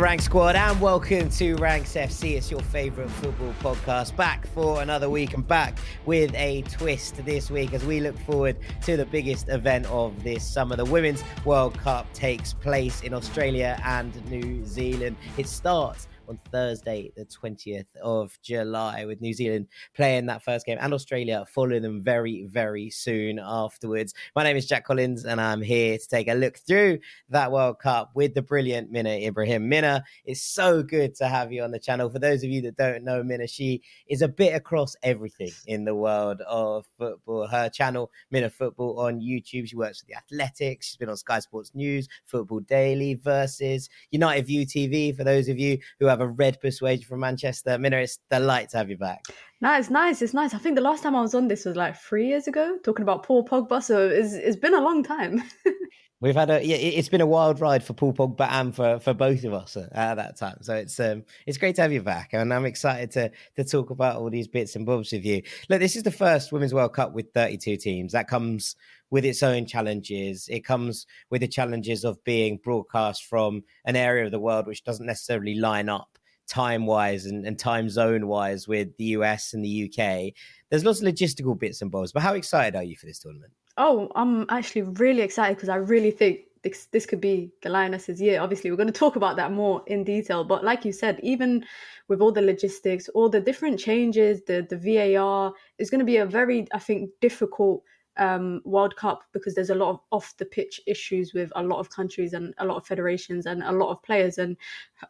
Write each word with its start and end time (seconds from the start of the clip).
Rank 0.00 0.22
Squad, 0.22 0.56
and 0.56 0.80
welcome 0.80 1.28
to 1.30 1.54
Ranks 1.56 1.94
FC. 1.94 2.36
It's 2.36 2.50
your 2.50 2.60
favorite 2.60 3.10
football 3.10 3.54
podcast. 3.60 4.16
Back 4.16 4.46
for 4.48 4.82
another 4.82 5.08
week 5.08 5.34
and 5.34 5.46
back 5.46 5.78
with 6.04 6.34
a 6.34 6.62
twist 6.62 7.24
this 7.24 7.50
week 7.50 7.72
as 7.72 7.84
we 7.84 8.00
look 8.00 8.18
forward 8.20 8.56
to 8.82 8.96
the 8.96 9.06
biggest 9.06 9.48
event 9.48 9.86
of 9.86 10.24
this 10.24 10.44
summer. 10.44 10.74
The 10.74 10.84
Women's 10.84 11.22
World 11.44 11.78
Cup 11.78 12.12
takes 12.12 12.52
place 12.52 13.02
in 13.02 13.14
Australia 13.14 13.80
and 13.84 14.14
New 14.28 14.64
Zealand. 14.66 15.16
It 15.36 15.46
starts 15.46 16.08
on 16.28 16.38
Thursday, 16.50 17.12
the 17.16 17.24
20th 17.26 17.86
of 18.02 18.38
July, 18.42 19.04
with 19.04 19.20
New 19.20 19.32
Zealand 19.32 19.68
playing 19.94 20.26
that 20.26 20.42
first 20.42 20.66
game 20.66 20.78
and 20.80 20.94
Australia 20.94 21.44
following 21.48 21.82
them 21.82 22.02
very, 22.02 22.46
very 22.46 22.90
soon 22.90 23.38
afterwards. 23.38 24.14
My 24.34 24.42
name 24.42 24.56
is 24.56 24.66
Jack 24.66 24.84
Collins, 24.84 25.24
and 25.24 25.40
I'm 25.40 25.62
here 25.62 25.98
to 25.98 26.08
take 26.08 26.28
a 26.28 26.34
look 26.34 26.58
through 26.58 26.98
that 27.28 27.52
World 27.52 27.78
Cup 27.78 28.10
with 28.14 28.34
the 28.34 28.42
brilliant 28.42 28.90
Mina 28.90 29.10
Ibrahim. 29.10 29.68
Mina, 29.68 30.04
it's 30.24 30.42
so 30.42 30.82
good 30.82 31.14
to 31.16 31.28
have 31.28 31.52
you 31.52 31.62
on 31.62 31.70
the 31.70 31.78
channel. 31.78 32.08
For 32.08 32.18
those 32.18 32.42
of 32.42 32.50
you 32.50 32.62
that 32.62 32.76
don't 32.76 33.04
know 33.04 33.22
Mina, 33.22 33.46
she 33.46 33.82
is 34.08 34.22
a 34.22 34.28
bit 34.28 34.54
across 34.54 34.96
everything 35.02 35.52
in 35.66 35.84
the 35.84 35.94
world 35.94 36.40
of 36.42 36.86
football. 36.98 37.46
Her 37.46 37.68
channel, 37.68 38.10
Mina 38.30 38.50
Football, 38.50 39.00
on 39.00 39.20
YouTube. 39.20 39.68
She 39.68 39.76
works 39.76 40.00
for 40.00 40.06
the 40.06 40.16
Athletics. 40.16 40.88
She's 40.88 40.96
been 40.96 41.08
on 41.08 41.16
Sky 41.16 41.40
Sports 41.40 41.72
News, 41.74 42.08
Football 42.24 42.60
Daily, 42.60 43.14
versus 43.14 43.88
United 44.10 44.46
View 44.46 44.66
TV. 44.66 45.14
For 45.14 45.24
those 45.24 45.48
of 45.48 45.58
you 45.58 45.78
who 46.00 46.06
have 46.06 46.13
a 46.20 46.28
red 46.28 46.60
persuasion 46.60 47.04
from 47.04 47.20
Manchester, 47.20 47.78
Mina, 47.78 47.98
it's 47.98 48.18
delight 48.30 48.70
to 48.70 48.78
have 48.78 48.90
you 48.90 48.96
back. 48.96 49.24
No, 49.60 49.72
it's 49.76 49.90
nice. 49.90 50.20
It's 50.22 50.34
nice. 50.34 50.54
I 50.54 50.58
think 50.58 50.76
the 50.76 50.82
last 50.82 51.02
time 51.02 51.16
I 51.16 51.20
was 51.20 51.34
on 51.34 51.48
this 51.48 51.64
was 51.64 51.76
like 51.76 51.96
three 51.96 52.28
years 52.28 52.46
ago, 52.46 52.78
talking 52.84 53.02
about 53.02 53.22
Paul 53.22 53.46
Pogba. 53.46 53.82
So 53.82 54.08
it's, 54.08 54.34
it's 54.34 54.56
been 54.56 54.74
a 54.74 54.80
long 54.80 55.02
time. 55.02 55.42
We've 56.24 56.34
had 56.34 56.48
a 56.48 56.64
yeah, 56.64 56.76
it's 56.76 57.10
been 57.10 57.20
a 57.20 57.26
wild 57.26 57.60
ride 57.60 57.84
for 57.84 57.92
Paul 57.92 58.14
Pogba 58.14 58.48
and 58.50 58.74
for, 58.74 58.98
for 58.98 59.12
both 59.12 59.44
of 59.44 59.52
us 59.52 59.76
at, 59.76 59.92
at 59.92 60.14
that 60.14 60.38
time. 60.38 60.56
So 60.62 60.74
it's 60.74 60.98
um 60.98 61.24
it's 61.46 61.58
great 61.58 61.76
to 61.76 61.82
have 61.82 61.92
you 61.92 62.02
back, 62.02 62.30
and 62.32 62.54
I'm 62.54 62.64
excited 62.64 63.10
to 63.10 63.30
to 63.56 63.64
talk 63.64 63.90
about 63.90 64.16
all 64.16 64.30
these 64.30 64.48
bits 64.48 64.74
and 64.74 64.86
bobs 64.86 65.12
with 65.12 65.26
you. 65.26 65.42
Look, 65.68 65.80
this 65.80 65.96
is 65.96 66.02
the 66.02 66.10
first 66.10 66.50
Women's 66.50 66.72
World 66.72 66.94
Cup 66.94 67.12
with 67.12 67.26
32 67.34 67.76
teams. 67.76 68.12
That 68.12 68.26
comes 68.26 68.74
with 69.10 69.24
its 69.24 69.42
own 69.42 69.66
challenges. 69.66 70.48
It 70.48 70.64
comes 70.64 71.06
with 71.30 71.40
the 71.40 71.48
challenges 71.48 72.04
of 72.04 72.22
being 72.24 72.58
broadcast 72.62 73.24
from 73.24 73.62
an 73.84 73.96
area 73.96 74.24
of 74.24 74.30
the 74.30 74.40
world 74.40 74.66
which 74.66 74.84
doesn't 74.84 75.06
necessarily 75.06 75.54
line 75.54 75.88
up 75.88 76.18
time 76.46 76.86
wise 76.86 77.26
and, 77.26 77.46
and 77.46 77.58
time 77.58 77.88
zone 77.88 78.26
wise 78.26 78.68
with 78.68 78.96
the 78.96 79.04
US 79.04 79.54
and 79.54 79.64
the 79.64 79.84
UK. 79.84 80.34
There's 80.70 80.84
lots 80.84 81.00
of 81.00 81.08
logistical 81.08 81.58
bits 81.58 81.82
and 81.82 81.90
bobs, 81.90 82.12
but 82.12 82.22
how 82.22 82.34
excited 82.34 82.76
are 82.76 82.82
you 82.82 82.96
for 82.96 83.06
this 83.06 83.18
tournament? 83.18 83.52
Oh, 83.76 84.10
I'm 84.14 84.46
actually 84.50 84.82
really 84.82 85.22
excited 85.22 85.56
because 85.56 85.68
I 85.68 85.76
really 85.76 86.10
think 86.10 86.40
this, 86.62 86.86
this 86.86 87.06
could 87.06 87.20
be 87.20 87.52
the 87.62 87.68
Lionesses' 87.68 88.20
year. 88.20 88.40
Obviously, 88.40 88.70
we're 88.70 88.76
going 88.76 88.86
to 88.86 88.92
talk 88.92 89.16
about 89.16 89.36
that 89.36 89.52
more 89.52 89.82
in 89.86 90.04
detail. 90.04 90.44
But 90.44 90.64
like 90.64 90.84
you 90.84 90.92
said, 90.92 91.20
even 91.22 91.64
with 92.08 92.20
all 92.20 92.32
the 92.32 92.42
logistics, 92.42 93.08
all 93.10 93.28
the 93.28 93.40
different 93.40 93.78
changes, 93.78 94.42
the 94.46 94.66
the 94.68 94.76
VAR 94.76 95.52
is 95.78 95.90
going 95.90 96.00
to 96.00 96.04
be 96.04 96.16
a 96.16 96.26
very, 96.26 96.66
I 96.72 96.78
think, 96.78 97.10
difficult 97.20 97.82
um, 98.16 98.60
World 98.64 98.96
Cup 98.96 99.22
because 99.32 99.54
there's 99.54 99.70
a 99.70 99.74
lot 99.74 99.90
of 99.90 100.00
off 100.10 100.34
the 100.38 100.44
pitch 100.44 100.80
issues 100.86 101.34
with 101.34 101.50
a 101.56 101.62
lot 101.62 101.78
of 101.78 101.90
countries 101.90 102.32
and 102.32 102.54
a 102.58 102.64
lot 102.64 102.76
of 102.76 102.86
federations 102.86 103.46
and 103.46 103.62
a 103.62 103.72
lot 103.72 103.90
of 103.90 104.02
players, 104.02 104.38
and 104.38 104.56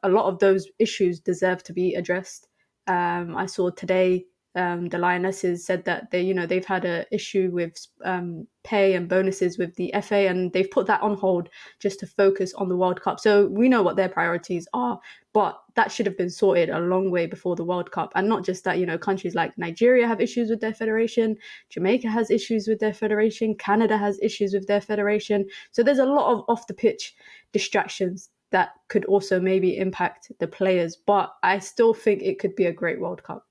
a 0.02 0.08
lot 0.08 0.26
of 0.26 0.38
those 0.38 0.68
issues 0.78 1.20
deserve 1.20 1.62
to 1.64 1.72
be 1.72 1.94
addressed. 1.94 2.48
Um, 2.86 3.36
I 3.36 3.46
saw 3.46 3.70
today 3.70 4.26
um, 4.56 4.88
the 4.88 4.98
Lionesses 4.98 5.64
said 5.66 5.84
that 5.84 6.10
they, 6.10 6.22
you 6.22 6.32
know, 6.32 6.46
they've 6.46 6.64
had 6.64 6.84
a 6.84 7.04
issue 7.10 7.50
with 7.52 7.74
um, 8.04 8.46
pay 8.62 8.94
and 8.94 9.08
bonuses 9.08 9.58
with 9.58 9.74
the 9.74 9.92
FA, 10.02 10.28
and 10.28 10.52
they've 10.52 10.70
put 10.70 10.86
that 10.86 11.02
on 11.02 11.16
hold 11.16 11.48
just 11.80 11.98
to 12.00 12.06
focus 12.06 12.54
on 12.54 12.68
the 12.68 12.76
World 12.76 13.00
Cup. 13.00 13.18
So 13.18 13.46
we 13.48 13.68
know 13.68 13.82
what 13.82 13.96
their 13.96 14.08
priorities 14.08 14.68
are, 14.72 15.00
but 15.32 15.60
that 15.74 15.90
should 15.90 16.06
have 16.06 16.16
been 16.16 16.30
sorted 16.30 16.70
a 16.70 16.78
long 16.78 17.10
way 17.10 17.26
before 17.26 17.56
the 17.56 17.64
World 17.64 17.90
Cup. 17.90 18.12
And 18.14 18.28
not 18.28 18.44
just 18.44 18.62
that, 18.64 18.78
you 18.78 18.86
know, 18.86 18.96
countries 18.96 19.34
like 19.34 19.58
Nigeria 19.58 20.06
have 20.06 20.20
issues 20.20 20.50
with 20.50 20.60
their 20.60 20.74
federation, 20.74 21.36
Jamaica 21.70 22.08
has 22.08 22.30
issues 22.30 22.68
with 22.68 22.78
their 22.78 22.94
federation, 22.94 23.56
Canada 23.56 23.98
has 23.98 24.20
issues 24.22 24.54
with 24.54 24.68
their 24.68 24.80
federation. 24.80 25.46
So 25.72 25.82
there's 25.82 25.98
a 25.98 26.06
lot 26.06 26.32
of 26.32 26.44
off 26.48 26.68
the 26.68 26.74
pitch 26.74 27.14
distractions 27.52 28.30
that 28.50 28.70
could 28.86 29.04
also 29.06 29.40
maybe 29.40 29.76
impact 29.76 30.30
the 30.38 30.46
players. 30.46 30.94
But 30.94 31.34
I 31.42 31.58
still 31.58 31.92
think 31.92 32.22
it 32.22 32.38
could 32.38 32.54
be 32.54 32.66
a 32.66 32.72
great 32.72 33.00
World 33.00 33.24
Cup. 33.24 33.44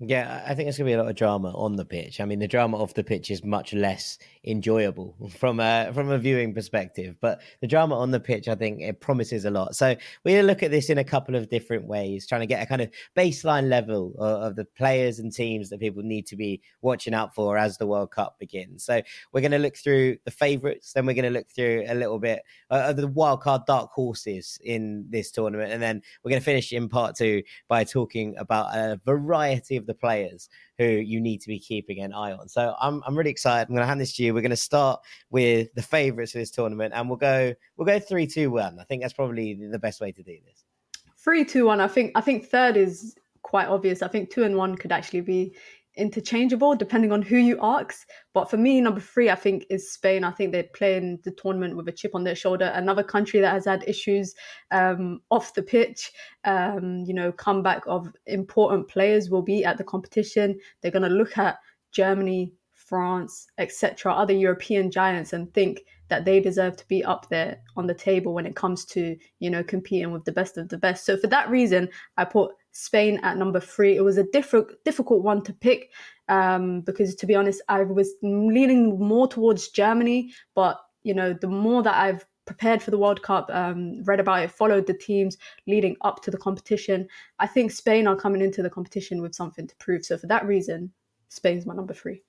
Yeah, 0.00 0.42
I 0.44 0.54
think 0.54 0.66
there's 0.66 0.76
going 0.76 0.86
to 0.86 0.90
be 0.90 0.92
a 0.94 1.02
lot 1.02 1.08
of 1.08 1.14
drama 1.14 1.56
on 1.56 1.76
the 1.76 1.84
pitch. 1.84 2.20
I 2.20 2.24
mean, 2.24 2.40
the 2.40 2.48
drama 2.48 2.78
off 2.78 2.94
the 2.94 3.04
pitch 3.04 3.30
is 3.30 3.44
much 3.44 3.72
less 3.72 4.18
enjoyable 4.42 5.14
from 5.38 5.60
a 5.60 5.92
from 5.94 6.10
a 6.10 6.18
viewing 6.18 6.52
perspective, 6.52 7.14
but 7.20 7.40
the 7.60 7.68
drama 7.68 7.96
on 7.96 8.10
the 8.10 8.18
pitch, 8.18 8.48
I 8.48 8.56
think, 8.56 8.80
it 8.80 9.00
promises 9.00 9.44
a 9.44 9.52
lot. 9.52 9.76
So 9.76 9.94
we're 10.24 10.32
going 10.32 10.42
to 10.42 10.48
look 10.48 10.64
at 10.64 10.72
this 10.72 10.90
in 10.90 10.98
a 10.98 11.04
couple 11.04 11.36
of 11.36 11.48
different 11.48 11.86
ways, 11.86 12.26
trying 12.26 12.40
to 12.40 12.46
get 12.46 12.60
a 12.60 12.66
kind 12.66 12.80
of 12.80 12.90
baseline 13.16 13.68
level 13.68 14.16
of, 14.18 14.42
of 14.42 14.56
the 14.56 14.64
players 14.64 15.20
and 15.20 15.32
teams 15.32 15.70
that 15.70 15.78
people 15.78 16.02
need 16.02 16.26
to 16.26 16.36
be 16.36 16.60
watching 16.82 17.14
out 17.14 17.32
for 17.32 17.56
as 17.56 17.78
the 17.78 17.86
World 17.86 18.10
Cup 18.10 18.36
begins. 18.40 18.84
So 18.84 19.00
we're 19.32 19.42
going 19.42 19.52
to 19.52 19.58
look 19.58 19.76
through 19.76 20.16
the 20.24 20.32
favourites, 20.32 20.92
then 20.92 21.06
we're 21.06 21.14
going 21.14 21.32
to 21.32 21.38
look 21.38 21.48
through 21.52 21.84
a 21.86 21.94
little 21.94 22.18
bit 22.18 22.42
uh, 22.68 22.86
of 22.88 22.96
the 22.96 23.08
wildcard 23.08 23.64
dark 23.66 23.92
horses 23.92 24.58
in 24.64 25.06
this 25.08 25.30
tournament, 25.30 25.72
and 25.72 25.80
then 25.80 26.02
we're 26.24 26.30
going 26.30 26.40
to 26.40 26.44
finish 26.44 26.72
in 26.72 26.88
part 26.88 27.14
two 27.14 27.44
by 27.68 27.84
talking 27.84 28.34
about 28.38 28.74
a 28.74 29.00
variety 29.04 29.76
of 29.76 29.83
of 29.84 29.86
the 29.86 29.94
players 29.94 30.48
who 30.78 30.84
you 30.84 31.20
need 31.20 31.40
to 31.42 31.48
be 31.48 31.58
keeping 31.58 32.00
an 32.00 32.12
eye 32.12 32.32
on. 32.32 32.48
So 32.48 32.74
I'm 32.80 33.02
I'm 33.06 33.16
really 33.16 33.30
excited. 33.30 33.68
I'm 33.68 33.74
going 33.74 33.82
to 33.82 33.86
hand 33.86 34.00
this 34.00 34.16
to 34.16 34.22
you. 34.22 34.34
We're 34.34 34.40
going 34.40 34.50
to 34.50 34.56
start 34.56 35.00
with 35.30 35.72
the 35.74 35.82
favourites 35.82 36.32
for 36.32 36.38
this 36.38 36.50
tournament, 36.50 36.92
and 36.94 37.08
we'll 37.08 37.18
go 37.18 37.54
we'll 37.76 37.86
go 37.86 37.98
three, 37.98 38.26
two, 38.26 38.50
one. 38.50 38.78
I 38.80 38.84
think 38.84 39.02
that's 39.02 39.14
probably 39.14 39.54
the 39.54 39.78
best 39.78 40.00
way 40.00 40.12
to 40.12 40.22
do 40.22 40.36
this. 40.46 40.64
Three, 41.16 41.44
two, 41.44 41.66
one. 41.66 41.80
I 41.80 41.88
think 41.88 42.12
I 42.14 42.20
think 42.20 42.46
third 42.46 42.76
is 42.76 43.14
quite 43.42 43.68
obvious. 43.68 44.02
I 44.02 44.08
think 44.08 44.30
two 44.30 44.44
and 44.44 44.56
one 44.56 44.76
could 44.76 44.92
actually 44.92 45.20
be 45.20 45.54
interchangeable 45.96 46.74
depending 46.74 47.12
on 47.12 47.22
who 47.22 47.36
you 47.36 47.58
ask. 47.62 48.06
But 48.32 48.50
for 48.50 48.56
me, 48.56 48.80
number 48.80 49.00
three, 49.00 49.30
I 49.30 49.34
think, 49.34 49.64
is 49.70 49.92
Spain. 49.92 50.24
I 50.24 50.30
think 50.30 50.52
they're 50.52 50.64
playing 50.74 51.20
the 51.24 51.30
tournament 51.30 51.76
with 51.76 51.88
a 51.88 51.92
chip 51.92 52.14
on 52.14 52.24
their 52.24 52.34
shoulder. 52.34 52.72
Another 52.74 53.02
country 53.02 53.40
that 53.40 53.52
has 53.52 53.64
had 53.64 53.84
issues 53.86 54.34
um, 54.70 55.20
off 55.30 55.54
the 55.54 55.62
pitch. 55.62 56.12
Um, 56.44 57.04
you 57.06 57.14
know, 57.14 57.32
comeback 57.32 57.82
of 57.86 58.08
important 58.26 58.88
players 58.88 59.30
will 59.30 59.42
be 59.42 59.64
at 59.64 59.78
the 59.78 59.84
competition. 59.84 60.58
They're 60.80 60.90
going 60.90 61.08
to 61.08 61.08
look 61.08 61.38
at 61.38 61.58
Germany, 61.92 62.52
France, 62.72 63.46
etc., 63.58 64.12
other 64.12 64.34
European 64.34 64.90
giants, 64.90 65.32
and 65.32 65.52
think 65.54 65.80
that 66.08 66.24
they 66.24 66.38
deserve 66.38 66.76
to 66.76 66.86
be 66.86 67.02
up 67.02 67.28
there 67.30 67.58
on 67.76 67.86
the 67.86 67.94
table 67.94 68.34
when 68.34 68.46
it 68.46 68.56
comes 68.56 68.84
to 68.84 69.16
you 69.38 69.48
know 69.50 69.64
competing 69.64 70.12
with 70.12 70.24
the 70.24 70.32
best 70.32 70.58
of 70.58 70.68
the 70.68 70.78
best. 70.78 71.06
So 71.06 71.16
for 71.16 71.28
that 71.28 71.48
reason, 71.48 71.88
I 72.16 72.24
put 72.24 72.52
Spain 72.74 73.20
at 73.22 73.38
number 73.38 73.60
three. 73.60 73.96
It 73.96 74.02
was 74.02 74.18
a 74.18 74.24
different, 74.24 74.68
difficult 74.84 75.22
one 75.22 75.42
to 75.42 75.52
pick 75.52 75.90
um, 76.28 76.80
because, 76.82 77.14
to 77.14 77.26
be 77.26 77.34
honest, 77.34 77.62
I 77.68 77.82
was 77.82 78.12
leaning 78.22 78.98
more 78.98 79.26
towards 79.28 79.68
Germany. 79.68 80.32
But 80.54 80.78
you 81.04 81.14
know, 81.14 81.32
the 81.32 81.48
more 81.48 81.82
that 81.82 81.94
I've 81.94 82.26
prepared 82.46 82.82
for 82.82 82.90
the 82.90 82.98
World 82.98 83.22
Cup, 83.22 83.48
um, 83.52 84.02
read 84.04 84.20
about 84.20 84.42
it, 84.42 84.50
followed 84.50 84.86
the 84.86 84.94
teams 84.94 85.38
leading 85.66 85.96
up 86.02 86.22
to 86.22 86.30
the 86.30 86.36
competition, 86.36 87.08
I 87.38 87.46
think 87.46 87.70
Spain 87.70 88.06
are 88.06 88.16
coming 88.16 88.42
into 88.42 88.62
the 88.62 88.70
competition 88.70 89.22
with 89.22 89.34
something 89.34 89.66
to 89.66 89.76
prove. 89.76 90.04
So 90.04 90.18
for 90.18 90.26
that 90.26 90.46
reason, 90.46 90.92
Spain's 91.28 91.64
my 91.64 91.74
number 91.74 91.94
three. 91.94 92.22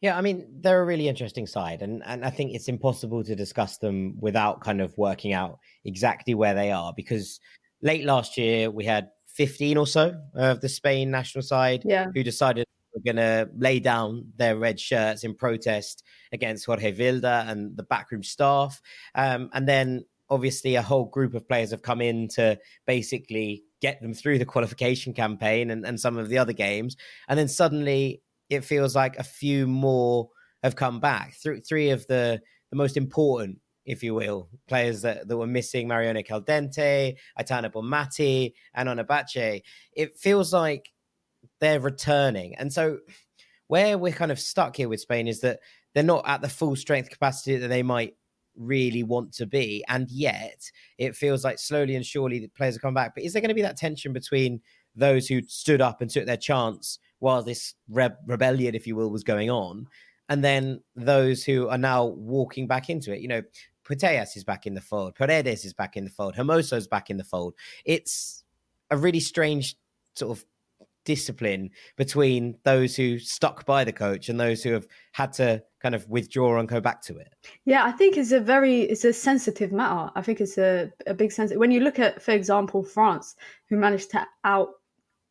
Yeah, 0.00 0.18
I 0.18 0.20
mean, 0.20 0.46
they're 0.60 0.82
a 0.82 0.84
really 0.84 1.08
interesting 1.08 1.46
side, 1.46 1.80
and, 1.80 2.02
and 2.04 2.24
I 2.24 2.30
think 2.30 2.52
it's 2.52 2.68
impossible 2.68 3.24
to 3.24 3.34
discuss 3.34 3.78
them 3.78 4.16
without 4.20 4.60
kind 4.60 4.82
of 4.82 4.96
working 4.98 5.32
out 5.32 5.58
exactly 5.84 6.34
where 6.34 6.52
they 6.52 6.70
are 6.70 6.92
because 6.94 7.40
late 7.80 8.04
last 8.04 8.36
year 8.36 8.70
we 8.70 8.84
had 8.84 9.08
15 9.34 9.76
or 9.76 9.86
so 9.86 10.20
of 10.34 10.60
the 10.60 10.68
Spain 10.68 11.10
national 11.10 11.42
side 11.42 11.82
yeah. 11.84 12.06
who 12.14 12.22
decided 12.22 12.66
we're 12.94 13.12
going 13.12 13.16
to 13.16 13.50
lay 13.56 13.80
down 13.80 14.32
their 14.36 14.56
red 14.56 14.78
shirts 14.78 15.24
in 15.24 15.34
protest 15.34 16.04
against 16.32 16.66
Jorge 16.66 16.92
Vilda 16.92 17.48
and 17.48 17.76
the 17.76 17.82
backroom 17.82 18.22
staff. 18.22 18.80
Um, 19.14 19.50
and 19.52 19.68
then 19.68 20.04
obviously 20.30 20.76
a 20.76 20.82
whole 20.82 21.06
group 21.06 21.34
of 21.34 21.48
players 21.48 21.72
have 21.72 21.82
come 21.82 22.00
in 22.00 22.28
to 22.28 22.58
basically 22.86 23.64
get 23.80 24.00
them 24.00 24.14
through 24.14 24.38
the 24.38 24.46
qualification 24.46 25.12
campaign 25.12 25.70
and, 25.70 25.84
and 25.84 25.98
some 25.98 26.16
of 26.16 26.28
the 26.28 26.38
other 26.38 26.52
games. 26.52 26.96
And 27.28 27.38
then 27.38 27.48
suddenly 27.48 28.22
it 28.48 28.64
feels 28.64 28.94
like 28.94 29.18
a 29.18 29.24
few 29.24 29.66
more 29.66 30.28
have 30.62 30.76
come 30.76 31.00
back. 31.00 31.34
Th- 31.42 31.64
three 31.66 31.90
of 31.90 32.06
the, 32.06 32.40
the 32.70 32.76
most 32.76 32.96
important 32.96 33.58
if 33.84 34.02
you 34.02 34.14
will, 34.14 34.48
players 34.66 35.02
that, 35.02 35.28
that 35.28 35.36
were 35.36 35.46
missing 35.46 35.88
Mariona 35.88 36.26
Caldentey, 36.26 37.16
Aitana 37.38 37.70
Bonmati, 37.72 38.52
and 38.74 38.88
Ona 38.88 39.04
Batlle. 39.04 39.62
It 39.92 40.16
feels 40.16 40.52
like 40.52 40.92
they're 41.60 41.80
returning. 41.80 42.54
And 42.56 42.72
so 42.72 42.98
where 43.68 43.98
we're 43.98 44.12
kind 44.12 44.32
of 44.32 44.40
stuck 44.40 44.76
here 44.76 44.88
with 44.88 45.00
Spain 45.00 45.28
is 45.28 45.40
that 45.40 45.60
they're 45.94 46.02
not 46.02 46.24
at 46.26 46.42
the 46.42 46.48
full 46.48 46.76
strength 46.76 47.10
capacity 47.10 47.56
that 47.56 47.68
they 47.68 47.82
might 47.82 48.14
really 48.56 49.02
want 49.02 49.32
to 49.34 49.46
be. 49.46 49.84
And 49.88 50.10
yet 50.10 50.60
it 50.98 51.16
feels 51.16 51.44
like 51.44 51.58
slowly 51.58 51.96
and 51.96 52.04
surely 52.04 52.38
the 52.38 52.48
players 52.48 52.76
are 52.76 52.80
coming 52.80 52.94
back. 52.94 53.14
But 53.14 53.24
is 53.24 53.32
there 53.32 53.42
going 53.42 53.48
to 53.48 53.54
be 53.54 53.62
that 53.62 53.76
tension 53.76 54.12
between 54.12 54.60
those 54.94 55.26
who 55.26 55.42
stood 55.42 55.80
up 55.80 56.00
and 56.00 56.10
took 56.10 56.26
their 56.26 56.36
chance 56.36 56.98
while 57.18 57.42
this 57.42 57.74
re- 57.88 58.10
rebellion, 58.26 58.74
if 58.74 58.86
you 58.86 58.96
will, 58.96 59.10
was 59.10 59.24
going 59.24 59.50
on? 59.50 59.86
And 60.28 60.42
then 60.42 60.80
those 60.96 61.44
who 61.44 61.68
are 61.68 61.78
now 61.78 62.04
walking 62.04 62.66
back 62.66 62.88
into 62.88 63.12
it. 63.12 63.20
You 63.20 63.28
know, 63.28 63.42
Putellas 63.84 64.36
is 64.36 64.44
back 64.44 64.66
in 64.66 64.74
the 64.74 64.80
fold. 64.80 65.14
Paredes 65.14 65.64
is 65.64 65.72
back 65.72 65.96
in 65.96 66.04
the 66.04 66.10
fold. 66.10 66.34
Hermoso's 66.34 66.86
back 66.86 67.10
in 67.10 67.16
the 67.16 67.24
fold. 67.24 67.54
It's 67.84 68.44
a 68.90 68.96
really 68.96 69.20
strange 69.20 69.76
sort 70.14 70.38
of 70.38 70.44
discipline 71.04 71.70
between 71.96 72.56
those 72.64 72.96
who 72.96 73.18
stuck 73.18 73.66
by 73.66 73.84
the 73.84 73.92
coach 73.92 74.28
and 74.28 74.40
those 74.40 74.62
who 74.62 74.72
have 74.72 74.86
had 75.12 75.32
to 75.34 75.62
kind 75.80 75.94
of 75.94 76.08
withdraw 76.08 76.58
and 76.58 76.68
go 76.68 76.80
back 76.80 77.02
to 77.02 77.16
it. 77.18 77.34
Yeah, 77.64 77.84
I 77.84 77.92
think 77.92 78.16
it's 78.16 78.32
a 78.32 78.40
very 78.40 78.82
it's 78.82 79.04
a 79.04 79.12
sensitive 79.12 79.70
matter. 79.70 80.10
I 80.14 80.22
think 80.22 80.40
it's 80.40 80.58
a, 80.58 80.90
a 81.06 81.14
big 81.14 81.30
sense 81.30 81.52
when 81.54 81.70
you 81.70 81.80
look 81.80 81.98
at, 81.98 82.22
for 82.22 82.32
example, 82.32 82.82
France, 82.82 83.36
who 83.68 83.76
managed 83.76 84.10
to 84.12 84.26
out 84.44 84.70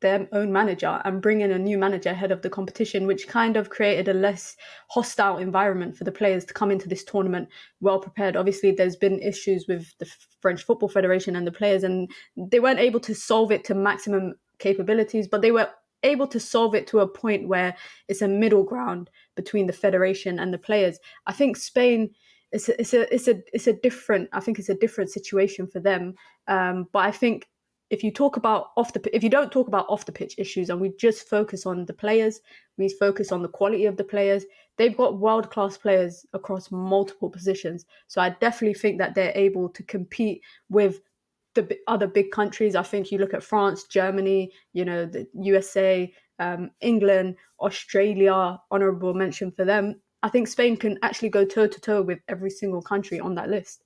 their 0.04 0.28
own 0.34 0.52
manager 0.54 1.02
and 1.06 1.22
bring 1.22 1.42
in 1.42 1.52
a 1.52 1.58
new 1.58 1.80
manager 1.80 2.12
ahead 2.12 2.32
of 2.32 2.44
the 2.44 2.50
competition, 2.50 3.08
which 3.08 3.28
kind 3.28 3.58
of 3.58 3.72
created 3.72 4.08
a 4.08 4.14
less 4.14 4.56
hostile 4.90 5.38
environment 5.38 5.98
for 5.98 6.04
the 6.04 6.12
players 6.12 6.46
to 6.46 6.54
come 6.54 6.70
into 6.70 6.88
this 6.88 7.04
tournament 7.04 7.50
well 7.82 8.00
prepared. 8.00 8.36
Obviously, 8.36 8.72
there's 8.72 8.96
been 8.96 9.20
issues 9.20 9.66
with 9.68 9.88
the 9.98 10.08
French 10.42 10.64
Football 10.64 10.90
Federation 10.90 11.36
and 11.36 11.48
the 11.48 11.52
players, 11.52 11.84
and 11.84 12.12
they 12.38 12.60
weren't 12.60 12.80
able 12.80 13.00
to 13.00 13.16
solve 13.16 13.52
it 13.52 13.64
to 13.64 13.74
maximum 13.74 14.36
capabilities, 14.60 15.28
but 15.28 15.42
they 15.42 15.52
were 15.52 15.70
able 16.04 16.28
to 16.28 16.40
solve 16.40 16.76
it 16.76 16.86
to 16.88 17.00
a 17.00 17.08
point 17.08 17.48
where 17.48 17.76
it's 18.10 18.22
a 18.22 18.28
middle 18.28 18.64
ground 18.64 19.10
between 19.36 19.66
the 19.66 19.74
federation 19.74 20.38
and 20.38 20.54
the 20.54 20.58
players. 20.58 21.00
I 21.26 21.34
think 21.34 21.58
Spain 21.58 22.12
it's 22.52 22.70
a, 22.70 22.80
it's 22.80 22.94
a 22.94 23.14
it's 23.14 23.28
a 23.28 23.42
it's 23.52 23.68
a 23.68 23.74
different 23.74 24.30
I 24.32 24.40
think 24.40 24.60
it's 24.60 24.70
a 24.70 24.76
different 24.76 25.10
situation 25.10 25.66
for 25.66 25.80
them. 25.80 26.14
Um, 26.48 26.88
but 26.94 27.00
I 27.00 27.12
think 27.12 27.48
if 27.90 28.04
you 28.04 28.12
talk 28.12 28.38
about 28.38 28.72
off 28.76 28.94
the 28.94 29.16
if 29.16 29.24
you 29.24 29.30
don't 29.30 29.52
talk 29.52 29.68
about 29.68 29.86
off 29.90 30.06
the 30.06 30.12
pitch 30.12 30.36
issues 30.38 30.70
and 30.70 30.80
we 30.80 30.92
just 31.00 31.28
focus 31.30 31.66
on 31.66 31.86
the 31.86 31.94
players 31.94 32.42
we 32.78 32.90
focus 32.90 33.32
on 33.32 33.42
the 33.42 33.48
quality 33.48 33.86
of 33.86 33.98
the 33.98 34.04
players 34.04 34.46
they've 34.78 34.98
got 34.98 35.20
world 35.20 35.52
class 35.52 35.78
players 35.78 36.26
across 36.34 36.72
multiple 36.72 37.30
positions. 37.30 37.86
So 38.08 38.22
i 38.22 38.30
definitely 38.30 38.80
think 38.80 38.98
that 39.00 39.16
they're 39.16 39.34
able 39.36 39.70
to 39.70 39.84
compete 39.84 40.42
with 40.70 41.02
the 41.56 41.78
other 41.88 42.08
big 42.08 42.32
countries. 42.32 42.76
I 42.76 42.82
think 42.82 43.12
you 43.12 43.20
look 43.20 43.34
at 43.34 43.44
france 43.44 43.84
germany 43.84 44.52
you 44.74 44.86
know 44.86 45.06
the 45.06 45.28
usa 45.34 46.12
um, 46.40 46.72
england 46.82 47.36
australia 47.60 48.60
honorable 48.72 49.14
mention 49.14 49.52
for 49.52 49.66
them. 49.66 50.02
I 50.24 50.30
think 50.30 50.48
spain 50.48 50.78
can 50.78 50.98
actually 51.04 51.30
go 51.30 51.46
toe 51.46 51.68
to 51.68 51.82
toe 51.82 52.02
with 52.02 52.20
every 52.28 52.50
single 52.50 52.82
country 52.82 53.20
on 53.20 53.36
that 53.36 53.50
list. 53.50 53.84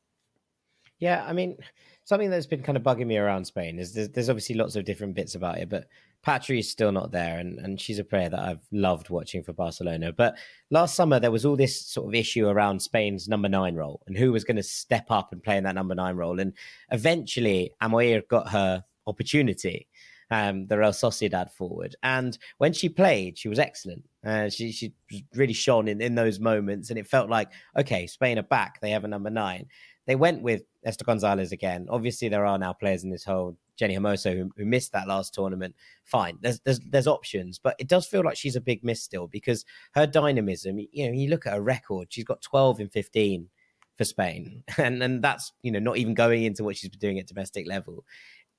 Yeah 1.00 1.26
i 1.28 1.34
mean 1.34 1.58
something 2.08 2.30
that's 2.30 2.46
been 2.46 2.64
kind 2.64 2.78
of 2.78 2.84
bugging 2.84 3.06
me 3.06 3.18
around 3.18 3.44
Spain 3.44 3.78
is 3.78 3.92
there's, 3.92 4.08
there's 4.08 4.30
obviously 4.30 4.56
lots 4.56 4.78
of 4.78 4.86
different 4.86 5.14
bits 5.14 5.36
about 5.36 5.58
it, 5.58 5.68
but 5.68 5.90
Patri 6.24 6.60
is 6.60 6.72
still 6.72 6.94
not 6.94 7.12
there, 7.12 7.38
and, 7.38 7.60
and 7.60 7.82
she's 7.82 8.00
a 8.00 8.04
player 8.06 8.30
that 8.30 8.40
I've 8.40 8.66
loved 8.72 9.10
watching 9.10 9.44
for 9.44 9.52
Barcelona. 9.52 10.14
But 10.14 10.38
last 10.72 10.96
summer 10.96 11.20
there 11.20 11.32
was 11.32 11.46
all 11.46 11.58
this 11.58 11.86
sort 11.86 12.08
of 12.08 12.16
issue 12.16 12.48
around 12.48 12.82
Spain's 12.82 13.28
number 13.28 13.50
nine 13.50 13.76
role 13.76 14.04
and 14.08 14.18
who 14.18 14.32
was 14.32 14.46
going 14.46 14.56
to 14.56 14.64
step 14.64 15.08
up 15.10 15.34
and 15.34 15.44
play 15.44 15.58
in 15.58 15.66
that 15.66 15.76
number 15.76 15.96
nine 15.96 16.16
role, 16.16 16.40
and 16.40 16.54
eventually 16.92 17.74
Amaiur 17.82 18.26
got 18.30 18.52
her 18.52 18.86
opportunity. 19.06 19.88
Um, 20.30 20.68
the 20.68 20.78
Real 20.78 20.92
Sociedad 20.92 21.52
forward. 21.52 21.96
And 22.04 22.38
when 22.58 22.74
she 22.74 22.90
played, 22.90 23.38
she 23.38 23.48
was 23.48 23.60
excellent. 23.60 24.04
Uh, 24.26 24.50
she 24.50 24.74
she 24.74 24.94
really 25.36 25.54
shone 25.54 25.88
in, 25.88 26.02
in 26.02 26.16
those 26.16 26.38
moments, 26.38 26.90
and 26.90 27.00
it 27.00 27.08
felt 27.08 27.30
like 27.30 27.50
okay, 27.78 28.08
Spain 28.08 28.38
are 28.38 28.44
back. 28.44 28.82
They 28.82 28.90
have 28.90 29.06
a 29.06 29.08
number 29.08 29.30
nine. 29.30 29.68
They 30.08 30.16
went 30.16 30.42
with 30.42 30.64
Esther 30.86 31.04
Gonzalez 31.06 31.52
again. 31.52 31.88
Obviously, 31.90 32.30
there 32.30 32.46
are 32.46 32.58
now 32.58 32.74
players 32.74 33.04
in 33.04 33.10
this 33.10 33.26
whole 33.26 33.58
Jenni 33.80 33.94
Hermoso, 33.94 34.36
who, 34.36 34.52
who, 34.58 34.66
missed 34.66 34.94
that 34.94 35.08
last 35.08 35.34
tournament, 35.34 35.76
fine. 36.06 36.40
There's 36.42 36.60
there's 36.62 36.80
there's 36.80 37.08
options, 37.08 37.60
but 37.60 37.76
it 37.78 37.88
does 37.88 38.08
feel 38.08 38.24
like 38.24 38.38
she's 38.38 38.56
a 38.56 38.62
big 38.62 38.84
miss 38.84 39.04
still 39.04 39.28
because 39.28 39.66
her 39.94 40.08
dynamism. 40.08 40.80
You 40.92 41.08
know, 41.08 41.14
you 41.14 41.30
look 41.30 41.46
at 41.46 41.54
her 41.54 41.62
record; 41.62 42.08
she's 42.10 42.24
got 42.24 42.42
12 42.42 42.80
and 42.80 42.92
15 42.92 43.50
for 43.98 44.06
Spain, 44.06 44.64
and 44.78 45.04
and 45.04 45.22
that's 45.24 45.52
you 45.62 45.72
know 45.72 45.80
not 45.80 45.98
even 45.98 46.14
going 46.14 46.44
into 46.44 46.64
what 46.64 46.78
she's 46.78 46.90
been 46.90 47.00
doing 47.00 47.20
at 47.20 47.28
domestic 47.28 47.68
level. 47.68 48.06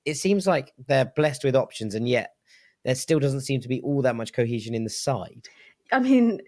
It 0.05 0.15
seems 0.15 0.47
like 0.47 0.71
they're 0.87 1.11
blessed 1.15 1.43
with 1.43 1.55
options, 1.55 1.95
and 1.95 2.07
yet 2.07 2.35
there 2.85 2.95
still 2.95 3.19
doesn't 3.19 3.41
seem 3.41 3.59
to 3.61 3.67
be 3.67 3.81
all 3.81 4.01
that 4.03 4.15
much 4.15 4.33
cohesion 4.33 4.73
in 4.73 4.83
the 4.83 4.89
side. 4.89 5.47
I 5.91 5.99
mean, 5.99 6.39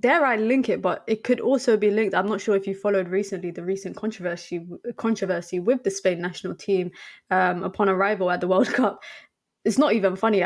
dare 0.00 0.24
I 0.24 0.36
link 0.36 0.68
it, 0.68 0.82
but 0.82 1.04
it 1.06 1.24
could 1.24 1.40
also 1.40 1.76
be 1.76 1.90
linked. 1.90 2.14
I'm 2.14 2.26
not 2.26 2.40
sure 2.40 2.56
if 2.56 2.66
you 2.66 2.74
followed 2.74 3.08
recently 3.08 3.50
the 3.50 3.64
recent 3.64 3.96
controversy 3.96 4.66
controversy 4.96 5.60
with 5.60 5.84
the 5.84 5.90
Spain 5.90 6.20
national 6.20 6.54
team 6.54 6.90
um, 7.30 7.62
upon 7.62 7.88
arrival 7.88 8.30
at 8.30 8.40
the 8.40 8.48
World 8.48 8.68
Cup. 8.72 9.02
It's 9.64 9.78
not 9.78 9.92
even 9.92 10.16
funny. 10.16 10.44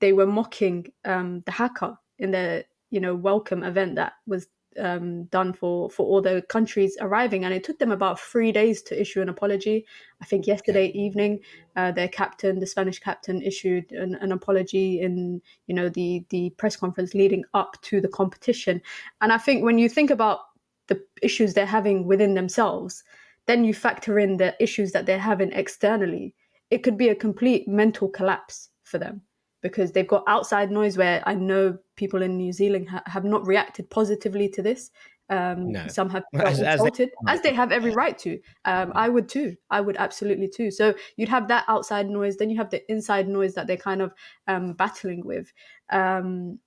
They 0.00 0.12
were 0.12 0.26
mocking 0.26 0.86
um, 1.04 1.42
the 1.46 1.52
haka 1.52 1.98
in 2.18 2.30
the 2.30 2.64
you 2.90 3.00
know 3.00 3.14
welcome 3.14 3.62
event 3.62 3.96
that 3.96 4.12
was 4.26 4.46
um, 4.78 5.24
done 5.24 5.52
for 5.52 5.90
for 5.90 6.06
all 6.06 6.20
the 6.20 6.42
countries 6.48 6.96
arriving, 7.00 7.44
and 7.44 7.54
it 7.54 7.64
took 7.64 7.78
them 7.78 7.92
about 7.92 8.20
three 8.20 8.52
days 8.52 8.82
to 8.82 9.00
issue 9.00 9.20
an 9.20 9.28
apology. 9.28 9.86
I 10.20 10.24
think 10.24 10.46
yesterday 10.46 10.86
evening, 10.88 11.40
uh, 11.76 11.92
their 11.92 12.08
captain, 12.08 12.60
the 12.60 12.66
Spanish 12.66 12.98
captain, 12.98 13.42
issued 13.42 13.92
an, 13.92 14.14
an, 14.16 14.32
apology 14.32 15.00
in 15.00 15.40
you 15.66 15.74
know 15.74 15.88
the 15.88 16.24
the 16.30 16.50
press 16.50 16.76
conference 16.76 17.14
leading 17.14 17.44
up 17.54 17.80
to 17.82 18.00
the 18.00 18.08
competition. 18.08 18.80
And 19.20 19.32
I 19.32 19.38
think 19.38 19.64
when 19.64 19.78
you 19.78 19.88
think 19.88 20.10
about 20.10 20.40
the 20.88 21.02
issues 21.22 21.54
they're 21.54 21.66
having 21.66 22.06
within 22.06 22.34
themselves, 22.34 23.04
then 23.46 23.64
you 23.64 23.74
factor 23.74 24.18
in 24.18 24.36
the 24.36 24.54
issues 24.62 24.92
that 24.92 25.06
they're 25.06 25.18
having 25.18 25.52
externally. 25.52 26.34
It 26.70 26.82
could 26.82 26.98
be 26.98 27.08
a 27.08 27.14
complete 27.14 27.68
mental 27.68 28.08
collapse 28.08 28.70
for 28.84 28.98
them 28.98 29.22
because 29.64 29.92
they've 29.92 30.06
got 30.06 30.22
outside 30.28 30.70
noise 30.70 30.98
where 30.98 31.22
I 31.26 31.34
know 31.34 31.78
people 31.96 32.20
in 32.20 32.36
New 32.36 32.52
Zealand 32.52 32.86
ha- 32.86 33.02
have 33.06 33.24
not 33.24 33.46
reacted 33.46 33.88
positively 33.88 34.46
to 34.50 34.60
this. 34.62 34.90
Um, 35.30 35.72
no. 35.72 35.88
Some 35.88 36.10
have 36.10 36.24
felt 36.36 36.48
as, 36.48 36.60
insulted, 36.60 37.08
as 37.08 37.24
they, 37.24 37.32
as 37.32 37.40
they, 37.40 37.54
have 37.54 37.72
every 37.72 37.92
right 37.92 38.16
to. 38.18 38.38
Um, 38.66 38.92
I 38.94 39.08
would 39.08 39.26
too. 39.26 39.56
I 39.70 39.80
would 39.80 39.96
absolutely 39.96 40.48
too. 40.48 40.70
So 40.70 40.94
you'd 41.16 41.30
have 41.30 41.48
that 41.48 41.64
outside 41.66 42.10
noise, 42.10 42.36
then 42.36 42.50
you 42.50 42.58
have 42.58 42.68
the 42.68 42.82
inside 42.92 43.26
noise 43.26 43.54
that 43.54 43.66
they're 43.66 43.78
kind 43.78 44.02
of 44.02 44.12
um, 44.48 44.74
battling 44.74 45.24
with. 45.24 45.50
Um, 45.88 46.58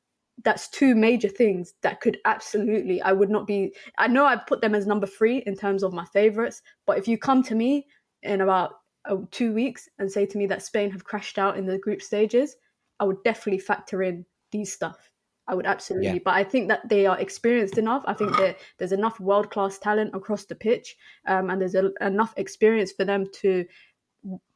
that's 0.44 0.68
two 0.68 0.96
major 0.96 1.30
things 1.30 1.75
that 1.84 2.01
could 2.01 2.18
absolutely. 2.25 3.00
I 3.04 3.12
would 3.12 3.30
not 3.30 3.46
be. 3.46 3.75
I 4.00 4.08
know 4.08 4.25
I've 4.25 4.48
put 4.48 4.62
them 4.62 4.74
as 4.74 4.88
number 4.88 5.06
three 5.06 5.44
in 5.46 5.56
terms 5.56 5.84
of 5.84 5.94
my 5.94 6.06
favorites, 6.06 6.63
but 6.88 6.98
if 6.98 7.08
you 7.08 7.20
come 7.20 7.44
to 7.44 7.54
me 7.54 7.86
in 8.24 8.42
about 8.42 8.74
uh, 9.06 9.18
two 9.30 9.54
weeks 9.54 9.88
and 10.00 10.12
say 10.12 10.25
to 10.25 10.38
me 10.39 10.48
that 10.48 10.63
Spain 10.63 10.89
have 10.89 11.04
crashed 11.04 11.38
out 11.38 11.58
in 11.58 11.68
the 11.68 11.77
group 11.77 12.01
stages, 12.01 12.56
I 13.00 13.06
would 13.06 13.24
definitely 13.24 13.60
factor 13.60 14.04
in 14.04 14.25
these 14.51 14.74
stuff. 14.74 15.12
I 15.50 15.56
would 15.56 15.66
absolutely, 15.66 16.08
yeah. 16.08 16.20
but 16.25 16.34
I 16.34 16.44
think 16.44 16.68
that 16.68 16.89
they 16.89 17.06
are 17.06 17.18
experienced 17.20 17.77
enough. 17.77 18.04
I 18.06 18.13
think 18.13 18.36
that 18.36 18.58
there's 18.77 18.92
enough 18.92 19.18
world 19.20 19.50
class 19.50 19.77
talent 19.77 20.13
across 20.13 20.44
the 20.44 20.56
pitch, 20.56 20.98
um, 21.25 21.50
and 21.50 21.62
there's 21.62 21.75
a, 21.75 21.92
enough 22.01 22.34
experience 22.36 22.92
for 22.92 23.06
them 23.06 23.25
to 23.42 23.66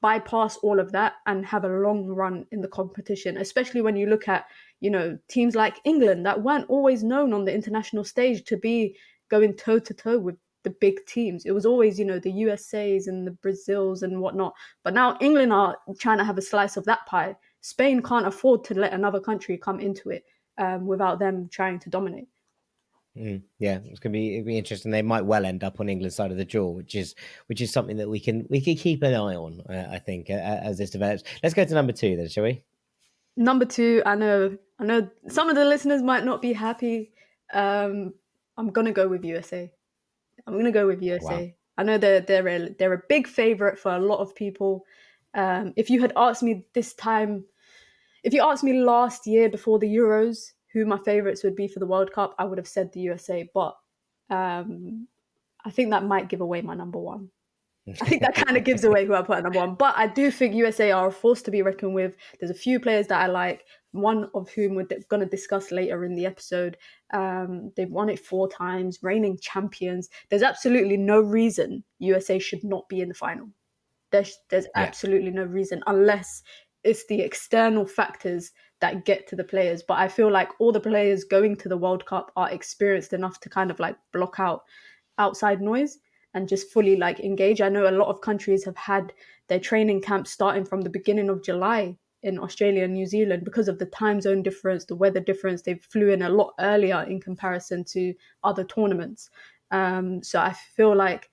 bypass 0.01 0.57
all 0.57 0.81
of 0.81 0.91
that 0.91 1.13
and 1.27 1.45
have 1.45 1.63
a 1.63 1.69
long 1.69 2.07
run 2.07 2.45
in 2.51 2.60
the 2.60 2.67
competition. 2.67 3.38
Especially 3.38 3.81
when 3.81 3.95
you 3.95 4.07
look 4.07 4.27
at 4.27 4.48
you 4.81 4.91
know 4.91 5.17
teams 5.29 5.55
like 5.55 5.79
England 5.86 6.25
that 6.25 6.43
weren't 6.43 6.69
always 6.69 7.03
known 7.03 7.31
on 7.31 7.45
the 7.45 7.53
international 7.53 8.03
stage 8.03 8.43
to 8.43 8.57
be 8.57 8.98
going 9.29 9.53
toe 9.53 9.79
to 9.79 9.93
toe 9.93 10.19
with 10.19 10.36
the 10.63 10.75
big 10.81 11.05
teams. 11.05 11.45
It 11.45 11.51
was 11.51 11.65
always, 11.65 11.98
you 11.98 12.05
know, 12.05 12.19
the 12.19 12.31
USAs 12.31 13.07
and 13.07 13.25
the 13.25 13.31
Brazils 13.31 14.03
and 14.03 14.21
whatnot. 14.21 14.53
But 14.83 14.93
now 14.93 15.17
England 15.19 15.53
are 15.53 15.77
trying 16.00 16.19
to 16.19 16.24
have 16.24 16.38
a 16.38 16.41
slice 16.41 16.77
of 16.77 16.86
that 16.86 17.05
pie. 17.07 17.36
Spain 17.62 18.01
can't 18.01 18.27
afford 18.27 18.63
to 18.65 18.74
let 18.74 18.94
another 18.94 19.20
country 19.20 19.58
come 19.58 19.80
into 19.80 20.10
it 20.10 20.25
um, 20.58 20.86
without 20.86 21.20
them 21.20 21.48
trying 21.50 21.80
to 21.80 21.89
dominate. 21.89 22.27
Mm, 23.18 23.41
yeah, 23.60 23.80
it's 23.86 24.00
gonna 24.00 24.13
be 24.13 24.36
it'd 24.36 24.46
be 24.46 24.58
interesting. 24.58 24.89
They 24.89 25.01
might 25.01 25.25
well 25.25 25.46
end 25.46 25.63
up 25.63 25.80
on 25.80 25.89
England's 25.89 26.15
side 26.15 26.32
of 26.32 26.38
the 26.38 26.46
draw, 26.46 26.70
which 26.70 26.96
is 26.96 27.13
which 27.48 27.60
is 27.60 27.72
something 27.72 27.98
that 27.98 28.10
we 28.10 28.22
can 28.22 28.48
we 28.50 28.62
can 28.62 28.75
keep 28.75 29.03
an 29.03 29.13
eye 29.13 29.36
on. 29.36 29.62
Uh, 29.70 29.89
I 29.91 30.00
think 30.00 30.30
uh, 30.30 30.34
as 30.34 30.77
this 30.77 30.91
develops. 30.91 31.24
Let's 31.44 31.53
go 31.53 31.65
to 31.65 31.74
number 31.74 31.91
two 31.91 32.15
then, 32.15 32.30
shall 32.30 32.46
we? 32.46 32.63
Number 33.36 33.65
two, 33.65 34.01
I 34.06 34.15
know 34.15 34.58
I 34.80 34.86
know 34.86 35.10
some 35.27 35.50
of 35.50 35.56
the 35.56 35.65
listeners 35.65 36.01
might 36.01 36.24
not 36.24 36.41
be 36.41 36.53
happy. 36.53 37.12
Um, 37.53 38.13
I'm 38.58 38.70
gonna 38.70 38.94
go 38.94 39.10
with 39.10 39.25
USA. 39.25 39.70
I'm 40.48 40.56
gonna 40.56 40.72
go 40.72 40.88
with 40.88 41.03
USA. 41.03 41.48
Wow. 41.48 41.51
I 41.77 41.84
know 41.84 41.98
they're 41.98 42.22
they're 42.22 42.48
a, 42.48 42.70
they're 42.80 42.94
a 42.94 43.03
big 43.10 43.27
favorite 43.27 43.77
for 43.77 43.94
a 43.94 44.00
lot 44.00 44.20
of 44.20 44.34
people. 44.36 44.86
Um, 45.34 45.74
if 45.75 45.89
you 45.89 46.00
had 46.00 46.13
asked 46.15 46.44
me 46.44 46.65
this 46.74 46.94
time 46.94 47.44
if 48.24 48.34
you 48.34 48.44
asked 48.44 48.63
me 48.63 48.82
last 48.82 49.25
year 49.28 49.50
before 49.50 49.80
the 49.80 49.88
Euros 49.88 50.51
who 50.74 50.86
my 50.86 50.98
favourites 51.00 51.44
would 51.44 51.56
be 51.56 51.68
for 51.68 51.80
the 51.80 51.86
World 51.86 52.12
Cup, 52.13 52.34
I 52.40 52.46
would 52.46 52.58
have 52.58 52.68
said 52.68 52.92
the 52.92 53.01
USA. 53.01 53.50
But 53.54 53.75
um, 54.30 55.08
I 55.66 55.72
think 55.72 55.90
that 55.90 56.06
might 56.06 56.30
give 56.30 56.42
away 56.42 56.62
my 56.62 56.75
number 56.75 57.00
one. 57.00 57.30
I 57.88 58.06
think 58.06 58.22
that 58.22 58.36
kind 58.36 58.56
of 58.56 58.63
gives 58.63 58.84
away 58.84 59.06
who 59.06 59.16
I 59.16 59.24
put 59.24 59.38
at 59.38 59.44
number 59.44 59.60
one. 59.60 59.74
But 59.74 59.96
I 59.98 60.08
do 60.08 60.30
think 60.30 60.54
USA 60.54 60.92
are 60.92 61.08
a 61.08 61.12
force 61.12 61.42
to 61.44 61.51
be 61.51 61.63
reckoned 61.63 61.96
with. 61.96 62.13
There's 62.40 62.51
a 62.51 62.56
few 62.56 62.80
players 62.80 63.08
that 63.08 63.22
I 63.22 63.28
like, 63.28 63.66
one 63.92 64.30
of 64.36 64.50
whom 64.51 64.75
we're 64.75 64.88
going 65.10 65.22
to 65.22 65.25
discuss 65.25 65.72
later 65.72 66.06
in 66.06 66.16
the 66.16 66.25
episode. 66.28 66.78
Um, 67.12 67.72
they've 67.75 67.90
won 67.90 68.10
it 68.10 68.20
four 68.20 68.48
times, 68.50 69.00
reigning 69.01 69.38
champions. 69.42 70.10
There's 70.30 70.44
absolutely 70.44 70.96
no 70.96 71.22
reason 71.22 71.84
USA 72.00 72.38
should 72.38 72.63
not 72.63 72.88
be 72.88 73.01
in 73.01 73.10
the 73.10 73.16
final. 73.16 73.50
There's, 74.12 74.38
there's 74.50 74.66
yeah. 74.75 74.84
absolutely 74.84 75.32
no 75.32 75.44
reason 75.44 75.82
unless 75.88 76.44
it's 76.83 77.05
the 77.07 77.21
external 77.21 77.85
factors 77.85 78.51
that 78.79 79.05
get 79.05 79.27
to 79.27 79.35
the 79.35 79.43
players. 79.43 79.83
But 79.83 80.00
I 80.00 80.07
feel 80.07 80.31
like 80.31 80.50
all 80.59 80.71
the 80.71 80.79
players 80.79 81.23
going 81.23 81.55
to 81.57 81.69
the 81.69 81.77
World 81.77 82.05
Cup 82.05 82.31
are 82.35 82.50
experienced 82.50 83.13
enough 83.13 83.39
to 83.41 83.50
kind 83.50 83.71
of 83.71 83.79
like 83.79 83.95
block 84.11 84.35
out 84.39 84.63
outside 85.17 85.61
noise 85.61 86.00
and 86.33 86.47
just 86.47 86.71
fully 86.71 86.95
like 86.95 87.19
engage. 87.19 87.61
I 87.61 87.69
know 87.69 87.89
a 87.89 87.91
lot 87.91 88.09
of 88.09 88.21
countries 88.21 88.63
have 88.65 88.77
had 88.77 89.13
their 89.47 89.59
training 89.59 90.01
camps 90.01 90.31
starting 90.31 90.65
from 90.65 90.81
the 90.81 90.89
beginning 90.89 91.29
of 91.29 91.43
July 91.43 91.97
in 92.23 92.39
Australia 92.39 92.83
and 92.83 92.93
New 92.93 93.05
Zealand 93.05 93.43
because 93.43 93.67
of 93.67 93.79
the 93.79 93.88
time 93.88 94.21
zone 94.21 94.43
difference, 94.43 94.85
the 94.85 94.95
weather 94.95 95.19
difference. 95.19 95.61
They 95.61 95.75
flew 95.75 96.09
in 96.09 96.21
a 96.21 96.29
lot 96.29 96.53
earlier 96.59 97.03
in 97.03 97.19
comparison 97.19 97.83
to 97.85 98.13
other 98.43 98.63
tournaments. 98.63 99.29
Um, 99.71 100.23
so 100.23 100.39
I 100.39 100.53
feel 100.75 100.95
like 100.95 101.29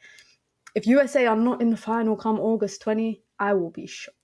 if 0.75 0.87
USA 0.87 1.27
are 1.27 1.37
not 1.37 1.61
in 1.61 1.71
the 1.71 1.77
final 1.77 2.17
come 2.17 2.39
August 2.39 2.83
20, 2.83 3.23
I 3.39 3.55
will 3.55 3.71
be 3.71 3.87
shocked 3.87 4.18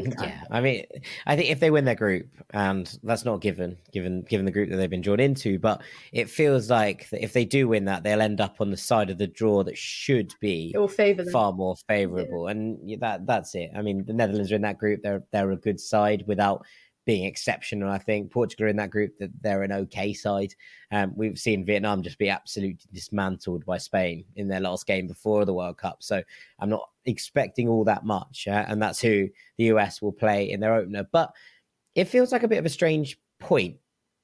big 0.00 0.16
time. 0.16 0.28
Yeah, 0.28 0.44
I 0.50 0.60
mean, 0.60 0.84
I 1.26 1.36
think 1.36 1.50
if 1.50 1.60
they 1.60 1.70
win 1.70 1.84
their 1.84 1.94
group, 1.94 2.28
and 2.50 2.98
that's 3.02 3.24
not 3.24 3.40
given, 3.40 3.76
given 3.92 4.22
given 4.22 4.46
the 4.46 4.52
group 4.52 4.70
that 4.70 4.76
they've 4.76 4.90
been 4.90 5.00
drawn 5.00 5.20
into, 5.20 5.58
but 5.58 5.82
it 6.12 6.30
feels 6.30 6.70
like 6.70 7.08
if 7.12 7.32
they 7.32 7.44
do 7.44 7.68
win 7.68 7.84
that, 7.86 8.02
they'll 8.02 8.22
end 8.22 8.40
up 8.40 8.60
on 8.60 8.70
the 8.70 8.76
side 8.76 9.10
of 9.10 9.18
the 9.18 9.26
draw 9.26 9.62
that 9.64 9.76
should 9.76 10.32
be 10.40 10.72
it 10.74 10.78
will 10.78 10.88
favor 10.88 11.24
far 11.30 11.52
more 11.52 11.76
favourable, 11.88 12.46
yeah. 12.46 12.52
and 12.52 13.00
that 13.00 13.26
that's 13.26 13.54
it. 13.54 13.70
I 13.74 13.82
mean, 13.82 14.04
the 14.04 14.12
Netherlands 14.12 14.52
are 14.52 14.56
in 14.56 14.62
that 14.62 14.78
group; 14.78 15.02
they're 15.02 15.22
they're 15.32 15.52
a 15.52 15.56
good 15.56 15.80
side 15.80 16.24
without 16.26 16.64
being 17.06 17.24
exceptional. 17.24 17.88
I 17.88 17.98
think 17.98 18.32
Portugal 18.32 18.68
in 18.68 18.76
that 18.76 18.90
group 18.90 19.16
that 19.18 19.30
they're 19.40 19.62
an 19.62 19.72
okay 19.72 20.12
side. 20.12 20.54
Um, 20.90 21.12
we've 21.16 21.38
seen 21.38 21.64
Vietnam 21.64 22.02
just 22.02 22.18
be 22.18 22.28
absolutely 22.28 22.78
dismantled 22.92 23.64
by 23.64 23.78
Spain 23.78 24.24
in 24.34 24.48
their 24.48 24.60
last 24.60 24.86
game 24.86 25.06
before 25.06 25.44
the 25.44 25.54
World 25.54 25.78
Cup. 25.78 26.02
So 26.02 26.22
I'm 26.58 26.68
not 26.68 26.90
expecting 27.06 27.68
all 27.68 27.84
that 27.84 28.04
much, 28.04 28.48
uh, 28.48 28.64
and 28.68 28.82
that's 28.82 29.00
who 29.00 29.28
the 29.56 29.64
US 29.66 30.02
will 30.02 30.12
play 30.12 30.50
in 30.50 30.60
their 30.60 30.74
opener. 30.74 31.06
But 31.10 31.32
it 31.94 32.06
feels 32.08 32.32
like 32.32 32.42
a 32.42 32.48
bit 32.48 32.58
of 32.58 32.66
a 32.66 32.70
strange 32.70 33.18
point 33.38 33.76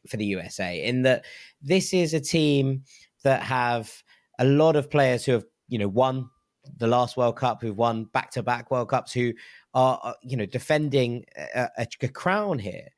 for 0.08 0.16
the 0.16 0.26
USA 0.26 0.84
in 0.84 1.02
that 1.02 1.24
this 1.62 1.94
is 1.94 2.12
a 2.12 2.20
team 2.20 2.82
that 3.22 3.42
have 3.42 4.02
a 4.40 4.44
lot 4.44 4.74
of 4.74 4.90
players 4.90 5.24
who 5.24 5.32
have 5.32 5.44
you 5.68 5.78
know 5.78 5.88
won 5.88 6.28
the 6.76 6.86
last 6.86 7.16
World 7.16 7.36
Cup, 7.36 7.60
who've 7.60 7.76
won 7.76 8.04
back 8.04 8.30
to 8.32 8.42
back 8.42 8.70
World 8.70 8.88
Cups, 8.88 9.12
who 9.12 9.32
are, 9.74 10.00
uh, 10.02 10.12
you 10.22 10.36
know, 10.36 10.46
defending 10.46 11.24
a, 11.36 11.68
a, 11.78 11.86
a 12.02 12.08
crown 12.08 12.58
here. 12.58 12.88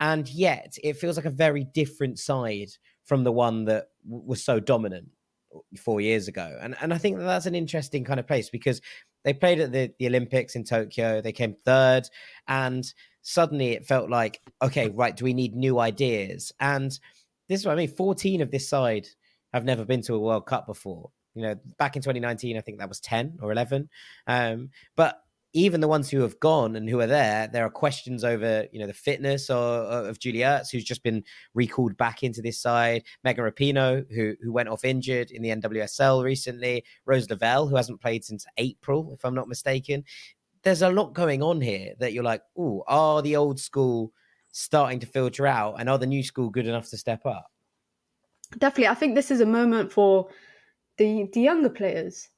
And 0.00 0.28
yet 0.28 0.76
it 0.82 0.96
feels 0.96 1.16
like 1.16 1.26
a 1.26 1.30
very 1.30 1.64
different 1.64 2.18
side 2.18 2.70
from 3.04 3.24
the 3.24 3.32
one 3.32 3.64
that 3.66 3.88
w- 4.04 4.24
was 4.26 4.42
so 4.42 4.60
dominant 4.60 5.08
four 5.78 6.00
years 6.00 6.28
ago. 6.28 6.58
And 6.60 6.76
and 6.80 6.92
I 6.92 6.98
think 6.98 7.18
that 7.18 7.24
that's 7.24 7.46
an 7.46 7.54
interesting 7.54 8.04
kind 8.04 8.20
of 8.20 8.26
place 8.26 8.50
because 8.50 8.80
they 9.24 9.32
played 9.32 9.60
at 9.60 9.72
the, 9.72 9.92
the 9.98 10.06
Olympics 10.06 10.56
in 10.56 10.64
Tokyo, 10.64 11.20
they 11.20 11.32
came 11.32 11.54
third, 11.64 12.08
and 12.48 12.92
suddenly 13.22 13.70
it 13.70 13.86
felt 13.86 14.10
like, 14.10 14.40
okay, 14.60 14.88
right, 14.88 15.16
do 15.16 15.24
we 15.24 15.34
need 15.34 15.54
new 15.54 15.78
ideas? 15.78 16.52
And 16.58 16.90
this 17.48 17.60
is 17.60 17.66
what 17.66 17.72
I 17.72 17.76
mean 17.76 17.88
14 17.88 18.40
of 18.40 18.50
this 18.50 18.68
side 18.68 19.06
have 19.52 19.64
never 19.64 19.84
been 19.84 20.02
to 20.02 20.14
a 20.14 20.18
World 20.18 20.46
Cup 20.46 20.66
before. 20.66 21.10
You 21.34 21.42
know, 21.42 21.54
back 21.78 21.96
in 21.96 22.02
2019, 22.02 22.56
I 22.56 22.60
think 22.60 22.78
that 22.78 22.88
was 22.88 23.00
10 23.00 23.38
or 23.40 23.52
11. 23.52 23.88
Um, 24.26 24.70
but 24.96 25.22
even 25.54 25.80
the 25.80 25.88
ones 25.88 26.08
who 26.08 26.20
have 26.20 26.40
gone 26.40 26.76
and 26.76 26.88
who 26.88 27.00
are 27.00 27.06
there, 27.06 27.46
there 27.46 27.64
are 27.64 27.70
questions 27.70 28.24
over, 28.24 28.66
you 28.72 28.78
know, 28.78 28.86
the 28.86 28.94
fitness 28.94 29.50
of, 29.50 30.06
of 30.06 30.18
Julie 30.18 30.38
Ertz, 30.38 30.70
who's 30.70 30.84
just 30.84 31.02
been 31.02 31.22
recalled 31.54 31.96
back 31.96 32.22
into 32.22 32.40
this 32.40 32.58
side. 32.58 33.04
Megan 33.22 33.44
Rapinoe, 33.44 34.06
who 34.14 34.34
who 34.42 34.52
went 34.52 34.70
off 34.70 34.84
injured 34.84 35.30
in 35.30 35.42
the 35.42 35.50
NWSL 35.50 36.24
recently. 36.24 36.84
Rose 37.04 37.28
Lavelle, 37.28 37.66
who 37.66 37.76
hasn't 37.76 38.00
played 38.00 38.24
since 38.24 38.46
April, 38.56 39.12
if 39.12 39.24
I'm 39.24 39.34
not 39.34 39.48
mistaken. 39.48 40.04
there's 40.62 40.82
a 40.82 40.90
lot 40.90 41.12
going 41.12 41.42
on 41.42 41.60
here 41.60 41.92
that 41.98 42.12
you're 42.12 42.22
like, 42.22 42.42
oh, 42.56 42.84
are 42.86 43.20
the 43.20 43.34
old 43.34 43.58
school 43.58 44.12
starting 44.52 45.00
to 45.00 45.06
filter 45.06 45.46
out, 45.46 45.74
and 45.78 45.90
are 45.90 45.98
the 45.98 46.06
new 46.06 46.22
school 46.22 46.50
good 46.50 46.66
enough 46.66 46.88
to 46.90 46.96
step 46.96 47.26
up? 47.26 47.50
Definitely, 48.58 48.88
I 48.88 48.94
think 48.94 49.14
this 49.14 49.30
is 49.30 49.40
a 49.40 49.46
moment 49.46 49.92
for 49.92 50.28
the 50.98 51.28
the 51.32 51.40
younger 51.40 51.70
players. 51.70 52.28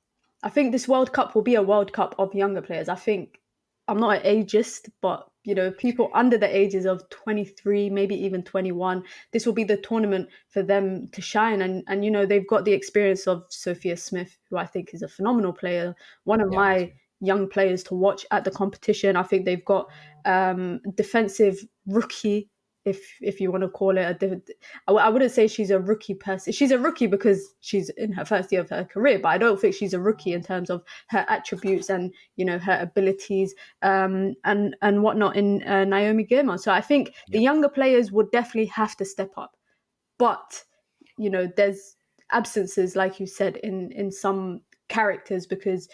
I 0.43 0.51
think 0.51 0.73
this 0.73 0.89
World 0.89 1.13
Cup 1.13 1.35
will 1.35 1.43
be 1.43 1.55
a 1.55 1.63
World 1.63 1.93
Cup 1.93 2.15
of 2.19 2.35
younger 2.35 2.61
players. 2.61 2.89
I 2.89 2.97
think 2.97 3.41
I'm 3.89 3.99
not 3.99 4.17
an 4.17 4.23
ageist, 4.23 4.91
but 5.01 5.29
you 5.45 5.55
know, 5.55 5.71
people 5.71 6.11
under 6.15 6.39
the 6.39 6.57
ages 6.57 6.87
of 6.87 7.09
23, 7.11 7.91
maybe 7.91 8.15
even 8.15 8.43
21, 8.43 9.05
this 9.33 9.45
will 9.45 9.53
be 9.53 9.65
the 9.65 9.77
tournament 9.77 10.29
for 10.49 10.63
them 10.63 11.09
to 11.13 11.21
shine. 11.21 11.63
And 11.63 11.85
and 11.89 12.05
you 12.05 12.11
know, 12.11 12.27
they've 12.27 12.49
got 12.49 12.65
the 12.65 12.73
experience 12.73 13.27
of 13.27 13.45
Sophia 13.51 13.97
Smith, 13.97 14.39
who 14.51 14.57
I 14.57 14.67
think 14.67 14.95
is 14.95 15.03
a 15.03 15.09
phenomenal 15.09 15.53
player, 15.53 15.95
one 16.25 16.41
of 16.41 16.51
yeah, 16.53 16.59
my 16.59 16.93
young 17.21 17.49
players 17.49 17.83
to 17.85 17.95
watch 17.95 18.27
at 18.31 18.45
the 18.45 18.51
competition. 18.51 19.17
I 19.17 19.23
think 19.23 19.45
they've 19.45 19.65
got 19.65 19.89
um, 20.25 20.81
defensive 20.95 21.59
rookie 21.87 22.51
if 22.85 23.17
if 23.21 23.41
you 23.41 23.51
want 23.51 23.63
to 23.63 23.69
call 23.69 23.97
it 23.97 24.23
a 24.23 24.41
I 24.87 25.09
wouldn't 25.09 25.33
say 25.33 25.47
she's 25.47 25.71
a 25.71 25.79
rookie 25.79 26.15
person 26.15 26.53
she's 26.53 26.71
a 26.71 26.79
rookie 26.79 27.07
because 27.07 27.55
she's 27.61 27.89
in 27.91 28.13
her 28.13 28.25
first 28.25 28.53
year 28.53 28.61
of 28.61 28.71
her 28.71 28.85
career 28.85 29.19
but 29.19 29.29
i 29.29 29.39
don't 29.39 29.61
think 29.61 29.75
she's 29.75 29.95
a 29.95 30.01
rookie 30.01 30.33
in 30.33 30.43
terms 30.43 30.71
of 30.71 30.83
her 31.09 31.25
attributes 31.29 31.91
and 31.91 32.13
you 32.37 32.45
know 32.45 32.59
her 32.59 32.79
abilities 32.81 33.55
um, 33.83 34.35
and 34.45 34.77
and 34.83 35.03
whatnot 35.03 35.37
in 35.37 35.63
uh, 35.65 35.85
naomi 35.85 36.25
girma 36.25 36.59
so 36.59 36.73
i 36.73 36.81
think 36.81 37.09
yeah. 37.09 37.39
the 37.39 37.41
younger 37.41 37.69
players 37.69 38.13
would 38.13 38.31
definitely 38.31 38.67
have 38.67 38.97
to 38.97 39.05
step 39.05 39.33
up 39.37 39.57
but 40.19 40.63
you 41.19 41.31
know 41.31 41.49
there's 41.57 41.97
absences 42.33 42.97
like 42.97 43.21
you 43.21 43.27
said 43.27 43.57
in 43.59 43.91
in 43.93 44.11
some 44.11 44.61
characters 44.89 45.47
because 45.47 45.89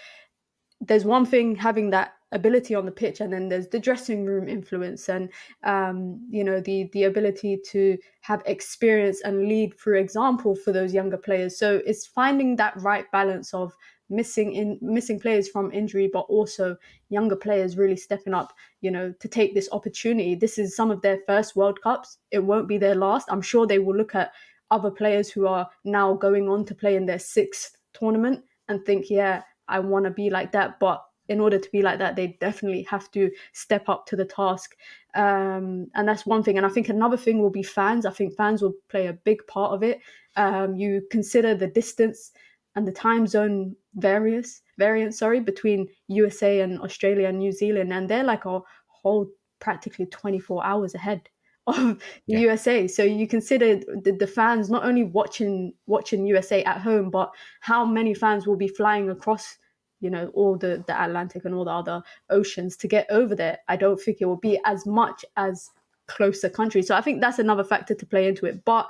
there's 0.80 1.04
one 1.04 1.26
thing 1.26 1.54
having 1.54 1.90
that 1.90 2.12
ability 2.32 2.74
on 2.74 2.86
the 2.86 2.92
pitch 2.92 3.20
and 3.20 3.32
then 3.32 3.48
there's 3.48 3.68
the 3.68 3.78
dressing 3.78 4.24
room 4.24 4.48
influence 4.48 5.08
and 5.08 5.30
um, 5.64 6.20
you 6.30 6.44
know 6.44 6.60
the 6.60 6.88
the 6.92 7.04
ability 7.04 7.58
to 7.64 7.98
have 8.20 8.42
experience 8.46 9.20
and 9.22 9.48
lead 9.48 9.78
through 9.78 9.98
example 9.98 10.54
for 10.54 10.72
those 10.72 10.94
younger 10.94 11.16
players. 11.16 11.58
So 11.58 11.80
it's 11.86 12.06
finding 12.06 12.56
that 12.56 12.80
right 12.80 13.10
balance 13.10 13.52
of 13.52 13.74
missing 14.08 14.52
in 14.52 14.78
missing 14.82 15.20
players 15.20 15.48
from 15.48 15.70
injury 15.72 16.10
but 16.12 16.20
also 16.22 16.76
younger 17.10 17.36
players 17.36 17.76
really 17.76 17.94
stepping 17.96 18.34
up 18.34 18.52
you 18.80 18.90
know 18.90 19.12
to 19.20 19.28
take 19.28 19.54
this 19.54 19.68
opportunity. 19.72 20.34
This 20.34 20.58
is 20.58 20.76
some 20.76 20.90
of 20.90 21.02
their 21.02 21.18
first 21.26 21.56
world 21.56 21.80
cups. 21.80 22.18
It 22.30 22.44
won't 22.44 22.68
be 22.68 22.78
their 22.78 22.94
last. 22.94 23.28
I'm 23.30 23.42
sure 23.42 23.66
they 23.66 23.78
will 23.78 23.96
look 23.96 24.14
at 24.14 24.32
other 24.70 24.90
players 24.90 25.30
who 25.30 25.46
are 25.46 25.68
now 25.84 26.14
going 26.14 26.48
on 26.48 26.64
to 26.64 26.74
play 26.74 26.96
in 26.96 27.06
their 27.06 27.18
sixth 27.18 27.76
tournament 27.92 28.44
and 28.68 28.84
think 28.84 29.10
yeah 29.10 29.42
i 29.68 29.78
want 29.78 30.04
to 30.04 30.10
be 30.10 30.30
like 30.30 30.52
that 30.52 30.78
but 30.78 31.04
in 31.30 31.40
order 31.40 31.60
to 31.60 31.70
be 31.70 31.80
like 31.80 32.00
that, 32.00 32.16
they 32.16 32.36
definitely 32.40 32.82
have 32.90 33.08
to 33.12 33.30
step 33.52 33.88
up 33.88 34.04
to 34.06 34.16
the 34.16 34.24
task. 34.24 34.76
Um, 35.14 35.86
and 35.94 36.06
that's 36.06 36.26
one 36.26 36.42
thing. 36.42 36.56
And 36.56 36.66
I 36.66 36.68
think 36.68 36.88
another 36.88 37.16
thing 37.16 37.38
will 37.38 37.50
be 37.50 37.62
fans. 37.62 38.04
I 38.04 38.10
think 38.10 38.36
fans 38.36 38.62
will 38.62 38.74
play 38.88 39.06
a 39.06 39.12
big 39.12 39.46
part 39.46 39.72
of 39.72 39.84
it. 39.84 40.00
Um, 40.36 40.74
you 40.74 41.06
consider 41.08 41.54
the 41.54 41.68
distance 41.68 42.32
and 42.74 42.86
the 42.86 42.92
time 42.92 43.28
zone 43.28 43.76
various 43.94 44.62
variance, 44.76 45.18
sorry, 45.18 45.38
between 45.38 45.86
USA 46.08 46.60
and 46.60 46.80
Australia 46.80 47.28
and 47.28 47.38
New 47.38 47.52
Zealand, 47.52 47.92
and 47.92 48.10
they're 48.10 48.24
like 48.24 48.44
a 48.44 48.60
whole 48.88 49.28
practically 49.60 50.06
24 50.06 50.64
hours 50.64 50.94
ahead 50.96 51.28
of 51.68 52.02
yeah. 52.26 52.40
USA. 52.40 52.88
So 52.88 53.04
you 53.04 53.28
consider 53.28 53.76
the, 53.76 54.16
the, 54.18 54.26
fans 54.26 54.68
not 54.68 54.84
only 54.84 55.04
watching 55.04 55.74
watching 55.86 56.26
USA 56.26 56.64
at 56.64 56.80
home, 56.80 57.10
but 57.10 57.30
how 57.60 57.84
many 57.84 58.14
fans 58.14 58.48
will 58.48 58.56
be 58.56 58.68
flying 58.68 59.10
across 59.10 59.58
you 60.00 60.10
know 60.10 60.30
all 60.34 60.56
the 60.56 60.82
the 60.86 61.02
atlantic 61.02 61.44
and 61.44 61.54
all 61.54 61.64
the 61.64 61.70
other 61.70 62.02
oceans 62.30 62.76
to 62.76 62.88
get 62.88 63.06
over 63.10 63.34
there 63.34 63.58
i 63.68 63.76
don't 63.76 64.00
think 64.00 64.18
it 64.20 64.24
will 64.24 64.36
be 64.36 64.58
as 64.64 64.86
much 64.86 65.24
as 65.36 65.70
closer 66.10 66.50
countries. 66.50 66.88
So 66.88 66.96
i 66.96 67.00
think 67.00 67.20
that's 67.20 67.38
another 67.38 67.64
factor 67.64 67.94
to 67.94 68.06
play 68.06 68.26
into 68.26 68.46
it. 68.46 68.64
But 68.64 68.88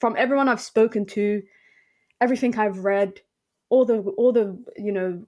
from 0.00 0.14
everyone 0.16 0.48
i've 0.48 0.60
spoken 0.60 1.04
to 1.06 1.42
everything 2.20 2.56
i've 2.58 2.84
read 2.84 3.20
all 3.70 3.84
the 3.84 3.98
all 4.18 4.32
the 4.32 4.46
you 4.76 4.92
know 4.92 5.22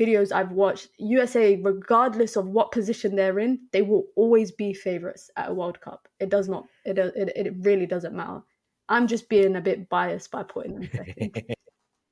videos 0.00 0.32
i've 0.32 0.52
watched 0.52 0.88
usa 0.98 1.60
regardless 1.60 2.36
of 2.36 2.46
what 2.46 2.70
position 2.70 3.16
they're 3.16 3.40
in 3.40 3.58
they 3.72 3.82
will 3.82 4.04
always 4.14 4.52
be 4.52 4.72
favorites 4.72 5.28
at 5.36 5.50
a 5.50 5.54
world 5.54 5.80
cup. 5.80 6.08
It 6.18 6.28
does 6.28 6.48
not 6.48 6.66
it 6.84 6.98
it, 6.98 7.32
it 7.36 7.54
really 7.60 7.86
doesn't 7.86 8.14
matter. 8.14 8.42
I'm 8.88 9.06
just 9.06 9.28
being 9.28 9.56
a 9.56 9.60
bit 9.60 9.88
biased 9.88 10.30
by 10.30 10.42
putting 10.42 10.74
them 10.74 10.90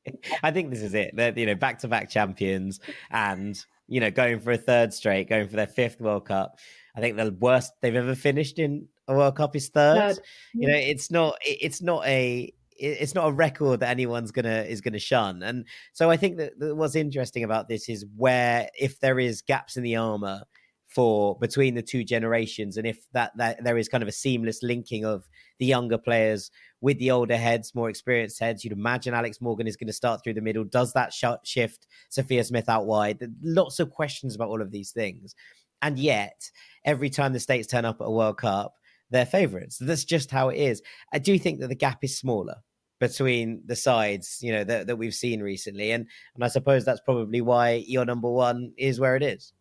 I 0.43 0.51
think 0.51 0.71
this 0.71 0.83
is 0.83 0.95
it. 0.95 1.13
They're 1.15 1.37
you 1.37 1.47
know 1.47 1.55
back 1.55 1.79
to 1.81 1.89
back 1.89 2.11
champions, 2.11 2.81
and 3.11 3.63
you 3.89 4.01
know 4.01 4.11
going 4.11 4.41
for 4.41 4.53
a 4.53 4.59
third 4.59 4.93
straight, 4.93 5.29
going 5.29 5.49
for 5.49 5.57
their 5.57 5.67
fifth 5.67 6.01
World 6.01 6.27
Cup. 6.27 6.59
I 6.97 7.01
think 7.01 7.17
the 7.17 7.37
worst 7.39 7.73
they've 7.81 7.95
ever 7.95 8.15
finished 8.15 8.59
in 8.59 8.89
a 9.09 9.15
World 9.15 9.37
Cup 9.37 9.55
is 9.57 9.69
third. 9.69 10.17
third. 10.17 10.25
You 10.55 10.69
know, 10.69 10.77
it's 10.77 11.11
not 11.11 11.37
it's 11.43 11.83
not 11.83 12.07
a 12.07 12.53
it's 12.81 13.15
not 13.15 13.29
a 13.29 13.33
record 13.33 13.81
that 13.81 13.91
anyone's 13.91 14.33
gonna 14.33 14.63
is 14.63 14.81
gonna 14.81 14.99
shun. 14.99 15.43
And 15.43 15.67
so 15.93 16.11
I 16.11 16.17
think 16.17 16.39
that, 16.39 16.59
that 16.59 16.75
what's 16.75 16.97
interesting 16.97 17.45
about 17.45 17.69
this 17.69 17.89
is 17.89 18.07
where 18.17 18.69
if 18.79 19.01
there 19.01 19.19
is 19.19 19.43
gaps 19.43 19.77
in 19.77 19.83
the 19.83 19.97
armor 19.97 20.43
for 20.89 21.39
between 21.39 21.75
the 21.75 21.83
two 21.83 22.03
generations 22.03 22.77
and 22.77 22.87
if 22.87 22.99
that 23.13 23.31
that 23.37 23.63
there 23.63 23.79
is 23.79 23.89
kind 23.89 24.03
of 24.03 24.09
a 24.09 24.13
seamless 24.13 24.63
linking 24.63 25.05
of 25.05 25.29
the 25.59 25.67
younger 25.67 25.99
players 25.99 26.51
with 26.81 26.99
the 26.99 27.11
older 27.11 27.37
heads, 27.37 27.75
more 27.75 27.91
experienced 27.91 28.41
heads. 28.41 28.65
You'd 28.65 28.73
imagine 28.73 29.15
Alex 29.15 29.41
Morgan 29.41 29.67
is 29.67 29.77
going 29.77 29.89
to 29.89 29.93
start 29.93 30.23
through 30.23 30.35
the 30.35 30.41
middle. 30.41 30.65
Does 30.65 30.93
that 30.95 31.13
sh- 31.13 31.25
shift 31.45 31.87
Sophia 32.09 32.45
Smith 32.45 32.69
out 32.69 32.87
wide? 32.87 33.23
Lots 33.43 33.81
of 33.81 33.91
questions 33.91 34.35
about 34.35 34.49
all 34.49 34.63
of 34.63 34.71
these 34.71 34.91
things. 34.93 35.35
And 35.83 35.99
yet, 35.99 36.51
every 36.85 37.11
time 37.11 37.33
the 37.33 37.41
States 37.41 37.69
turn 37.69 37.85
up 37.85 38.01
at 38.01 38.07
a 38.07 38.11
World 38.11 38.39
Cup, 38.39 38.75
they're 39.11 39.27
favourites. 39.27 39.79
That's 39.79 40.05
just 40.05 40.31
how 40.31 40.51
it 40.51 40.59
is. 40.59 40.83
I 41.13 41.19
do 41.19 41.39
think 41.39 41.61
that 41.61 41.69
the 41.69 41.75
gap 41.75 42.05
is 42.05 42.19
smaller 42.19 42.57
between 43.01 43.63
the 43.65 43.75
sides, 43.75 44.39
you 44.43 44.53
know, 44.53 44.63
that, 44.63 44.87
that 44.87 44.97
we've 44.97 45.15
seen 45.15 45.43
recently. 45.43 45.91
And 45.91 46.07
and 46.35 46.45
I 46.45 46.49
suppose 46.49 46.85
that's 46.85 47.01
probably 47.01 47.41
why 47.41 47.83
your 47.87 48.05
number 48.05 48.31
one 48.31 48.73
is 48.77 49.01
where 49.01 49.17
it 49.17 49.23
is. 49.23 49.53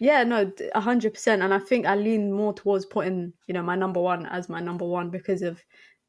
Yeah, 0.00 0.24
no, 0.24 0.50
hundred 0.74 1.14
percent. 1.14 1.42
And 1.42 1.54
I 1.54 1.58
think 1.58 1.86
I 1.86 1.94
lean 1.94 2.32
more 2.32 2.52
towards 2.52 2.84
putting, 2.84 3.32
you 3.46 3.54
know, 3.54 3.62
my 3.62 3.76
number 3.76 4.00
one 4.00 4.26
as 4.26 4.48
my 4.48 4.60
number 4.60 4.84
one 4.84 5.10
because 5.10 5.42
of 5.42 5.62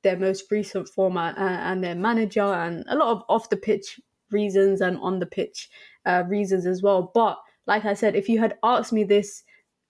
their 0.07 0.17
most 0.17 0.45
recent 0.49 0.87
format 0.87 1.37
and, 1.37 1.49
uh, 1.49 1.59
and 1.69 1.83
their 1.83 1.95
manager 1.95 2.41
and 2.41 2.85
a 2.87 2.95
lot 2.95 3.11
of 3.11 3.23
off 3.27 3.49
the 3.49 3.57
pitch 3.57 3.99
reasons 4.31 4.79
and 4.79 4.97
on 5.01 5.19
the 5.19 5.25
pitch 5.25 5.69
uh, 6.05 6.23
reasons 6.27 6.65
as 6.65 6.81
well. 6.81 7.11
But 7.13 7.37
like 7.65 7.83
I 7.83 7.93
said, 7.93 8.15
if 8.15 8.29
you 8.29 8.39
had 8.39 8.55
asked 8.63 8.93
me 8.93 9.03
this 9.03 9.43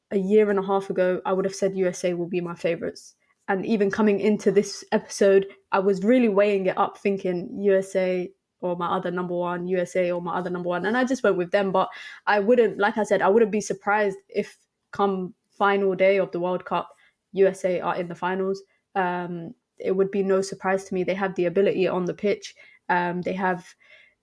a 0.10 0.17
year 0.17 0.49
and 0.49 0.58
a 0.58 0.65
half 0.65 0.89
ago, 0.89 1.21
I 1.23 1.34
would 1.34 1.45
have 1.45 1.53
said 1.53 1.77
USA 1.77 2.15
will 2.15 2.27
be 2.27 2.41
my 2.41 2.56
favorites. 2.56 3.13
And 3.47 3.63
even 3.65 3.91
coming 3.91 4.19
into 4.19 4.51
this 4.51 4.84
episode, 4.91 5.45
I 5.71 5.80
was 5.80 6.03
really 6.03 6.30
weighing 6.30 6.65
it 6.65 6.77
up, 6.77 6.97
thinking 6.97 7.56
USA 7.62 8.30
or 8.60 8.75
my 8.75 8.88
other 8.88 9.12
number 9.12 9.36
one, 9.36 9.67
USA 9.67 10.12
or 10.12 10.19
my 10.19 10.36
other 10.36 10.49
number 10.49 10.67
one. 10.69 10.88
And 10.88 10.97
I 10.97 11.06
just 11.06 11.23
went 11.23 11.38
with 11.38 11.51
them. 11.51 11.71
But 11.71 11.89
I 12.25 12.39
wouldn't, 12.39 12.80
like 12.80 12.97
I 12.97 13.03
said, 13.03 13.21
I 13.21 13.30
wouldn't 13.30 13.51
be 13.51 13.62
surprised 13.62 14.17
if 14.30 14.58
come 14.91 15.36
final 15.58 15.93
day 15.95 16.17
of 16.17 16.32
the 16.32 16.39
World 16.39 16.65
Cup, 16.65 16.89
USA 17.34 17.80
are 17.80 17.95
in 17.95 18.08
the 18.08 18.15
finals. 18.15 18.63
Um, 18.95 19.53
it 19.80 19.92
would 19.92 20.12
be 20.12 20.24
no 20.24 20.42
surprise 20.42 20.84
to 20.86 20.94
me. 20.94 21.04
They 21.04 21.13
have 21.13 21.36
the 21.36 21.46
ability 21.46 21.88
on 21.88 22.06
the 22.06 22.13
pitch. 22.13 22.56
Um, 22.90 23.22
they 23.22 23.34
have 23.34 23.66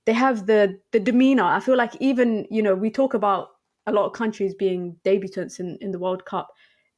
they 0.07 0.13
have 0.13 0.47
the 0.47 0.79
the 0.93 1.01
demeanor. 1.01 1.45
I 1.45 1.61
feel 1.61 1.77
like 1.77 1.95
even 2.01 2.47
you 2.51 2.63
know 2.63 2.75
we 2.75 2.91
talk 2.91 3.15
about 3.15 3.49
a 3.87 3.93
lot 3.93 4.07
of 4.07 4.13
countries 4.13 4.55
being 4.55 4.97
debutants 5.05 5.61
in 5.61 5.79
in 5.81 5.91
the 5.91 5.99
World 5.99 6.25
Cup. 6.25 6.53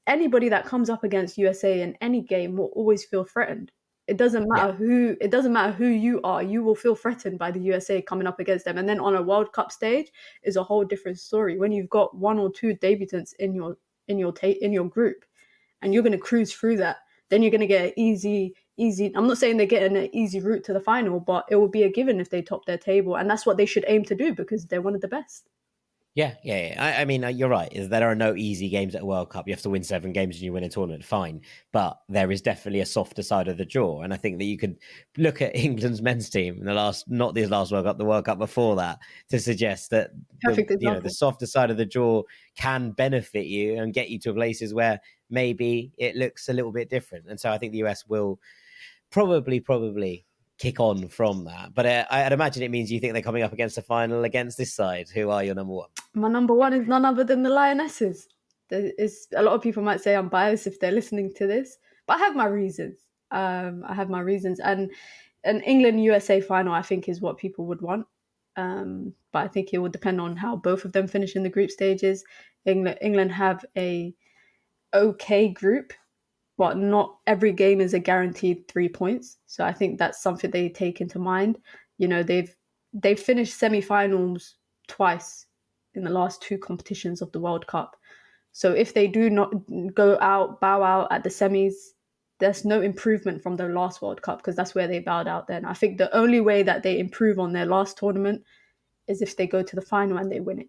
Anybody 0.06 0.48
that 0.48 0.66
comes 0.66 0.88
up 0.88 1.02
against 1.04 1.38
USA 1.38 1.82
in 1.82 1.96
any 2.00 2.22
game 2.22 2.56
will 2.56 2.70
always 2.74 3.04
feel 3.04 3.24
threatened. 3.24 3.72
It 4.06 4.18
doesn't 4.18 4.48
matter 4.48 4.68
yeah. 4.68 4.76
who 4.76 5.16
it 5.20 5.30
doesn't 5.30 5.52
matter 5.52 5.72
who 5.72 5.86
you 5.86 6.20
are. 6.22 6.42
You 6.42 6.62
will 6.62 6.76
feel 6.76 6.94
threatened 6.94 7.38
by 7.38 7.50
the 7.50 7.60
USA 7.60 8.00
coming 8.00 8.26
up 8.26 8.38
against 8.38 8.64
them. 8.64 8.78
And 8.78 8.88
then 8.88 9.00
on 9.00 9.16
a 9.16 9.22
World 9.22 9.52
Cup 9.52 9.72
stage 9.72 10.12
is 10.44 10.56
a 10.56 10.62
whole 10.62 10.84
different 10.84 11.18
story. 11.18 11.58
When 11.58 11.72
you've 11.72 11.90
got 11.90 12.16
one 12.16 12.38
or 12.38 12.50
two 12.52 12.74
debutants 12.76 13.34
in 13.38 13.54
your 13.54 13.76
in 14.06 14.18
your 14.18 14.32
ta- 14.32 14.60
in 14.60 14.72
your 14.72 14.88
group, 14.88 15.24
and 15.82 15.92
you're 15.92 16.04
going 16.04 16.12
to 16.12 16.18
cruise 16.18 16.52
through 16.52 16.76
that 16.78 16.98
then 17.30 17.42
you're 17.42 17.50
going 17.50 17.60
to 17.60 17.66
get 17.66 17.92
easy 17.96 18.54
easy 18.76 19.12
i'm 19.14 19.26
not 19.26 19.38
saying 19.38 19.56
they're 19.56 19.66
getting 19.66 19.96
an 19.96 20.14
easy 20.14 20.40
route 20.40 20.64
to 20.64 20.72
the 20.72 20.80
final 20.80 21.18
but 21.18 21.44
it 21.50 21.56
will 21.56 21.68
be 21.68 21.82
a 21.82 21.90
given 21.90 22.20
if 22.20 22.30
they 22.30 22.42
top 22.42 22.64
their 22.66 22.78
table 22.78 23.16
and 23.16 23.28
that's 23.28 23.46
what 23.46 23.56
they 23.56 23.66
should 23.66 23.84
aim 23.88 24.04
to 24.04 24.14
do 24.14 24.34
because 24.34 24.66
they're 24.66 24.82
one 24.82 24.94
of 24.94 25.00
the 25.00 25.08
best 25.08 25.48
yeah, 26.16 26.32
yeah, 26.42 26.68
yeah. 26.68 26.82
I, 26.82 27.02
I, 27.02 27.04
mean, 27.04 27.24
uh, 27.24 27.28
you're 27.28 27.50
right. 27.50 27.70
Is 27.70 27.90
there 27.90 28.10
are 28.10 28.14
no 28.14 28.34
easy 28.34 28.70
games 28.70 28.94
at 28.94 29.02
a 29.02 29.04
World 29.04 29.28
Cup. 29.28 29.46
You 29.46 29.52
have 29.52 29.60
to 29.60 29.68
win 29.68 29.84
seven 29.84 30.14
games 30.14 30.36
and 30.36 30.44
you 30.44 30.52
win 30.54 30.64
a 30.64 30.68
tournament. 30.70 31.04
Fine, 31.04 31.42
but 31.74 31.98
there 32.08 32.32
is 32.32 32.40
definitely 32.40 32.80
a 32.80 32.86
softer 32.86 33.22
side 33.22 33.48
of 33.48 33.58
the 33.58 33.66
draw, 33.66 34.00
and 34.00 34.14
I 34.14 34.16
think 34.16 34.38
that 34.38 34.46
you 34.46 34.56
could 34.56 34.78
look 35.18 35.42
at 35.42 35.54
England's 35.54 36.00
men's 36.00 36.30
team 36.30 36.56
in 36.58 36.64
the 36.64 36.72
last, 36.72 37.04
not 37.10 37.34
this 37.34 37.50
last 37.50 37.70
World 37.70 37.84
Cup, 37.84 37.98
the 37.98 38.06
World 38.06 38.24
Cup 38.24 38.38
before 38.38 38.76
that, 38.76 38.98
to 39.28 39.38
suggest 39.38 39.90
that 39.90 40.12
the, 40.40 40.78
you 40.80 40.90
know 40.90 41.00
the 41.00 41.10
softer 41.10 41.44
side 41.44 41.70
of 41.70 41.76
the 41.76 41.84
draw 41.84 42.22
can 42.56 42.92
benefit 42.92 43.44
you 43.44 43.76
and 43.76 43.92
get 43.92 44.08
you 44.08 44.18
to 44.20 44.32
places 44.32 44.72
where 44.72 44.98
maybe 45.30 45.92
it 45.98 46.16
looks 46.16 46.48
a 46.48 46.52
little 46.52 46.72
bit 46.72 46.90
different. 46.90 47.26
And 47.28 47.38
so 47.38 47.50
I 47.50 47.58
think 47.58 47.72
the 47.72 47.84
US 47.84 48.06
will 48.06 48.38
probably, 49.10 49.60
probably 49.60 50.24
kick 50.58 50.80
on 50.80 51.08
from 51.08 51.44
that. 51.44 51.74
But 51.74 51.86
uh, 51.86 52.04
I'd 52.10 52.32
imagine 52.32 52.62
it 52.62 52.70
means 52.70 52.90
you 52.90 53.00
think 53.00 53.12
they're 53.12 53.22
coming 53.22 53.42
up 53.42 53.52
against 53.52 53.78
a 53.78 53.82
final 53.82 54.24
against 54.24 54.56
this 54.56 54.74
side. 54.74 55.08
Who 55.08 55.30
are 55.30 55.44
your 55.44 55.54
number 55.54 55.74
one? 55.74 55.88
My 56.14 56.28
number 56.28 56.54
one 56.54 56.72
is 56.72 56.86
none 56.86 57.04
other 57.04 57.24
than 57.24 57.42
the 57.42 57.50
Lionesses. 57.50 58.28
There 58.68 58.92
is 58.98 59.28
a 59.36 59.42
lot 59.42 59.54
of 59.54 59.62
people 59.62 59.82
might 59.82 60.00
say 60.00 60.16
I'm 60.16 60.28
biased 60.28 60.66
if 60.66 60.80
they're 60.80 60.92
listening 60.92 61.32
to 61.36 61.46
this, 61.46 61.78
but 62.06 62.14
I 62.14 62.18
have 62.18 62.34
my 62.34 62.46
reasons. 62.46 62.98
Um, 63.30 63.84
I 63.86 63.94
have 63.94 64.08
my 64.08 64.20
reasons, 64.20 64.60
and 64.60 64.90
an 65.44 65.60
England 65.60 66.02
USA 66.02 66.40
final 66.40 66.72
I 66.72 66.82
think 66.82 67.08
is 67.08 67.20
what 67.20 67.38
people 67.38 67.66
would 67.66 67.80
want. 67.80 68.06
Um, 68.56 69.12
but 69.32 69.44
I 69.44 69.48
think 69.48 69.72
it 69.72 69.78
will 69.78 69.90
depend 69.90 70.20
on 70.20 70.36
how 70.36 70.56
both 70.56 70.84
of 70.84 70.92
them 70.92 71.06
finish 71.06 71.36
in 71.36 71.42
the 71.42 71.50
group 71.50 71.70
stages. 71.70 72.24
England 72.64 72.98
England 73.00 73.32
have 73.32 73.64
a 73.76 74.14
okay 74.96 75.48
group, 75.48 75.92
but 76.58 76.76
not 76.76 77.18
every 77.26 77.52
game 77.52 77.80
is 77.80 77.94
a 77.94 77.98
guaranteed 77.98 78.66
three 78.68 78.88
points. 78.88 79.38
So 79.46 79.64
I 79.64 79.72
think 79.72 79.98
that's 79.98 80.22
something 80.22 80.50
they 80.50 80.68
take 80.68 81.00
into 81.00 81.18
mind. 81.18 81.58
You 81.98 82.08
know, 82.08 82.22
they've 82.22 82.54
they've 82.92 83.20
finished 83.20 83.58
semi-finals 83.58 84.56
twice 84.88 85.46
in 85.94 86.04
the 86.04 86.10
last 86.10 86.42
two 86.42 86.58
competitions 86.58 87.22
of 87.22 87.32
the 87.32 87.40
World 87.40 87.66
Cup. 87.66 87.96
So 88.52 88.72
if 88.72 88.94
they 88.94 89.06
do 89.06 89.28
not 89.28 89.52
go 89.94 90.18
out, 90.20 90.60
bow 90.60 90.82
out 90.82 91.08
at 91.10 91.22
the 91.22 91.30
semis, 91.30 91.74
there's 92.38 92.64
no 92.64 92.80
improvement 92.80 93.42
from 93.42 93.56
their 93.56 93.72
last 93.72 94.02
World 94.02 94.22
Cup 94.22 94.38
because 94.38 94.56
that's 94.56 94.74
where 94.74 94.88
they 94.88 94.98
bowed 94.98 95.28
out 95.28 95.46
then. 95.46 95.64
I 95.64 95.74
think 95.74 95.98
the 95.98 96.14
only 96.14 96.40
way 96.40 96.62
that 96.62 96.82
they 96.82 96.98
improve 96.98 97.38
on 97.38 97.52
their 97.52 97.66
last 97.66 97.98
tournament 97.98 98.42
is 99.08 99.22
if 99.22 99.36
they 99.36 99.46
go 99.46 99.62
to 99.62 99.76
the 99.76 99.82
final 99.82 100.18
and 100.18 100.30
they 100.30 100.40
win 100.40 100.60
it. 100.60 100.68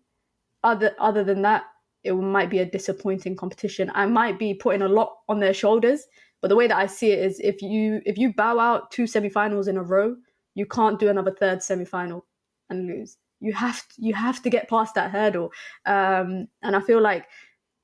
Other 0.64 0.96
other 1.00 1.24
than 1.24 1.42
that, 1.44 1.64
it 2.08 2.14
might 2.14 2.50
be 2.50 2.60
a 2.60 2.66
disappointing 2.66 3.36
competition. 3.36 3.92
I 3.94 4.06
might 4.06 4.40
be 4.40 4.54
putting 4.54 4.82
a 4.82 4.88
lot 4.88 5.18
on 5.28 5.40
their 5.40 5.54
shoulders, 5.54 6.06
but 6.42 6.48
the 6.48 6.56
way 6.56 6.68
that 6.68 6.78
I 6.78 6.88
see 6.88 7.12
it 7.12 7.20
is 7.20 7.40
if 7.40 7.62
you 7.62 8.02
if 8.06 8.18
you 8.18 8.34
bow 8.34 8.60
out 8.60 8.92
two 8.92 9.04
semifinals 9.04 9.68
in 9.68 9.78
a 9.78 9.84
row, 9.84 10.16
you 10.56 10.66
can't 10.66 11.00
do 11.00 11.10
another 11.10 11.32
third 11.32 11.60
semifinal 11.60 12.22
and 12.70 12.88
lose. 12.88 13.18
You 13.40 13.54
have 13.54 13.88
to, 13.88 13.96
you 13.98 14.14
have 14.14 14.42
to 14.42 14.50
get 14.50 14.70
past 14.70 14.96
that 14.96 15.12
hurdle. 15.12 15.52
Um, 15.86 16.48
and 16.64 16.76
I 16.76 16.82
feel 16.82 17.02
like 17.02 17.28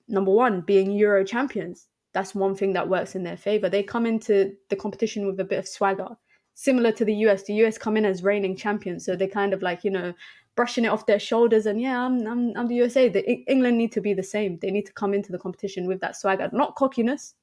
number 0.07 0.31
one, 0.31 0.61
being 0.61 0.91
Euro 0.91 1.23
champions, 1.23 1.87
that's 2.13 2.35
one 2.35 2.55
thing 2.55 2.73
that 2.73 2.89
works 2.89 3.15
in 3.15 3.23
their 3.23 3.37
favor. 3.37 3.69
They 3.69 3.83
come 3.83 4.05
into 4.05 4.53
the 4.69 4.75
competition 4.75 5.27
with 5.27 5.39
a 5.39 5.43
bit 5.43 5.59
of 5.59 5.67
swagger, 5.67 6.09
similar 6.53 6.91
to 6.93 7.05
the 7.05 7.15
US. 7.25 7.43
The 7.43 7.55
US 7.65 7.77
come 7.77 7.97
in 7.97 8.05
as 8.05 8.23
reigning 8.23 8.55
champions, 8.55 9.05
so 9.05 9.15
they 9.15 9.27
kind 9.27 9.53
of 9.53 9.61
like 9.61 9.83
you 9.83 9.91
know 9.91 10.13
brushing 10.55 10.85
it 10.85 10.89
off 10.89 11.05
their 11.05 11.19
shoulders 11.19 11.65
and 11.65 11.81
yeah, 11.81 11.99
I'm 12.05 12.25
I'm, 12.27 12.53
I'm 12.55 12.67
the 12.67 12.75
USA. 12.75 13.09
The 13.09 13.23
England 13.51 13.77
need 13.77 13.91
to 13.93 14.01
be 14.01 14.13
the 14.13 14.23
same. 14.23 14.59
They 14.59 14.71
need 14.71 14.85
to 14.85 14.93
come 14.93 15.13
into 15.13 15.31
the 15.31 15.39
competition 15.39 15.87
with 15.87 15.99
that 16.01 16.15
swagger, 16.15 16.49
not 16.53 16.75
cockiness, 16.75 17.35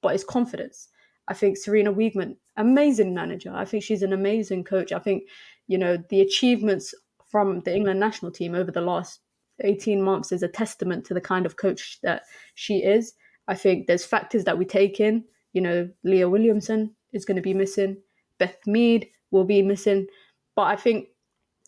but 0.00 0.14
it's 0.14 0.24
confidence. 0.24 0.88
I 1.28 1.34
think 1.34 1.58
sarina 1.58 1.94
Wiegman, 1.94 2.36
amazing 2.56 3.14
manager. 3.14 3.52
I 3.54 3.64
think 3.64 3.84
she's 3.84 4.02
an 4.02 4.12
amazing 4.12 4.64
coach. 4.64 4.92
I 4.92 4.98
think 4.98 5.24
you 5.68 5.78
know 5.78 5.96
the 6.08 6.20
achievements 6.20 6.94
from 7.30 7.60
the 7.60 7.74
England 7.74 7.98
national 7.98 8.30
team 8.30 8.54
over 8.54 8.70
the 8.70 8.80
last 8.80 9.20
18 9.60 10.02
months 10.02 10.32
is 10.32 10.42
a 10.42 10.48
testament 10.48 11.04
to 11.06 11.14
the 11.14 11.20
kind 11.20 11.46
of 11.46 11.56
coach 11.56 11.98
that 12.02 12.22
she 12.54 12.78
is. 12.78 13.14
I 13.48 13.54
think 13.54 13.86
there's 13.86 14.04
factors 14.04 14.44
that 14.44 14.58
we 14.58 14.64
take 14.64 15.00
in. 15.00 15.24
You 15.52 15.62
know, 15.62 15.88
Leah 16.04 16.28
Williamson 16.28 16.94
is 17.12 17.24
going 17.24 17.36
to 17.36 17.42
be 17.42 17.54
missing. 17.54 17.96
Beth 18.38 18.58
Mead 18.66 19.08
will 19.30 19.44
be 19.44 19.62
missing. 19.62 20.06
But 20.54 20.62
I 20.62 20.76
think 20.76 21.08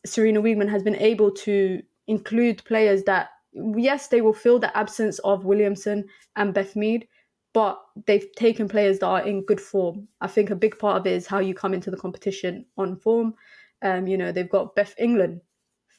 Sarina 0.06 0.38
Wiegman 0.38 0.68
has 0.68 0.82
been 0.82 0.96
able 0.96 1.30
to 1.30 1.82
include 2.06 2.64
players 2.64 3.02
that, 3.04 3.30
yes, 3.52 4.08
they 4.08 4.20
will 4.20 4.34
fill 4.34 4.58
the 4.58 4.76
absence 4.76 5.18
of 5.20 5.44
Williamson 5.44 6.04
and 6.36 6.52
Beth 6.52 6.76
Mead, 6.76 7.08
but 7.52 7.80
they've 8.06 8.30
taken 8.36 8.68
players 8.68 8.98
that 8.98 9.06
are 9.06 9.22
in 9.22 9.44
good 9.44 9.60
form. 9.60 10.08
I 10.20 10.26
think 10.26 10.50
a 10.50 10.56
big 10.56 10.78
part 10.78 10.98
of 10.98 11.06
it 11.06 11.12
is 11.12 11.26
how 11.26 11.38
you 11.38 11.54
come 11.54 11.72
into 11.72 11.90
the 11.90 11.96
competition 11.96 12.66
on 12.76 12.96
form. 12.96 13.34
Um, 13.82 14.06
you 14.06 14.18
know, 14.18 14.32
they've 14.32 14.50
got 14.50 14.74
Beth 14.74 14.94
England, 14.98 15.40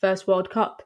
first 0.02 0.28
World 0.28 0.50
Cup, 0.50 0.84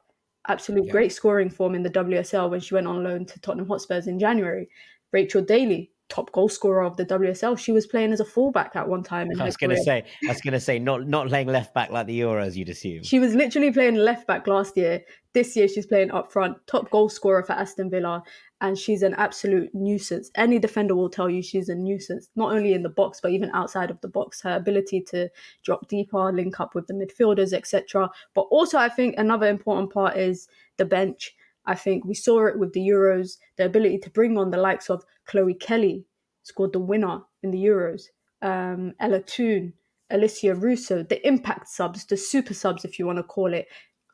absolute 0.48 0.86
yeah. 0.86 0.92
great 0.92 1.12
scoring 1.12 1.50
form 1.50 1.74
in 1.74 1.82
the 1.82 1.90
WSL 1.90 2.50
when 2.50 2.60
she 2.60 2.74
went 2.74 2.86
on 2.86 3.04
loan 3.04 3.26
to 3.26 3.40
Tottenham 3.40 3.68
Hotspurs 3.68 4.06
in 4.06 4.18
January. 4.18 4.68
Rachel 5.12 5.42
Daly, 5.42 5.90
top 6.10 6.30
goal 6.32 6.48
scorer 6.48 6.82
of 6.82 6.96
the 6.96 7.06
WSL. 7.06 7.56
She 7.56 7.72
was 7.72 7.86
playing 7.86 8.12
as 8.12 8.20
a 8.20 8.24
fullback 8.24 8.76
at 8.76 8.86
one 8.86 9.02
time. 9.02 9.28
I 9.38 9.44
was 9.44 9.56
going 9.56 9.70
to 9.70 9.82
say, 9.82 10.04
I 10.24 10.28
was 10.28 10.40
going 10.40 10.52
to 10.52 10.60
say, 10.60 10.78
not 10.78 11.06
not 11.06 11.28
playing 11.28 11.46
left 11.46 11.72
back 11.72 11.90
like 11.90 12.06
the 12.06 12.20
Euros, 12.20 12.56
you'd 12.56 12.68
assume. 12.68 13.02
She 13.02 13.18
was 13.18 13.34
literally 13.34 13.72
playing 13.72 13.94
left 13.94 14.26
back 14.26 14.46
last 14.46 14.76
year. 14.76 15.02
This 15.32 15.56
year, 15.56 15.68
she's 15.68 15.86
playing 15.86 16.10
up 16.10 16.32
front, 16.32 16.56
top 16.66 16.90
goal 16.90 17.08
scorer 17.08 17.44
for 17.44 17.52
Aston 17.52 17.88
Villa, 17.88 18.24
and 18.60 18.76
she's 18.76 19.02
an 19.02 19.14
absolute 19.14 19.70
nuisance. 19.72 20.30
Any 20.34 20.58
defender 20.58 20.96
will 20.96 21.08
tell 21.08 21.30
you 21.30 21.40
she's 21.40 21.68
a 21.68 21.74
nuisance, 21.74 22.28
not 22.34 22.52
only 22.52 22.74
in 22.74 22.82
the 22.82 22.88
box 22.88 23.20
but 23.22 23.30
even 23.30 23.50
outside 23.54 23.90
of 23.90 24.00
the 24.00 24.08
box. 24.08 24.42
Her 24.42 24.56
ability 24.56 25.02
to 25.10 25.28
drop 25.64 25.88
deeper, 25.88 26.32
link 26.32 26.58
up 26.58 26.74
with 26.74 26.88
the 26.88 26.94
midfielders, 26.94 27.52
etc. 27.52 28.10
But 28.34 28.42
also, 28.50 28.76
I 28.76 28.88
think 28.88 29.14
another 29.16 29.46
important 29.46 29.92
part 29.92 30.16
is 30.16 30.48
the 30.76 30.84
bench. 30.84 31.34
I 31.66 31.74
think 31.74 32.04
we 32.04 32.14
saw 32.14 32.46
it 32.46 32.58
with 32.58 32.72
the 32.72 32.80
Euros, 32.80 33.36
the 33.56 33.66
ability 33.66 33.98
to 33.98 34.10
bring 34.10 34.38
on 34.38 34.50
the 34.50 34.56
likes 34.56 34.90
of 34.90 35.04
Chloe 35.26 35.54
Kelly, 35.54 36.04
scored 36.42 36.72
the 36.72 36.80
winner 36.80 37.20
in 37.42 37.50
the 37.50 37.62
Euros, 37.62 38.02
um, 38.42 38.94
Ella 39.00 39.20
Toone, 39.20 39.72
Alessia 40.12 40.60
Russo, 40.60 41.02
the 41.02 41.24
impact 41.26 41.68
subs, 41.68 42.04
the 42.06 42.16
super 42.16 42.54
subs, 42.54 42.84
if 42.84 42.98
you 42.98 43.06
want 43.06 43.18
to 43.18 43.22
call 43.22 43.52
it. 43.52 43.66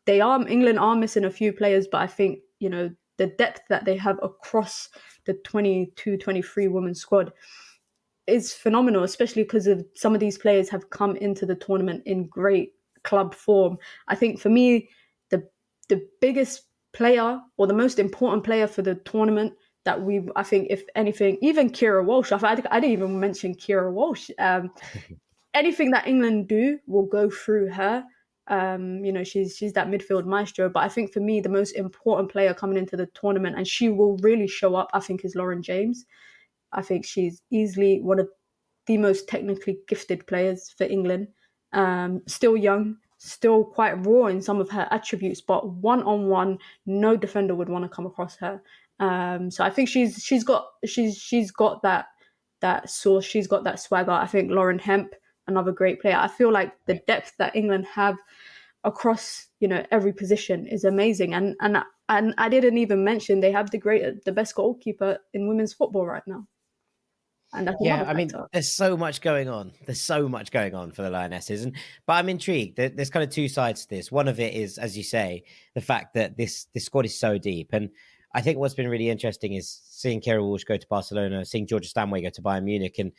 They 0.05 0.21
are 0.21 0.47
England 0.47 0.79
are 0.79 0.95
missing 0.95 1.25
a 1.25 1.31
few 1.31 1.53
players, 1.53 1.89
but 1.91 2.01
I 2.01 2.07
think 2.07 2.41
you 2.59 2.69
know 2.69 2.91
the 3.17 3.27
depth 3.27 3.63
that 3.69 3.85
they 3.85 3.97
have 3.97 4.19
across 4.23 4.89
the 5.25 5.35
22, 5.45 6.19
23 6.19 6.69
women 6.69 6.95
squad 6.95 7.33
is 8.27 8.53
phenomenal, 8.53 9.05
especially 9.05 9.43
because 9.43 9.67
of 9.67 9.85
some 9.95 10.15
of 10.15 10.21
these 10.21 10.39
players 10.39 10.69
have 10.69 10.91
come 10.91 11.17
into 11.17 11.47
the 11.47 11.55
tournament 11.55 12.03
in 12.07 12.27
great 12.27 12.73
club 13.05 13.35
form. 13.35 13.79
I 14.09 14.15
think 14.15 14.41
for 14.41 14.51
me, 14.51 14.89
the 15.31 15.49
the 15.89 16.07
biggest 16.21 16.63
player 16.97 17.39
or 17.59 17.67
the 17.67 17.75
most 17.75 17.99
important 17.99 18.43
player 18.43 18.67
for 18.67 18.81
the 18.81 18.95
tournament 18.95 19.53
that 19.85 20.03
we, 20.03 20.27
I 20.35 20.43
think, 20.43 20.69
if 20.71 20.83
anything, 20.95 21.37
even 21.43 21.71
Keira 21.71 22.03
Walsh, 22.03 22.33
I, 22.33 22.39
I 22.43 22.55
didn't 22.55 22.85
even 22.85 23.21
mention 23.21 23.55
Keira 23.55 23.93
Walsh. 23.93 24.31
Um, 24.39 24.71
anything 25.55 25.91
that 25.91 26.09
England 26.09 26.49
do 26.49 26.79
will 26.87 27.05
go 27.05 27.29
through 27.29 27.69
her. 27.69 28.03
Um, 28.49 29.05
you 29.05 29.13
know, 29.13 29.25
she's 29.25 29.57
she's 29.57 29.75
that 29.75 29.89
midfield 29.89 30.25
maestro. 30.25 30.71
But 30.71 30.85
I 30.85 30.89
think 30.89 31.13
for 31.13 31.21
me, 31.21 31.41
the 31.41 31.51
most 31.51 31.73
important 31.73 32.33
player 32.33 32.55
coming 32.55 32.79
into 32.79 32.97
the 32.97 33.09
tournament, 33.21 33.57
and 33.57 33.69
she 33.69 33.91
will 33.91 34.17
really 34.23 34.49
show 34.49 34.75
up, 34.75 34.89
I 34.95 35.01
think, 35.01 35.25
is 35.25 35.35
Lauren 35.35 35.63
James. 35.63 36.07
I 36.73 36.83
think 36.83 37.05
she's 37.05 37.43
easily 37.51 38.01
one 38.01 38.19
of 38.21 38.29
the 38.87 38.97
most 38.97 39.29
technically 39.29 39.79
gifted 39.87 40.27
players 40.27 40.73
for 40.79 40.85
England. 40.85 41.29
Um, 41.73 42.23
still 42.27 42.57
young, 42.57 42.97
still 43.27 43.65
quite 43.65 44.07
raw 44.07 44.27
in 44.27 44.41
some 44.41 44.61
of 44.61 44.71
her 44.71 44.89
attributes, 44.91 45.41
but 45.41 45.69
one 45.69 46.03
on 46.05 46.29
one, 46.29 46.59
no 46.87 47.17
defender 47.17 47.55
would 47.55 47.69
want 47.69 47.85
to 47.85 47.89
come 47.89 48.07
across 48.07 48.37
her. 48.37 48.61
Um, 49.01 49.51
so 49.51 49.65
I 49.65 49.71
think 49.71 49.89
she's 49.89 50.23
she's 50.25 50.45
got 50.45 50.69
she's 50.87 51.17
she's 51.17 51.51
got 51.51 51.83
that 51.83 52.07
that 52.61 52.89
source. 52.89 53.25
She's 53.25 53.47
got 53.47 53.65
that 53.65 53.81
swagger. 53.81 54.12
I 54.12 54.27
think 54.27 54.51
Lauren 54.51 54.79
Hemp, 54.79 55.15
another 55.47 55.73
great 55.73 56.01
player. 56.01 56.17
I 56.17 56.29
feel 56.29 56.53
like 56.53 56.73
the 56.87 57.01
depth 57.07 57.33
that 57.39 57.55
England 57.55 57.87
have 57.87 58.17
across 58.85 59.49
you 59.61 59.69
know 59.69 59.85
every 59.91 60.12
position 60.12 60.67
is 60.67 60.85
amazing. 60.85 61.35
And 61.35 61.57
and 61.61 61.79
and 62.09 62.35
I 62.39 62.49
didn't 62.49 62.79
even 62.79 63.05
mention 63.05 63.41
they 63.41 63.53
have 63.53 63.71
the 63.71 63.79
great 63.79 64.25
the 64.25 64.33
best 64.33 64.55
goalkeeper 64.55 65.19
in 65.35 65.49
women's 65.49 65.75
football 65.75 66.07
right 66.07 66.27
now. 66.27 66.47
And 67.53 67.75
yeah, 67.81 68.05
I 68.07 68.13
mean, 68.13 68.31
there's 68.53 68.73
so 68.73 68.97
much 68.97 69.21
going 69.21 69.49
on. 69.49 69.73
There's 69.87 70.01
so 70.01 70.29
much 70.29 70.51
going 70.51 70.75
on 70.75 70.93
for 70.93 71.03
the 71.03 71.11
Lionesses, 71.11 71.65
and 71.65 71.75
but 72.07 72.15
I'm 72.15 72.29
intrigued. 72.29 72.77
There's 72.77 73.11
kind 73.11 73.23
of 73.23 73.31
two 73.31 73.49
sides 73.49 73.83
to 73.83 73.89
this. 73.89 74.11
One 74.11 74.29
of 74.29 74.41
it 74.41 74.53
is, 74.55 74.79
as 74.79 74.97
you 74.97 75.05
say, 75.05 75.45
the 75.75 75.81
fact 75.81 76.15
that 76.15 76.37
this 76.37 76.67
this 76.75 76.85
squad 76.85 77.07
is 77.07 77.19
so 77.19 77.39
deep, 77.39 77.71
and 77.73 77.91
I 78.35 78.43
think 78.43 78.59
what's 78.59 78.75
been 78.75 78.89
really 78.89 79.09
interesting 79.09 79.55
is 79.55 79.81
seeing 79.89 80.21
Keira 80.21 80.43
Walsh 80.43 80.65
go 80.65 80.77
to 80.77 80.87
Barcelona, 80.89 81.45
seeing 81.45 81.67
Georgia 81.67 81.89
Stanway 81.89 82.23
go 82.23 82.31
to 82.31 82.43
Bayern 82.43 82.65
Munich, 82.65 82.99
and 82.99 83.13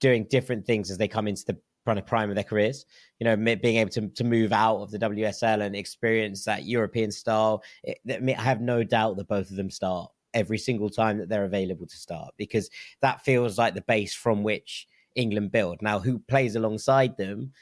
doing 0.00 0.26
different 0.30 0.66
things 0.66 0.90
as 0.90 0.96
they 0.96 1.08
come 1.08 1.26
into 1.26 1.44
the 1.44 1.58
kind 1.84 1.98
of 1.98 2.06
prime 2.06 2.30
of 2.30 2.36
their 2.36 2.44
careers. 2.44 2.86
You 3.18 3.24
know, 3.24 3.36
being 3.36 3.76
able 3.76 3.90
to 3.90 4.08
to 4.08 4.24
move 4.24 4.52
out 4.52 4.78
of 4.78 4.92
the 4.92 4.98
WSL 4.98 5.62
and 5.62 5.74
experience 5.74 6.44
that 6.44 6.64
European 6.64 7.10
style. 7.10 7.62
It, 7.82 7.98
I 8.08 8.40
have 8.40 8.60
no 8.60 8.84
doubt 8.84 9.16
that 9.16 9.28
both 9.28 9.50
of 9.50 9.56
them 9.56 9.70
start 9.70 10.10
every 10.34 10.58
single 10.58 10.90
time 10.90 11.18
that 11.18 11.28
they're 11.28 11.44
available 11.44 11.86
to 11.86 11.96
start 11.96 12.34
because 12.36 12.68
that 13.00 13.24
feels 13.24 13.56
like 13.56 13.74
the 13.74 13.80
base 13.82 14.14
from 14.14 14.42
which 14.42 14.86
England 15.14 15.52
build. 15.52 15.80
Now, 15.80 15.98
who 16.00 16.18
plays 16.18 16.56
alongside 16.56 17.16
them 17.16 17.52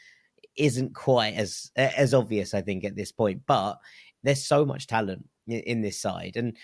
isn't 0.57 0.95
quite 0.95 1.35
as 1.35 1.71
as 1.77 2.15
obvious, 2.15 2.55
I 2.55 2.63
think, 2.63 2.85
at 2.85 2.97
this 2.97 3.13
point. 3.13 3.43
But 3.47 3.79
there's 4.23 4.45
so 4.45 4.65
much 4.65 4.87
talent 4.87 5.29
in, 5.47 5.83
this 5.83 6.01
side, 6.01 6.37
and 6.37 6.57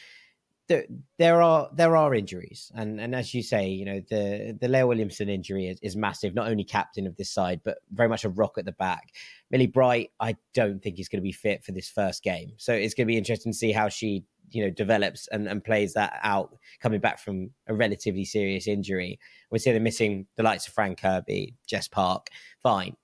there, 0.68 1.42
are 1.42 1.70
there 1.72 1.96
are 1.96 2.14
injuries, 2.14 2.70
and 2.74 3.00
and 3.00 3.14
as 3.14 3.32
you 3.32 3.42
say, 3.42 3.68
you 3.68 3.84
know 3.84 4.00
the 4.08 4.56
the 4.60 4.68
Leah 4.68 4.86
Williamson 4.86 5.28
injury 5.28 5.66
is, 5.66 5.78
is 5.82 5.96
massive. 5.96 6.34
Not 6.34 6.48
only 6.48 6.64
captain 6.64 7.06
of 7.06 7.16
this 7.16 7.32
side, 7.32 7.60
but 7.64 7.78
very 7.90 8.08
much 8.08 8.24
a 8.24 8.28
rock 8.28 8.58
at 8.58 8.64
the 8.64 8.72
back. 8.72 9.14
Millie 9.50 9.66
Bright, 9.66 10.10
I 10.20 10.36
don't 10.54 10.82
think 10.82 10.98
is 10.98 11.08
going 11.08 11.20
to 11.20 11.26
be 11.26 11.32
fit 11.32 11.64
for 11.64 11.72
this 11.72 11.88
first 11.88 12.22
game, 12.22 12.52
so 12.58 12.72
it's 12.74 12.94
going 12.94 13.06
to 13.06 13.12
be 13.12 13.18
interesting 13.18 13.52
to 13.52 13.58
see 13.58 13.72
how 13.72 13.88
she 13.88 14.24
you 14.50 14.64
know 14.64 14.70
develops 14.70 15.26
and, 15.28 15.48
and 15.48 15.64
plays 15.64 15.94
that 15.94 16.18
out 16.22 16.56
coming 16.80 17.00
back 17.00 17.18
from 17.18 17.50
a 17.66 17.74
relatively 17.74 18.24
serious 18.24 18.66
injury. 18.66 19.18
We 19.50 19.58
see 19.58 19.72
they're 19.72 19.80
missing 19.80 20.26
the 20.36 20.42
likes 20.42 20.66
of 20.66 20.74
Fran 20.74 20.96
Kirby, 20.96 21.54
Jess 21.66 21.88
Park, 21.88 22.28
fine, 22.62 22.96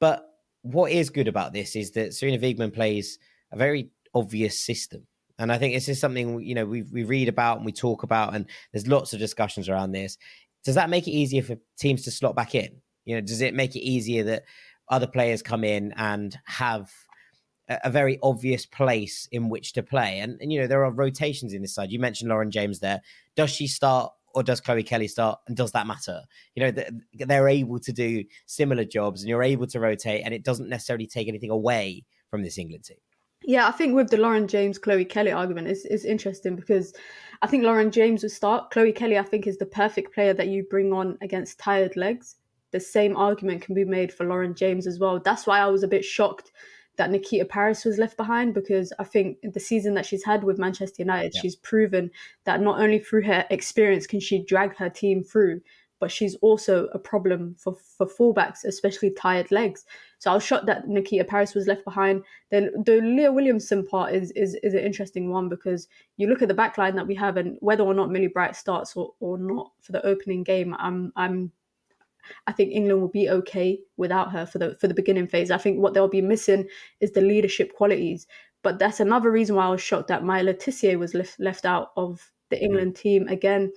But 0.00 0.28
what 0.62 0.90
is 0.90 1.10
good 1.10 1.28
about 1.28 1.52
this 1.52 1.76
is 1.76 1.92
that 1.92 2.10
Sarina 2.10 2.40
Wiegman 2.40 2.72
plays 2.72 3.18
a 3.52 3.56
very 3.56 3.90
obvious 4.14 4.58
system. 4.58 5.06
And 5.38 5.50
I 5.50 5.58
think 5.58 5.74
this 5.74 5.88
is 5.88 6.00
something 6.00 6.40
you 6.42 6.54
know 6.54 6.64
we 6.64 6.82
we 6.82 7.04
read 7.04 7.28
about 7.28 7.56
and 7.56 7.66
we 7.66 7.72
talk 7.72 8.02
about, 8.02 8.34
and 8.34 8.46
there's 8.72 8.86
lots 8.86 9.12
of 9.12 9.18
discussions 9.18 9.68
around 9.68 9.92
this. 9.92 10.16
Does 10.64 10.76
that 10.76 10.90
make 10.90 11.06
it 11.06 11.12
easier 11.12 11.42
for 11.42 11.56
teams 11.78 12.02
to 12.04 12.10
slot 12.10 12.36
back 12.36 12.54
in? 12.54 12.80
You 13.04 13.16
know, 13.16 13.20
does 13.20 13.40
it 13.40 13.54
make 13.54 13.76
it 13.76 13.80
easier 13.80 14.24
that 14.24 14.44
other 14.88 15.06
players 15.06 15.42
come 15.42 15.64
in 15.64 15.92
and 15.96 16.38
have 16.46 16.90
a, 17.68 17.80
a 17.84 17.90
very 17.90 18.18
obvious 18.22 18.64
place 18.64 19.28
in 19.30 19.48
which 19.50 19.72
to 19.74 19.82
play? 19.82 20.20
And, 20.20 20.38
and 20.40 20.52
you 20.52 20.60
know, 20.60 20.66
there 20.66 20.84
are 20.84 20.92
rotations 20.92 21.52
in 21.52 21.62
this 21.62 21.74
side. 21.74 21.90
You 21.90 21.98
mentioned 21.98 22.30
Lauren 22.30 22.50
James 22.50 22.80
there. 22.80 23.02
Does 23.36 23.50
she 23.50 23.66
start 23.66 24.12
or 24.34 24.42
does 24.42 24.60
Chloe 24.60 24.82
Kelly 24.82 25.08
start? 25.08 25.38
And 25.46 25.56
does 25.56 25.72
that 25.72 25.86
matter? 25.86 26.22
You 26.54 26.64
know, 26.64 26.84
they're 27.12 27.48
able 27.48 27.78
to 27.80 27.92
do 27.92 28.24
similar 28.46 28.84
jobs 28.84 29.22
and 29.22 29.28
you're 29.28 29.42
able 29.42 29.66
to 29.68 29.80
rotate, 29.80 30.22
and 30.24 30.34
it 30.34 30.44
doesn't 30.44 30.68
necessarily 30.68 31.06
take 31.06 31.28
anything 31.28 31.50
away 31.50 32.04
from 32.30 32.42
this 32.42 32.58
England 32.58 32.84
team. 32.84 32.98
Yeah, 33.46 33.68
I 33.68 33.72
think 33.72 33.94
with 33.94 34.08
the 34.08 34.16
Lauren 34.16 34.48
James, 34.48 34.78
Chloe 34.78 35.04
Kelly 35.04 35.30
argument 35.30 35.68
is 35.68 35.84
is 35.84 36.04
interesting 36.04 36.56
because 36.56 36.94
I 37.42 37.46
think 37.46 37.62
Lauren 37.62 37.90
James 37.90 38.22
would 38.22 38.32
start. 38.32 38.70
Chloe 38.70 38.92
Kelly, 38.92 39.18
I 39.18 39.22
think, 39.22 39.46
is 39.46 39.58
the 39.58 39.66
perfect 39.66 40.14
player 40.14 40.32
that 40.32 40.48
you 40.48 40.64
bring 40.64 40.92
on 40.92 41.18
against 41.20 41.58
tired 41.58 41.96
legs. 41.96 42.36
The 42.70 42.80
same 42.80 43.16
argument 43.16 43.62
can 43.62 43.74
be 43.74 43.84
made 43.84 44.12
for 44.12 44.24
Lauren 44.24 44.54
James 44.54 44.86
as 44.86 44.98
well. 44.98 45.20
That's 45.20 45.46
why 45.46 45.60
I 45.60 45.66
was 45.66 45.82
a 45.82 45.88
bit 45.88 46.04
shocked 46.04 46.52
that 46.96 47.10
Nikita 47.10 47.44
Parris 47.44 47.84
was 47.84 47.98
left 47.98 48.16
behind 48.16 48.54
because 48.54 48.92
I 48.98 49.04
think 49.04 49.38
the 49.42 49.60
season 49.60 49.94
that 49.94 50.06
she's 50.06 50.24
had 50.24 50.44
with 50.44 50.58
Manchester 50.58 51.02
United, 51.02 51.32
yeah. 51.34 51.40
she's 51.40 51.56
proven 51.56 52.10
that 52.44 52.60
not 52.60 52.80
only 52.80 52.98
through 52.98 53.24
her 53.24 53.44
experience 53.50 54.06
can 54.06 54.20
she 54.20 54.44
drag 54.44 54.76
her 54.76 54.88
team 54.88 55.22
through, 55.22 55.60
but 56.00 56.10
she's 56.10 56.34
also 56.36 56.86
a 56.92 56.98
problem 56.98 57.56
for, 57.58 57.74
for 57.96 58.06
fullbacks, 58.06 58.64
especially 58.64 59.10
tired 59.10 59.50
legs. 59.50 59.84
So 60.24 60.30
I 60.30 60.34
was 60.36 60.42
shocked 60.42 60.64
that 60.64 60.88
Nikita 60.88 61.22
Parris 61.24 61.54
was 61.54 61.66
left 61.66 61.84
behind. 61.84 62.24
Then 62.50 62.70
the 62.86 63.02
Leah 63.02 63.30
Williamson 63.30 63.84
part 63.84 64.14
is, 64.14 64.30
is 64.30 64.54
is 64.62 64.72
an 64.72 64.80
interesting 64.80 65.28
one 65.28 65.50
because 65.50 65.86
you 66.16 66.28
look 66.28 66.40
at 66.40 66.48
the 66.48 66.54
backline 66.54 66.94
that 66.94 67.06
we 67.06 67.14
have 67.16 67.36
and 67.36 67.58
whether 67.60 67.84
or 67.84 67.92
not 67.92 68.10
Millie 68.10 68.28
Bright 68.28 68.56
starts 68.56 68.96
or, 68.96 69.12
or 69.20 69.36
not 69.36 69.72
for 69.82 69.92
the 69.92 70.02
opening 70.06 70.42
game, 70.42 70.74
I'm 70.78 71.12
I'm 71.14 71.52
I 72.46 72.52
think 72.52 72.72
England 72.72 73.02
will 73.02 73.08
be 73.08 73.28
okay 73.28 73.80
without 73.98 74.32
her 74.32 74.46
for 74.46 74.56
the 74.56 74.76
for 74.76 74.88
the 74.88 74.94
beginning 74.94 75.26
phase. 75.26 75.50
I 75.50 75.58
think 75.58 75.78
what 75.78 75.92
they'll 75.92 76.08
be 76.08 76.22
missing 76.22 76.68
is 77.00 77.12
the 77.12 77.20
leadership 77.20 77.74
qualities. 77.74 78.26
But 78.62 78.78
that's 78.78 79.00
another 79.00 79.30
reason 79.30 79.56
why 79.56 79.66
I 79.66 79.72
was 79.72 79.82
shocked 79.82 80.08
that 80.08 80.24
Maya 80.24 80.42
Le 80.42 80.54
Tissier 80.54 80.98
was 80.98 81.12
left 81.12 81.38
left 81.38 81.66
out 81.66 81.92
of 81.98 82.32
the 82.48 82.56
mm-hmm. 82.56 82.64
England 82.64 82.96
team. 82.96 83.28
Again, 83.28 83.74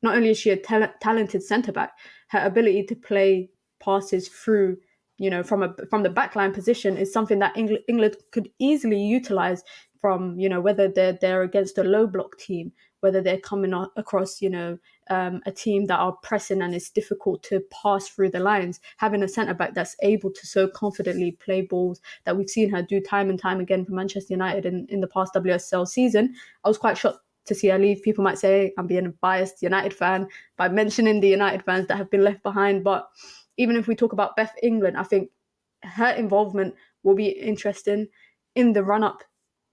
not 0.00 0.16
only 0.16 0.30
is 0.30 0.38
she 0.38 0.48
a 0.48 0.56
ta- 0.56 0.94
talented 1.02 1.42
centre 1.42 1.72
back, 1.72 1.92
her 2.28 2.38
ability 2.38 2.84
to 2.84 2.94
play 2.96 3.50
passes 3.80 4.28
through, 4.28 4.78
you 5.20 5.28
know, 5.28 5.42
from 5.42 5.62
a 5.62 5.74
from 5.90 6.02
the 6.02 6.08
backline 6.08 6.52
position 6.54 6.96
is 6.96 7.12
something 7.12 7.40
that 7.40 7.56
England, 7.56 7.84
England 7.88 8.16
could 8.32 8.50
easily 8.58 8.98
utilize 8.98 9.62
from, 10.00 10.40
you 10.40 10.48
know, 10.48 10.62
whether 10.62 10.88
they're 10.88 11.12
they're 11.12 11.42
against 11.42 11.76
a 11.76 11.84
low 11.84 12.06
block 12.06 12.38
team, 12.38 12.72
whether 13.00 13.20
they're 13.20 13.38
coming 13.38 13.74
across, 13.96 14.40
you 14.40 14.48
know, 14.48 14.78
um, 15.10 15.42
a 15.44 15.52
team 15.52 15.86
that 15.88 15.98
are 15.98 16.16
pressing 16.22 16.62
and 16.62 16.74
it's 16.74 16.88
difficult 16.88 17.42
to 17.42 17.60
pass 17.82 18.08
through 18.08 18.30
the 18.30 18.40
lines. 18.40 18.80
Having 18.96 19.22
a 19.22 19.28
centre 19.28 19.52
back 19.52 19.74
that's 19.74 19.94
able 20.02 20.30
to 20.32 20.46
so 20.46 20.66
confidently 20.68 21.32
play 21.32 21.60
balls 21.60 22.00
that 22.24 22.34
we've 22.34 22.48
seen 22.48 22.70
her 22.70 22.80
do 22.80 22.98
time 22.98 23.28
and 23.28 23.38
time 23.38 23.60
again 23.60 23.84
for 23.84 23.92
Manchester 23.92 24.32
United 24.32 24.64
in, 24.64 24.86
in 24.88 25.02
the 25.02 25.06
past 25.06 25.34
WSL 25.34 25.86
season, 25.86 26.34
I 26.64 26.68
was 26.68 26.78
quite 26.78 26.96
shocked 26.96 27.20
to 27.46 27.54
see 27.54 27.68
her 27.68 27.78
leave. 27.78 28.02
People 28.02 28.24
might 28.24 28.38
say 28.38 28.72
I'm 28.78 28.86
being 28.86 29.06
a 29.06 29.10
biased 29.10 29.62
United 29.62 29.92
fan 29.92 30.28
by 30.56 30.68
mentioning 30.68 31.20
the 31.20 31.28
United 31.28 31.62
fans 31.64 31.88
that 31.88 31.98
have 31.98 32.10
been 32.10 32.24
left 32.24 32.42
behind. 32.42 32.84
But 32.84 33.08
even 33.60 33.76
if 33.76 33.86
we 33.86 33.94
talk 33.94 34.14
about 34.14 34.36
Beth 34.36 34.54
England, 34.62 34.96
I 34.96 35.02
think 35.02 35.28
her 35.82 36.12
involvement 36.12 36.74
will 37.02 37.14
be 37.14 37.28
interesting 37.28 38.08
in 38.54 38.72
the 38.72 38.82
run 38.82 39.04
up 39.04 39.22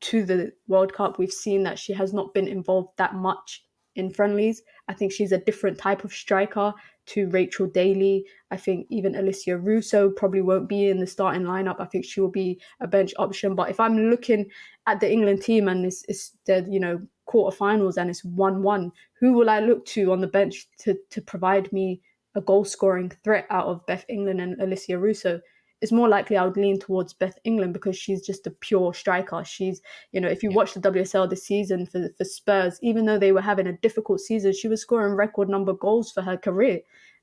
to 0.01 0.25
the 0.25 0.51
World 0.67 0.91
Cup. 0.91 1.17
We've 1.17 1.31
seen 1.31 1.63
that 1.63 1.79
she 1.79 1.93
has 1.93 2.11
not 2.11 2.33
been 2.33 2.49
involved 2.49 2.89
that 2.97 3.15
much 3.15 3.63
in 3.95 4.11
friendlies. 4.11 4.61
I 4.89 4.93
think 4.93 5.13
she's 5.13 5.31
a 5.31 5.37
different 5.37 5.77
type 5.77 6.03
of 6.03 6.11
striker 6.11 6.73
to 7.07 7.29
Rachel 7.29 7.65
Daly. 7.65 8.25
I 8.51 8.57
think 8.57 8.87
even 8.89 9.13
Alessia 9.13 9.57
Russo 9.57 10.09
probably 10.09 10.41
won't 10.41 10.67
be 10.67 10.89
in 10.89 10.99
the 10.99 11.07
starting 11.07 11.43
lineup. 11.43 11.77
I 11.79 11.85
think 11.85 12.03
she 12.03 12.19
will 12.19 12.29
be 12.43 12.59
a 12.81 12.87
bench 12.87 13.13
option. 13.17 13.55
But 13.55 13.69
if 13.69 13.79
I'm 13.79 14.09
looking 14.09 14.49
at 14.85 14.99
the 14.99 15.09
England 15.09 15.43
team 15.43 15.69
and 15.69 15.85
it's, 15.85 16.03
it's 16.09 16.33
the 16.45 16.67
you 16.69 16.81
know 16.81 17.01
quarterfinals 17.29 17.95
and 17.95 18.09
it's 18.09 18.25
one 18.25 18.61
one, 18.63 18.91
who 19.21 19.31
will 19.31 19.49
I 19.49 19.61
look 19.61 19.85
to 19.85 20.11
on 20.11 20.19
the 20.19 20.27
bench 20.27 20.67
to 20.79 20.97
to 21.09 21.21
provide 21.21 21.71
me 21.71 22.01
a 22.37 22.41
goal 22.41 22.63
scoring 22.63 23.11
threat 23.23 23.47
out 23.49 23.67
of 23.67 23.85
Beth 23.85 24.05
England 24.07 24.39
and 24.39 24.57
Alessia 24.59 24.99
Russo? 24.99 25.41
it's 25.81 25.91
more 25.91 26.09
likely 26.09 26.37
I 26.37 26.45
would 26.45 26.57
lean 26.57 26.79
towards 26.79 27.13
Beth 27.13 27.37
England 27.43 27.73
because 27.73 27.97
she's 27.97 28.25
just 28.25 28.47
a 28.47 28.51
pure 28.51 28.93
striker. 28.93 29.43
She's, 29.43 29.81
you 30.11 30.19
know, 30.19 30.27
if 30.27 30.41
you 30.41 30.49
yeah. 30.49 30.55
watch 30.55 30.73
the 30.73 30.79
WSL 30.79 31.29
this 31.29 31.45
season 31.45 31.85
for 31.85 32.09
for 32.17 32.23
Spurs, 32.23 32.79
even 32.81 33.05
though 33.05 33.19
they 33.19 33.31
were 33.31 33.41
having 33.41 33.67
a 33.67 33.73
difficult 33.73 34.19
season, 34.19 34.53
she 34.53 34.67
was 34.67 34.81
scoring 34.81 35.13
record 35.13 35.49
number 35.49 35.73
goals 35.73 36.11
for 36.11 36.21
her 36.21 36.37
career. 36.37 36.79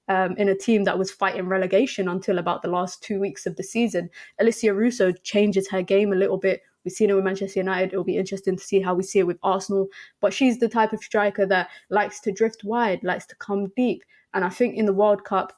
Um, 0.06 0.36
in 0.36 0.50
a 0.50 0.54
team 0.54 0.84
that 0.84 0.98
was 0.98 1.10
fighting 1.10 1.48
relegation 1.48 2.08
until 2.08 2.36
about 2.36 2.60
the 2.60 2.68
last 2.68 3.02
two 3.02 3.18
weeks 3.18 3.46
of 3.46 3.56
the 3.56 3.62
season. 3.62 4.10
Alessia 4.38 4.76
Russo 4.76 5.12
changes 5.12 5.66
her 5.70 5.80
game 5.80 6.12
a 6.12 6.16
little 6.16 6.36
bit. 6.36 6.60
We've 6.84 6.92
seen 6.92 7.08
it 7.08 7.14
with 7.14 7.24
Manchester 7.24 7.60
United. 7.60 7.94
It'll 7.94 8.04
be 8.04 8.18
interesting 8.18 8.54
to 8.54 8.62
see 8.62 8.82
how 8.82 8.94
we 8.94 9.02
see 9.02 9.20
it 9.20 9.26
with 9.26 9.38
Arsenal. 9.42 9.88
But 10.20 10.34
she's 10.34 10.58
the 10.58 10.68
type 10.68 10.92
of 10.92 11.02
striker 11.02 11.46
that 11.46 11.70
likes 11.88 12.20
to 12.20 12.32
drift 12.32 12.64
wide, 12.64 13.02
likes 13.02 13.24
to 13.28 13.36
come 13.36 13.72
deep. 13.78 14.02
And 14.34 14.44
I 14.44 14.50
think 14.50 14.76
in 14.76 14.86
the 14.86 14.92
World 14.92 15.24
Cup, 15.24 15.52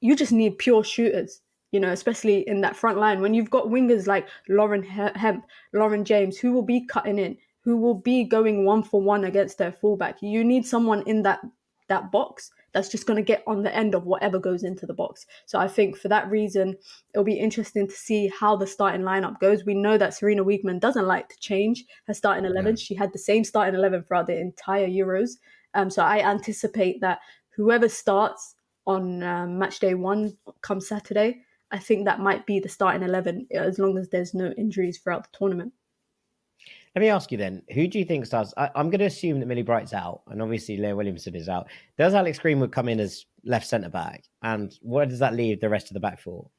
you 0.00 0.16
just 0.16 0.32
need 0.32 0.58
pure 0.58 0.82
shooters 0.82 1.42
you 1.72 1.80
know, 1.80 1.90
especially 1.90 2.46
in 2.46 2.60
that 2.60 2.76
front 2.76 2.98
line. 2.98 3.20
When 3.20 3.34
you've 3.34 3.50
got 3.50 3.66
wingers 3.66 4.06
like 4.06 4.28
Lauren 4.48 4.82
Hemp, 4.82 5.46
Lauren 5.72 6.04
James, 6.04 6.38
who 6.38 6.52
will 6.52 6.62
be 6.62 6.86
cutting 6.86 7.18
in, 7.18 7.36
who 7.64 7.78
will 7.78 7.94
be 7.94 8.24
going 8.24 8.64
one 8.64 8.82
for 8.82 9.00
one 9.00 9.24
against 9.24 9.58
their 9.58 9.72
fullback, 9.72 10.18
you 10.20 10.44
need 10.44 10.66
someone 10.66 11.02
in 11.06 11.22
that 11.22 11.40
that 11.88 12.12
box 12.12 12.50
that's 12.72 12.88
just 12.88 13.06
going 13.06 13.16
to 13.16 13.22
get 13.22 13.42
on 13.46 13.62
the 13.62 13.74
end 13.74 13.94
of 13.94 14.06
whatever 14.06 14.38
goes 14.38 14.62
into 14.62 14.86
the 14.86 14.94
box. 14.94 15.26
So 15.44 15.58
I 15.58 15.68
think 15.68 15.98
for 15.98 16.08
that 16.08 16.30
reason, 16.30 16.74
it'll 17.12 17.24
be 17.24 17.38
interesting 17.38 17.86
to 17.86 17.94
see 17.94 18.28
how 18.28 18.56
the 18.56 18.66
starting 18.66 19.02
lineup 19.02 19.38
goes. 19.40 19.66
We 19.66 19.74
know 19.74 19.98
that 19.98 20.12
Sarina 20.12 20.40
Wiegman 20.40 20.80
doesn't 20.80 21.06
like 21.06 21.28
to 21.28 21.38
change 21.38 21.84
her 22.06 22.14
starting 22.14 22.46
11. 22.46 22.76
Yeah. 22.76 22.82
She 22.82 22.94
had 22.94 23.12
the 23.12 23.18
same 23.18 23.44
starting 23.44 23.74
11 23.74 24.04
throughout 24.04 24.26
the 24.26 24.40
entire 24.40 24.88
Euros. 24.88 25.32
Um, 25.74 25.90
so 25.90 26.02
I 26.02 26.20
anticipate 26.20 27.00
that 27.02 27.18
whoever 27.56 27.88
starts 27.88 28.54
on 28.86 29.22
um, 29.22 29.58
match 29.58 29.78
day 29.78 29.94
one 29.94 30.36
come 30.60 30.80
Saturday, 30.80 31.42
I 31.70 31.78
think 31.78 32.04
that 32.04 32.20
might 32.20 32.46
be 32.46 32.60
the 32.60 32.68
starting 32.68 33.02
11 33.02 33.48
as 33.52 33.78
long 33.78 33.96
as 33.98 34.08
there's 34.08 34.34
no 34.34 34.52
injuries 34.58 34.98
throughout 34.98 35.24
the 35.24 35.36
tournament. 35.36 35.72
Let 36.94 37.00
me 37.00 37.08
ask 37.08 37.32
you 37.32 37.38
then, 37.38 37.62
who 37.72 37.88
do 37.88 37.98
you 37.98 38.04
think 38.04 38.26
starts? 38.26 38.52
I, 38.58 38.68
am 38.74 38.90
going 38.90 38.98
to 38.98 39.06
assume 39.06 39.40
that 39.40 39.46
Millie 39.46 39.62
Bright's 39.62 39.94
out, 39.94 40.22
and 40.26 40.42
obviously 40.42 40.76
Leah 40.76 40.94
Williamson 40.94 41.34
is 41.34 41.48
out. 41.48 41.68
Does 41.96 42.12
Alex 42.12 42.38
Greenwood 42.38 42.72
come 42.72 42.88
in 42.88 43.00
as 43.00 43.24
left 43.44 43.66
centre 43.66 43.88
back? 43.88 44.24
And 44.42 44.76
where 44.82 45.06
does 45.06 45.20
that 45.20 45.32
leave 45.32 45.60
the 45.60 45.70
rest 45.70 45.88
of 45.88 45.94
the 45.94 46.00
back 46.00 46.20
four? 46.20 46.50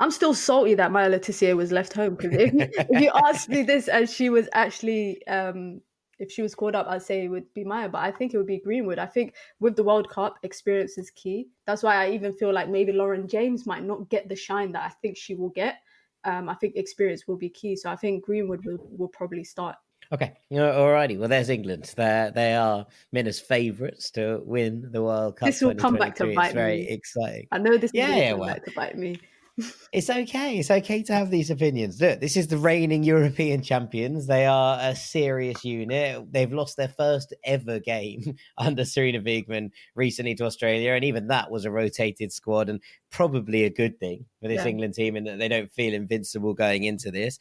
I'm 0.00 0.10
still 0.10 0.32
salty 0.32 0.74
that 0.74 0.90
Maya 0.90 1.10
Le 1.10 1.20
Tissier 1.20 1.54
was 1.54 1.70
left 1.70 1.92
home 1.92 2.14
because 2.14 2.34
if, 2.34 2.52
if, 2.54 3.00
you 3.00 3.10
asked 3.26 3.48
me 3.48 3.62
this 3.62 3.88
as 3.88 4.12
she 4.12 4.30
was 4.30 4.48
actually 4.52 5.24
um, 5.26 5.82
if 6.18 6.30
she 6.30 6.42
was 6.42 6.54
called 6.54 6.74
up, 6.74 6.86
I'd 6.88 7.02
say 7.02 7.24
it 7.24 7.28
would 7.28 7.52
be 7.54 7.64
Maya, 7.64 7.88
but 7.88 8.02
I 8.02 8.10
think 8.10 8.34
it 8.34 8.38
would 8.38 8.46
be 8.46 8.58
Greenwood. 8.58 8.98
I 8.98 9.06
think 9.06 9.34
with 9.60 9.76
the 9.76 9.84
World 9.84 10.08
Cup, 10.08 10.38
experience 10.42 10.98
is 10.98 11.10
key. 11.10 11.48
That's 11.66 11.82
why 11.82 12.04
I 12.04 12.10
even 12.10 12.32
feel 12.32 12.52
like 12.52 12.68
maybe 12.68 12.92
Lauren 12.92 13.28
James 13.28 13.66
might 13.66 13.84
not 13.84 14.08
get 14.08 14.28
the 14.28 14.36
shine 14.36 14.72
that 14.72 14.84
I 14.84 14.88
think 14.88 15.16
she 15.16 15.34
will 15.34 15.50
get. 15.50 15.76
Um, 16.24 16.48
I 16.48 16.54
think 16.54 16.76
experience 16.76 17.26
will 17.26 17.36
be 17.36 17.48
key. 17.48 17.76
So 17.76 17.90
I 17.90 17.96
think 17.96 18.24
Greenwood 18.24 18.64
will, 18.64 18.78
will 18.96 19.08
probably 19.08 19.44
start. 19.44 19.76
Okay, 20.10 20.32
you 20.48 20.56
know, 20.56 20.72
alrighty. 20.72 21.18
Well, 21.18 21.28
there's 21.28 21.50
England. 21.50 21.92
They 21.94 22.30
they 22.34 22.54
are 22.54 22.86
Mina's 23.12 23.38
favourites 23.38 24.10
to 24.12 24.40
win 24.44 24.88
the 24.90 25.02
World 25.02 25.36
Cup. 25.36 25.46
This 25.46 25.60
will 25.60 25.74
come 25.74 25.96
back 25.96 26.14
to 26.16 26.34
bite 26.34 26.46
it's 26.46 26.54
me. 26.54 26.60
Very 26.60 26.88
exciting. 26.88 27.46
I 27.52 27.58
know 27.58 27.76
this. 27.76 27.90
Yeah, 27.92 28.08
will 28.08 28.16
yeah, 28.16 28.30
come 28.30 28.40
well, 28.40 28.48
back 28.48 28.64
to 28.64 28.72
bite 28.72 28.96
me 28.96 29.20
it's 29.92 30.10
okay. 30.10 30.58
It's 30.58 30.70
okay 30.70 31.02
to 31.04 31.12
have 31.12 31.30
these 31.30 31.50
opinions. 31.50 32.00
Look, 32.00 32.20
this 32.20 32.36
is 32.36 32.48
the 32.48 32.58
reigning 32.58 33.02
European 33.02 33.62
champions. 33.62 34.26
They 34.26 34.46
are 34.46 34.78
a 34.80 34.94
serious 34.94 35.64
unit. 35.64 36.32
They've 36.32 36.52
lost 36.52 36.76
their 36.76 36.88
first 36.88 37.34
ever 37.44 37.80
game 37.80 38.36
under 38.58 38.82
Sarina 38.82 39.24
Wiegman 39.24 39.70
recently 39.94 40.34
to 40.36 40.44
Australia, 40.44 40.92
and 40.92 41.04
even 41.04 41.28
that 41.28 41.50
was 41.50 41.64
a 41.64 41.70
rotated 41.70 42.32
squad, 42.32 42.68
and 42.68 42.80
probably 43.10 43.64
a 43.64 43.70
good 43.70 43.98
thing 43.98 44.26
for 44.40 44.48
this 44.48 44.64
yeah. 44.64 44.70
England 44.70 44.94
team 44.94 45.16
in 45.16 45.24
that 45.24 45.38
they 45.38 45.48
don't 45.48 45.72
feel 45.72 45.94
invincible 45.94 46.54
going 46.54 46.84
into 46.84 47.10
this. 47.10 47.38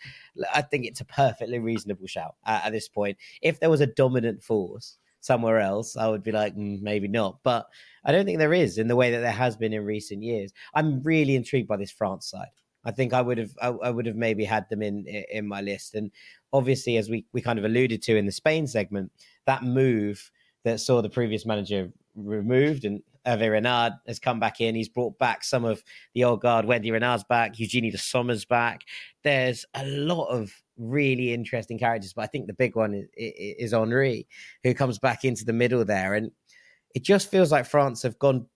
I 0.54 0.62
think 0.62 0.86
it's 0.86 1.02
a 1.02 1.06
perfectly 1.06 1.60
reasonable 1.60 2.08
shout 2.08 2.36
at, 2.46 2.66
at 2.66 2.72
this 2.72 2.88
point. 2.88 3.18
If 3.42 3.60
there 3.60 3.70
was 3.70 3.82
a 3.82 3.88
dominant 3.88 4.44
force 4.44 4.98
somewhere 5.28 5.60
else, 5.60 5.96
I 5.96 6.08
would 6.08 6.24
be 6.24 6.32
like, 6.32 6.56
mm, 6.56 6.82
maybe 6.82 7.08
not. 7.08 7.40
But 7.44 7.68
I 8.04 8.12
don't 8.12 8.26
think 8.26 8.40
there 8.40 8.54
is 8.54 8.78
in 8.78 8.88
the 8.88 8.96
way 8.96 9.12
that 9.12 9.20
there 9.20 9.32
has 9.32 9.56
been 9.56 9.74
in 9.74 9.86
recent 9.86 10.24
years. 10.24 10.52
I'm 10.74 11.04
really 11.04 11.36
intrigued 11.36 11.68
by 11.68 11.78
this 11.78 11.92
France 11.92 12.30
side. 12.30 12.48
I 12.86 12.92
think 12.92 13.14
I 13.14 13.22
would 13.22 13.38
have 13.38 13.52
I, 13.62 13.68
I, 13.68 13.90
would 13.90 14.06
have 14.06 14.16
maybe 14.16 14.46
had 14.46 14.68
them 14.70 14.82
in 14.82 15.06
in 15.06 15.46
my 15.46 15.62
list. 15.62 15.94
And 15.94 16.10
obviously, 16.54 16.98
as 16.98 17.10
we 17.10 17.26
we 17.34 17.42
kind 17.42 17.60
of 17.60 17.66
alluded 17.66 18.02
to 18.04 18.16
in 18.16 18.26
the 18.26 18.32
Spain 18.32 18.66
segment, 18.66 19.12
that 19.46 19.64
move 19.64 20.32
that 20.64 20.80
saw 20.80 21.02
the 21.02 21.10
previous 21.10 21.46
manager 21.46 21.92
removed 22.16 22.86
and 22.86 23.02
Hervé 23.26 23.52
Renard 23.52 23.94
has 24.08 24.20
come 24.20 24.40
back 24.40 24.62
in. 24.62 24.74
He's 24.74 24.90
brought 24.90 25.20
back 25.20 25.44
some 25.44 25.66
of 25.66 25.84
the 26.14 26.24
old 26.24 26.42
guard. 26.42 26.66
Wendie 26.66 26.92
Renard's 26.92 27.26
back. 27.26 27.60
Eugenie 27.60 27.92
Le 27.92 27.98
Sommer's 27.98 28.46
back. 28.46 28.82
There's 29.24 29.66
a 29.74 29.86
lot 29.86 30.28
of 30.28 30.54
really 30.78 31.34
interesting 31.34 31.80
characters, 31.80 32.14
but 32.14 32.24
I 32.24 32.28
think 32.28 32.48
the 32.48 32.54
big 32.54 32.76
one 32.76 32.94
is, 32.94 33.08
is 33.16 33.72
Henry, 33.72 34.28
who 34.64 34.74
comes 34.74 35.00
back 35.00 35.24
into 35.24 35.46
the 35.46 35.54
middle 35.54 35.84
there. 35.86 36.14
And 36.14 36.32
it 36.96 37.04
just 37.04 37.30
feels 37.30 37.52
like 37.52 37.66
France 37.66 38.04
have 38.04 38.18
gone 38.20 38.48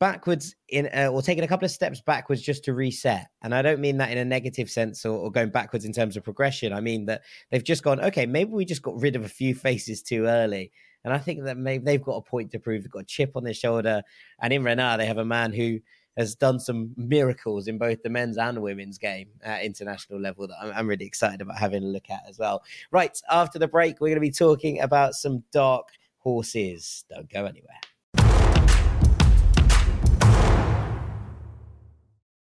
backwards 0.00 0.56
in 0.68 0.88
uh, 0.94 1.06
or 1.06 1.22
taken 1.22 1.44
a 1.44 1.48
couple 1.48 1.64
of 1.64 1.70
steps 1.70 2.00
backwards 2.00 2.42
just 2.42 2.64
to 2.64 2.74
reset 2.74 3.28
and 3.42 3.54
i 3.54 3.62
don't 3.62 3.78
mean 3.78 3.96
that 3.96 4.10
in 4.10 4.18
a 4.18 4.24
negative 4.24 4.68
sense 4.68 5.06
or, 5.06 5.16
or, 5.16 5.30
going 5.30 5.48
backwards 5.48 5.84
in 5.84 5.92
terms 5.92 6.16
of 6.16 6.24
progression 6.24 6.72
i 6.72 6.80
mean 6.80 7.06
that 7.06 7.22
they've 7.50 7.62
just 7.62 7.84
gone 7.84 8.00
okay 8.00 8.26
maybe 8.26 8.50
we 8.50 8.64
just 8.64 8.82
got 8.82 9.00
rid 9.00 9.14
of 9.14 9.24
a 9.24 9.28
few 9.28 9.54
faces 9.54 10.02
too 10.02 10.24
early 10.24 10.72
and 11.04 11.12
I 11.12 11.18
think 11.18 11.44
that 11.44 11.58
maybe 11.58 11.84
they've 11.84 12.02
got 12.02 12.16
a 12.16 12.22
point 12.22 12.50
to 12.52 12.58
prove. 12.58 12.82
They've 12.82 12.90
got 12.90 13.02
a 13.02 13.06
chip 13.06 13.32
on 13.36 13.44
their 13.44 13.54
shoulder. 13.54 14.02
And 14.40 14.52
in 14.52 14.64
Renard, 14.64 15.00
they 15.00 15.06
have 15.06 15.18
a 15.18 15.24
man 15.24 15.52
who 15.52 15.78
has 16.16 16.34
done 16.34 16.60
some 16.60 16.92
miracles 16.96 17.68
in 17.68 17.78
both 17.78 18.02
the 18.02 18.10
men's 18.10 18.38
and 18.38 18.60
women's 18.62 18.98
game 18.98 19.28
at 19.42 19.62
international 19.62 20.20
level 20.20 20.46
that 20.46 20.56
I'm, 20.60 20.72
I'm, 20.72 20.88
really 20.88 21.06
excited 21.06 21.40
about 21.40 21.58
having 21.58 21.82
a 21.82 21.86
look 21.86 22.10
at 22.10 22.22
as 22.28 22.38
well. 22.38 22.62
Right, 22.90 23.20
after 23.30 23.58
the 23.58 23.68
break, 23.68 24.00
we're 24.00 24.08
going 24.08 24.16
to 24.16 24.20
be 24.20 24.30
talking 24.30 24.80
about 24.80 25.14
some 25.14 25.42
dark 25.52 25.88
horses. 26.18 27.04
Don't 27.10 27.30
go 27.30 27.44
anywhere. 27.44 27.80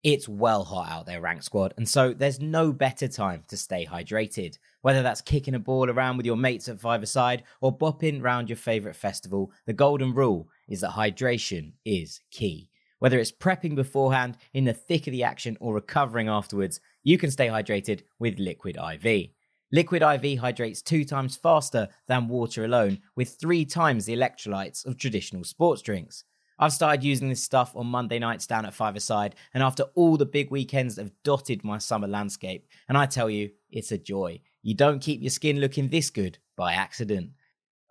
It's 0.02 0.28
well 0.28 0.64
hot 0.64 0.90
out 0.90 1.06
there, 1.06 1.20
Rank 1.20 1.44
Squad, 1.44 1.74
and 1.76 1.88
so 1.88 2.12
there's 2.12 2.40
no 2.40 2.72
better 2.72 3.06
time 3.06 3.44
to 3.46 3.56
stay 3.56 3.86
hydrated. 3.86 4.58
Whether 4.80 5.00
that's 5.00 5.20
kicking 5.20 5.54
a 5.54 5.60
ball 5.60 5.88
around 5.88 6.16
with 6.16 6.26
your 6.26 6.36
mates 6.36 6.68
at 6.68 6.80
five-a-side 6.80 7.44
or 7.60 7.76
bopping 7.76 8.20
round 8.20 8.48
your 8.48 8.56
favourite 8.56 8.96
festival, 8.96 9.52
the 9.64 9.72
golden 9.72 10.12
rule 10.12 10.48
is 10.68 10.80
that 10.80 10.90
hydration 10.90 11.74
is 11.84 12.20
key. 12.32 12.68
Whether 13.02 13.18
it's 13.18 13.32
prepping 13.32 13.74
beforehand, 13.74 14.36
in 14.54 14.62
the 14.62 14.72
thick 14.72 15.08
of 15.08 15.10
the 15.10 15.24
action, 15.24 15.56
or 15.58 15.74
recovering 15.74 16.28
afterwards, 16.28 16.78
you 17.02 17.18
can 17.18 17.32
stay 17.32 17.48
hydrated 17.48 18.02
with 18.20 18.38
Liquid 18.38 18.76
IV. 18.76 19.30
Liquid 19.72 20.02
IV 20.02 20.38
hydrates 20.38 20.82
two 20.82 21.04
times 21.04 21.36
faster 21.36 21.88
than 22.06 22.28
water 22.28 22.64
alone, 22.64 23.00
with 23.16 23.40
three 23.40 23.64
times 23.64 24.06
the 24.06 24.16
electrolytes 24.16 24.86
of 24.86 24.98
traditional 24.98 25.42
sports 25.42 25.82
drinks. 25.82 26.22
I've 26.60 26.72
started 26.72 27.02
using 27.02 27.28
this 27.28 27.42
stuff 27.42 27.74
on 27.74 27.88
Monday 27.88 28.20
nights 28.20 28.46
down 28.46 28.66
at 28.66 28.72
Five 28.72 28.94
Aside, 28.94 29.34
and 29.52 29.64
after 29.64 29.82
all 29.96 30.16
the 30.16 30.24
big 30.24 30.52
weekends 30.52 30.96
have 30.96 31.10
dotted 31.24 31.64
my 31.64 31.78
summer 31.78 32.06
landscape, 32.06 32.68
and 32.88 32.96
I 32.96 33.06
tell 33.06 33.28
you, 33.28 33.50
it's 33.68 33.90
a 33.90 33.98
joy. 33.98 34.40
You 34.62 34.74
don't 34.74 35.02
keep 35.02 35.20
your 35.20 35.30
skin 35.30 35.58
looking 35.58 35.88
this 35.88 36.08
good 36.08 36.38
by 36.56 36.74
accident. 36.74 37.30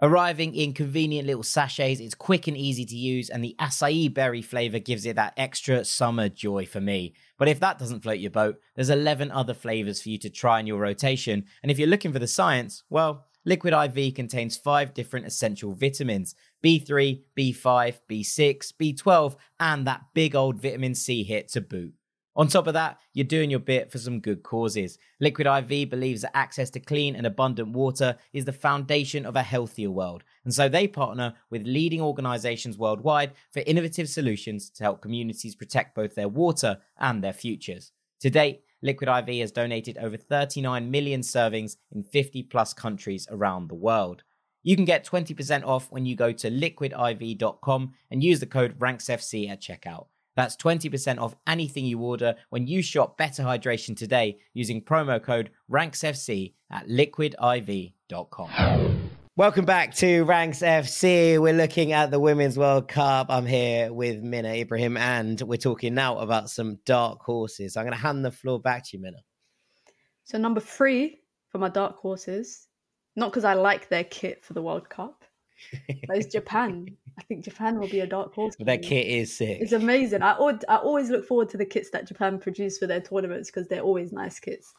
Arriving 0.04 0.56
in 0.56 0.74
convenient 0.74 1.28
little 1.28 1.44
sachets, 1.44 2.00
it's 2.00 2.16
quick 2.16 2.48
and 2.48 2.58
easy 2.58 2.86
to 2.86 2.96
use, 2.96 3.30
and 3.30 3.44
the 3.44 3.56
acai 3.60 4.12
berry 4.12 4.42
flavor 4.42 4.80
gives 4.80 5.06
it 5.06 5.16
that 5.16 5.36
extra 5.38 5.86
summer 5.86 6.28
joy 6.28 6.66
for 6.66 6.82
me. 6.82 7.14
But 7.38 7.48
if 7.48 7.60
that 7.60 7.78
doesn't 7.78 8.02
float 8.02 8.18
your 8.18 8.32
boat, 8.32 8.60
there's 8.74 8.90
11 8.90 9.30
other 9.30 9.54
flavors 9.54 10.02
for 10.02 10.10
you 10.10 10.18
to 10.18 10.30
try 10.32 10.60
in 10.60 10.66
your 10.66 10.80
rotation. 10.80 11.46
And 11.62 11.72
if 11.72 11.78
you're 11.78 11.88
looking 11.88 12.12
for 12.12 12.18
the 12.18 12.26
science, 12.26 12.82
well, 12.90 13.28
Liquid 13.46 13.76
IV 13.76 14.16
contains 14.16 14.58
five 14.58 14.96
different 14.96 15.28
essential 15.28 15.74
vitamins 15.74 16.34
B3, 16.64 17.22
B5, 17.38 18.00
B6, 18.10 18.74
B12, 18.82 19.36
and 19.60 19.86
that 19.86 20.06
big 20.16 20.36
old 20.36 20.60
vitamin 20.60 20.96
C 20.96 21.24
hit 21.24 21.48
to 21.50 21.62
boot. 21.62 21.94
On 22.34 22.48
top 22.48 22.67
of 22.67 22.74
that, 22.76 22.98
you're 23.13 23.26
doing 23.26 23.52
your 23.52 23.60
bit 23.60 23.91
for 23.91 23.98
some 23.98 24.22
good 24.22 24.41
causes. 24.41 24.98
Liquid 25.20 25.48
IV 25.48 25.89
believes 25.89 26.22
that 26.22 26.36
access 26.36 26.70
to 26.70 26.80
clean 26.80 27.15
and 27.15 27.28
abundant 27.28 27.70
water 27.74 28.15
is 28.32 28.46
the 28.46 28.54
foundation 28.54 29.26
of 29.26 29.36
a 29.36 29.44
healthier 29.44 29.91
world. 29.91 30.24
And 30.46 30.54
so 30.54 30.70
they 30.70 30.88
partner 30.88 31.34
with 31.50 31.67
leading 31.67 32.00
organizations 32.00 32.78
worldwide 32.78 33.34
for 33.52 33.63
innovative 33.65 34.08
solutions 34.08 34.70
to 34.72 34.84
help 34.84 35.02
communities 35.02 35.56
protect 35.56 35.94
both 35.94 36.15
their 36.15 36.30
water 36.30 36.78
and 36.98 37.22
their 37.22 37.34
futures. 37.34 37.91
To 38.22 38.30
date, 38.30 38.63
Liquid 38.82 39.10
IV 39.10 39.39
has 39.41 39.52
donated 39.52 39.98
over 39.98 40.15
39 40.15 40.89
million 40.89 41.22
servings 41.22 41.76
in 41.91 42.02
50 42.02 42.44
plus 42.44 42.74
countries 42.74 43.28
around 43.30 43.67
the 43.67 43.76
world. 43.76 44.24
You 44.63 44.76
can 44.76 44.86
get 44.86 45.06
20% 45.06 45.65
off 45.65 45.91
when 45.91 46.06
you 46.06 46.15
go 46.15 46.32
to 46.32 46.50
liquidiv.com 46.50 47.94
and 48.10 48.24
use 48.24 48.39
the 48.39 48.46
code 48.46 48.80
RANKSFC 48.80 49.50
at 49.50 49.62
checkout. 49.62 50.06
That's 50.36 50.56
20% 50.56 51.20
off 51.20 51.36
anything 51.46 51.86
you 51.86 52.00
order 52.00 52.36
when 52.50 52.67
you 52.67 52.82
shop 52.82 53.17
Better 53.17 53.44
Hydration 53.44 53.96
today 53.98 54.39
using 54.54 54.82
promo 54.82 55.22
code 55.22 55.52
RANKSFC 55.70 56.54
at 56.72 56.88
liquidiv.com. 56.88 58.50
Welcome 59.38 59.63
back 59.63 59.96
to 59.96 60.24
Ranks 60.24 60.60
FC. 60.60 61.41
We're 61.41 61.54
looking 61.54 61.94
at 61.94 62.12
the 62.12 62.20
Women's 62.20 62.58
World 62.58 62.89
Cup. 62.89 63.28
I'm 63.30 63.46
here 63.46 63.91
with 63.91 64.22
Mina 64.22 64.50
Ibrahim, 64.50 64.98
and 64.98 65.39
we're 65.41 65.56
talking 65.58 65.94
now 65.94 66.20
about 66.20 66.50
some 66.50 66.80
dark 66.86 67.22
horses. 67.22 67.78
I'm 67.78 67.86
going 67.86 67.94
to 67.94 68.00
hand 68.00 68.26
the 68.26 68.32
floor 68.32 68.60
back 68.60 68.84
to 68.86 68.98
you, 68.98 69.02
Minna. 69.02 69.24
So, 70.26 70.38
number 70.38 70.60
three 70.60 71.22
for 71.48 71.60
my 71.60 71.70
dark 71.70 71.96
horses, 71.98 72.67
not 73.15 73.32
because 73.32 73.46
I 73.46 73.54
like 73.54 73.89
their 73.89 74.04
kit 74.04 74.44
for 74.44 74.54
the 74.54 74.62
World 74.62 74.89
Cup, 74.89 75.24
but 75.88 76.17
it's 76.17 76.32
Japan. 76.32 76.88
I 77.17 77.24
think 77.24 77.43
Japan 77.43 77.80
will 77.80 77.89
be 77.89 78.00
a 78.00 78.08
dark 78.08 78.34
horse. 78.34 78.56
But 78.58 78.67
their 78.67 78.78
kit 78.78 79.08
is 79.08 79.36
sick. 79.36 79.60
It's 79.62 79.74
amazing. 79.74 80.21
I, 80.21 80.39
would, 80.39 80.63
I 80.67 80.78
always 80.78 81.10
look 81.10 81.26
forward 81.26 81.50
to 81.50 81.58
the 81.58 81.65
kits 81.65 81.89
that 81.91 82.08
Japan 82.08 82.39
produce 82.39 82.78
for 82.78 82.88
their 82.88 83.02
tournaments 83.02 83.50
because 83.50 83.67
they're 83.67 83.82
always 83.82 84.12
nice 84.12 84.39
kits. 84.39 84.74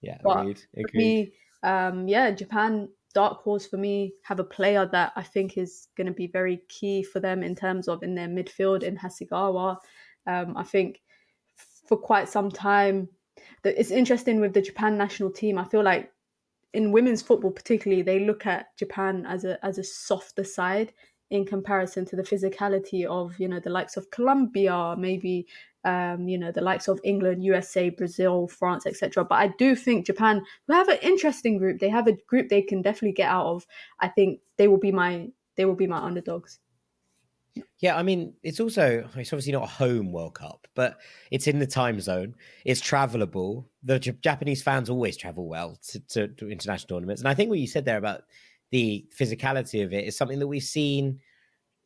Yeah, 0.00 0.18
but 0.22 0.40
agreed. 0.40 0.62
agreed. 0.76 0.94
Me, 0.94 1.32
um, 1.62 2.08
yeah, 2.08 2.30
Japan 2.30 2.88
dark 3.14 3.42
horse 3.42 3.66
for 3.66 3.78
me 3.78 4.12
have 4.24 4.40
a 4.40 4.44
player 4.44 4.86
that 4.92 5.10
I 5.16 5.22
think 5.22 5.56
is 5.56 5.88
going 5.96 6.06
to 6.06 6.12
be 6.12 6.26
very 6.26 6.60
key 6.68 7.02
for 7.02 7.18
them 7.18 7.42
in 7.42 7.54
terms 7.54 7.88
of 7.88 8.02
in 8.02 8.14
their 8.14 8.28
midfield 8.28 8.82
in 8.82 8.96
Hasegawa. 8.96 9.78
Um, 10.26 10.56
I 10.56 10.64
think 10.64 11.00
for 11.88 11.96
quite 11.96 12.28
some 12.28 12.50
time, 12.50 13.08
that 13.62 13.78
it's 13.80 13.90
interesting 13.90 14.40
with 14.40 14.52
the 14.52 14.60
Japan 14.60 14.98
national 14.98 15.30
team. 15.30 15.56
I 15.58 15.64
feel 15.64 15.82
like 15.82 16.12
in 16.74 16.92
women's 16.92 17.22
football, 17.22 17.50
particularly, 17.50 18.02
they 18.02 18.20
look 18.20 18.44
at 18.44 18.76
Japan 18.76 19.24
as 19.26 19.44
a 19.44 19.64
as 19.64 19.78
a 19.78 19.84
softer 19.84 20.44
side 20.44 20.92
in 21.30 21.44
comparison 21.44 22.04
to 22.06 22.16
the 22.16 22.22
physicality 22.22 23.04
of 23.04 23.38
you 23.38 23.48
know 23.48 23.60
the 23.60 23.70
likes 23.70 23.96
of 23.96 24.10
Colombia, 24.10 24.94
maybe 24.96 25.46
um, 25.84 26.28
you 26.28 26.38
know 26.38 26.52
the 26.52 26.60
likes 26.60 26.88
of 26.88 27.00
England, 27.04 27.44
USA, 27.44 27.90
Brazil, 27.90 28.48
France, 28.48 28.86
etc. 28.86 29.24
But 29.24 29.36
I 29.36 29.48
do 29.58 29.74
think 29.74 30.06
Japan 30.06 30.42
will 30.66 30.76
have 30.76 30.88
an 30.88 30.98
interesting 31.02 31.58
group. 31.58 31.78
They 31.78 31.88
have 31.88 32.06
a 32.06 32.16
group 32.28 32.48
they 32.48 32.62
can 32.62 32.82
definitely 32.82 33.12
get 33.12 33.30
out 33.30 33.46
of. 33.46 33.66
I 34.00 34.08
think 34.08 34.40
they 34.56 34.68
will 34.68 34.78
be 34.78 34.92
my 34.92 35.28
they 35.56 35.64
will 35.64 35.74
be 35.74 35.86
my 35.86 35.98
underdogs. 35.98 36.58
Yeah, 37.78 37.96
I 37.96 38.02
mean, 38.02 38.34
it's 38.42 38.60
also 38.60 39.08
it's 39.16 39.32
obviously 39.32 39.52
not 39.52 39.64
a 39.64 39.66
home 39.66 40.12
World 40.12 40.34
Cup, 40.34 40.66
but 40.74 40.98
it's 41.30 41.46
in 41.46 41.58
the 41.58 41.66
time 41.66 42.00
zone. 42.00 42.34
It's 42.64 42.80
travelable. 42.80 43.64
The 43.82 43.98
J- 43.98 44.16
Japanese 44.20 44.62
fans 44.62 44.90
always 44.90 45.16
travel 45.16 45.48
well 45.48 45.78
to, 45.88 46.00
to, 46.00 46.28
to 46.28 46.50
international 46.50 46.98
tournaments, 46.98 47.22
and 47.22 47.28
I 47.28 47.34
think 47.34 47.48
what 47.48 47.58
you 47.58 47.66
said 47.66 47.84
there 47.84 47.98
about 47.98 48.22
the 48.70 49.06
physicality 49.16 49.84
of 49.84 49.92
it 49.92 50.04
is 50.04 50.16
something 50.16 50.38
that 50.38 50.46
we've 50.46 50.62
seen 50.62 51.20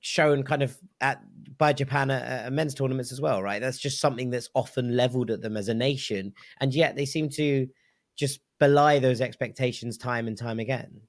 shown 0.01 0.43
kind 0.43 0.63
of 0.63 0.77
at 1.01 1.23
by 1.59 1.73
Japan 1.73 2.11
at, 2.11 2.47
at, 2.47 2.53
men's 2.53 2.75
tournaments 2.75 3.13
as 3.13 3.21
well, 3.21 3.43
right? 3.43 3.61
That's 3.61 3.79
just 3.79 4.01
something 4.01 4.31
that's 4.31 4.49
often 4.55 4.97
leveled 4.97 5.31
at 5.31 5.43
them 5.43 5.57
as 5.57 5.69
a 5.69 5.75
nation, 5.75 6.33
and 6.61 6.75
yet 6.75 6.97
they 6.97 7.05
seem 7.05 7.29
to 7.31 7.69
just 8.17 8.41
belie 8.59 8.99
those 8.99 9.21
expectations 9.21 9.97
time 9.97 10.27
and 10.27 10.37
time 10.37 10.59
again. 10.59 11.01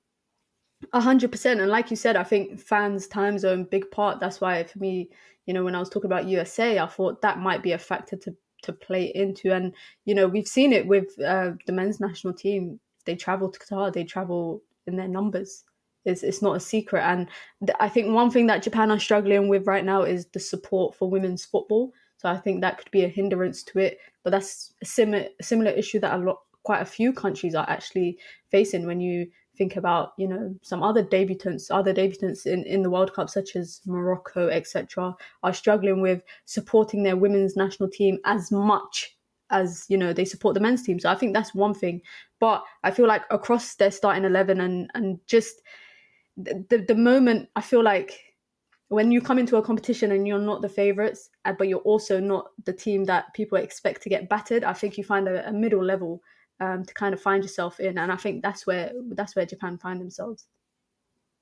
A 0.93 0.99
hundred 0.99 1.31
percent, 1.31 1.61
and 1.61 1.69
like 1.69 1.89
you 1.89 1.95
said, 1.95 2.15
I 2.15 2.23
think 2.23 2.59
fans' 2.59 3.07
time 3.07 3.37
zone 3.37 3.63
big 3.63 3.89
part. 3.91 4.19
That's 4.19 4.41
why 4.41 4.63
for 4.63 4.79
me, 4.79 5.09
you 5.45 5.53
know, 5.53 5.63
when 5.63 5.75
I 5.75 5.79
was 5.79 5.89
talking 5.89 6.09
about 6.09 6.27
USA, 6.27 6.79
I 6.79 6.87
thought 6.87 7.21
that 7.21 7.39
might 7.39 7.63
be 7.63 7.71
a 7.71 7.77
factor 7.77 8.17
to 8.17 8.35
to 8.63 8.73
play 8.73 9.11
into, 9.15 9.53
and 9.53 9.73
you 10.05 10.15
know, 10.15 10.27
we've 10.27 10.47
seen 10.47 10.73
it 10.73 10.85
with 10.85 11.17
uh, 11.21 11.51
the 11.65 11.73
men's 11.73 11.99
national 11.99 12.33
team. 12.33 12.79
They 13.05 13.15
travel 13.15 13.49
to 13.49 13.59
Qatar, 13.59 13.93
they 13.93 14.03
travel 14.03 14.61
in 14.87 14.95
their 14.95 15.07
numbers. 15.07 15.63
It's, 16.05 16.23
it's 16.23 16.41
not 16.41 16.55
a 16.55 16.59
secret. 16.59 17.03
And 17.03 17.27
th- 17.65 17.77
I 17.79 17.87
think 17.87 18.13
one 18.13 18.31
thing 18.31 18.47
that 18.47 18.63
Japan 18.63 18.91
are 18.91 18.99
struggling 18.99 19.47
with 19.47 19.67
right 19.67 19.85
now 19.85 20.03
is 20.03 20.25
the 20.27 20.39
support 20.39 20.95
for 20.95 21.09
women's 21.09 21.45
football. 21.45 21.93
So 22.17 22.29
I 22.29 22.37
think 22.37 22.61
that 22.61 22.77
could 22.77 22.91
be 22.91 23.03
a 23.03 23.07
hindrance 23.07 23.63
to 23.63 23.79
it. 23.79 23.99
But 24.23 24.31
that's 24.31 24.73
a 24.81 24.85
similar, 24.85 25.25
similar 25.41 25.71
issue 25.71 25.99
that 25.99 26.13
a 26.13 26.23
lot, 26.23 26.39
quite 26.63 26.81
a 26.81 26.85
few 26.85 27.13
countries 27.13 27.55
are 27.55 27.69
actually 27.69 28.17
facing 28.49 28.85
when 28.85 28.99
you 28.99 29.27
think 29.57 29.75
about 29.75 30.13
you 30.17 30.27
know 30.27 30.55
some 30.61 30.81
other 30.81 31.03
debutants 31.03 31.69
other 31.69 31.93
debutants 31.93 32.45
in, 32.45 32.63
in 32.63 32.81
the 32.81 32.89
world 32.89 33.13
cup 33.13 33.29
such 33.29 33.55
as 33.55 33.81
morocco 33.85 34.47
etc 34.47 35.13
are 35.43 35.53
struggling 35.53 36.01
with 36.01 36.23
supporting 36.45 37.03
their 37.03 37.17
women's 37.17 37.57
national 37.57 37.89
team 37.89 38.17
as 38.23 38.49
much 38.51 39.17
as 39.51 39.85
you 39.89 39.97
know 39.97 40.13
they 40.13 40.25
support 40.25 40.53
the 40.53 40.59
men's 40.59 40.83
team. 40.83 40.99
So 40.99 41.09
I 41.09 41.15
think 41.15 41.33
that's 41.33 41.53
one 41.53 41.73
thing. 41.73 42.01
But 42.39 42.63
I 42.83 42.91
feel 42.91 43.07
like 43.07 43.23
across 43.29 43.75
their 43.75 43.91
starting 43.91 44.25
eleven 44.25 44.61
and 44.61 44.89
and 44.93 45.19
just 45.27 45.61
the 46.37 46.83
the, 46.87 46.95
moment 46.95 47.49
I 47.55 47.61
feel 47.61 47.83
like 47.83 48.19
when 48.87 49.11
you 49.11 49.21
come 49.21 49.39
into 49.39 49.57
a 49.57 49.61
competition 49.61 50.11
and 50.11 50.27
you're 50.27 50.39
not 50.39 50.61
the 50.61 50.69
favorites, 50.69 51.29
uh, 51.45 51.53
but 51.53 51.67
you're 51.67 51.79
also 51.79 52.19
not 52.19 52.47
the 52.65 52.73
team 52.73 53.05
that 53.05 53.33
people 53.33 53.57
expect 53.57 54.01
to 54.03 54.09
get 54.09 54.27
battered, 54.27 54.63
I 54.63 54.73
think 54.73 54.97
you 54.97 55.03
find 55.03 55.27
a, 55.29 55.47
a 55.47 55.53
middle 55.53 55.83
level 55.83 56.21
um, 56.59 56.83
to 56.83 56.93
kind 56.93 57.13
of 57.13 57.21
find 57.21 57.43
yourself 57.43 57.79
in, 57.79 57.97
and 57.97 58.11
I 58.11 58.15
think 58.15 58.43
that's 58.43 58.67
where 58.67 58.91
that's 59.15 59.35
where 59.35 59.45
Japan 59.45 59.77
find 59.77 59.99
themselves. 59.99 60.45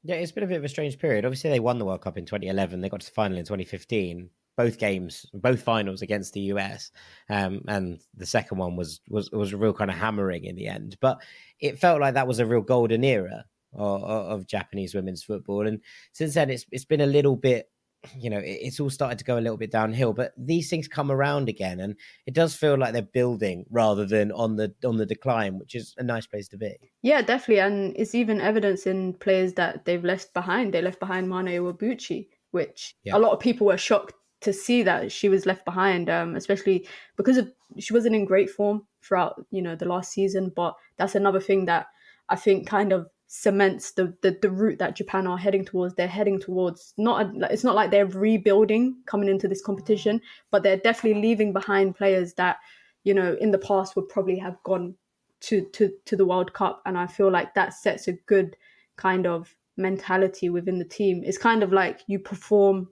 Yeah, 0.03 0.15
it's 0.15 0.31
been 0.31 0.43
a 0.43 0.47
bit 0.47 0.57
of 0.57 0.63
a 0.63 0.69
strange 0.69 0.97
period. 0.97 1.25
Obviously, 1.25 1.49
they 1.49 1.59
won 1.59 1.77
the 1.77 1.85
World 1.85 2.01
Cup 2.01 2.17
in 2.17 2.25
2011. 2.25 2.79
They 2.79 2.89
got 2.89 3.01
to 3.01 3.05
the 3.05 3.11
final 3.11 3.37
in 3.37 3.43
2015. 3.43 4.29
Both 4.57 4.77
games, 4.77 5.25
both 5.33 5.61
finals 5.61 6.01
against 6.01 6.33
the 6.33 6.41
US, 6.53 6.91
um, 7.29 7.61
and 7.67 8.01
the 8.13 8.25
second 8.25 8.57
one 8.57 8.75
was 8.75 8.99
was 9.09 9.31
was 9.31 9.53
a 9.53 9.57
real 9.57 9.73
kind 9.73 9.89
of 9.89 9.97
hammering 9.97 10.43
in 10.43 10.55
the 10.55 10.67
end. 10.67 10.97
But 10.99 11.21
it 11.59 11.79
felt 11.79 12.01
like 12.01 12.15
that 12.15 12.27
was 12.27 12.39
a 12.39 12.45
real 12.45 12.61
golden 12.61 13.03
era 13.03 13.45
of, 13.73 14.03
of 14.03 14.47
Japanese 14.47 14.93
women's 14.93 15.23
football. 15.23 15.65
And 15.65 15.79
since 16.11 16.33
then, 16.33 16.49
it's 16.49 16.65
it's 16.71 16.85
been 16.85 17.01
a 17.01 17.05
little 17.05 17.35
bit 17.35 17.69
you 18.17 18.29
know 18.29 18.39
it's 18.41 18.79
all 18.79 18.89
started 18.89 19.19
to 19.19 19.25
go 19.25 19.37
a 19.37 19.41
little 19.41 19.57
bit 19.57 19.71
downhill 19.71 20.13
but 20.13 20.31
these 20.37 20.69
things 20.69 20.87
come 20.87 21.11
around 21.11 21.49
again 21.49 21.81
and 21.81 21.95
it 22.25 22.33
does 22.33 22.55
feel 22.55 22.77
like 22.77 22.93
they're 22.93 23.01
building 23.01 23.65
rather 23.69 24.05
than 24.05 24.31
on 24.31 24.55
the 24.55 24.73
on 24.85 24.95
the 24.95 25.05
decline 25.05 25.59
which 25.59 25.75
is 25.75 25.93
a 25.97 26.03
nice 26.03 26.25
place 26.25 26.47
to 26.47 26.57
be 26.57 26.73
yeah 27.01 27.21
definitely 27.21 27.59
and 27.59 27.93
it's 27.97 28.15
even 28.15 28.39
evidence 28.39 28.87
in 28.87 29.13
players 29.15 29.53
that 29.53 29.83
they've 29.83 30.05
left 30.05 30.33
behind 30.33 30.73
they 30.73 30.81
left 30.81 30.99
behind 30.99 31.27
Mana 31.27 31.51
Iwabuchi 31.51 32.27
which 32.51 32.95
yeah. 33.03 33.17
a 33.17 33.19
lot 33.19 33.33
of 33.33 33.39
people 33.39 33.67
were 33.67 33.77
shocked 33.77 34.13
to 34.41 34.53
see 34.53 34.83
that 34.83 35.11
she 35.11 35.29
was 35.29 35.45
left 35.45 35.65
behind 35.65 36.09
um, 36.09 36.35
especially 36.35 36.87
because 37.17 37.37
of 37.37 37.51
she 37.77 37.93
wasn't 37.93 38.15
in 38.15 38.25
great 38.25 38.49
form 38.49 38.85
throughout 39.01 39.45
you 39.51 39.61
know 39.61 39.75
the 39.75 39.85
last 39.87 40.11
season 40.11 40.51
but 40.55 40.75
that's 40.97 41.15
another 41.15 41.39
thing 41.39 41.65
that 41.65 41.87
i 42.29 42.35
think 42.35 42.67
kind 42.67 42.91
of 42.91 43.07
cements 43.31 43.91
the, 43.91 44.11
the 44.23 44.35
the 44.41 44.49
route 44.49 44.79
that 44.79 44.95
Japan 44.95 45.27
are 45.27 45.37
heading 45.37 45.63
towards. 45.63 45.93
They're 45.93 46.07
heading 46.07 46.39
towards 46.39 46.95
not 46.97 47.27
a, 47.27 47.53
it's 47.53 47.63
not 47.63 47.75
like 47.75 47.91
they're 47.91 48.07
rebuilding 48.07 48.97
coming 49.05 49.29
into 49.29 49.47
this 49.47 49.61
competition, 49.61 50.19
but 50.49 50.63
they're 50.63 50.77
definitely 50.77 51.21
leaving 51.21 51.53
behind 51.53 51.95
players 51.95 52.33
that 52.33 52.57
you 53.03 53.13
know 53.13 53.37
in 53.39 53.51
the 53.51 53.59
past 53.59 53.95
would 53.95 54.09
probably 54.09 54.37
have 54.39 54.57
gone 54.63 54.95
to 55.41 55.61
to 55.73 55.91
to 56.05 56.15
the 56.15 56.25
World 56.25 56.53
Cup, 56.53 56.81
and 56.87 56.97
I 56.97 57.05
feel 57.05 57.31
like 57.31 57.53
that 57.53 57.75
sets 57.75 58.07
a 58.07 58.13
good 58.13 58.57
kind 58.97 59.27
of 59.27 59.55
mentality 59.77 60.49
within 60.49 60.79
the 60.79 60.85
team. 60.85 61.21
It's 61.23 61.37
kind 61.37 61.61
of 61.61 61.71
like 61.71 62.01
you 62.07 62.17
perform 62.17 62.89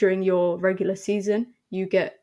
during 0.00 0.22
your 0.22 0.58
regular 0.58 0.96
season, 0.96 1.46
you 1.70 1.86
get 1.86 2.16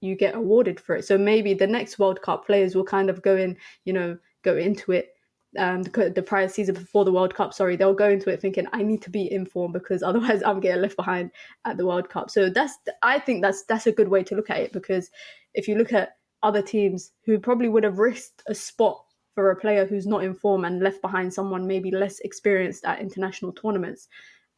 you 0.00 0.14
get 0.16 0.34
awarded 0.34 0.78
for 0.80 0.96
it. 0.96 1.04
So 1.04 1.16
maybe 1.16 1.54
the 1.54 1.66
next 1.66 1.98
World 1.98 2.20
Cup 2.22 2.46
players 2.46 2.74
will 2.74 2.84
kind 2.84 3.08
of 3.08 3.22
go 3.22 3.36
in, 3.36 3.56
you 3.84 3.92
know, 3.92 4.18
go 4.42 4.56
into 4.56 4.92
it 4.92 5.14
um, 5.58 5.82
the, 5.82 6.24
prior 6.26 6.48
season 6.48 6.74
before 6.74 7.04
the 7.04 7.12
World 7.12 7.34
Cup, 7.34 7.52
sorry, 7.52 7.76
they'll 7.76 7.94
go 7.94 8.08
into 8.08 8.30
it 8.30 8.40
thinking 8.40 8.66
I 8.72 8.82
need 8.82 9.02
to 9.02 9.10
be 9.10 9.30
in 9.30 9.44
form 9.44 9.72
because 9.72 10.02
otherwise 10.08 10.42
I'm 10.44 10.60
getting 10.60 10.82
left 10.82 10.96
behind 10.96 11.30
at 11.64 11.76
the 11.76 11.86
World 11.86 12.08
Cup. 12.08 12.30
So 12.30 12.48
that's 12.48 12.78
I 13.02 13.18
think 13.18 13.42
that's 13.42 13.64
that's 13.64 13.86
a 13.86 13.92
good 13.92 14.08
way 14.08 14.22
to 14.24 14.34
look 14.34 14.50
at 14.50 14.58
it 14.60 14.72
because 14.72 15.10
if 15.54 15.68
you 15.68 15.76
look 15.76 15.92
at 15.92 16.16
other 16.42 16.62
teams 16.62 17.12
who 17.24 17.38
probably 17.38 17.68
would 17.68 17.84
have 17.84 17.98
risked 17.98 18.42
a 18.48 18.54
spot 18.54 19.04
for 19.34 19.50
a 19.50 19.56
player 19.56 19.86
who's 19.86 20.06
not 20.06 20.24
in 20.24 20.34
form 20.34 20.64
and 20.64 20.82
left 20.82 21.00
behind 21.00 21.32
someone 21.32 21.66
maybe 21.66 21.90
less 21.90 22.20
experienced 22.20 22.84
at 22.84 23.00
international 23.00 23.52
tournaments, 23.52 24.08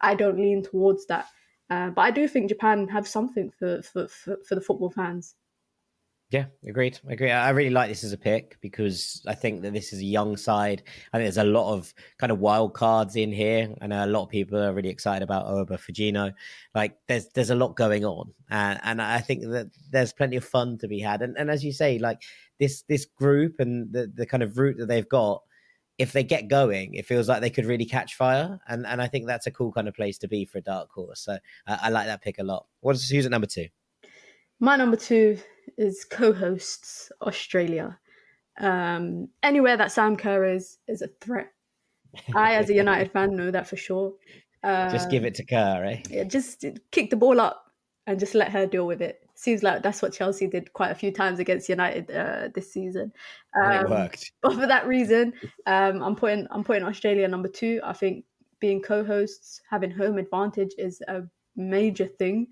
I 0.01 0.15
don't 0.15 0.39
lean 0.39 0.63
towards 0.63 1.07
that. 1.07 1.27
Uh, 1.71 1.91
but 1.91 2.03
I 2.03 2.11
do 2.11 2.29
think 2.29 2.49
Japan 2.49 2.89
have 2.89 3.09
something 3.09 3.51
for, 3.59 3.83
for, 3.83 4.09
for, 4.09 4.37
for 4.47 4.55
the 4.55 4.61
football 4.61 4.91
fans. 4.91 5.35
Yeah, 6.31 6.47
agreed. 6.67 6.99
Agree. 7.07 7.31
I 7.31 7.51
really 7.51 7.71
like 7.71 7.89
this 7.89 8.03
as 8.03 8.13
a 8.13 8.19
pick 8.19 8.59
because 8.61 9.23
I 9.29 9.35
think 9.35 9.63
that 9.63 9.73
this 9.73 9.93
is 9.93 10.01
a 10.01 10.05
young 10.05 10.37
side. 10.37 10.83
I 11.13 11.19
think 11.19 11.27
there's 11.27 11.37
a 11.37 11.45
lot 11.45 11.73
of 11.73 11.95
kind 12.19 12.33
of 12.33 12.41
wild 12.41 12.75
cards 12.75 13.15
in 13.15 13.31
here. 13.31 13.73
I 13.81 13.87
know 13.87 14.05
a 14.05 14.07
lot 14.07 14.25
of 14.25 14.31
people 14.31 14.59
are 14.59 14.73
really 14.73 14.89
excited 14.89 15.23
about 15.23 15.47
Aoba 15.47 15.79
Fujino. 15.79 16.33
Like 16.75 16.97
there's 17.07 17.29
there's 17.35 17.51
a 17.51 17.55
lot 17.55 17.77
going 17.77 18.05
on, 18.05 18.33
and 18.51 18.81
and 18.83 19.01
I 19.01 19.21
think 19.21 19.43
that 19.43 19.71
there's 19.93 20.13
plenty 20.13 20.37
of 20.37 20.45
fun 20.45 20.77
to 20.79 20.89
be 20.89 20.99
had. 20.99 21.23
And 21.23 21.37
and 21.39 21.51
as 21.51 21.63
you 21.63 21.73
say, 21.73 21.99
like 21.99 22.23
this 22.59 22.83
this 22.89 23.05
group 23.05 23.61
and 23.61 23.93
the 23.93 24.11
the 24.13 24.27
kind 24.27 24.43
of 24.43 24.59
route 24.59 24.79
that 24.79 24.87
they've 24.87 25.09
got, 25.09 25.43
if 25.99 26.13
they 26.13 26.25
get 26.25 26.49
going, 26.49 26.95
it 26.95 27.07
feels 27.07 27.29
like 27.29 27.41
they 27.41 27.51
could 27.51 27.67
really 27.67 27.85
catch 27.85 28.15
fire. 28.15 28.61
And 28.69 28.87
and 28.87 29.01
I 29.01 29.07
think 29.07 29.27
that's 29.27 29.47
a 29.47 29.51
cool 29.51 29.73
kind 29.73 29.89
of 29.89 29.95
place 29.95 30.19
to 30.19 30.29
be 30.29 30.45
for 30.45 30.59
a 30.59 30.63
dark 30.63 30.91
horse. 30.91 31.21
So 31.21 31.39
uh, 31.67 31.79
I 31.81 31.91
like 31.91 32.07
that 32.07 32.23
pick 32.23 32.39
a 32.39 32.45
lot. 32.45 32.67
What's 32.81 33.09
who's 33.09 33.27
at 33.27 33.31
number 33.31 33.47
two? 33.47 33.69
My 34.61 34.77
number 34.77 34.97
two 34.97 35.39
is 35.77 36.05
co-hosts 36.05 37.11
Australia. 37.23 37.99
Um, 38.61 39.29
anywhere 39.43 39.77
that 39.77 39.93
Sam 39.93 40.17
Kerr 40.17 40.45
is 40.45 40.79
is 40.89 41.03
a 41.03 41.09
threat. 41.21 41.53
I, 42.35 42.55
as 42.55 42.71
a 42.71 42.75
United 42.85 43.13
fan, 43.13 43.37
know 43.37 43.51
that 43.51 43.67
for 43.67 43.77
sure. 43.77 44.15
Uh, 44.63 44.91
just 44.91 45.11
give 45.11 45.25
it 45.25 45.35
to 45.35 45.45
Kerr, 45.45 45.85
eh? 45.85 46.03
Yeah, 46.09 46.25
just 46.25 46.65
kick 46.91 47.11
the 47.11 47.17
ball 47.17 47.41
up 47.41 47.71
and 48.07 48.19
just 48.19 48.35
let 48.35 48.51
her 48.51 48.67
deal 48.67 48.87
with 48.87 49.03
it. 49.03 49.24
Seems 49.45 49.63
like 49.63 49.83
that's 49.83 50.01
what 50.01 50.15
Chelsea 50.15 50.47
did 50.47 50.73
quite 50.73 50.91
a 50.91 50.95
few 50.95 51.13
times 51.13 51.39
against 51.39 51.69
United 51.69 52.11
uh, 52.11 52.49
this 52.55 52.73
season. 52.73 53.13
Um, 53.55 53.63
and 53.63 53.75
it 53.75 53.85
um, 53.85 53.91
worked. 53.91 54.33
But 54.41 54.55
for 54.55 54.67
that 54.67 54.87
reason, 54.87 55.35
um, 55.67 56.03
I'm 56.03 56.17
putting 56.17 56.47
I'm 56.51 56.65
putting 56.65 56.83
Australia 56.83 57.29
number 57.29 57.49
two. 57.49 57.79
I 57.85 57.93
think 57.93 58.25
being 58.59 58.81
co-hosts, 58.81 59.61
having 59.69 59.91
home 59.91 60.17
advantage 60.17 60.71
is 60.79 61.03
a 61.09 61.25
major 61.57 62.07
thing, 62.07 62.47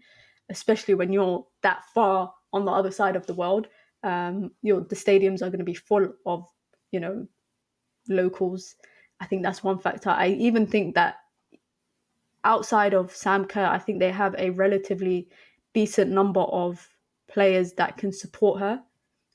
especially 0.51 0.93
when 0.93 1.15
you're 1.15 1.47
that 1.63 1.83
far 1.95 2.31
on 2.53 2.67
the 2.67 2.73
other 2.73 2.91
side 2.91 3.17
of 3.17 3.27
the 3.27 3.33
world. 3.33 3.69
Um, 4.03 4.51
you 4.61 4.75
know, 4.75 4.81
the 4.81 4.95
stadiums 4.95 5.41
are 5.41 5.49
going 5.49 5.61
to 5.61 5.65
be 5.65 5.73
full 5.73 6.13
of, 6.27 6.47
you 6.91 7.01
know, 7.01 7.27
locals. 8.07 8.75
I 9.19 9.25
think 9.25 9.43
that's 9.43 9.65
one 9.65 9.79
factor. 9.79 10.11
I 10.11 10.29
even 10.29 10.67
think 10.67 10.95
that 10.97 11.15
outside 12.45 12.93
of 12.93 13.17
Sam 13.17 13.47
Kerr, 13.47 13.65
I 13.65 13.79
think 13.79 13.99
they 13.99 14.11
have 14.11 14.35
a 14.37 14.51
relatively 14.51 15.31
decent 15.75 16.11
number 16.11 16.41
of 16.41 16.89
players 17.29 17.73
that 17.75 17.97
can 17.97 18.13
support 18.13 18.61
her. 18.61 18.83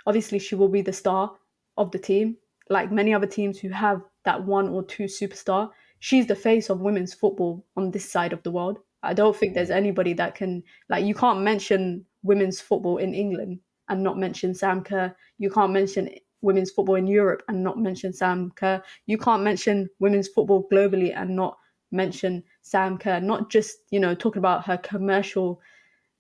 Obviously, 0.06 0.40
she 0.40 0.56
will 0.56 0.70
be 0.70 0.82
the 0.82 0.94
star 0.94 1.34
of 1.78 1.92
the 1.92 2.00
team, 2.00 2.38
like 2.70 2.92
many 2.92 3.14
other 3.14 3.28
teams 3.28 3.60
who 3.60 3.70
have 3.70 4.02
that 4.26 4.44
one 4.44 4.70
or 4.70 4.84
two 4.84 5.06
superstar. 5.06 5.70
She's 6.00 6.28
the 6.28 6.36
face 6.36 6.70
of 6.70 6.82
women's 6.82 7.14
football 7.14 7.66
on 7.76 7.92
this 7.92 8.10
side 8.10 8.34
of 8.34 8.44
the 8.44 8.52
world. 8.52 8.80
I 9.04 9.14
don't 9.14 9.36
think 9.36 9.54
there's 9.54 9.70
anybody 9.70 10.14
that 10.14 10.36
can 10.36 10.64
like 10.90 11.06
you 11.06 11.14
can't 11.14 11.42
mention 11.42 12.06
women's 12.24 12.60
football 12.60 12.98
in 12.98 13.14
England 13.14 13.60
and 13.90 14.04
not 14.04 14.18
mention 14.18 14.54
Sam 14.54 14.84
Kerr. 14.84 15.16
You 15.38 15.50
can't 15.50 15.72
mention 15.72 16.10
women's 16.42 16.72
football 16.72 16.96
in 16.96 17.08
Europe 17.08 17.44
and 17.48 17.64
not 17.64 17.80
mention 17.80 18.14
Sam 18.14 18.52
Kerr. 18.56 18.82
You 19.06 19.18
can't 19.18 19.44
mention 19.44 19.90
women's 20.00 20.28
football 20.28 20.68
globally 20.72 21.16
and 21.16 21.36
not 21.36 21.58
mention 21.92 22.44
Sam 22.62 22.98
Kerr. 22.98 23.20
Not 23.20 23.50
just, 23.50 23.78
you 23.92 24.00
know, 24.00 24.14
talking 24.14 24.40
about 24.40 24.66
her 24.66 24.78
commercial 24.78 25.62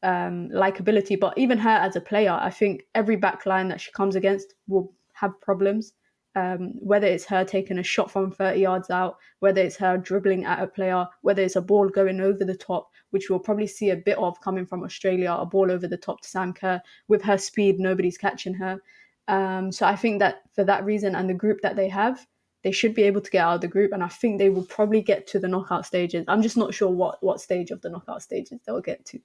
um, 0.03 0.49
likability, 0.49 1.19
but 1.19 1.37
even 1.37 1.57
her 1.57 1.69
as 1.69 1.95
a 1.95 2.01
player. 2.01 2.37
I 2.39 2.49
think 2.49 2.83
every 2.95 3.17
backline 3.17 3.69
that 3.69 3.81
she 3.81 3.91
comes 3.91 4.15
against 4.15 4.53
will 4.67 4.93
have 5.13 5.39
problems 5.41 5.93
um, 6.37 6.73
whether 6.79 7.07
it's 7.07 7.25
her 7.25 7.43
taking 7.43 7.79
a 7.79 7.83
shot 7.83 8.11
from 8.11 8.31
30 8.31 8.59
yards 8.59 8.91
out, 8.91 9.17
whether 9.39 9.59
it's 9.59 9.75
her 9.77 9.97
dribbling 9.97 10.45
at 10.45 10.61
a 10.61 10.67
player, 10.67 11.07
whether 11.21 11.41
it's 11.41 11.55
a 11.55 11.61
ball 11.61 11.89
going 11.89 12.21
over 12.21 12.45
the 12.45 12.55
top, 12.55 12.91
which 13.09 13.27
we'll 13.29 13.39
probably 13.39 13.65
see 13.65 13.89
a 13.89 13.95
bit 13.95 14.19
of 14.19 14.39
coming 14.41 14.65
from 14.65 14.83
Australia, 14.83 15.31
a 15.33 15.47
ball 15.47 15.71
over 15.71 15.87
the 15.87 15.97
top 15.97 16.21
to 16.21 16.29
Sam 16.29 16.53
Kerr. 16.53 16.79
With 17.07 17.23
her 17.23 17.39
speed, 17.39 17.79
nobody's 17.79 18.19
catching 18.19 18.53
her. 18.53 18.79
Um, 19.27 19.71
so 19.71 19.87
I 19.87 19.95
think 19.95 20.19
that 20.19 20.43
for 20.53 20.63
that 20.63 20.85
reason 20.85 21.15
and 21.15 21.27
the 21.27 21.33
group 21.33 21.61
that 21.61 21.75
they 21.75 21.89
have, 21.89 22.27
they 22.63 22.71
should 22.71 22.93
be 22.93 23.03
able 23.03 23.21
to 23.21 23.31
get 23.31 23.43
out 23.43 23.55
of 23.55 23.61
the 23.61 23.67
group, 23.67 23.91
and 23.91 24.03
I 24.03 24.07
think 24.07 24.37
they 24.37 24.49
will 24.49 24.65
probably 24.65 25.01
get 25.01 25.25
to 25.27 25.39
the 25.39 25.47
knockout 25.47 25.87
stages. 25.87 26.25
I'm 26.27 26.41
just 26.43 26.57
not 26.57 26.73
sure 26.73 26.89
what 26.89 27.23
what 27.23 27.41
stage 27.41 27.71
of 27.71 27.81
the 27.81 27.89
knockout 27.89 28.21
stages 28.21 28.59
they'll 28.65 28.81
get 28.81 29.05
to. 29.05 29.19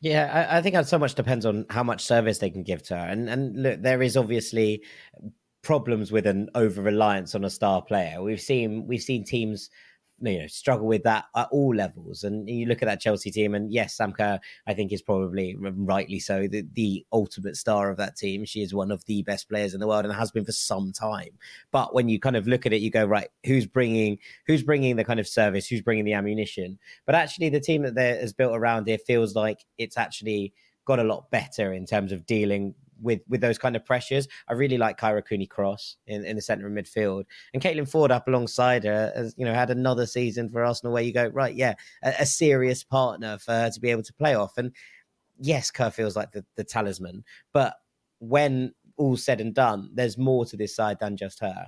Yeah, 0.00 0.48
I, 0.50 0.58
I, 0.58 0.62
think 0.62 0.82
so 0.86 0.98
much 0.98 1.14
depends 1.14 1.44
on 1.44 1.66
how 1.68 1.82
much 1.82 2.02
service 2.04 2.38
they 2.38 2.48
can 2.48 2.62
give 2.62 2.82
to 2.84 2.96
her. 2.96 3.06
And 3.06 3.28
and 3.28 3.62
look, 3.62 3.82
there 3.82 4.02
is 4.02 4.16
obviously 4.16 4.82
problems 5.62 6.10
with 6.10 6.26
an 6.26 6.48
over 6.54 6.80
reliance 6.80 7.34
on 7.34 7.44
a 7.44 7.50
star 7.50 7.82
player. 7.82 8.22
We've 8.22 8.40
seen 8.40 8.86
we've 8.86 9.02
seen 9.02 9.24
teams 9.24 9.68
you 10.20 10.40
know 10.40 10.46
struggle 10.46 10.86
with 10.86 11.02
that 11.04 11.26
at 11.34 11.48
all 11.50 11.74
levels. 11.74 12.24
And 12.24 12.48
you 12.48 12.66
look 12.66 12.82
at 12.82 12.86
that 12.86 13.00
Chelsea 13.00 13.30
team, 13.30 13.54
and 13.54 13.72
yes, 13.72 13.94
Sam 13.94 14.12
Kerr, 14.12 14.38
I 14.66 14.74
think 14.74 14.92
is 14.92 15.02
probably 15.02 15.56
rightly 15.58 16.20
so 16.20 16.46
the, 16.46 16.66
the 16.74 17.04
ultimate 17.12 17.56
star 17.56 17.90
of 17.90 17.96
that 17.98 18.16
team. 18.16 18.44
She 18.44 18.62
is 18.62 18.74
one 18.74 18.90
of 18.90 19.04
the 19.06 19.22
best 19.22 19.48
players 19.48 19.74
in 19.74 19.80
the 19.80 19.86
world 19.86 20.04
and 20.04 20.14
has 20.14 20.30
been 20.30 20.44
for 20.44 20.52
some 20.52 20.92
time. 20.92 21.38
But 21.70 21.94
when 21.94 22.08
you 22.08 22.18
kind 22.20 22.36
of 22.36 22.46
look 22.46 22.66
at 22.66 22.72
it, 22.72 22.80
you 22.80 22.90
go 22.90 23.04
right, 23.04 23.28
who's 23.44 23.66
bringing 23.66 24.18
who's 24.46 24.62
bringing 24.62 24.96
the 24.96 25.04
kind 25.04 25.20
of 25.20 25.28
service, 25.28 25.66
who's 25.66 25.82
bringing 25.82 26.04
the 26.04 26.14
ammunition? 26.14 26.78
But 27.06 27.14
actually, 27.14 27.48
the 27.48 27.60
team 27.60 27.82
that 27.82 27.94
there 27.94 28.16
is 28.16 28.32
built 28.32 28.56
around 28.56 28.86
here 28.86 28.98
feels 28.98 29.34
like 29.34 29.64
it's 29.78 29.96
actually 29.96 30.52
got 30.84 30.98
a 30.98 31.04
lot 31.04 31.30
better 31.30 31.72
in 31.72 31.86
terms 31.86 32.10
of 32.10 32.26
dealing 32.26 32.74
with 33.00 33.20
with 33.28 33.40
those 33.40 33.58
kind 33.58 33.76
of 33.76 33.84
pressures. 33.84 34.28
I 34.48 34.54
really 34.54 34.78
like 34.78 34.98
Kyra 34.98 35.24
Cooney 35.26 35.46
Cross 35.46 35.96
in, 36.06 36.24
in 36.24 36.36
the 36.36 36.42
centre 36.42 36.66
of 36.66 36.72
midfield, 36.72 37.24
and 37.52 37.62
Caitlin 37.62 37.90
Foord 37.90 38.10
up 38.10 38.28
alongside 38.28 38.84
her 38.84 39.12
has 39.14 39.34
you 39.36 39.44
know 39.44 39.54
had 39.54 39.70
another 39.70 40.06
season 40.06 40.50
for 40.50 40.64
Arsenal 40.64 40.92
where 40.92 41.02
you 41.02 41.12
go 41.12 41.26
right, 41.28 41.54
yeah, 41.54 41.74
a, 42.02 42.14
a 42.20 42.26
serious 42.26 42.84
partner 42.84 43.38
for 43.38 43.52
her 43.52 43.70
to 43.70 43.80
be 43.80 43.90
able 43.90 44.02
to 44.02 44.14
play 44.14 44.34
off. 44.34 44.56
And 44.56 44.72
yes, 45.38 45.70
Kerr 45.70 45.90
feels 45.90 46.16
like 46.16 46.32
the, 46.32 46.44
the 46.56 46.64
talisman, 46.64 47.24
but 47.52 47.74
when 48.18 48.74
all 48.96 49.16
said 49.16 49.40
and 49.40 49.54
done, 49.54 49.90
there's 49.94 50.18
more 50.18 50.44
to 50.44 50.56
this 50.56 50.76
side 50.76 50.98
than 51.00 51.16
just 51.16 51.40
her. 51.40 51.66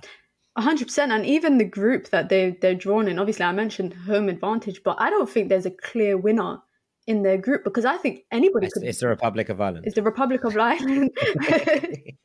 hundred 0.57 0.85
percent, 0.85 1.11
and 1.11 1.25
even 1.25 1.57
the 1.57 1.65
group 1.65 2.09
that 2.09 2.29
they 2.29 2.51
they're 2.61 2.75
drawn 2.75 3.07
in. 3.07 3.19
Obviously, 3.19 3.45
I 3.45 3.51
mentioned 3.51 3.93
home 3.93 4.29
advantage, 4.29 4.81
but 4.83 4.97
I 4.99 5.09
don't 5.09 5.29
think 5.29 5.49
there's 5.49 5.65
a 5.65 5.71
clear 5.71 6.17
winner 6.17 6.59
in 7.07 7.23
their 7.23 7.37
group 7.37 7.63
because 7.63 7.85
I 7.85 7.97
think 7.97 8.21
anybody 8.31 8.67
it's, 8.67 8.73
could. 8.73 8.83
It's 8.83 8.99
the 8.99 9.07
Republic 9.07 9.49
of 9.49 9.59
Ireland. 9.59 9.85
It's 9.85 9.95
the 9.95 10.03
Republic 10.03 10.43
of 10.43 10.57
Ireland. 10.57 11.11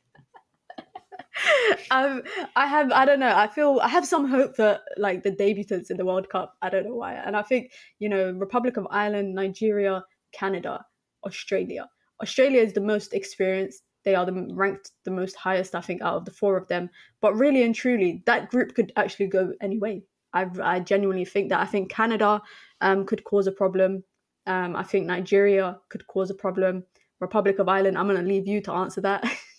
um, 1.91 2.23
I 2.55 2.65
have, 2.67 2.91
I 2.91 3.05
don't 3.05 3.19
know. 3.19 3.33
I 3.35 3.47
feel 3.47 3.79
I 3.81 3.87
have 3.87 4.05
some 4.05 4.27
hope 4.27 4.55
that 4.57 4.81
like 4.97 5.23
the 5.23 5.31
debutants 5.31 5.89
in 5.89 5.97
the 5.97 6.05
World 6.05 6.29
Cup. 6.29 6.55
I 6.61 6.69
don't 6.69 6.85
know 6.85 6.95
why, 6.95 7.13
and 7.13 7.35
I 7.35 7.41
think 7.41 7.71
you 7.99 8.09
know 8.09 8.31
Republic 8.31 8.77
of 8.77 8.87
Ireland, 8.89 9.35
Nigeria, 9.35 10.03
Canada, 10.33 10.85
Australia. 11.25 11.87
Australia 12.21 12.61
is 12.61 12.73
the 12.73 12.81
most 12.81 13.13
experienced. 13.13 13.83
They 14.05 14.15
are 14.15 14.25
the 14.25 14.47
ranked 14.53 14.91
the 15.05 15.11
most 15.11 15.35
highest, 15.35 15.75
I 15.75 15.81
think, 15.81 16.01
out 16.01 16.15
of 16.15 16.25
the 16.25 16.31
four 16.31 16.57
of 16.57 16.67
them. 16.67 16.89
But 17.21 17.35
really 17.35 17.63
and 17.63 17.75
truly, 17.75 18.23
that 18.25 18.49
group 18.49 18.75
could 18.75 18.91
actually 18.95 19.27
go 19.27 19.53
anyway. 19.61 20.03
I, 20.33 20.45
I 20.61 20.79
genuinely 20.79 21.25
think 21.25 21.49
that. 21.49 21.59
I 21.59 21.65
think 21.65 21.91
Canada 21.91 22.41
um, 22.81 23.05
could 23.05 23.23
cause 23.23 23.47
a 23.47 23.51
problem. 23.51 24.03
Um, 24.45 24.75
I 24.75 24.83
think 24.83 25.05
Nigeria 25.05 25.77
could 25.89 26.07
cause 26.07 26.29
a 26.29 26.35
problem. 26.35 26.83
Republic 27.19 27.59
of 27.59 27.67
Ireland, 27.67 27.97
I'm 27.97 28.07
going 28.07 28.21
to 28.21 28.27
leave 28.27 28.47
you 28.47 28.61
to 28.61 28.71
answer 28.71 29.01
that. 29.01 29.23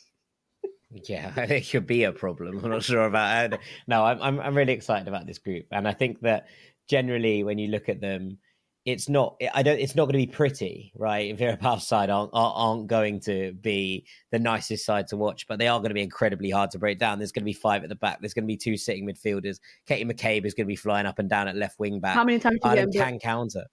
Yeah, 0.90 1.32
it 1.36 1.70
could 1.70 1.86
be 1.86 2.04
a 2.04 2.12
problem. 2.12 2.64
I'm 2.64 2.70
not 2.70 2.82
sure 2.82 3.04
about 3.04 3.52
it. 3.52 3.60
No, 3.86 4.04
I'm, 4.04 4.20
I'm 4.20 4.40
I'm 4.40 4.56
really 4.56 4.72
excited 4.72 5.08
about 5.08 5.26
this 5.26 5.38
group, 5.38 5.66
and 5.70 5.86
I 5.86 5.92
think 5.92 6.20
that 6.22 6.46
generally 6.88 7.44
when 7.44 7.58
you 7.58 7.68
look 7.68 7.88
at 7.88 8.00
them, 8.00 8.38
it's 8.84 9.08
not. 9.08 9.40
I 9.54 9.62
don't. 9.62 9.78
It's 9.78 9.94
not 9.94 10.06
going 10.06 10.20
to 10.20 10.26
be 10.26 10.32
pretty, 10.32 10.92
right? 10.96 11.36
Vera 11.36 11.56
Pauw 11.56 11.80
side 11.80 12.10
aren't 12.10 12.30
aren't 12.32 12.88
going 12.88 13.20
to 13.20 13.52
be 13.52 14.04
the 14.32 14.38
nicest 14.38 14.84
side 14.84 15.06
to 15.08 15.16
watch, 15.16 15.46
but 15.46 15.58
they 15.58 15.68
are 15.68 15.78
going 15.78 15.90
to 15.90 15.94
be 15.94 16.02
incredibly 16.02 16.50
hard 16.50 16.72
to 16.72 16.78
break 16.78 16.98
down. 16.98 17.18
There's 17.18 17.32
going 17.32 17.42
to 17.42 17.46
be 17.46 17.52
five 17.52 17.82
at 17.84 17.88
the 17.88 17.94
back. 17.94 18.20
There's 18.20 18.34
going 18.34 18.44
to 18.44 18.48
be 18.48 18.56
two 18.56 18.76
sitting 18.76 19.06
midfielders. 19.06 19.60
Katie 19.86 20.04
McCabe 20.04 20.44
is 20.44 20.54
going 20.54 20.66
to 20.66 20.72
be 20.72 20.76
flying 20.76 21.06
up 21.06 21.18
and 21.18 21.30
down 21.30 21.46
at 21.46 21.56
left 21.56 21.78
wing 21.78 22.00
back. 22.00 22.14
How 22.14 22.24
many 22.24 22.40
times 22.40 22.58
Ireland 22.64 22.94
can 22.94 23.18
counter? 23.20 23.66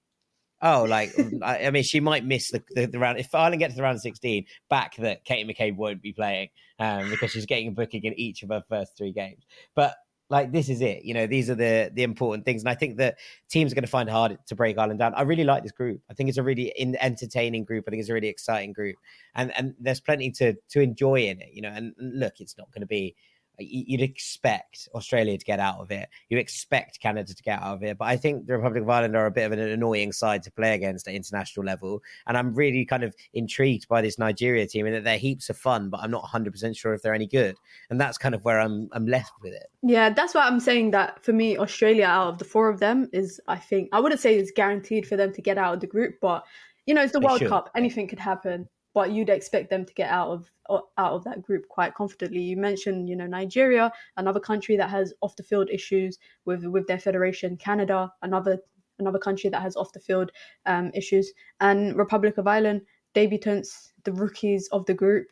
Oh, 0.61 0.85
like 0.85 1.11
I, 1.43 1.65
I, 1.65 1.71
mean, 1.71 1.83
she 1.83 1.99
might 1.99 2.25
miss 2.25 2.51
the, 2.51 2.63
the, 2.71 2.87
the, 2.87 2.99
round 2.99 3.19
if 3.19 3.33
Ireland 3.33 3.59
get 3.59 3.69
to 3.69 3.75
the 3.75 3.83
round 3.83 3.95
of 3.95 4.01
sixteen. 4.01 4.45
Back 4.69 4.95
that 4.97 5.23
Katie 5.23 5.51
McCabe 5.51 5.75
won't 5.75 6.01
be 6.01 6.13
playing 6.13 6.49
um, 6.79 7.09
because 7.09 7.31
she's 7.31 7.45
getting 7.45 7.67
a 7.67 7.71
booking 7.71 8.03
in 8.03 8.13
each 8.13 8.43
of 8.43 8.49
her 8.49 8.63
first 8.67 8.97
three 8.97 9.11
games. 9.11 9.45
But 9.75 9.95
like 10.29 10.51
this 10.51 10.69
is 10.69 10.81
it. 10.81 11.03
You 11.03 11.13
know, 11.13 11.27
these 11.27 11.49
are 11.49 11.55
the 11.55 11.91
the 11.93 12.03
important 12.03 12.45
things, 12.45 12.61
and 12.63 12.69
I 12.69 12.75
think 12.75 12.97
that 12.97 13.17
teams 13.49 13.71
are 13.71 13.75
going 13.75 13.83
to 13.83 13.89
find 13.89 14.09
hard 14.09 14.37
to 14.47 14.55
break 14.55 14.77
Ireland 14.77 14.99
down. 14.99 15.13
I 15.13 15.21
really 15.21 15.43
like 15.43 15.63
this 15.63 15.71
group. 15.71 16.01
I 16.09 16.13
think 16.13 16.29
it's 16.29 16.37
a 16.37 16.43
really 16.43 16.73
in, 16.75 16.97
entertaining 16.99 17.63
group. 17.63 17.85
I 17.87 17.91
think 17.91 18.01
it's 18.01 18.09
a 18.09 18.13
really 18.13 18.27
exciting 18.27 18.73
group, 18.73 18.95
and 19.35 19.55
and 19.57 19.75
there's 19.79 20.01
plenty 20.01 20.31
to 20.31 20.55
to 20.71 20.81
enjoy 20.81 21.21
in 21.21 21.39
it. 21.39 21.49
You 21.53 21.61
know, 21.61 21.71
and, 21.73 21.93
and 21.97 22.19
look, 22.19 22.33
it's 22.39 22.57
not 22.57 22.71
going 22.71 22.81
to 22.81 22.87
be 22.87 23.15
you'd 23.59 24.01
expect 24.01 24.87
Australia 24.93 25.37
to 25.37 25.45
get 25.45 25.59
out 25.59 25.79
of 25.79 25.91
it. 25.91 26.09
You 26.29 26.37
expect 26.37 26.99
Canada 26.99 27.33
to 27.33 27.43
get 27.43 27.61
out 27.61 27.75
of 27.75 27.83
it. 27.83 27.97
But 27.97 28.05
I 28.05 28.17
think 28.17 28.45
the 28.45 28.53
Republic 28.53 28.83
of 28.83 28.89
Ireland 28.89 29.15
are 29.15 29.25
a 29.25 29.31
bit 29.31 29.45
of 29.45 29.51
an 29.51 29.59
annoying 29.59 30.11
side 30.11 30.43
to 30.43 30.51
play 30.51 30.75
against 30.75 31.07
at 31.07 31.13
international 31.13 31.65
level. 31.65 32.01
And 32.27 32.37
I'm 32.37 32.53
really 32.53 32.85
kind 32.85 33.03
of 33.03 33.15
intrigued 33.33 33.87
by 33.87 34.01
this 34.01 34.19
Nigeria 34.19 34.67
team 34.67 34.85
and 34.85 34.95
that 34.95 35.03
they're 35.03 35.17
heaps 35.17 35.49
of 35.49 35.57
fun, 35.57 35.89
but 35.89 36.01
I'm 36.01 36.11
not 36.11 36.23
100% 36.23 36.77
sure 36.77 36.93
if 36.93 37.01
they're 37.01 37.13
any 37.13 37.27
good. 37.27 37.55
And 37.89 37.99
that's 37.99 38.17
kind 38.17 38.35
of 38.35 38.43
where 38.45 38.59
I'm 38.59 38.89
I'm 38.91 39.07
left 39.07 39.33
with 39.41 39.53
it. 39.53 39.67
Yeah, 39.81 40.09
that's 40.09 40.33
why 40.33 40.45
I'm 40.45 40.59
saying 40.59 40.91
that 40.91 41.23
for 41.23 41.33
me, 41.33 41.57
Australia 41.57 42.05
out 42.05 42.27
of 42.27 42.37
the 42.37 42.45
four 42.45 42.69
of 42.69 42.79
them 42.79 43.09
is, 43.13 43.39
I 43.47 43.57
think, 43.57 43.89
I 43.91 43.99
wouldn't 43.99 44.21
say 44.21 44.37
it's 44.37 44.51
guaranteed 44.51 45.07
for 45.07 45.15
them 45.15 45.33
to 45.33 45.41
get 45.41 45.57
out 45.57 45.73
of 45.73 45.79
the 45.79 45.87
group, 45.87 46.15
but 46.21 46.45
you 46.85 46.93
know, 46.93 47.03
it's 47.03 47.13
the 47.13 47.19
they 47.19 47.25
World 47.25 47.39
should. 47.39 47.49
Cup. 47.49 47.69
Anything 47.75 48.07
could 48.07 48.19
happen 48.19 48.67
but 48.97 49.11
you'd 49.11 49.29
expect 49.29 49.69
them 49.69 49.85
to 49.85 49.93
get 49.93 50.09
out 50.09 50.29
of 50.29 50.49
out 50.71 51.13
of 51.13 51.23
that 51.23 51.43
group 51.43 51.67
quite 51.67 51.93
confidently. 51.93 52.41
You 52.41 52.57
mentioned, 52.57 53.07
you 53.07 53.15
know, 53.15 53.27
Nigeria, 53.27 53.91
another 54.17 54.39
country 54.39 54.75
that 54.75 54.89
has 54.89 55.13
off 55.21 55.35
the 55.35 55.43
field 55.43 55.69
issues 55.71 56.17
with 56.45 56.65
with 56.65 56.87
their 56.87 56.97
federation. 56.97 57.57
Canada, 57.57 58.11
another 58.23 58.57
another 58.97 59.19
country 59.19 59.51
that 59.51 59.61
has 59.61 59.75
off 59.75 59.93
the 59.93 59.99
field 59.99 60.31
um, 60.65 60.89
issues, 60.95 61.31
and 61.59 61.95
Republic 61.95 62.39
of 62.39 62.47
Ireland, 62.47 62.81
debutants, 63.13 63.91
the 64.03 64.13
rookies 64.13 64.67
of 64.71 64.83
the 64.87 64.95
group. 64.95 65.27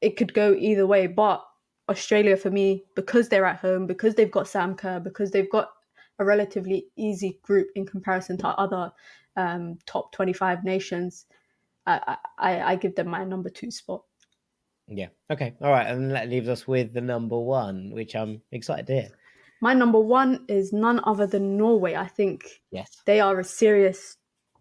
It 0.00 0.16
could 0.16 0.32
go 0.32 0.54
either 0.58 0.86
way, 0.86 1.06
but 1.06 1.44
Australia 1.90 2.38
for 2.38 2.50
me, 2.50 2.82
because 2.96 3.28
they're 3.28 3.44
at 3.44 3.60
home, 3.60 3.86
because 3.86 4.14
they've 4.14 4.38
got 4.38 4.48
Sam 4.48 4.74
Kerr, 4.74 5.00
because 5.00 5.32
they've 5.32 5.50
got 5.50 5.68
a 6.18 6.24
relatively 6.24 6.86
easy 6.96 7.40
group 7.42 7.68
in 7.74 7.84
comparison 7.84 8.38
to 8.38 8.48
other 8.48 8.90
um, 9.36 9.76
top 9.84 10.12
25 10.12 10.64
nations. 10.64 11.26
I, 11.86 12.16
I, 12.38 12.60
I 12.60 12.76
give 12.76 12.94
them 12.94 13.08
my 13.08 13.24
number 13.24 13.50
two 13.50 13.70
spot. 13.70 14.02
Yeah. 14.88 15.08
Okay. 15.30 15.54
All 15.60 15.70
right. 15.70 15.86
And 15.86 16.10
that 16.12 16.28
leaves 16.28 16.48
us 16.48 16.66
with 16.66 16.92
the 16.92 17.00
number 17.00 17.38
one, 17.38 17.90
which 17.92 18.14
I'm 18.14 18.42
excited 18.50 18.86
to 18.88 18.92
hear. 18.94 19.08
My 19.60 19.74
number 19.74 20.00
one 20.00 20.44
is 20.48 20.72
none 20.72 21.00
other 21.04 21.26
than 21.26 21.56
Norway. 21.56 21.94
I 21.94 22.08
think 22.08 22.44
yes, 22.72 22.90
they 23.06 23.20
are 23.20 23.38
a 23.38 23.44
serious 23.44 24.16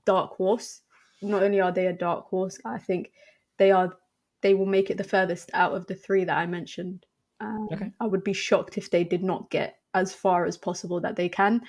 dark 0.05 0.36
horse. 0.36 0.82
Not 1.24 1.43
only 1.43 1.59
are 1.59 1.72
they 1.72 1.88
a 1.88 1.93
dark 1.93 2.26
horse, 2.26 2.59
I 2.65 2.78
think 2.78 3.11
they 3.57 3.72
are 3.72 3.97
they 4.41 4.53
will 4.53 4.67
make 4.67 4.89
it 4.89 4.97
the 4.97 5.03
furthest 5.03 5.49
out 5.53 5.74
of 5.74 5.88
the 5.88 5.95
three 5.95 6.24
that 6.26 6.38
I 6.38 6.45
mentioned. 6.45 7.05
Um, 7.39 7.67
okay. 7.74 7.91
I 7.99 8.05
would 8.05 8.24
be 8.24 8.34
shocked 8.34 8.78
if 8.78 8.91
they 8.91 9.03
did 9.03 9.24
not 9.24 9.49
get 9.49 9.78
as 9.93 10.13
far 10.13 10.45
as 10.45 10.57
possible 10.57 11.01
that 11.01 11.15
they 11.15 11.30
can. 11.30 11.61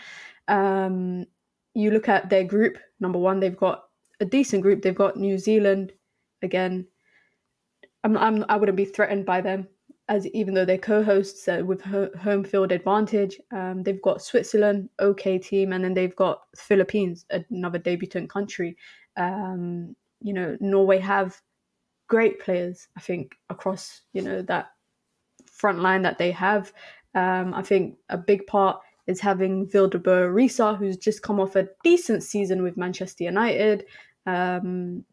Um, 0.49 1.27
you 1.75 1.91
look 1.91 2.09
at 2.09 2.29
their 2.29 2.45
group. 2.45 2.77
Number 3.01 3.19
one, 3.19 3.41
they've 3.41 3.57
got 3.57 3.85
a 4.23 4.25
decent 4.25 4.63
group. 4.63 4.81
They've 4.81 4.95
got 4.95 5.17
New 5.17 5.37
Zealand 5.37 5.93
again. 6.43 6.87
I'm, 8.05 8.17
I'm 8.17 8.45
I 8.49 8.57
wouldn't 8.57 8.77
be 8.77 8.85
threatened 8.85 9.27
by 9.27 9.41
them 9.41 9.69
as 10.09 10.27
even 10.29 10.55
though 10.55 10.65
they're 10.65 10.79
co-hosts 10.79 11.49
uh, 11.49 11.63
with 11.65 11.81
ho- 11.81 12.11
home 12.21 12.45
field 12.45 12.73
advantage. 12.73 13.41
Um, 13.53 13.83
they've 13.83 14.03
got 14.03 14.23
Switzerland, 14.23 14.89
okay 15.01 15.39
team, 15.39 15.73
and 15.73 15.85
then 15.85 15.95
they've 15.95 16.17
got 16.17 16.43
Philippines, 16.57 17.25
another 17.51 17.79
debutant 17.79 18.31
country. 18.31 18.77
Um, 19.17 19.95
you 20.21 20.33
know, 20.33 20.57
Norway 20.61 20.99
have 20.99 21.41
great 22.09 22.41
players. 22.41 22.89
I 22.97 23.01
think 23.01 23.33
across 23.51 24.03
you 24.13 24.23
know 24.23 24.43
that 24.43 24.71
front 25.51 25.81
line 25.81 26.03
that 26.03 26.19
they 26.19 26.31
have. 26.33 26.73
Um, 27.15 27.55
I 27.55 27.63
think 27.63 27.97
a 28.09 28.19
big 28.19 28.47
part 28.47 28.81
is 29.07 29.21
having 29.21 29.67
Vilde 29.67 30.03
Bø 30.03 30.33
Risa, 30.33 30.77
who's 30.77 30.97
just 30.97 31.23
come 31.23 31.41
off 31.41 31.57
a 31.57 31.69
decent 31.85 32.23
season 32.23 32.63
with 32.63 32.77
Manchester 32.77 33.25
United 33.25 33.85
um, 34.27 35.05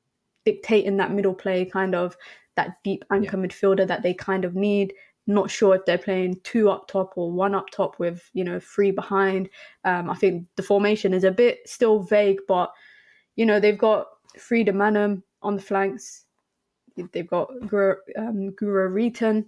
dictating 0.46 0.98
that 0.98 1.12
middle 1.12 1.34
play, 1.34 1.66
kind 1.66 1.96
of 1.96 2.18
that 2.56 2.78
deep 2.84 3.06
anchor 3.12 3.38
yeah. 3.38 3.46
midfielder 3.46 3.88
that 3.88 4.04
they 4.04 4.14
kind 4.14 4.46
of 4.46 4.56
need. 4.56 4.94
Not 5.28 5.52
sure 5.52 5.76
if 5.76 5.86
they're 5.86 5.98
playing 5.98 6.40
two 6.44 6.70
up 6.70 6.88
top 6.88 7.14
or 7.16 7.32
one 7.32 7.54
up 7.54 7.70
top 7.72 8.00
with 8.00 8.30
you 8.34 8.44
know 8.44 8.60
three 8.60 8.92
behind. 8.92 9.50
Um, 9.86 10.10
I 10.10 10.16
think 10.16 10.48
the 10.56 10.64
formation 10.64 11.14
is 11.14 11.24
a 11.24 11.32
bit 11.32 11.60
still 11.66 12.00
vague, 12.00 12.40
but 12.48 12.72
you 13.36 13.46
know 13.46 13.60
they've 13.60 13.78
got 13.78 14.08
Frida 14.38 14.74
Maanum 14.74 15.22
on 15.42 15.56
the 15.56 15.62
flanks. 15.62 16.26
They've 17.14 17.30
got 17.30 17.50
Guro, 17.62 17.96
um, 18.18 18.54
Reiten, 18.62 19.46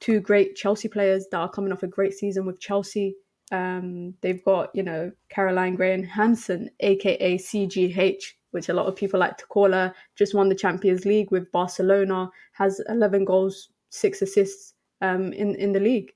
two 0.00 0.20
great 0.20 0.56
Chelsea 0.56 0.88
players 0.88 1.26
that 1.30 1.38
are 1.38 1.50
coming 1.50 1.72
off 1.72 1.82
a 1.82 1.88
great 1.88 2.14
season 2.14 2.46
with 2.46 2.60
Chelsea. 2.60 3.16
Um, 3.52 4.14
they've 4.22 4.44
got 4.44 4.70
you 4.74 4.82
know 4.82 5.12
Caroline 5.28 5.74
Graham 5.74 6.02
Hansen, 6.02 6.70
aka 6.80 7.36
CGH, 7.36 8.22
which 8.56 8.70
a 8.70 8.72
lot 8.72 8.86
of 8.86 8.96
people 8.96 9.20
like 9.20 9.36
to 9.36 9.46
call 9.46 9.70
her, 9.70 9.94
just 10.16 10.34
won 10.34 10.48
the 10.48 10.54
Champions 10.54 11.04
League 11.04 11.30
with 11.30 11.52
Barcelona, 11.52 12.30
has 12.52 12.80
11 12.88 13.26
goals, 13.26 13.68
six 13.90 14.22
assists 14.22 14.72
um, 15.02 15.34
in, 15.34 15.54
in 15.56 15.72
the 15.72 15.78
league 15.78 16.10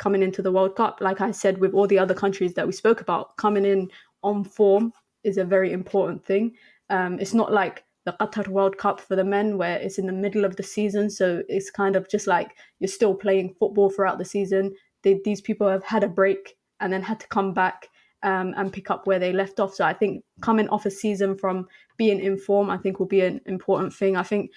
coming 0.00 0.24
into 0.24 0.42
the 0.42 0.50
World 0.50 0.74
Cup. 0.74 0.98
Like 1.00 1.20
I 1.20 1.30
said, 1.30 1.58
with 1.58 1.72
all 1.72 1.86
the 1.86 2.00
other 2.00 2.14
countries 2.14 2.54
that 2.54 2.66
we 2.66 2.72
spoke 2.72 3.00
about, 3.00 3.36
coming 3.36 3.64
in 3.64 3.92
on 4.24 4.42
form 4.42 4.92
is 5.22 5.38
a 5.38 5.44
very 5.44 5.72
important 5.72 6.24
thing. 6.26 6.56
Um, 6.90 7.20
it's 7.20 7.32
not 7.32 7.52
like 7.52 7.84
the 8.04 8.16
Qatar 8.20 8.48
World 8.48 8.76
Cup 8.76 9.00
for 9.00 9.14
the 9.14 9.22
men, 9.22 9.56
where 9.56 9.76
it's 9.76 9.98
in 9.98 10.06
the 10.06 10.12
middle 10.12 10.44
of 10.44 10.56
the 10.56 10.64
season. 10.64 11.08
So 11.08 11.44
it's 11.48 11.70
kind 11.70 11.94
of 11.94 12.08
just 12.08 12.26
like 12.26 12.56
you're 12.80 12.88
still 12.88 13.14
playing 13.14 13.54
football 13.60 13.88
throughout 13.88 14.18
the 14.18 14.24
season. 14.24 14.74
They, 15.04 15.20
these 15.24 15.40
people 15.40 15.68
have 15.68 15.84
had 15.84 16.02
a 16.02 16.08
break 16.08 16.56
and 16.80 16.92
then 16.92 17.02
had 17.02 17.20
to 17.20 17.28
come 17.28 17.54
back 17.54 17.88
um, 18.24 18.54
and 18.56 18.72
pick 18.72 18.90
up 18.90 19.06
where 19.06 19.18
they 19.18 19.32
left 19.32 19.60
off. 19.60 19.74
So 19.74 19.84
I 19.84 19.92
think 19.92 20.24
coming 20.40 20.68
off 20.68 20.86
a 20.86 20.90
season 20.90 21.36
from 21.36 21.68
being 21.98 22.18
in 22.18 22.38
form, 22.38 22.70
I 22.70 22.78
think 22.78 22.98
will 22.98 23.06
be 23.06 23.20
an 23.20 23.40
important 23.46 23.94
thing. 23.94 24.16
I 24.16 24.22
think 24.22 24.50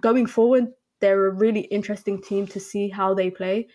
going 0.00 0.26
forward, 0.26 0.68
they're 1.00 1.26
a 1.26 1.34
really 1.34 1.62
interesting 1.62 2.22
team 2.22 2.46
to 2.46 2.60
see 2.60 2.88
how 2.88 3.12
they 3.12 3.28
play. 3.28 3.66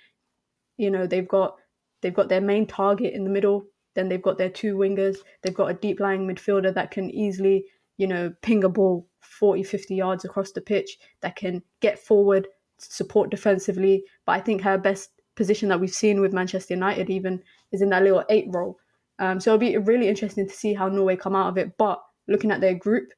You 0.77 0.89
know, 0.89 1.05
they've 1.05 1.27
got 1.27 1.57
they've 2.01 2.13
got 2.13 2.29
their 2.29 2.41
main 2.41 2.65
target 2.65 3.13
in 3.13 3.25
the 3.25 3.29
middle, 3.29 3.65
then 3.95 4.07
they've 4.07 4.21
got 4.21 4.37
their 4.37 4.49
two 4.49 4.75
wingers, 4.75 5.17
they've 5.43 5.53
got 5.53 5.69
a 5.69 5.75
deep 5.75 5.99
lying 5.99 6.25
midfielder 6.25 6.73
that 6.73 6.89
can 6.89 7.11
easily, 7.11 7.65
you 7.97 8.07
know, 8.07 8.33
ping 8.41 8.63
a 8.63 8.69
ball 8.69 9.07
40, 9.19 9.61
50 9.63 9.93
yards 9.93 10.25
across 10.25 10.51
the 10.53 10.61
pitch, 10.61 10.97
that 11.21 11.35
can 11.35 11.61
get 11.81 11.99
forward, 11.99 12.47
support 12.79 13.29
defensively. 13.29 14.03
But 14.25 14.33
I 14.33 14.39
think 14.39 14.61
her 14.61 14.77
best 14.77 15.11
position 15.35 15.69
that 15.69 15.79
we've 15.79 15.93
seen 15.93 16.21
with 16.21 16.33
Manchester 16.33 16.73
United 16.73 17.09
even 17.09 17.43
is 17.71 17.81
in 17.81 17.89
that 17.89 18.03
little 18.03 18.23
eight 18.29 18.47
role. 18.49 18.77
Um, 19.19 19.39
so 19.39 19.51
it'll 19.51 19.59
be 19.59 19.77
really 19.77 20.07
interesting 20.07 20.47
to 20.47 20.53
see 20.53 20.73
how 20.73 20.87
Norway 20.87 21.15
come 21.15 21.35
out 21.35 21.49
of 21.49 21.57
it. 21.57 21.77
But 21.77 22.01
looking 22.27 22.51
at 22.51 22.61
their 22.61 22.73
group, 22.73 23.09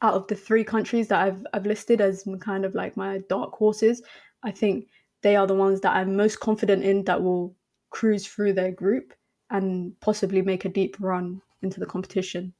out 0.00 0.14
of 0.14 0.26
the 0.26 0.34
three 0.34 0.64
countries 0.64 1.08
that 1.08 1.22
I've 1.22 1.46
I've 1.52 1.66
listed 1.66 2.00
as 2.00 2.26
kind 2.40 2.64
of 2.64 2.74
like 2.74 2.96
my 2.96 3.20
dark 3.28 3.52
horses, 3.52 4.02
I 4.42 4.50
think 4.50 4.88
they 5.22 5.36
are 5.36 5.46
the 5.46 5.54
ones 5.54 5.80
that 5.80 5.94
I'm 5.94 6.16
most 6.16 6.40
confident 6.40 6.82
in 6.82 7.04
that 7.04 7.22
will 7.22 7.54
cruise 7.90 8.26
through 8.26 8.54
their 8.54 8.72
group 8.72 9.14
and 9.50 9.98
possibly 10.00 10.42
make 10.42 10.64
a 10.64 10.68
deep 10.68 10.96
run 10.98 11.40
into 11.62 11.78
the 11.78 11.86
competition. 11.86 12.52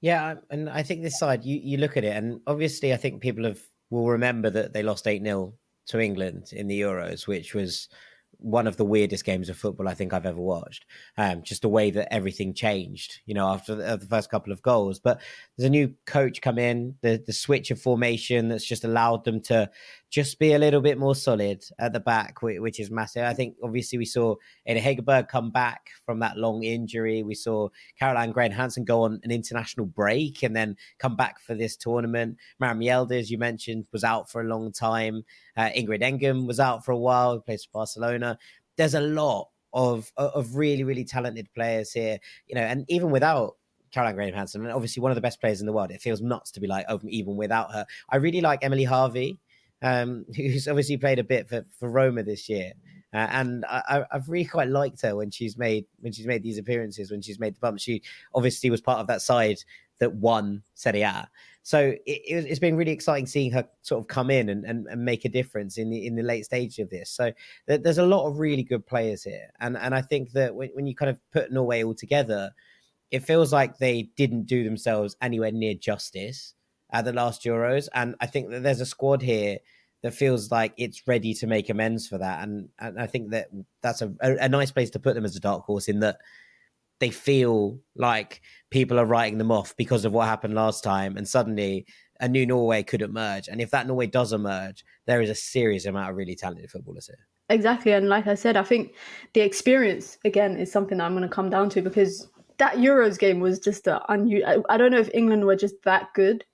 Yeah, 0.00 0.34
and 0.50 0.68
I 0.68 0.82
think 0.82 1.02
this 1.02 1.18
side, 1.18 1.44
you, 1.44 1.58
you 1.62 1.78
look 1.78 1.96
at 1.96 2.04
it, 2.04 2.16
and 2.16 2.40
obviously, 2.46 2.92
I 2.92 2.96
think 2.96 3.22
people 3.22 3.44
have 3.44 3.60
will 3.90 4.08
remember 4.08 4.50
that 4.50 4.72
they 4.72 4.82
lost 4.82 5.06
eight 5.06 5.22
0 5.22 5.54
to 5.86 6.00
England 6.00 6.52
in 6.52 6.66
the 6.66 6.80
Euros, 6.80 7.26
which 7.26 7.54
was 7.54 7.88
one 8.38 8.66
of 8.66 8.76
the 8.76 8.84
weirdest 8.84 9.24
games 9.24 9.48
of 9.48 9.56
football 9.56 9.88
I 9.88 9.94
think 9.94 10.12
I've 10.12 10.26
ever 10.26 10.40
watched. 10.40 10.84
Um, 11.16 11.42
just 11.42 11.62
the 11.62 11.68
way 11.68 11.90
that 11.90 12.12
everything 12.12 12.54
changed, 12.54 13.20
you 13.24 13.34
know, 13.34 13.48
after 13.48 13.74
the, 13.74 13.96
the, 13.96 14.06
first 14.06 14.30
couple 14.30 14.52
of 14.52 14.62
goals. 14.62 15.00
But 15.00 15.20
there's 15.56 15.66
a 15.66 15.70
new 15.70 15.94
coach 16.04 16.40
come 16.42 16.58
in, 16.58 16.96
the 17.00 17.22
the 17.24 17.32
switch 17.32 17.70
of 17.70 17.80
formation 17.80 18.48
that's 18.48 18.64
just 18.64 18.84
allowed 18.84 19.24
them 19.24 19.40
to 19.42 19.70
just 20.16 20.38
be 20.38 20.54
a 20.54 20.58
little 20.58 20.80
bit 20.80 20.96
more 20.96 21.14
solid 21.14 21.62
at 21.78 21.92
the 21.92 22.00
back, 22.00 22.40
which 22.40 22.80
is 22.80 22.90
massive. 22.90 23.24
I 23.24 23.34
think 23.34 23.54
obviously 23.62 23.98
we 23.98 24.06
saw 24.06 24.36
Ada 24.64 24.80
Hegerberg 24.80 25.28
come 25.28 25.50
back 25.50 25.90
from 26.06 26.20
that 26.20 26.38
long 26.38 26.62
injury. 26.62 27.22
We 27.22 27.34
saw 27.34 27.68
Caroline 27.98 28.32
Graham 28.32 28.50
Hansen 28.50 28.86
go 28.86 29.02
on 29.02 29.20
an 29.24 29.30
international 29.30 29.84
break 29.84 30.42
and 30.42 30.56
then 30.56 30.78
come 30.98 31.16
back 31.16 31.38
for 31.38 31.54
this 31.54 31.76
tournament. 31.76 32.38
Maren 32.58 32.78
Mjelde, 32.78 33.20
as 33.20 33.30
you 33.30 33.36
mentioned, 33.36 33.84
was 33.92 34.04
out 34.04 34.30
for 34.30 34.40
a 34.40 34.46
long 34.46 34.72
time. 34.72 35.22
Uh, 35.54 35.68
Ingrid 35.76 36.00
Engen 36.00 36.46
was 36.46 36.60
out 36.60 36.82
for 36.82 36.92
a 36.92 36.98
while, 36.98 37.38
plays 37.38 37.66
for 37.66 37.80
Barcelona. 37.80 38.38
There's 38.78 38.94
a 38.94 39.02
lot 39.02 39.50
of 39.74 40.10
of 40.16 40.56
really 40.56 40.84
really 40.84 41.04
talented 41.04 41.52
players 41.54 41.92
here, 41.92 42.18
you 42.46 42.54
know, 42.54 42.62
and 42.62 42.86
even 42.88 43.10
without 43.10 43.56
Caroline 43.90 44.14
Graham 44.14 44.32
Hansen, 44.32 44.62
and 44.62 44.72
obviously 44.72 45.02
one 45.02 45.12
of 45.12 45.16
the 45.16 45.20
best 45.20 45.42
players 45.42 45.60
in 45.60 45.66
the 45.66 45.74
world. 45.74 45.90
It 45.90 46.00
feels 46.00 46.22
nuts 46.22 46.52
to 46.52 46.60
be 46.60 46.66
like, 46.66 46.86
oh, 46.88 47.00
even 47.06 47.36
without 47.36 47.70
her. 47.72 47.84
I 48.08 48.16
really 48.16 48.40
like 48.40 48.64
Emilie 48.64 48.86
Haavi 48.86 49.36
um, 49.86 50.26
who's 50.34 50.66
obviously 50.66 50.96
played 50.96 51.18
a 51.18 51.24
bit 51.24 51.48
for, 51.48 51.64
for 51.78 51.88
Roma 51.88 52.22
this 52.22 52.48
year. 52.48 52.72
Uh, 53.14 53.28
and 53.30 53.64
I, 53.66 54.04
have 54.10 54.28
really 54.28 54.44
quite 54.44 54.68
liked 54.68 55.00
her 55.02 55.14
when 55.14 55.30
she's 55.30 55.56
made 55.56 55.86
when 56.00 56.12
she's 56.12 56.26
made 56.26 56.42
these 56.42 56.58
appearances 56.58 57.10
when 57.10 57.22
she's 57.22 57.38
made 57.38 57.54
the 57.54 57.60
bump. 57.60 57.78
She 57.78 58.02
obviously 58.34 58.68
was 58.68 58.80
part 58.80 58.98
of 58.98 59.06
that 59.06 59.22
side 59.22 59.58
that 60.00 60.14
won 60.14 60.62
Serie 60.74 61.02
A. 61.02 61.28
So 61.62 61.94
it, 62.04 62.46
has 62.48 62.58
been 62.58 62.76
really 62.76 62.92
exciting 62.92 63.26
seeing 63.26 63.50
her 63.52 63.66
sort 63.82 64.00
of 64.00 64.08
come 64.08 64.30
in 64.30 64.48
and, 64.48 64.64
and, 64.64 64.86
and, 64.86 65.04
make 65.04 65.24
a 65.24 65.28
difference 65.28 65.78
in 65.78 65.90
the 65.90 66.06
in 66.06 66.14
the 66.14 66.22
late 66.22 66.44
stage 66.44 66.78
of 66.78 66.90
this. 66.90 67.10
So 67.10 67.32
there's 67.66 67.98
a 67.98 68.06
lot 68.06 68.26
of 68.26 68.38
really 68.38 68.62
good 68.62 68.86
players 68.86 69.22
here, 69.22 69.50
and 69.60 69.76
and 69.76 69.94
I 69.94 70.02
think 70.02 70.32
that 70.32 70.54
when, 70.54 70.68
when 70.70 70.86
you 70.86 70.94
kind 70.94 71.10
of 71.10 71.18
put 71.32 71.52
Norway 71.52 71.84
all 71.84 71.94
together, 71.94 72.50
it 73.10 73.20
feels 73.20 73.52
like 73.52 73.78
they 73.78 74.10
didn't 74.16 74.46
do 74.46 74.64
themselves 74.64 75.16
anywhere 75.22 75.52
near 75.52 75.74
justice 75.74 76.54
at 76.90 77.04
the 77.04 77.12
last 77.12 77.44
Euros, 77.44 77.88
and 77.94 78.14
I 78.20 78.26
think 78.26 78.50
that 78.50 78.62
there's 78.62 78.80
a 78.80 78.86
squad 78.86 79.22
here 79.22 79.58
that 80.06 80.14
feels 80.14 80.52
like 80.52 80.72
it's 80.76 81.08
ready 81.08 81.34
to 81.34 81.48
make 81.48 81.68
amends 81.68 82.06
for 82.06 82.18
that, 82.18 82.44
and 82.44 82.68
and 82.78 82.98
I 83.00 83.08
think 83.08 83.30
that 83.30 83.48
that's 83.82 84.02
a, 84.02 84.14
a, 84.20 84.36
a 84.42 84.48
nice 84.48 84.70
place 84.70 84.90
to 84.90 85.00
put 85.00 85.16
them 85.16 85.24
as 85.24 85.34
a 85.34 85.40
dark 85.40 85.64
horse 85.64 85.88
in 85.88 85.98
that 86.00 86.18
they 87.00 87.10
feel 87.10 87.80
like 87.96 88.40
people 88.70 89.00
are 89.00 89.04
writing 89.04 89.38
them 89.38 89.50
off 89.50 89.76
because 89.76 90.04
of 90.04 90.12
what 90.12 90.28
happened 90.28 90.54
last 90.54 90.84
time, 90.84 91.16
and 91.16 91.26
suddenly 91.26 91.86
a 92.20 92.28
new 92.28 92.46
Norway 92.46 92.84
could 92.84 93.02
emerge, 93.02 93.48
and 93.48 93.60
if 93.60 93.72
that 93.72 93.88
Norway 93.88 94.06
does 94.06 94.32
emerge, 94.32 94.84
there 95.06 95.20
is 95.20 95.28
a 95.28 95.34
serious 95.34 95.86
amount 95.86 96.10
of 96.10 96.16
really 96.16 96.36
talented 96.36 96.70
footballers 96.70 97.08
here. 97.08 97.26
Exactly, 97.48 97.90
and 97.90 98.08
like 98.08 98.28
I 98.28 98.36
said, 98.36 98.56
I 98.56 98.62
think 98.62 98.94
the 99.34 99.40
experience 99.40 100.18
again 100.24 100.56
is 100.56 100.70
something 100.70 100.98
that 100.98 101.04
I'm 101.04 101.16
going 101.16 101.28
to 101.28 101.34
come 101.34 101.50
down 101.50 101.68
to 101.70 101.82
because 101.82 102.28
that 102.58 102.76
Euros 102.76 103.18
game 103.18 103.40
was 103.40 103.58
just 103.58 103.88
a 103.88 104.00
unusual. 104.08 104.64
I 104.68 104.76
don't 104.76 104.92
know 104.92 105.00
if 105.00 105.10
England 105.12 105.44
were 105.44 105.56
just 105.56 105.74
that 105.84 106.14
good 106.14 106.44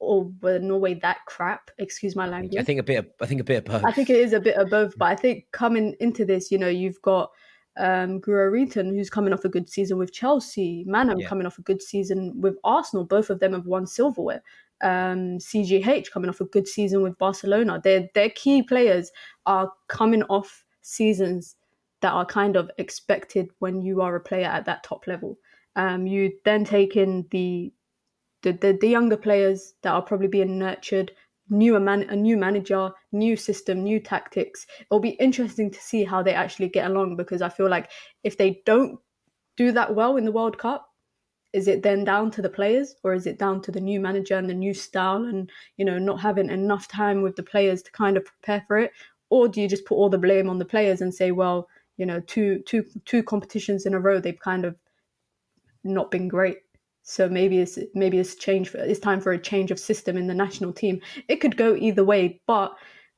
or 0.00 0.32
were 0.40 0.58
Norway 0.58 0.94
that 0.94 1.18
crap? 1.26 1.70
Excuse 1.78 2.16
my 2.16 2.26
language. 2.26 2.58
I 2.58 2.64
think 2.64 2.80
a 2.80 2.82
bit. 2.82 2.98
Of, 2.98 3.06
I 3.20 3.26
think 3.26 3.40
a 3.40 3.44
bit 3.44 3.58
of 3.58 3.64
both. 3.66 3.84
I 3.84 3.92
think 3.92 4.10
it 4.10 4.16
is 4.16 4.32
a 4.32 4.40
bit 4.40 4.56
of 4.56 4.70
both. 4.70 4.98
But 4.98 5.06
I 5.06 5.16
think 5.16 5.46
coming 5.52 5.94
into 6.00 6.24
this, 6.24 6.50
you 6.50 6.58
know, 6.58 6.68
you've 6.68 7.00
got 7.02 7.30
um, 7.78 8.20
who's 8.24 9.10
coming 9.10 9.32
off 9.32 9.44
a 9.44 9.48
good 9.48 9.68
season 9.68 9.98
with 9.98 10.12
Chelsea. 10.12 10.84
Maanum 10.88 11.20
yeah. 11.20 11.28
coming 11.28 11.46
off 11.46 11.58
a 11.58 11.62
good 11.62 11.82
season 11.82 12.40
with 12.40 12.56
Arsenal. 12.64 13.04
Both 13.04 13.30
of 13.30 13.40
them 13.40 13.52
have 13.52 13.66
won 13.66 13.86
silverware. 13.86 14.42
Um, 14.82 15.38
CGH 15.38 16.10
coming 16.10 16.30
off 16.30 16.40
a 16.40 16.46
good 16.46 16.66
season 16.66 17.02
with 17.02 17.18
Barcelona. 17.18 17.80
Their 17.82 18.08
their 18.14 18.30
key 18.30 18.62
players 18.62 19.10
are 19.46 19.70
coming 19.88 20.22
off 20.24 20.64
seasons 20.82 21.56
that 22.00 22.12
are 22.12 22.24
kind 22.24 22.56
of 22.56 22.70
expected 22.78 23.50
when 23.58 23.82
you 23.82 24.00
are 24.00 24.16
a 24.16 24.20
player 24.20 24.46
at 24.46 24.64
that 24.64 24.82
top 24.82 25.06
level. 25.06 25.36
Um, 25.76 26.06
you 26.06 26.32
then 26.44 26.64
take 26.64 26.96
in 26.96 27.26
the 27.30 27.72
the, 28.42 28.52
the, 28.52 28.78
the 28.80 28.88
younger 28.88 29.16
players 29.16 29.74
that 29.82 29.92
are 29.92 30.02
probably 30.02 30.28
being 30.28 30.58
nurtured, 30.58 31.12
newer 31.48 31.80
man, 31.80 32.02
a 32.08 32.16
new 32.16 32.36
manager, 32.36 32.90
new 33.12 33.36
system, 33.36 33.82
new 33.82 34.00
tactics. 34.00 34.66
It'll 34.80 35.00
be 35.00 35.10
interesting 35.10 35.70
to 35.70 35.80
see 35.80 36.04
how 36.04 36.22
they 36.22 36.34
actually 36.34 36.68
get 36.68 36.90
along 36.90 37.16
because 37.16 37.42
I 37.42 37.48
feel 37.48 37.68
like 37.68 37.90
if 38.24 38.38
they 38.38 38.62
don't 38.64 38.98
do 39.56 39.72
that 39.72 39.94
well 39.94 40.16
in 40.16 40.24
the 40.24 40.32
World 40.32 40.58
Cup, 40.58 40.86
is 41.52 41.66
it 41.66 41.82
then 41.82 42.04
down 42.04 42.30
to 42.30 42.42
the 42.42 42.48
players 42.48 42.94
or 43.02 43.12
is 43.12 43.26
it 43.26 43.38
down 43.38 43.60
to 43.62 43.72
the 43.72 43.80
new 43.80 44.00
manager 44.00 44.36
and 44.36 44.48
the 44.48 44.54
new 44.54 44.72
style 44.72 45.24
and 45.24 45.50
you 45.76 45.84
know 45.84 45.98
not 45.98 46.20
having 46.20 46.48
enough 46.48 46.86
time 46.86 47.22
with 47.22 47.36
the 47.36 47.42
players 47.42 47.82
to 47.82 47.90
kind 47.90 48.16
of 48.16 48.24
prepare 48.24 48.64
for 48.68 48.78
it 48.78 48.92
or 49.30 49.48
do 49.48 49.60
you 49.60 49.68
just 49.68 49.84
put 49.84 49.96
all 49.96 50.08
the 50.08 50.18
blame 50.18 50.48
on 50.48 50.58
the 50.58 50.64
players 50.64 51.00
and 51.00 51.12
say 51.12 51.32
well 51.32 51.68
you 51.96 52.06
know 52.06 52.20
two 52.20 52.60
two 52.66 52.84
two 53.04 53.22
competitions 53.22 53.84
in 53.84 53.94
a 53.94 54.00
row 54.00 54.20
they've 54.20 54.38
kind 54.38 54.64
of 54.64 54.76
not 55.82 56.10
been 56.10 56.28
great 56.28 56.58
so 57.10 57.28
maybe 57.28 57.58
it's 57.58 57.76
maybe 57.92 58.18
it's 58.18 58.36
change. 58.36 58.68
For, 58.68 58.78
it's 58.78 59.00
time 59.00 59.20
for 59.20 59.32
a 59.32 59.38
change 59.38 59.72
of 59.72 59.80
system 59.80 60.16
in 60.16 60.28
the 60.28 60.34
national 60.34 60.72
team. 60.72 61.00
It 61.26 61.40
could 61.40 61.56
go 61.56 61.74
either 61.74 62.04
way, 62.04 62.40
but 62.46 62.72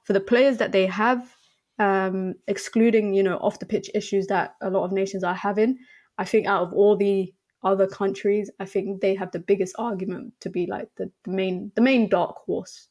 for 0.05 0.15
the 0.15 0.21
players 0.21 0.57
that 0.57 0.73
they 0.73 0.87
have, 0.87 1.37
um, 1.79 2.35
excluding 2.49 3.13
you 3.13 3.23
know 3.23 3.37
off 3.37 3.59
the 3.59 3.67
pitch 3.67 3.91
issues 3.95 4.29
that 4.29 4.55
a 4.63 4.71
lot 4.71 4.85
of 4.85 4.93
nations 4.93 5.23
are 5.25 5.35
having, 5.35 5.77
I 6.17 6.25
think 6.25 6.47
out 6.47 6.63
of 6.63 6.73
all 6.73 6.97
the 6.97 7.35
other 7.63 7.87
countries, 7.87 8.51
I 8.59 8.65
think 8.65 9.03
they 9.03 9.15
have 9.15 9.31
the 9.31 9.39
biggest 9.39 9.75
argument 9.79 10.33
to 10.41 10.49
be 10.49 10.67
like 10.67 10.89
the, 10.97 11.11
the 11.25 11.31
main 11.31 11.71
the 11.75 11.83
main 11.83 12.09
dark 12.09 12.37
horse 12.47 12.89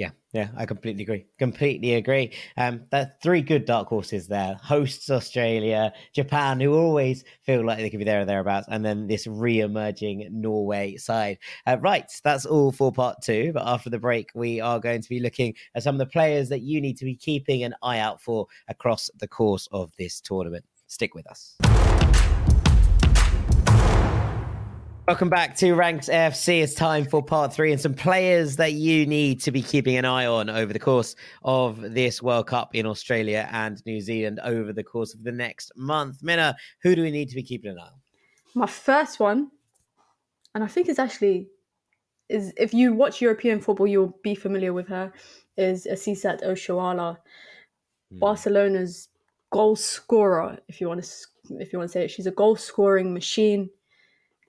yeah, 0.00 0.12
yeah, 0.32 0.48
I 0.56 0.64
completely 0.64 1.02
agree. 1.02 1.26
Completely 1.38 1.92
agree. 1.92 2.32
Um, 2.56 2.84
are 2.90 3.12
three 3.22 3.42
good 3.42 3.66
dark 3.66 3.88
horses 3.88 4.28
there. 4.28 4.58
Hosts 4.62 5.10
Australia, 5.10 5.92
Japan, 6.14 6.58
who 6.58 6.72
always 6.72 7.22
feel 7.44 7.66
like 7.66 7.76
they 7.76 7.90
could 7.90 7.98
be 7.98 8.06
there 8.06 8.22
or 8.22 8.24
thereabouts, 8.24 8.66
and 8.70 8.82
then 8.82 9.08
this 9.08 9.26
re-emerging 9.26 10.26
Norway 10.30 10.96
side. 10.96 11.36
Uh, 11.66 11.76
right, 11.82 12.10
that's 12.24 12.46
all 12.46 12.72
for 12.72 12.90
part 12.90 13.18
two. 13.22 13.52
But 13.52 13.68
after 13.68 13.90
the 13.90 13.98
break, 13.98 14.30
we 14.34 14.58
are 14.58 14.80
going 14.80 15.02
to 15.02 15.08
be 15.10 15.20
looking 15.20 15.54
at 15.74 15.82
some 15.82 15.96
of 15.96 15.98
the 15.98 16.06
players 16.06 16.48
that 16.48 16.62
you 16.62 16.80
need 16.80 16.96
to 16.96 17.04
be 17.04 17.14
keeping 17.14 17.62
an 17.62 17.74
eye 17.82 17.98
out 17.98 18.22
for 18.22 18.46
across 18.68 19.10
the 19.18 19.28
course 19.28 19.68
of 19.70 19.92
this 19.98 20.18
tournament. 20.22 20.64
Stick 20.86 21.14
with 21.14 21.26
us. 21.30 21.58
Welcome 25.08 25.28
back 25.28 25.56
to 25.56 25.72
Ranks 25.72 26.08
AFC. 26.08 26.62
It's 26.62 26.74
time 26.74 27.04
for 27.04 27.22
part 27.22 27.52
three 27.52 27.72
and 27.72 27.80
some 27.80 27.94
players 27.94 28.56
that 28.56 28.74
you 28.74 29.06
need 29.06 29.40
to 29.40 29.50
be 29.50 29.62
keeping 29.62 29.96
an 29.96 30.04
eye 30.04 30.26
on 30.26 30.48
over 30.48 30.72
the 30.72 30.78
course 30.78 31.16
of 31.42 31.80
this 31.80 32.22
World 32.22 32.46
Cup 32.46 32.74
in 32.74 32.86
Australia 32.86 33.48
and 33.50 33.82
New 33.86 34.00
Zealand 34.00 34.38
over 34.44 34.72
the 34.72 34.84
course 34.84 35.14
of 35.14 35.24
the 35.24 35.32
next 35.32 35.72
month. 35.74 36.22
Mina, 36.22 36.54
who 36.82 36.94
do 36.94 37.02
we 37.02 37.10
need 37.10 37.28
to 37.30 37.34
be 37.34 37.42
keeping 37.42 37.72
an 37.72 37.78
eye 37.78 37.86
on? 37.86 38.00
My 38.54 38.66
first 38.66 39.18
one, 39.18 39.50
and 40.54 40.62
I 40.62 40.68
think 40.68 40.88
it's 40.88 40.98
actually 40.98 41.48
is 42.28 42.52
if 42.56 42.72
you 42.72 42.92
watch 42.92 43.20
European 43.20 43.60
football, 43.60 43.88
you'll 43.88 44.16
be 44.22 44.36
familiar 44.36 44.72
with 44.72 44.86
her. 44.88 45.12
Is 45.56 45.88
Asisat 45.90 46.44
Oshoala, 46.44 47.16
mm. 48.14 48.20
Barcelona's 48.20 49.08
goal 49.50 49.74
scorer. 49.74 50.58
If 50.68 50.80
you 50.80 50.86
want 50.88 51.02
to, 51.02 51.10
if 51.58 51.72
you 51.72 51.78
want 51.80 51.90
to 51.90 51.92
say 51.92 52.04
it, 52.04 52.10
she's 52.10 52.26
a 52.26 52.30
goal 52.30 52.54
scoring 52.54 53.12
machine 53.12 53.70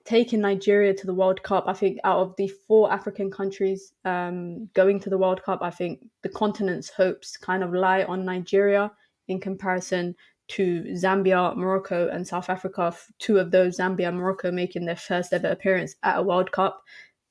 taking 0.04 0.40
Nigeria 0.40 0.94
to 0.94 1.06
the 1.06 1.14
World 1.14 1.42
Cup, 1.42 1.64
I 1.66 1.72
think 1.72 1.98
out 2.04 2.18
of 2.18 2.34
the 2.36 2.48
four 2.48 2.92
African 2.92 3.30
countries 3.30 3.92
um, 4.04 4.68
going 4.74 4.98
to 5.00 5.10
the 5.10 5.18
World 5.18 5.42
Cup, 5.42 5.60
I 5.62 5.70
think 5.70 6.06
the 6.22 6.28
continent's 6.28 6.90
hopes 6.90 7.36
kind 7.36 7.62
of 7.62 7.72
lie 7.72 8.04
on 8.04 8.24
Nigeria 8.24 8.90
in 9.28 9.40
comparison 9.40 10.14
to 10.48 10.82
Zambia, 10.94 11.56
Morocco, 11.56 12.08
and 12.08 12.26
South 12.26 12.50
Africa. 12.50 12.94
Two 13.18 13.38
of 13.38 13.50
those, 13.50 13.78
Zambia 13.78 14.08
and 14.08 14.18
Morocco, 14.18 14.50
making 14.50 14.84
their 14.84 14.96
first 14.96 15.32
ever 15.32 15.48
appearance 15.48 15.94
at 16.02 16.18
a 16.18 16.22
World 16.22 16.52
Cup. 16.52 16.82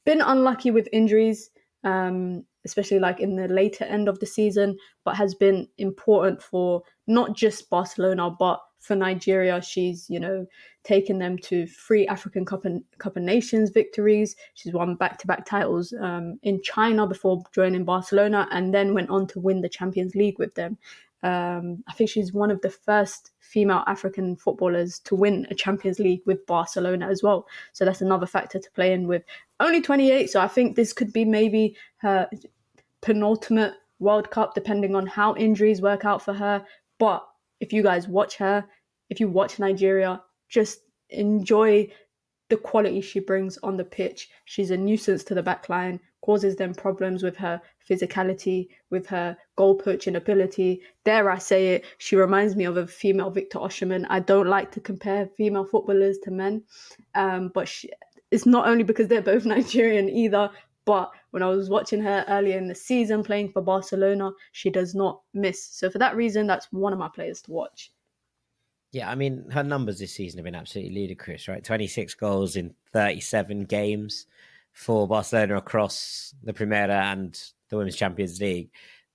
Been 0.05 0.21
unlucky 0.21 0.71
with 0.71 0.87
injuries, 0.91 1.51
um, 1.83 2.43
especially 2.65 2.99
like 2.99 3.19
in 3.19 3.35
the 3.35 3.47
later 3.47 3.83
end 3.83 4.07
of 4.07 4.19
the 4.19 4.25
season, 4.25 4.77
but 5.03 5.15
has 5.15 5.35
been 5.35 5.67
important 5.77 6.41
for 6.41 6.81
not 7.05 7.35
just 7.35 7.69
Barcelona, 7.69 8.31
but 8.31 8.59
for 8.81 8.95
Nigeria. 8.95 9.61
She's, 9.61 10.09
you 10.09 10.19
know, 10.19 10.45
taken 10.83 11.19
them 11.19 11.37
to 11.39 11.65
three 11.67 12.07
African 12.07 12.43
Cup, 12.43 12.65
and, 12.65 12.83
Cup 12.97 13.15
of 13.15 13.23
Nations 13.23 13.69
victories. 13.69 14.35
She's 14.55 14.73
won 14.73 14.95
back 14.95 15.17
to 15.19 15.27
back 15.27 15.45
titles 15.45 15.93
um, 16.01 16.39
in 16.43 16.61
China 16.61 17.07
before 17.07 17.43
joining 17.53 17.85
Barcelona 17.85 18.47
and 18.51 18.73
then 18.73 18.93
went 18.93 19.09
on 19.09 19.27
to 19.27 19.39
win 19.39 19.61
the 19.61 19.69
Champions 19.69 20.15
League 20.15 20.39
with 20.39 20.55
them. 20.55 20.77
Um, 21.23 21.83
I 21.87 21.93
think 21.93 22.09
she's 22.09 22.33
one 22.33 22.49
of 22.49 22.61
the 22.61 22.69
first 22.71 23.31
female 23.39 23.83
African 23.85 24.35
footballers 24.35 24.99
to 25.01 25.15
win 25.15 25.45
a 25.51 25.55
Champions 25.55 25.99
League 25.99 26.21
with 26.25 26.45
Barcelona 26.47 27.07
as 27.07 27.21
well. 27.21 27.47
So 27.73 27.85
that's 27.85 28.01
another 28.01 28.25
factor 28.25 28.57
to 28.57 28.71
play 28.71 28.91
in 28.93 29.07
with. 29.07 29.23
Only 29.59 29.81
28, 29.81 30.31
so 30.31 30.41
I 30.41 30.47
think 30.47 30.75
this 30.75 30.93
could 30.93 31.13
be 31.13 31.25
maybe 31.25 31.75
her 31.97 32.27
penultimate 33.01 33.75
World 33.99 34.31
Cup, 34.31 34.55
depending 34.55 34.95
on 34.95 35.05
how 35.05 35.35
injuries 35.35 35.81
work 35.81 36.05
out 36.05 36.23
for 36.23 36.33
her. 36.33 36.65
But 36.97 37.23
if 37.61 37.71
you 37.71 37.81
guys 37.81 38.07
watch 38.09 38.35
her, 38.37 38.65
if 39.09 39.19
you 39.21 39.29
watch 39.29 39.59
Nigeria, 39.59 40.21
just 40.49 40.81
enjoy 41.09 41.87
the 42.49 42.57
quality 42.57 42.99
she 42.99 43.21
brings 43.21 43.57
on 43.59 43.77
the 43.77 43.85
pitch. 43.85 44.29
She's 44.43 44.71
a 44.71 44.77
nuisance 44.77 45.23
to 45.25 45.33
the 45.33 45.43
back 45.43 45.69
line 45.69 46.01
causes 46.21 46.55
them 46.55 46.73
problems 46.73 47.23
with 47.23 47.35
her 47.37 47.61
physicality, 47.89 48.67
with 48.89 49.07
her 49.07 49.35
goal 49.55 49.75
poaching 49.75 50.15
ability. 50.15 50.81
Dare 51.03 51.29
I 51.29 51.37
say 51.39 51.69
it, 51.69 51.85
she 51.97 52.15
reminds 52.15 52.55
me 52.55 52.65
of 52.65 52.77
a 52.77 52.87
female 52.87 53.31
Victor 53.31 53.59
Osimhen. 53.59 54.05
I 54.09 54.19
don't 54.19 54.47
like 54.47 54.71
to 54.73 54.79
compare 54.79 55.29
female 55.37 55.65
footballers 55.65 56.19
to 56.19 56.31
men, 56.31 56.63
um, 57.15 57.51
but 57.53 57.67
she, 57.67 57.89
it's 58.29 58.45
not 58.45 58.67
only 58.67 58.83
because 58.83 59.07
they're 59.07 59.21
both 59.21 59.45
Nigerian 59.45 60.09
either. 60.09 60.49
But 60.83 61.11
when 61.31 61.43
I 61.43 61.47
was 61.47 61.69
watching 61.69 62.01
her 62.01 62.23
earlier 62.27 62.57
in 62.57 62.67
the 62.67 62.75
season 62.75 63.23
playing 63.23 63.51
for 63.51 63.61
Barcelona, 63.61 64.31
she 64.51 64.69
does 64.69 64.93
not 64.93 65.21
miss. 65.33 65.63
So 65.65 65.89
for 65.89 65.97
that 65.97 66.15
reason, 66.15 66.47
that's 66.47 66.67
one 66.71 66.93
of 66.93 66.99
my 66.99 67.09
players 67.13 67.41
to 67.43 67.51
watch. 67.51 67.91
Yeah, 68.91 69.09
I 69.09 69.15
mean, 69.15 69.49
her 69.51 69.63
numbers 69.63 69.99
this 69.99 70.13
season 70.13 70.37
have 70.37 70.45
been 70.45 70.55
absolutely 70.55 70.93
ludicrous, 70.93 71.47
right? 71.47 71.63
26 71.63 72.13
goals 72.15 72.57
in 72.57 72.75
37 72.91 73.63
games 73.63 74.25
for 74.73 75.07
Barcelona 75.07 75.57
across 75.57 76.35
the 76.43 76.53
Primera 76.53 77.11
and 77.11 77.41
the 77.69 77.77
Women's 77.77 77.95
Champions 77.95 78.39
League. 78.41 78.69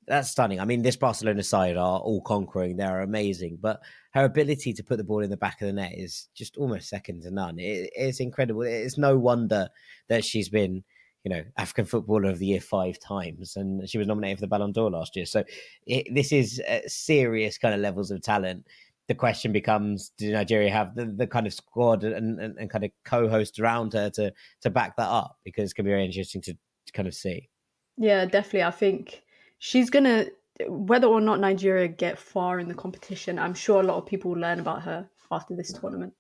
That's 0.07 0.31
stunning. 0.31 0.61
I 0.61 0.65
mean, 0.65 0.83
this 0.83 0.97
Barcelona 0.97 1.43
side 1.43 1.77
are 1.77 1.99
all 1.99 2.23
conquering. 2.23 2.77
They're 2.77 3.03
amazing, 3.03 3.59
but 3.61 3.81
her 4.13 4.25
ability 4.25 4.73
to 4.73 4.85
put 4.85 4.97
the 4.97 5.05
ball 5.05 5.21
in 5.21 5.31
the 5.31 5.37
back 5.37 5.61
of 5.61 5.67
the 5.67 5.73
net 5.75 5.93
is 5.95 6.29
just 6.35 6.57
almost 6.57 6.89
second 6.89 7.23
to 7.23 7.31
none. 7.31 7.59
It, 7.59 7.91
it's 7.95 8.21
incredible. 8.21 8.63
It's 8.63 8.97
no 8.97 9.19
wonder 9.19 9.69
that 10.09 10.25
she's 10.25 10.49
been, 10.49 10.85
you 11.27 11.35
know, 11.35 11.43
African 11.57 11.85
Footballer 11.85 12.31
of 12.31 12.39
the 12.39 12.47
Year 12.47 12.61
five 12.61 13.01
times, 13.01 13.57
and 13.57 13.91
she 13.91 13.99
was 13.99 14.07
nominated 14.07 14.39
for 14.39 14.43
the 14.43 14.47
Ballon 14.47 14.71
d'Or 14.71 14.93
last 14.93 15.17
year. 15.17 15.27
So 15.27 15.43
it, 15.85 16.07
this 16.15 16.31
is 16.31 16.63
uh, 16.69 16.79
serious 16.87 17.59
kind 17.59 17.75
of 17.75 17.81
levels 17.81 18.13
of 18.13 18.23
talent 18.23 18.65
the 19.09 19.15
question 19.15 19.53
becomes 19.53 20.11
do 20.19 20.33
Nigeria 20.33 20.71
have 20.71 20.95
the, 20.95 21.07
the 21.07 21.27
kind 21.27 21.47
of 21.47 21.55
squad 21.55 22.03
and, 22.05 22.41
and, 22.41 22.59
and, 22.59 22.71
kind 22.71 22.85
of 22.85 22.91
co-host 23.05 23.61
around 23.61 23.93
her 23.93 24.11
to 24.11 24.33
to 24.61 24.71
back 24.71 24.97
that 24.97 25.09
up 25.09 25.37
because 25.45 25.65
it's 25.65 25.73
going 25.73 25.85
to 25.85 25.89
be 25.89 25.93
very 25.93 26.05
interesting 26.05 26.41
to, 26.43 26.53
to 26.53 26.93
kind 26.93 27.09
of 27.09 27.15
see. 27.15 27.49
Yeah, 27.97 28.25
definitely. 28.25 28.65
I 28.65 28.71
think 28.71 29.23
she's 29.59 29.91
going 29.91 30.05
to 30.05 30.31
whether 30.69 31.07
or 31.09 31.21
not 31.21 31.41
Nigeria 31.41 31.89
get 31.89 32.19
far 32.19 32.61
in 32.61 32.69
the 32.69 32.75
competition, 32.75 33.39
I'm 33.39 33.55
sure 33.55 33.81
a 33.81 33.85
lot 33.85 33.99
of 33.99 34.07
people 34.07 34.33
will 34.33 34.41
learn 34.41 34.61
about 34.61 34.83
her 34.83 35.09
after 35.31 35.55
this 35.55 35.73
tournament. 35.73 36.15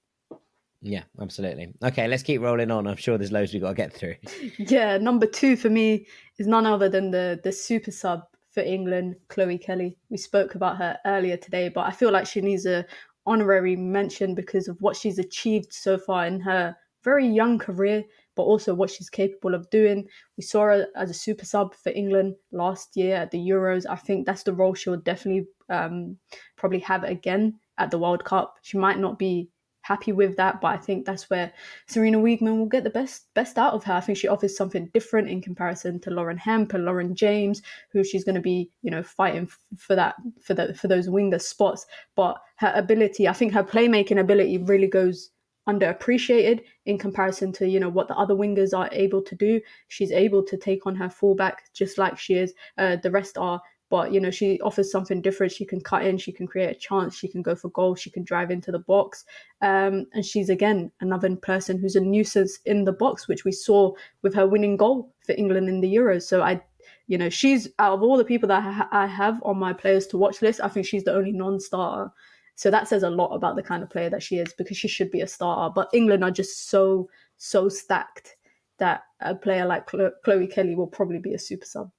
Yeah, 0.86 1.02
absolutely. 1.20 1.74
Okay, 1.82 2.06
let's 2.06 2.22
keep 2.22 2.40
rolling 2.40 2.70
on. 2.70 2.86
I'm 2.86 2.96
sure 2.96 3.18
there's 3.18 3.32
loads 3.32 3.52
we've 3.52 3.60
got 3.60 3.70
to 3.70 3.74
get 3.74 3.92
through. 3.92 4.14
yeah, 4.58 4.96
number 4.98 5.26
two 5.26 5.56
for 5.56 5.68
me 5.68 6.06
is 6.38 6.46
none 6.46 6.64
other 6.64 6.88
than 6.88 7.10
the 7.10 7.40
the 7.42 7.50
super 7.50 7.90
sub 7.90 8.22
for 8.52 8.60
England, 8.60 9.16
Chloe 9.28 9.58
Kelly. 9.58 9.98
We 10.10 10.16
spoke 10.16 10.54
about 10.54 10.76
her 10.76 10.96
earlier 11.04 11.36
today, 11.36 11.68
but 11.68 11.86
I 11.86 11.90
feel 11.90 12.12
like 12.12 12.26
she 12.26 12.40
needs 12.40 12.66
a 12.66 12.86
honorary 13.26 13.74
mention 13.74 14.36
because 14.36 14.68
of 14.68 14.80
what 14.80 14.96
she's 14.96 15.18
achieved 15.18 15.72
so 15.72 15.98
far 15.98 16.24
in 16.24 16.38
her 16.40 16.76
very 17.02 17.26
young 17.26 17.58
career, 17.58 18.04
but 18.36 18.44
also 18.44 18.72
what 18.72 18.90
she's 18.90 19.10
capable 19.10 19.54
of 19.54 19.68
doing. 19.70 20.06
We 20.36 20.44
saw 20.44 20.66
her 20.66 20.86
as 20.94 21.10
a 21.10 21.14
super 21.14 21.44
sub 21.44 21.74
for 21.74 21.90
England 21.90 22.36
last 22.52 22.96
year 22.96 23.16
at 23.16 23.32
the 23.32 23.38
Euros. 23.38 23.86
I 23.88 23.96
think 23.96 24.24
that's 24.24 24.44
the 24.44 24.54
role 24.54 24.74
she'll 24.74 24.96
definitely 24.96 25.46
um, 25.68 26.16
probably 26.56 26.80
have 26.80 27.02
again 27.02 27.58
at 27.76 27.90
the 27.90 27.98
World 27.98 28.24
Cup. 28.24 28.54
She 28.62 28.78
might 28.78 29.00
not 29.00 29.18
be 29.18 29.50
happy 29.86 30.12
with 30.12 30.36
that. 30.36 30.60
But 30.60 30.68
I 30.68 30.76
think 30.76 31.04
that's 31.04 31.30
where 31.30 31.52
Sarina 31.88 32.20
Wiegman 32.20 32.58
will 32.58 32.66
get 32.66 32.84
the 32.84 32.90
best 32.90 33.32
best 33.34 33.58
out 33.58 33.74
of 33.74 33.84
her. 33.84 33.92
I 33.94 34.00
think 34.00 34.18
she 34.18 34.28
offers 34.28 34.56
something 34.56 34.86
different 34.92 35.28
in 35.28 35.40
comparison 35.40 36.00
to 36.00 36.10
Lauren 36.10 36.36
Hemp 36.36 36.74
and 36.74 36.84
Lauren 36.84 37.14
James, 37.14 37.62
who 37.92 38.02
she's 38.02 38.24
going 38.24 38.34
to 38.34 38.40
be, 38.40 38.70
you 38.82 38.90
know, 38.90 39.02
fighting 39.02 39.48
for 39.76 39.94
that 39.94 40.16
for 40.42 40.54
the 40.54 40.74
for 40.74 40.88
those 40.88 41.08
winger 41.08 41.38
spots. 41.38 41.86
But 42.14 42.40
her 42.56 42.72
ability, 42.74 43.28
I 43.28 43.32
think 43.32 43.52
her 43.52 43.64
playmaking 43.64 44.18
ability 44.20 44.58
really 44.58 44.88
goes 44.88 45.30
underappreciated 45.68 46.60
in 46.84 46.96
comparison 46.96 47.50
to 47.50 47.68
you 47.68 47.80
know 47.80 47.88
what 47.88 48.06
the 48.06 48.16
other 48.16 48.34
wingers 48.34 48.76
are 48.76 48.88
able 48.92 49.22
to 49.22 49.34
do. 49.34 49.60
She's 49.88 50.12
able 50.12 50.42
to 50.44 50.56
take 50.56 50.86
on 50.86 50.94
her 50.96 51.10
fullback 51.10 51.72
just 51.72 51.98
like 51.98 52.18
she 52.18 52.34
is. 52.34 52.54
Uh, 52.78 52.96
the 52.96 53.10
rest 53.10 53.36
are 53.38 53.60
but 53.88 54.12
you 54.12 54.20
know 54.20 54.30
she 54.30 54.60
offers 54.60 54.90
something 54.90 55.20
different. 55.20 55.52
She 55.52 55.64
can 55.64 55.80
cut 55.80 56.04
in 56.04 56.18
she 56.18 56.32
can 56.32 56.46
create 56.46 56.70
a 56.70 56.78
chance 56.78 57.14
she 57.14 57.28
can 57.28 57.42
go 57.42 57.54
for 57.54 57.68
goal 57.70 57.94
she 57.94 58.10
can 58.10 58.24
drive 58.24 58.50
into 58.50 58.72
the 58.72 58.78
box. 58.80 59.24
Um, 59.62 60.06
and 60.12 60.24
she's 60.24 60.50
again 60.50 60.90
another 61.00 61.34
person 61.36 61.78
who's 61.78 61.96
a 61.96 62.00
nuisance 62.00 62.58
in 62.66 62.84
the 62.84 62.92
box 62.92 63.28
which 63.28 63.44
we 63.44 63.52
saw 63.52 63.92
with 64.22 64.34
her 64.34 64.46
winning 64.46 64.76
goal 64.76 65.12
for 65.24 65.34
england 65.38 65.68
in 65.68 65.80
the 65.80 65.94
euros. 65.94 66.22
So 66.22 66.42
i 66.42 66.60
you 67.06 67.18
know 67.18 67.28
she's 67.28 67.68
out 67.78 67.94
of 67.94 68.02
all 68.02 68.16
the 68.16 68.24
people 68.24 68.48
that 68.48 68.88
i 68.92 69.06
have 69.06 69.40
on 69.44 69.58
my 69.58 69.72
players 69.72 70.06
to 70.08 70.16
watch 70.16 70.42
list 70.42 70.60
i 70.62 70.68
think 70.68 70.86
she's 70.86 71.04
the 71.04 71.14
only 71.14 71.32
non-starter. 71.32 72.10
So 72.56 72.70
that 72.70 72.88
says 72.88 73.02
a 73.02 73.10
lot 73.10 73.34
about 73.34 73.54
the 73.54 73.62
kind 73.62 73.82
of 73.82 73.90
player 73.90 74.08
that 74.10 74.22
she 74.22 74.38
is 74.38 74.54
because 74.54 74.78
she 74.78 74.88
should 74.88 75.10
be 75.10 75.20
a 75.20 75.26
starter. 75.26 75.72
But 75.74 75.90
england 75.92 76.24
are 76.24 76.30
just 76.30 76.68
so 76.70 77.08
so 77.36 77.68
stacked 77.68 78.36
that 78.78 79.02
a 79.20 79.34
player 79.34 79.64
like 79.64 79.86
chloe 79.86 80.46
kelly 80.46 80.74
will 80.74 80.86
probably 80.86 81.18
be 81.18 81.34
a 81.34 81.38
super 81.38 81.64
sub 81.64 81.90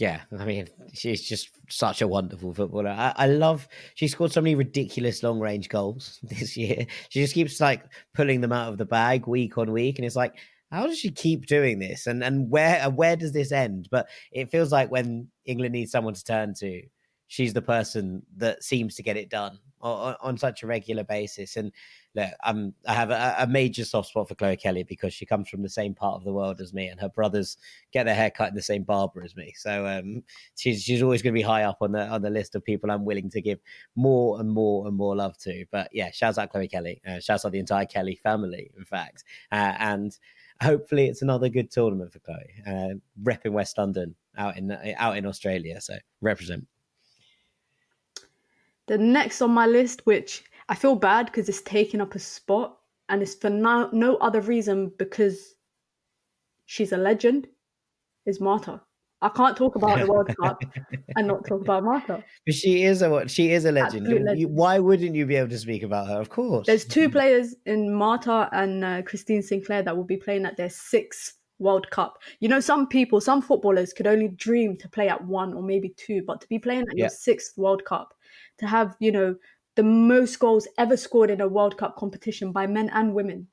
yeah, 0.00 0.22
I 0.38 0.46
mean, 0.46 0.66
she's 0.94 1.28
just 1.28 1.50
such 1.68 2.00
a 2.00 2.08
wonderful 2.08 2.54
footballer. 2.54 2.88
I, 2.88 3.12
I, 3.14 3.26
love 3.26 3.68
she 3.94 4.08
scored 4.08 4.32
so 4.32 4.40
many 4.40 4.54
ridiculous 4.54 5.22
long 5.22 5.38
range 5.38 5.68
goals 5.68 6.18
this 6.22 6.56
year. 6.56 6.86
She 7.10 7.20
just 7.20 7.34
keeps 7.34 7.60
like 7.60 7.84
pulling 8.14 8.40
them 8.40 8.50
out 8.50 8.72
of 8.72 8.78
the 8.78 8.86
bag 8.86 9.26
week 9.26 9.58
on 9.58 9.72
week, 9.72 9.98
and 9.98 10.06
it's 10.06 10.16
like, 10.16 10.34
how 10.72 10.86
does 10.86 10.98
she 10.98 11.10
keep 11.10 11.44
doing 11.44 11.80
this? 11.80 12.06
And 12.06 12.24
and 12.24 12.50
where 12.50 12.88
where 12.88 13.14
does 13.14 13.32
this 13.32 13.52
end? 13.52 13.88
But 13.90 14.08
it 14.32 14.50
feels 14.50 14.72
like 14.72 14.90
when 14.90 15.28
England 15.44 15.74
needs 15.74 15.92
someone 15.92 16.14
to 16.14 16.24
turn 16.24 16.54
to, 16.60 16.82
she's 17.30 17.52
the 17.54 17.62
person 17.62 18.20
that 18.36 18.64
seems 18.64 18.96
to 18.96 19.04
get 19.04 19.16
it 19.16 19.30
done 19.30 19.56
on, 19.80 20.16
on 20.20 20.36
such 20.36 20.64
a 20.64 20.66
regular 20.66 21.04
basis. 21.04 21.54
And 21.54 21.70
look, 22.16 22.28
I'm, 22.42 22.74
I 22.88 22.92
have 22.92 23.10
a, 23.10 23.36
a, 23.38 23.46
major 23.46 23.84
soft 23.84 24.08
spot 24.08 24.26
for 24.26 24.34
Chloe 24.34 24.56
Kelly 24.56 24.82
because 24.82 25.14
she 25.14 25.24
comes 25.24 25.48
from 25.48 25.62
the 25.62 25.68
same 25.68 25.94
part 25.94 26.16
of 26.16 26.24
the 26.24 26.32
world 26.32 26.60
as 26.60 26.74
me, 26.74 26.88
and 26.88 27.00
her 27.00 27.08
brothers 27.08 27.56
get 27.92 28.04
their 28.04 28.16
hair 28.16 28.32
cut 28.32 28.48
in 28.48 28.56
the 28.56 28.62
same 28.62 28.82
barber 28.82 29.22
as 29.22 29.36
me. 29.36 29.54
So 29.56 29.86
um, 29.86 30.24
she's 30.56 30.82
she's 30.82 31.02
always 31.02 31.22
going 31.22 31.32
to 31.32 31.38
be 31.38 31.42
high 31.42 31.62
up 31.62 31.78
on 31.82 31.92
the 31.92 32.04
on 32.08 32.20
the 32.20 32.30
list 32.30 32.56
of 32.56 32.64
people 32.64 32.90
I'm 32.90 33.04
willing 33.04 33.30
to 33.30 33.40
give 33.40 33.60
more 33.94 34.40
and 34.40 34.50
more 34.50 34.88
and 34.88 34.96
more 34.96 35.14
love 35.14 35.38
to. 35.38 35.64
But 35.70 35.88
yeah, 35.92 36.10
shouts 36.10 36.36
out 36.36 36.50
Chloe 36.50 36.66
Kelly, 36.66 37.00
uh, 37.08 37.20
shouts 37.20 37.44
out 37.44 37.52
the 37.52 37.60
entire 37.60 37.86
Kelly 37.86 38.16
family, 38.16 38.72
in 38.76 38.84
fact, 38.84 39.22
uh, 39.52 39.74
and 39.78 40.18
hopefully 40.60 41.06
it's 41.06 41.22
another 41.22 41.48
good 41.48 41.70
tournament 41.70 42.12
for 42.12 42.18
Chloe, 42.18 42.64
uh, 42.66 42.94
repping 43.22 43.52
West 43.52 43.78
London 43.78 44.16
out 44.36 44.56
in 44.56 44.76
out 44.96 45.16
in 45.16 45.26
Australia. 45.26 45.80
So 45.80 45.94
represent. 46.20 46.66
The 48.90 48.98
next 48.98 49.40
on 49.40 49.52
my 49.52 49.66
list, 49.66 50.04
which 50.04 50.42
I 50.68 50.74
feel 50.74 50.96
bad 50.96 51.26
because 51.26 51.48
it's 51.48 51.62
taking 51.62 52.00
up 52.00 52.16
a 52.16 52.18
spot, 52.18 52.76
and 53.08 53.22
it's 53.22 53.36
for 53.36 53.48
no, 53.48 53.88
no 53.92 54.16
other 54.16 54.40
reason 54.40 54.90
because 54.98 55.54
she's 56.66 56.90
a 56.90 56.96
legend, 56.96 57.46
is 58.26 58.40
Marta. 58.40 58.80
I 59.22 59.28
can't 59.28 59.56
talk 59.56 59.76
about 59.76 60.00
the 60.00 60.10
World 60.10 60.34
Cup 60.42 60.60
and 61.16 61.28
not 61.28 61.46
talk 61.46 61.60
about 61.60 61.84
Marta. 61.84 62.24
But 62.44 62.54
she 62.56 62.82
is 62.82 63.00
a 63.00 63.28
she 63.28 63.52
is 63.52 63.64
a 63.64 63.70
legend. 63.70 64.08
legend. 64.08 64.56
Why 64.56 64.80
wouldn't 64.80 65.14
you 65.14 65.24
be 65.24 65.36
able 65.36 65.50
to 65.50 65.58
speak 65.58 65.84
about 65.84 66.08
her? 66.08 66.20
Of 66.20 66.30
course. 66.30 66.66
There's 66.66 66.84
two 66.84 67.08
players 67.08 67.54
in 67.66 67.94
Marta 67.94 68.48
and 68.50 68.84
uh, 68.84 69.02
Christine 69.02 69.42
Sinclair 69.42 69.84
that 69.84 69.96
will 69.96 70.02
be 70.02 70.16
playing 70.16 70.46
at 70.46 70.56
their 70.56 70.70
sixth 70.70 71.36
World 71.60 71.88
Cup. 71.90 72.18
You 72.40 72.48
know, 72.48 72.58
some 72.58 72.88
people, 72.88 73.20
some 73.20 73.40
footballers 73.40 73.92
could 73.92 74.08
only 74.08 74.26
dream 74.26 74.76
to 74.78 74.88
play 74.88 75.08
at 75.08 75.24
one 75.24 75.54
or 75.54 75.62
maybe 75.62 75.90
two, 75.90 76.24
but 76.26 76.40
to 76.40 76.48
be 76.48 76.58
playing 76.58 76.88
at 76.88 76.96
yeah. 76.96 77.04
your 77.04 77.08
sixth 77.08 77.56
World 77.56 77.84
Cup 77.84 78.14
to 78.60 78.66
have, 78.66 78.96
you 79.00 79.12
know, 79.12 79.36
the 79.76 79.82
most 79.82 80.38
goals 80.38 80.68
ever 80.78 80.96
scored 80.96 81.30
in 81.30 81.40
a 81.40 81.48
World 81.48 81.76
Cup 81.76 81.96
competition 81.96 82.52
by 82.52 82.66
men 82.66 82.90
and 82.90 83.14
women. 83.14 83.48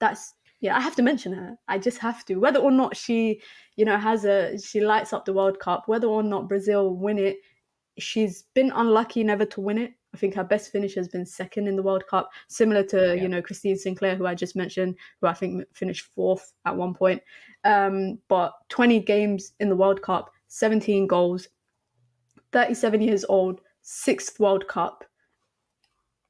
That's 0.00 0.34
yeah, 0.60 0.76
I 0.76 0.80
have 0.80 0.94
to 0.96 1.02
mention 1.02 1.32
her. 1.32 1.56
I 1.66 1.78
just 1.78 1.98
have 1.98 2.24
to. 2.26 2.36
Whether 2.36 2.60
or 2.60 2.70
not 2.70 2.96
she, 2.96 3.40
you 3.74 3.84
know, 3.84 3.98
has 3.98 4.24
a 4.24 4.56
she 4.58 4.80
lights 4.80 5.12
up 5.12 5.24
the 5.24 5.32
World 5.32 5.58
Cup, 5.58 5.84
whether 5.86 6.06
or 6.06 6.22
not 6.22 6.48
Brazil 6.48 6.94
win 6.94 7.18
it, 7.18 7.38
she's 7.98 8.44
been 8.54 8.70
unlucky 8.74 9.24
never 9.24 9.44
to 9.46 9.60
win 9.60 9.78
it. 9.78 9.92
I 10.14 10.18
think 10.18 10.34
her 10.34 10.44
best 10.44 10.70
finish 10.70 10.94
has 10.94 11.08
been 11.08 11.24
second 11.24 11.68
in 11.68 11.74
the 11.74 11.82
World 11.82 12.04
Cup, 12.06 12.30
similar 12.48 12.84
to 12.84 13.16
yeah. 13.16 13.22
you 13.22 13.28
know 13.28 13.42
Christine 13.42 13.76
Sinclair, 13.76 14.14
who 14.14 14.26
I 14.26 14.34
just 14.34 14.54
mentioned, 14.54 14.96
who 15.20 15.26
I 15.26 15.34
think 15.34 15.64
finished 15.74 16.06
fourth 16.14 16.52
at 16.64 16.76
one 16.76 16.94
point. 16.94 17.22
Um, 17.64 18.18
but 18.28 18.52
20 18.68 19.00
games 19.00 19.52
in 19.58 19.68
the 19.68 19.76
World 19.76 20.02
Cup, 20.02 20.30
17 20.48 21.06
goals, 21.06 21.48
37 22.52 23.00
years 23.00 23.24
old, 23.28 23.60
sixth 23.82 24.40
World 24.40 24.66
Cup. 24.68 25.04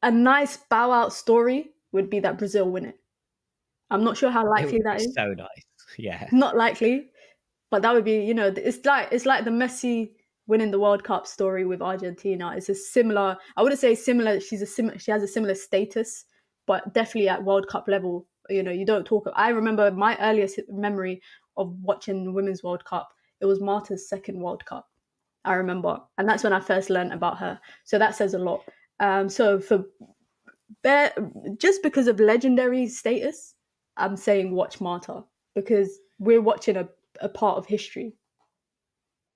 A 0.02 0.10
nice 0.10 0.56
bow 0.56 0.90
out 0.90 1.12
story 1.12 1.70
would 1.92 2.10
be 2.10 2.20
that 2.20 2.38
Brazil 2.38 2.68
win 2.70 2.86
it. 2.86 2.98
I'm 3.90 4.02
not 4.02 4.16
sure 4.16 4.30
how 4.30 4.48
likely 4.48 4.80
that 4.84 5.00
is. 5.00 5.14
So 5.14 5.34
nice, 5.36 5.48
yeah. 5.98 6.28
Not 6.32 6.56
likely, 6.56 7.10
but 7.70 7.82
that 7.82 7.94
would 7.94 8.04
be, 8.04 8.24
you 8.24 8.34
know, 8.34 8.52
it's 8.56 8.84
like 8.84 9.08
it's 9.12 9.26
like 9.26 9.44
the 9.44 9.50
Messi 9.50 10.12
winning 10.46 10.70
the 10.70 10.80
World 10.80 11.04
Cup 11.04 11.26
story 11.26 11.64
with 11.64 11.82
Argentina. 11.82 12.54
It's 12.56 12.68
a 12.68 12.74
similar. 12.74 13.36
I 13.56 13.62
wouldn't 13.62 13.80
say 13.80 13.94
similar. 13.94 14.40
She's 14.40 14.62
a 14.62 14.66
similar. 14.66 14.98
She 14.98 15.10
has 15.10 15.22
a 15.22 15.28
similar 15.28 15.54
status, 15.54 16.24
but 16.66 16.92
definitely 16.94 17.28
at 17.28 17.44
World 17.44 17.68
Cup 17.68 17.86
level. 17.86 18.26
You 18.48 18.62
know, 18.62 18.72
you 18.72 18.84
don't 18.84 19.04
talk. 19.04 19.28
I 19.34 19.50
remember 19.50 19.90
my 19.90 20.16
earliest 20.20 20.58
memory 20.68 21.22
of 21.56 21.76
watching 21.82 22.24
the 22.24 22.32
Women's 22.32 22.62
World 22.62 22.84
Cup. 22.84 23.10
It 23.40 23.46
was 23.46 23.60
Marta's 23.60 24.08
second 24.08 24.40
World 24.40 24.64
Cup. 24.64 24.88
I 25.44 25.54
remember, 25.54 26.00
and 26.18 26.28
that's 26.28 26.44
when 26.44 26.52
I 26.52 26.60
first 26.60 26.90
learned 26.90 27.12
about 27.12 27.38
her. 27.38 27.60
So 27.84 27.98
that 27.98 28.14
says 28.14 28.34
a 28.34 28.38
lot. 28.38 28.64
Um, 29.00 29.28
so 29.28 29.58
for 29.58 29.84
bare, 30.82 31.12
just 31.58 31.82
because 31.82 32.06
of 32.06 32.20
legendary 32.20 32.88
status, 32.88 33.54
I'm 33.96 34.16
saying 34.16 34.54
watch 34.54 34.80
Marta 34.80 35.24
because 35.54 35.98
we're 36.18 36.40
watching 36.40 36.76
a 36.76 36.88
a 37.20 37.28
part 37.28 37.58
of 37.58 37.66
history. 37.66 38.14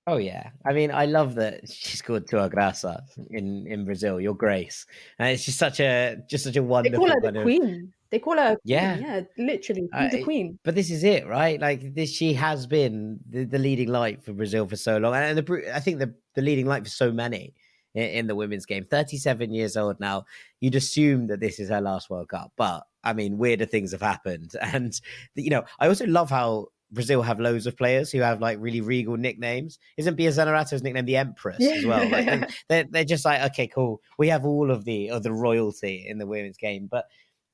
Oh 0.08 0.18
yeah, 0.18 0.50
I 0.64 0.72
mean, 0.72 0.92
I 0.92 1.06
love 1.06 1.34
that 1.34 1.68
she's 1.68 2.00
called 2.00 2.28
Tua 2.28 2.48
Graça 2.48 3.02
in 3.30 3.66
in 3.66 3.84
Brazil. 3.84 4.20
Your 4.20 4.34
Grace, 4.34 4.86
and 5.18 5.28
it's 5.30 5.44
just 5.44 5.58
such 5.58 5.80
a 5.80 6.16
just 6.30 6.44
such 6.44 6.56
a 6.56 6.62
wonderful. 6.62 7.06
They 7.06 7.12
call 7.12 7.22
her 7.22 7.32
the 7.32 7.42
queen. 7.42 7.92
They 8.10 8.18
call 8.18 8.36
her, 8.36 8.56
yeah, 8.64 8.96
yeah, 8.96 9.20
literally, 9.36 9.88
uh, 9.92 10.08
a 10.12 10.22
queen. 10.22 10.58
But 10.64 10.74
this 10.74 10.90
is 10.90 11.04
it, 11.04 11.26
right? 11.26 11.60
Like 11.60 11.94
this, 11.94 12.10
she 12.10 12.32
has 12.34 12.66
been 12.66 13.18
the, 13.28 13.44
the 13.44 13.58
leading 13.58 13.88
light 13.88 14.22
for 14.22 14.32
Brazil 14.32 14.66
for 14.66 14.76
so 14.76 14.98
long, 14.98 15.14
and 15.14 15.38
the, 15.38 15.74
I 15.74 15.80
think 15.80 15.98
the 15.98 16.14
the 16.34 16.42
leading 16.42 16.66
light 16.66 16.84
for 16.84 16.90
so 16.90 17.12
many 17.12 17.54
in, 17.94 18.02
in 18.02 18.26
the 18.26 18.34
women's 18.34 18.66
game. 18.66 18.84
Thirty 18.84 19.16
seven 19.16 19.52
years 19.52 19.76
old 19.76 19.98
now. 19.98 20.24
You'd 20.60 20.76
assume 20.76 21.26
that 21.28 21.40
this 21.40 21.58
is 21.58 21.68
her 21.68 21.80
last 21.80 22.10
World 22.10 22.28
Cup, 22.28 22.52
but 22.56 22.84
I 23.02 23.12
mean, 23.12 23.38
weirder 23.38 23.66
things 23.66 23.92
have 23.92 24.02
happened, 24.02 24.52
and 24.60 24.98
you 25.34 25.50
know, 25.50 25.64
I 25.78 25.88
also 25.88 26.06
love 26.06 26.30
how 26.30 26.68
Brazil 26.92 27.22
have 27.22 27.40
loads 27.40 27.66
of 27.66 27.76
players 27.76 28.12
who 28.12 28.20
have 28.20 28.40
like 28.40 28.58
really 28.60 28.80
regal 28.80 29.16
nicknames. 29.16 29.78
Isn't 29.96 30.16
Bia 30.16 30.30
Zanerato's 30.30 30.82
nickname 30.82 31.04
the 31.04 31.16
Empress 31.16 31.56
yeah. 31.58 31.72
as 31.72 31.86
well? 31.86 32.08
Like, 32.08 32.50
they're, 32.68 32.84
they're 32.88 33.04
just 33.04 33.24
like, 33.24 33.42
okay, 33.50 33.66
cool. 33.66 34.00
We 34.18 34.28
have 34.28 34.44
all 34.44 34.70
of 34.70 34.84
the 34.84 35.10
of 35.10 35.22
the 35.22 35.32
royalty 35.32 36.06
in 36.08 36.18
the 36.18 36.26
women's 36.26 36.56
game, 36.56 36.88
but 36.90 37.06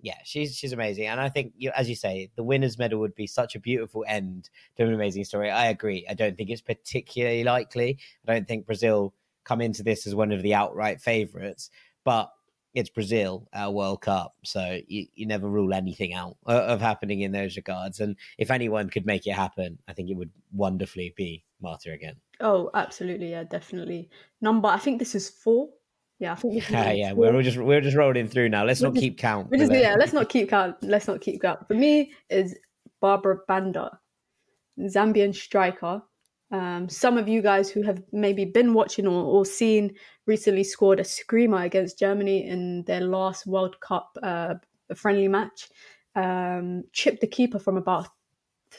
yeah, 0.03 0.19
she's 0.25 0.57
she's 0.57 0.73
amazing, 0.73 1.07
and 1.07 1.21
I 1.21 1.29
think 1.29 1.53
you, 1.57 1.71
as 1.77 1.89
you 1.89 1.95
say, 1.95 2.31
the 2.35 2.43
winners' 2.43 2.77
medal 2.77 2.99
would 3.01 3.15
be 3.15 3.29
such 3.29 3.55
a 3.55 3.61
beautiful 3.61 4.05
end 4.07 4.51
to 4.77 4.83
an 4.85 4.93
amazing 4.93 5.25
story. 5.25 5.51
I 5.51 5.67
agree. 5.67 6.05
I 6.11 6.15
don't 6.15 6.37
think 6.37 6.51
it's 6.51 6.61
particularly 6.61 7.45
likely. 7.45 7.99
I 8.27 8.35
don't 8.35 8.47
think 8.47 8.67
Brazil 8.67 9.15
come 9.45 9.61
into 9.61 9.83
this 9.83 10.07
as 10.07 10.15
one 10.15 10.33
of 10.33 10.43
the 10.43 10.55
outright 10.55 11.01
favourites, 11.01 11.71
but 12.05 12.33
it's 12.75 12.91
Brazil 12.91 13.49
a 13.53 13.71
World 13.71 14.01
Cup, 14.01 14.35
so 14.43 14.81
you, 14.89 15.07
you 15.15 15.27
never 15.27 15.49
rule 15.49 15.73
anything 15.73 16.15
out 16.15 16.37
uh, 16.47 16.65
of 16.65 16.81
happening 16.81 17.21
in 17.21 17.31
those 17.31 17.57
regards. 17.57 18.01
And 18.01 18.17
if 18.39 18.51
anyone 18.51 18.89
could 18.89 19.07
make 19.07 19.27
it 19.27 19.35
happen, 19.35 19.79
I 19.87 19.93
think 19.93 20.11
it 20.11 20.17
would 20.17 20.31
wonderfully 20.53 21.15
be 21.17 21.45
Marta 21.61 21.93
again. 21.93 22.17
Oh, 22.41 22.71
absolutely, 22.75 23.31
yeah, 23.31 23.45
definitely. 23.45 24.11
Number, 24.41 24.69
I 24.69 24.79
think 24.79 24.99
this 24.99 25.15
is 25.15 25.31
four 25.31 25.69
yeah, 26.23 26.33
I 26.33 26.35
think 26.37 26.71
yeah, 26.71 26.93
yeah. 26.93 27.13
We're 27.13 27.43
just 27.43 27.59
we're 27.59 27.81
just 27.81 27.97
rolling 27.97 28.29
through 28.29 28.49
now. 28.49 28.65
Let's 28.65 28.81
we're 28.81 28.89
not 28.89 28.95
just, 28.95 29.03
keep 29.03 29.19
count. 29.19 29.53
Just, 29.53 29.73
yeah, 29.73 29.97
let's 29.99 30.13
not 30.13 30.29
keep 30.29 30.49
count. 30.49 30.77
Let's 30.81 31.09
not 31.09 31.21
keep 31.21 31.43
count. 31.43 31.67
For 31.67 31.75
me, 31.75 32.13
is 32.31 32.57
Barbara 33.01 33.39
Banda, 33.49 33.99
Zambian 34.79 35.35
striker. 35.35 36.03
Um, 36.53 36.89
some 36.89 37.19
of 37.19 37.29
you 37.29 37.43
guys 37.43 37.71
who 37.71 37.83
have 37.83 38.03
maybe 38.13 38.45
been 38.45 38.73
watching 38.73 39.07
or, 39.07 39.25
or 39.25 39.45
seen 39.45 39.95
recently 40.27 40.63
scored 40.63 41.01
a 41.01 41.05
screamer 41.05 41.63
against 41.63 41.99
Germany 41.99 42.47
in 42.47 42.85
their 42.85 43.01
last 43.01 43.47
World 43.47 43.81
Cup 43.81 44.17
uh, 44.23 44.55
friendly 44.95 45.29
match. 45.29 45.71
Um, 46.15 46.85
chipped 46.93 47.23
the 47.23 47.27
keeper 47.27 47.59
from 47.59 47.79
about 47.79 48.09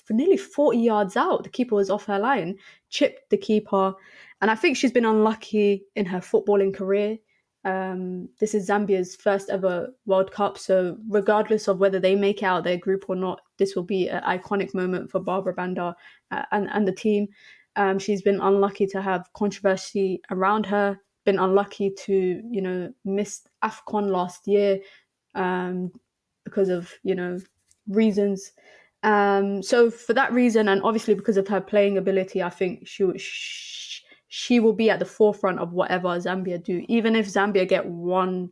for 0.05 0.13
nearly 0.13 0.37
40 0.37 0.77
yards 0.77 1.17
out. 1.17 1.43
The 1.43 1.49
keeper 1.49 1.75
was 1.75 1.89
off 1.89 2.05
her 2.05 2.19
line, 2.19 2.57
chipped 2.89 3.29
the 3.29 3.37
keeper. 3.37 3.95
And 4.41 4.51
I 4.51 4.55
think 4.55 4.77
she's 4.77 4.91
been 4.91 5.05
unlucky 5.05 5.85
in 5.95 6.05
her 6.05 6.19
footballing 6.19 6.73
career. 6.73 7.17
Um, 7.65 8.27
this 8.39 8.53
is 8.53 8.67
Zambia's 8.67 9.15
first 9.15 9.49
ever 9.49 9.93
World 10.05 10.31
Cup, 10.31 10.57
so 10.57 10.97
regardless 11.09 11.67
of 11.67 11.79
whether 11.79 11.99
they 11.99 12.15
make 12.15 12.43
out 12.43 12.63
their 12.63 12.77
group 12.77 13.05
or 13.07 13.15
not, 13.15 13.41
this 13.57 13.75
will 13.75 13.83
be 13.83 14.09
an 14.09 14.21
iconic 14.23 14.73
moment 14.73 15.09
for 15.09 15.19
Barbara 15.19 15.53
Banda 15.53 15.95
uh, 16.31 16.43
and 16.51 16.69
and 16.71 16.87
the 16.87 16.91
team. 16.91 17.27
Um, 17.75 17.99
she's 17.99 18.21
been 18.21 18.41
unlucky 18.41 18.85
to 18.87 19.01
have 19.01 19.31
controversy 19.33 20.21
around 20.29 20.65
her. 20.65 20.99
Been 21.25 21.39
unlucky 21.39 21.91
to 22.05 22.41
you 22.51 22.61
know 22.61 22.93
miss 23.05 23.47
Afcon 23.63 24.09
last 24.09 24.45
year 24.45 24.79
um, 25.33 25.89
because 26.43 26.67
of 26.69 26.91
you 27.03 27.15
know 27.15 27.39
reasons. 27.87 28.51
Um, 29.03 29.61
so 29.61 29.89
for 29.89 30.13
that 30.13 30.33
reason, 30.33 30.67
and 30.67 30.81
obviously 30.83 31.13
because 31.13 31.37
of 31.37 31.47
her 31.47 31.61
playing 31.61 31.97
ability, 31.97 32.43
I 32.43 32.49
think 32.49 32.87
she 32.87 33.05
she 33.17 33.92
will 34.59 34.73
be 34.73 34.89
at 34.89 34.97
the 34.99 35.05
forefront 35.05 35.59
of 35.59 35.73
whatever 35.73 36.09
Zambia 36.19 36.61
do. 36.63 36.83
Even 36.87 37.15
if 37.15 37.27
Zambia 37.27 37.67
get 37.67 37.85
one 37.85 38.49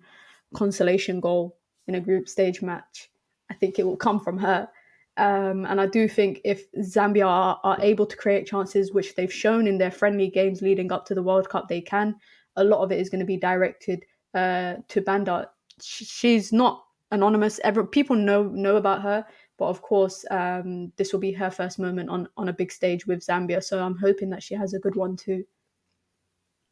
consolation 0.53 1.19
goal 1.19 1.57
in 1.87 1.95
a 1.95 1.99
group 1.99 2.29
stage 2.29 2.61
match, 2.61 3.09
I 3.49 3.55
think 3.55 3.79
it 3.79 3.85
will 3.85 3.97
come 3.97 4.19
from 4.19 4.37
her. 4.37 4.69
Um, 5.17 5.65
and 5.65 5.81
I 5.81 5.87
do 5.87 6.07
think 6.07 6.39
if 6.45 6.71
Zambia 6.73 7.25
are, 7.25 7.59
are, 7.63 7.77
able 7.81 8.05
to 8.05 8.15
create 8.15 8.45
chances, 8.45 8.93
which 8.93 9.15
they've 9.15 9.33
shown 9.33 9.67
in 9.67 9.79
their 9.79 9.91
friendly 9.91 10.29
games 10.29 10.61
leading 10.61 10.91
up 10.91 11.05
to 11.07 11.15
the 11.15 11.23
World 11.23 11.49
Cup, 11.49 11.67
they 11.67 11.81
can. 11.81 12.15
A 12.55 12.63
lot 12.63 12.83
of 12.83 12.91
it 12.91 12.99
is 12.99 13.09
going 13.09 13.19
to 13.19 13.25
be 13.25 13.37
directed 13.37 14.05
uh, 14.35 14.75
to 14.87 15.01
Banda. 15.01 15.49
She's 15.81 16.53
not 16.53 16.83
anonymous. 17.11 17.59
Ever 17.63 17.83
people 17.83 18.15
know 18.15 18.43
know 18.43 18.77
about 18.77 19.01
her, 19.01 19.25
but 19.57 19.65
of 19.65 19.81
course, 19.81 20.25
um, 20.31 20.91
this 20.95 21.11
will 21.11 21.19
be 21.19 21.31
her 21.33 21.49
first 21.49 21.79
moment 21.79 22.09
on 22.09 22.27
on 22.37 22.49
a 22.49 22.53
big 22.53 22.71
stage 22.71 23.05
with 23.07 23.25
Zambia. 23.25 23.63
So 23.63 23.83
I'm 23.83 23.97
hoping 23.97 24.29
that 24.29 24.43
she 24.43 24.53
has 24.55 24.73
a 24.73 24.79
good 24.79 24.95
one 24.95 25.17
too. 25.17 25.43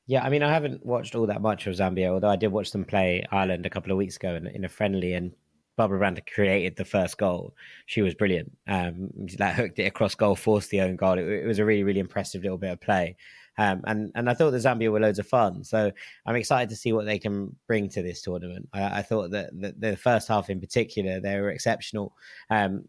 Yeah, 0.09 0.23
I 0.23 0.29
mean, 0.29 0.41
I 0.41 0.51
haven't 0.51 0.83
watched 0.83 1.13
all 1.13 1.27
that 1.27 1.39
much 1.39 1.67
of 1.67 1.75
Zambia, 1.75 2.07
although 2.09 2.31
I 2.31 2.35
did 2.35 2.47
watch 2.47 2.71
them 2.71 2.83
play 2.83 3.23
Ireland 3.31 3.67
a 3.67 3.69
couple 3.69 3.91
of 3.91 3.97
weeks 3.99 4.15
ago 4.15 4.33
in, 4.33 4.47
in 4.47 4.65
a 4.65 4.67
friendly, 4.67 5.13
and 5.13 5.31
Barbara 5.77 5.99
Banda 5.99 6.21
created 6.21 6.75
the 6.75 6.83
first 6.83 7.19
goal. 7.19 7.53
She 7.85 8.01
was 8.01 8.15
brilliant. 8.15 8.51
Um, 8.67 9.11
like 9.37 9.53
hooked 9.53 9.77
it 9.77 9.83
across 9.83 10.15
goal, 10.15 10.35
forced 10.35 10.71
the 10.71 10.81
own 10.81 10.95
goal. 10.95 11.19
It, 11.19 11.27
it 11.27 11.45
was 11.45 11.59
a 11.59 11.65
really, 11.65 11.83
really 11.83 11.99
impressive 11.99 12.41
little 12.41 12.57
bit 12.57 12.71
of 12.71 12.81
play. 12.81 13.17
Um, 13.59 13.81
and 13.87 14.09
and 14.15 14.29
I 14.29 14.33
thought 14.33 14.51
the 14.51 14.57
Zambia 14.57 14.89
were 14.89 15.01
loads 15.01 15.19
of 15.19 15.27
fun. 15.27 15.65
So 15.65 15.91
I'm 16.25 16.35
excited 16.37 16.69
to 16.69 16.77
see 16.77 16.93
what 16.93 17.05
they 17.05 17.19
can 17.19 17.53
bring 17.67 17.89
to 17.89 18.01
this 18.01 18.21
tournament. 18.21 18.69
I, 18.71 18.99
I 18.99 19.01
thought 19.01 19.31
that, 19.31 19.49
that, 19.59 19.81
the 19.81 19.97
first 19.97 20.29
half 20.29 20.49
in 20.49 20.61
particular 20.61 21.19
they 21.19 21.37
were 21.41 21.49
exceptional. 21.49 22.13
Um, 22.49 22.85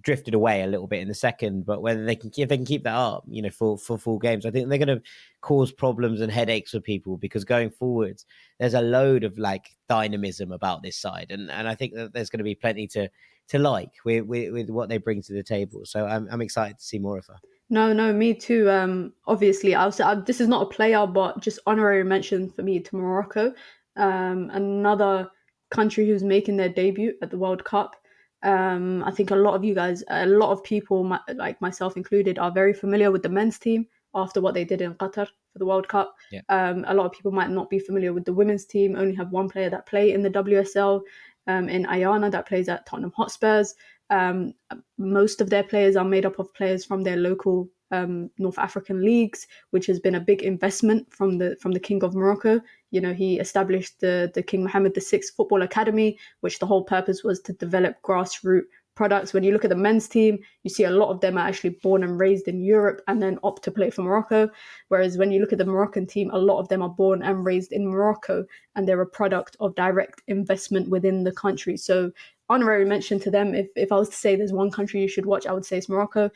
drifted 0.00 0.34
away 0.34 0.62
a 0.62 0.68
little 0.68 0.86
bit 0.86 1.00
in 1.00 1.08
the 1.08 1.14
second, 1.14 1.66
but 1.66 1.82
whether 1.82 2.04
they 2.04 2.14
can 2.14 2.30
if 2.36 2.48
they 2.48 2.56
can 2.56 2.64
keep 2.64 2.84
that 2.84 2.94
up, 2.94 3.24
you 3.28 3.42
know, 3.42 3.50
for 3.50 3.76
for 3.76 3.98
full 3.98 4.20
games, 4.20 4.46
I 4.46 4.52
think 4.52 4.68
they're 4.68 4.78
going 4.78 4.96
to 4.96 5.02
cause 5.40 5.72
problems 5.72 6.20
and 6.20 6.30
headaches 6.30 6.70
for 6.70 6.80
people 6.80 7.16
because 7.16 7.44
going 7.44 7.70
forwards, 7.70 8.24
there's 8.60 8.74
a 8.74 8.80
load 8.80 9.24
of 9.24 9.36
like 9.38 9.70
dynamism 9.88 10.52
about 10.52 10.84
this 10.84 10.96
side, 10.96 11.26
and 11.30 11.50
and 11.50 11.66
I 11.66 11.74
think 11.74 11.94
that 11.94 12.12
there's 12.12 12.30
going 12.30 12.38
to 12.38 12.44
be 12.44 12.54
plenty 12.54 12.86
to 12.88 13.08
to 13.48 13.58
like 13.58 13.90
with, 14.04 14.24
with, 14.24 14.52
with 14.52 14.70
what 14.70 14.88
they 14.88 14.98
bring 14.98 15.20
to 15.20 15.32
the 15.32 15.42
table. 15.42 15.80
So 15.84 16.06
I'm 16.06 16.28
I'm 16.30 16.42
excited 16.42 16.78
to 16.78 16.84
see 16.84 17.00
more 17.00 17.18
of 17.18 17.26
her. 17.26 17.40
No, 17.72 17.90
no, 17.94 18.12
me 18.12 18.34
too. 18.34 18.68
Um, 18.68 19.14
obviously, 19.26 19.74
I'll 19.74 19.90
say 19.90 20.04
I, 20.04 20.16
this 20.16 20.42
is 20.42 20.46
not 20.46 20.60
a 20.60 20.66
player, 20.66 21.06
but 21.06 21.40
just 21.40 21.58
honorary 21.66 22.04
mention 22.04 22.50
for 22.50 22.62
me 22.62 22.78
to 22.80 22.96
Morocco, 22.96 23.54
um, 23.96 24.50
another 24.52 25.30
country 25.70 26.06
who's 26.06 26.22
making 26.22 26.58
their 26.58 26.68
debut 26.68 27.14
at 27.22 27.30
the 27.30 27.38
World 27.38 27.64
Cup. 27.64 27.96
Um, 28.42 29.02
I 29.04 29.10
think 29.10 29.30
a 29.30 29.36
lot 29.36 29.54
of 29.54 29.64
you 29.64 29.74
guys, 29.74 30.04
a 30.10 30.26
lot 30.26 30.52
of 30.52 30.62
people, 30.62 31.02
my, 31.02 31.18
like 31.34 31.58
myself 31.62 31.96
included, 31.96 32.38
are 32.38 32.52
very 32.52 32.74
familiar 32.74 33.10
with 33.10 33.22
the 33.22 33.30
men's 33.30 33.58
team 33.58 33.86
after 34.14 34.42
what 34.42 34.52
they 34.52 34.66
did 34.66 34.82
in 34.82 34.92
Qatar 34.96 35.26
for 35.26 35.58
the 35.58 35.64
World 35.64 35.88
Cup. 35.88 36.14
Yeah. 36.30 36.42
Um, 36.50 36.84
a 36.88 36.92
lot 36.92 37.06
of 37.06 37.12
people 37.12 37.32
might 37.32 37.48
not 37.48 37.70
be 37.70 37.78
familiar 37.78 38.12
with 38.12 38.26
the 38.26 38.34
women's 38.34 38.66
team. 38.66 38.96
Only 38.96 39.14
have 39.14 39.32
one 39.32 39.48
player 39.48 39.70
that 39.70 39.86
play 39.86 40.12
in 40.12 40.20
the 40.20 40.28
WSL, 40.28 41.00
um, 41.46 41.70
in 41.70 41.86
Ayane 41.86 42.30
that 42.30 42.46
plays 42.46 42.68
at 42.68 42.84
Tottenham 42.84 43.12
Hotspurs. 43.16 43.74
Um, 44.12 44.52
most 44.98 45.40
of 45.40 45.48
their 45.48 45.64
players 45.64 45.96
are 45.96 46.04
made 46.04 46.26
up 46.26 46.38
of 46.38 46.52
players 46.54 46.84
from 46.84 47.02
their 47.02 47.16
local 47.16 47.68
um, 47.90 48.30
North 48.38 48.58
African 48.58 49.02
leagues, 49.02 49.46
which 49.70 49.86
has 49.86 49.98
been 49.98 50.14
a 50.14 50.20
big 50.20 50.42
investment 50.42 51.12
from 51.12 51.38
the 51.38 51.56
from 51.60 51.72
the 51.72 51.80
King 51.80 52.04
of 52.04 52.14
Morocco. 52.14 52.60
You 52.90 53.00
know, 53.00 53.14
he 53.14 53.38
established 53.38 54.00
the 54.00 54.30
the 54.34 54.42
King 54.42 54.64
Mohammed 54.64 54.94
VI 54.94 55.22
Football 55.36 55.62
Academy, 55.62 56.18
which 56.40 56.58
the 56.58 56.66
whole 56.66 56.84
purpose 56.84 57.24
was 57.24 57.40
to 57.40 57.54
develop 57.54 57.96
grassroots 58.02 58.66
products. 58.94 59.32
When 59.32 59.42
you 59.42 59.52
look 59.52 59.64
at 59.64 59.70
the 59.70 59.76
men's 59.76 60.08
team, 60.08 60.38
you 60.64 60.70
see 60.70 60.84
a 60.84 60.90
lot 60.90 61.10
of 61.10 61.20
them 61.20 61.38
are 61.38 61.48
actually 61.48 61.78
born 61.82 62.04
and 62.04 62.20
raised 62.20 62.48
in 62.48 62.62
Europe 62.62 63.00
and 63.08 63.22
then 63.22 63.38
opt 63.42 63.64
to 63.64 63.70
play 63.70 63.90
for 63.90 64.02
Morocco. 64.02 64.50
Whereas 64.88 65.16
when 65.16 65.32
you 65.32 65.40
look 65.40 65.52
at 65.52 65.58
the 65.58 65.64
Moroccan 65.64 66.06
team, 66.06 66.30
a 66.30 66.38
lot 66.38 66.60
of 66.60 66.68
them 66.68 66.82
are 66.82 66.90
born 66.90 67.22
and 67.22 67.44
raised 67.44 67.72
in 67.72 67.88
Morocco 67.88 68.44
and 68.74 68.86
they're 68.86 69.00
a 69.00 69.06
product 69.06 69.56
of 69.60 69.74
direct 69.74 70.22
investment 70.28 70.90
within 70.90 71.24
the 71.24 71.32
country. 71.32 71.76
So 71.76 72.12
honorary 72.48 72.84
mention 72.84 73.18
to 73.20 73.30
them. 73.30 73.54
If, 73.54 73.68
if 73.76 73.92
I 73.92 73.96
was 73.96 74.08
to 74.10 74.16
say 74.16 74.36
there's 74.36 74.52
one 74.52 74.70
country 74.70 75.00
you 75.00 75.08
should 75.08 75.26
watch, 75.26 75.46
I 75.46 75.52
would 75.52 75.64
say 75.64 75.78
it's 75.78 75.88
Morocco. 75.88 76.30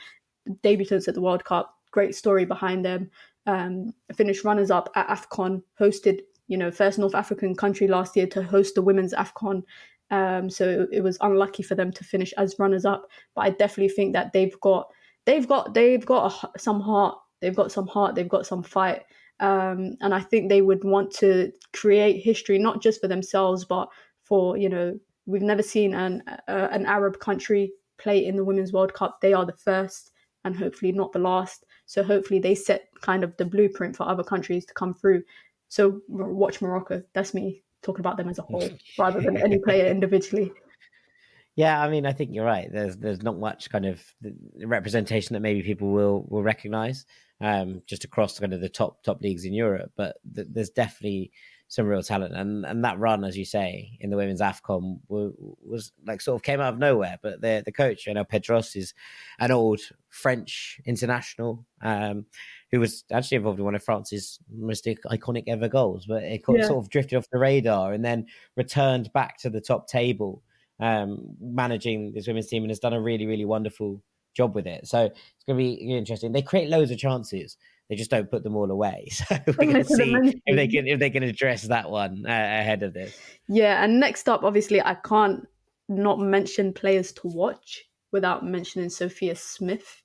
Debutants 0.63 1.09
at 1.09 1.15
the 1.15 1.21
World 1.21 1.45
Cup, 1.45 1.75
great 1.91 2.15
story 2.15 2.45
behind 2.45 2.85
them. 2.85 3.11
Um, 3.47 3.93
finished 4.15 4.45
runners 4.45 4.71
up 4.71 4.91
at 4.95 5.09
AFCON, 5.09 5.63
hosted, 5.81 6.21
you 6.49 6.57
know, 6.57 6.71
first 6.71 6.99
North 6.99 7.15
African 7.15 7.55
country 7.55 7.89
last 7.89 8.17
year 8.17 8.27
to 8.29 8.43
host 8.43 8.75
the 8.75 8.83
women's 8.83 9.15
AFCON. 9.15 9.63
Um, 10.11 10.49
so 10.49 10.87
it 10.93 11.01
was 11.01 11.19
unlucky 11.21 11.63
for 11.63 11.75
them 11.75 11.93
to 11.93 12.05
finish 12.05 12.33
as 12.35 12.59
runners 12.59 12.85
up. 12.85 13.09
But 13.35 13.43
I 13.43 13.51
definitely 13.51 13.95
think 13.95 14.13
that 14.13 14.33
they've 14.33 14.59
got, 14.61 14.89
they've 15.25 15.47
got, 15.47 15.75
they've 15.75 16.05
got 16.05 16.33
a, 16.33 16.59
some 16.59 16.81
heart. 16.81 17.19
They've 17.41 17.55
got 17.55 17.73
some 17.73 17.87
heart. 17.87 18.15
They've 18.15 18.29
got 18.29 18.47
some 18.47 18.63
fight. 18.63 19.03
Um, 19.41 19.97
and 20.01 20.15
I 20.15 20.21
think 20.21 20.49
they 20.49 20.63
would 20.63 20.85
want 20.85 21.11
to 21.17 21.53
create 21.73 22.23
history, 22.23 22.59
not 22.59 22.81
just 22.81 23.01
for 23.01 23.09
themselves, 23.09 23.65
but 23.65 23.89
for 24.23 24.57
you 24.57 24.69
know 24.69 24.99
We've 25.27 25.43
never 25.43 25.63
seen 25.63 25.95
an 25.95 26.23
uh, 26.49 26.69
an 26.71 26.87
Arab 26.87 27.19
country 27.19 27.73
play 27.99 28.25
in 28.25 28.37
the 28.37 28.45
Women's 28.45 28.73
World 28.73 28.95
Cup. 28.95 29.21
They 29.21 29.33
are 29.33 29.45
the 29.45 29.53
first, 29.53 30.13
and 30.45 30.57
hopefully 30.57 30.93
not 30.93 31.13
the 31.13 31.19
last. 31.19 31.65
So 31.87 32.03
hopefully 32.03 32.41
they 32.41 32.55
set 32.55 32.89
kind 33.01 33.25
of 33.25 33.37
the 33.37 33.45
blueprint 33.45 33.97
for 33.97 34.09
other 34.09 34.25
countries 34.25 34.65
to 34.67 34.75
come 34.75 34.95
through. 34.95 35.23
So 35.69 36.01
watch 36.09 36.61
Morocco. 36.63 37.03
That's 37.13 37.35
me 37.35 37.63
talking 37.83 38.01
about 38.01 38.17
them 38.17 38.29
as 38.29 38.39
a 38.39 38.43
whole, 38.43 38.69
rather 38.99 39.21
than 39.21 39.37
any 39.37 39.59
player 39.59 39.87
individually. 39.87 40.53
Yeah, 41.57 41.81
I 41.81 41.89
mean, 41.89 42.05
I 42.05 42.13
think 42.13 42.35
you're 42.35 42.45
right. 42.45 42.71
There's 42.71 42.97
there's 42.99 43.23
not 43.23 43.39
much 43.39 43.71
kind 43.71 43.87
of 43.87 44.03
representation 44.63 45.35
that 45.35 45.41
maybe 45.41 45.63
people 45.63 45.91
will 45.91 46.27
will 46.29 46.43
recognise 46.43 47.07
um, 47.41 47.83
just 47.87 48.05
across 48.05 48.39
kind 48.39 48.53
of 48.53 48.61
the 48.61 48.69
top 48.69 49.03
top 49.03 49.23
leagues 49.23 49.45
in 49.45 49.55
Europe, 49.55 49.93
but 49.97 50.17
th- 50.35 50.49
there's 50.51 50.71
definitely 50.71 51.33
some 51.69 51.87
real 51.87 52.03
talent, 52.03 52.35
and 52.35 52.65
and 52.65 52.85
that 52.85 52.99
run, 52.99 53.25
as 53.25 53.37
you 53.37 53.45
say, 53.45 53.97
in 54.01 54.11
the 54.11 54.17
women's 54.17 54.41
Afcon 54.41 55.01
was, 55.09 55.33
was 55.63 55.93
like 56.07 56.21
sort 56.21 56.37
of 56.37 56.43
came 56.43 56.61
out 56.61 56.75
of 56.75 56.79
nowhere. 56.79 57.19
But 57.23 57.41
the 57.41 57.63
the 57.65 57.73
coach, 57.73 58.07
I 58.09 58.13
know 58.13 58.25
Pedros, 58.25 58.77
is 58.77 58.95
an 59.39 59.51
old 59.51 59.81
French 60.09 60.81
international 60.87 61.67
um, 61.83 62.27
who 62.71 62.81
was 62.81 63.05
actually 63.13 63.39
involved 63.39 63.59
in 63.59 63.65
one 63.65 63.75
of 63.75 63.83
France's 63.83 64.39
most 64.51 64.85
iconic 64.85 65.45
ever 65.49 65.69
goals, 65.69 66.07
but 66.07 66.23
it 66.23 66.43
yeah. 66.49 66.67
sort 66.67 66.85
of 66.85 66.91
drifted 66.91 67.17
off 67.17 67.31
the 67.31 67.39
radar 67.39 67.93
and 67.93 68.05
then 68.05 68.27
returned 68.57 69.13
back 69.13 69.39
to 69.39 69.51
the 69.51 69.61
top 69.61 69.89
table 69.89 70.43
um, 70.81 71.37
managing 71.41 72.13
this 72.13 72.27
women's 72.27 72.49
team 72.49 72.63
and 72.63 72.71
has 72.71 72.79
done 72.79 72.93
a 72.93 73.01
really, 73.01 73.27
really 73.27 73.45
wonderful 73.45 74.03
job 74.35 74.55
with 74.55 74.67
it. 74.67 74.87
So 74.87 75.05
it's 75.05 75.45
going 75.47 75.59
to 75.59 75.65
be 75.65 75.73
interesting. 75.97 76.33
They 76.33 76.43
create 76.43 76.69
loads 76.69 76.91
of 76.91 76.99
chances. 76.99 77.57
They 77.89 77.97
just 77.97 78.11
don't 78.11 78.31
put 78.31 78.43
them 78.43 78.57
all 78.57 78.71
away. 78.71 79.09
So 79.29 79.39
we're 79.47 79.73
going 79.73 79.75
to 79.75 79.85
see 79.85 80.15
if 80.47 80.57
they 80.57 80.69
can 80.69 80.87
if 80.87 80.99
they 80.99 81.11
can 81.11 81.23
address 81.23 81.63
that 81.63 81.91
one 81.91 82.25
uh, 82.27 82.31
ahead 82.31 82.83
of 82.83 82.95
this. 82.95 83.17
Yeah, 83.49 83.83
and 83.83 84.01
next 84.01 84.29
up, 84.29 84.43
obviously, 84.43 84.81
I 84.81 84.95
can't 84.95 85.47
not 85.89 86.19
mention 86.19 86.73
players 86.73 87.13
to 87.13 87.29
watch 87.29 87.85
without 88.13 88.45
mentioning 88.45 88.91
Sophia 88.91 89.37
Smith 89.37 90.03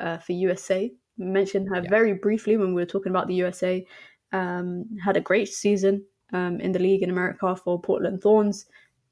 uh, 0.00 0.18
for 0.18 0.32
USA. 0.32 0.90
Mentioned 1.18 1.68
her 1.68 1.82
yeah. 1.82 1.90
very 1.90 2.14
briefly 2.14 2.56
when 2.56 2.74
we 2.74 2.82
were 2.82 2.86
talking 2.86 3.10
about 3.10 3.28
the 3.28 3.34
USA. 3.34 3.84
Um, 4.32 4.86
had 5.04 5.16
a 5.16 5.20
great 5.20 5.48
season 5.48 6.04
um, 6.32 6.60
in 6.60 6.72
the 6.72 6.78
league 6.78 7.02
in 7.02 7.10
America 7.10 7.54
for 7.56 7.80
Portland 7.80 8.22
Thorns 8.22 8.66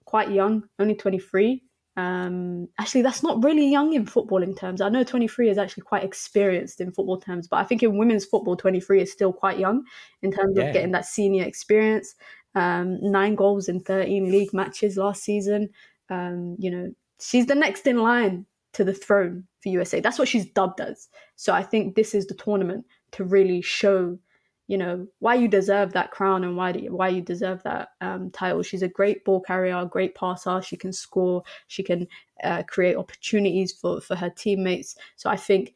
quite 0.09 0.31
young, 0.31 0.62
only 0.79 0.95
23. 0.95 1.62
Um, 1.99 2.69
actually, 2.79 3.03
that's 3.03 3.25
not 3.25 3.43
really 3.43 3.69
young 3.69 3.93
in 3.93 4.07
footballing 4.07 4.57
terms. 4.57 4.81
I 4.81 4.89
know 4.89 5.03
23 5.03 5.51
is 5.51 5.59
actually 5.59 5.83
quite 5.83 6.05
experienced 6.05 6.81
in 6.81 6.93
football 6.93 7.19
terms, 7.19 7.49
but 7.49 7.57
I 7.57 7.65
think 7.65 7.83
in 7.83 7.99
women's 7.99 8.25
football, 8.25 8.57
23 8.57 9.03
is 9.03 9.11
still 9.11 9.33
quite 9.33 9.59
young 9.59 9.83
in 10.23 10.31
terms 10.31 10.57
yeah. 10.57 10.63
of 10.67 10.73
getting 10.73 10.93
that 10.93 11.07
senior 11.07 11.43
experience. 11.43 12.15
Um, 12.55 12.99
nine 13.03 13.35
goals 13.35 13.69
in 13.69 13.81
13 13.81 14.31
league 14.31 14.55
matches 14.55 14.97
last 14.97 15.25
season. 15.25 15.71
Um, 16.09 16.55
you 16.61 16.71
know, 16.71 16.93
she's 17.21 17.47
the 17.47 17.57
next 17.57 17.85
in 17.85 17.99
line 17.99 18.47
to 18.75 18.85
the 18.85 18.95
throne 18.95 19.49
for 19.61 19.71
USA. 19.71 19.99
That's 19.99 20.21
what 20.21 20.29
she's 20.29 20.47
dubbed 20.47 20.81
as. 20.81 21.09
So 21.35 21.53
I 21.53 21.65
think 21.65 21.97
this 21.97 22.15
is 22.15 22.29
the 22.29 22.35
tournament 22.35 22.87
to 23.13 23.25
really 23.25 23.61
show 23.61 24.21
you 24.69 24.77
know 24.77 25.07
why 25.19 25.35
you 25.35 25.49
deserve 25.49 25.93
that 25.95 26.11
crown 26.11 26.45
and 26.45 26.57
why 26.57 26.71
you, 26.71 26.95
why 26.95 27.09
you 27.09 27.23
deserve 27.23 27.62
that 27.64 27.89
um, 28.03 28.31
title. 28.31 28.62
She's 28.62 28.83
a 28.83 28.89
great 28.89 29.25
ball 29.25 29.41
carrier, 29.41 29.85
great 29.87 30.14
passer. 30.14 30.62
She 30.62 30.77
can 30.77 30.93
score. 30.93 31.43
She 31.66 31.83
can 31.83 32.07
uh, 32.45 32.62
create 32.69 32.97
opportunities 32.97 33.73
for 33.73 34.01
for 34.01 34.14
her 34.14 34.31
teammates. 34.31 34.95
So 35.16 35.31
I 35.31 35.37
think 35.37 35.75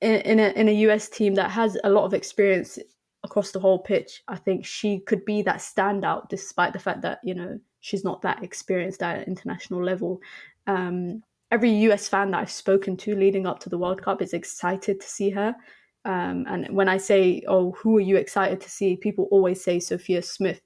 in, 0.00 0.20
in 0.22 0.38
a 0.38 0.48
in 0.50 0.68
a 0.68 0.74
US 0.86 1.08
team 1.08 1.34
that 1.34 1.50
has 1.50 1.76
a 1.82 1.90
lot 1.90 2.04
of 2.04 2.14
experience 2.14 2.78
across 3.24 3.50
the 3.50 3.60
whole 3.60 3.80
pitch, 3.80 4.22
I 4.28 4.36
think 4.36 4.64
she 4.64 5.00
could 5.00 5.24
be 5.24 5.42
that 5.42 5.58
standout, 5.58 6.28
despite 6.28 6.72
the 6.72 6.78
fact 6.78 7.02
that 7.02 7.18
you 7.24 7.34
know 7.34 7.58
she's 7.80 8.04
not 8.04 8.22
that 8.22 8.44
experienced 8.44 9.02
at 9.02 9.26
international 9.26 9.84
level. 9.84 10.20
Um, 10.68 11.24
every 11.50 11.70
US 11.90 12.06
fan 12.06 12.30
that 12.30 12.40
I've 12.40 12.52
spoken 12.52 12.96
to 12.98 13.16
leading 13.16 13.46
up 13.46 13.58
to 13.60 13.68
the 13.68 13.78
World 13.78 14.00
Cup 14.00 14.22
is 14.22 14.32
excited 14.32 15.00
to 15.00 15.08
see 15.08 15.30
her. 15.30 15.56
Um, 16.04 16.46
and 16.48 16.68
when 16.74 16.88
I 16.88 16.98
say, 16.98 17.42
"Oh, 17.46 17.72
who 17.72 17.96
are 17.96 18.00
you 18.00 18.16
excited 18.16 18.60
to 18.60 18.70
see?" 18.70 18.96
people 18.96 19.28
always 19.30 19.62
say 19.62 19.80
Sophia 19.80 20.22
Smith. 20.22 20.60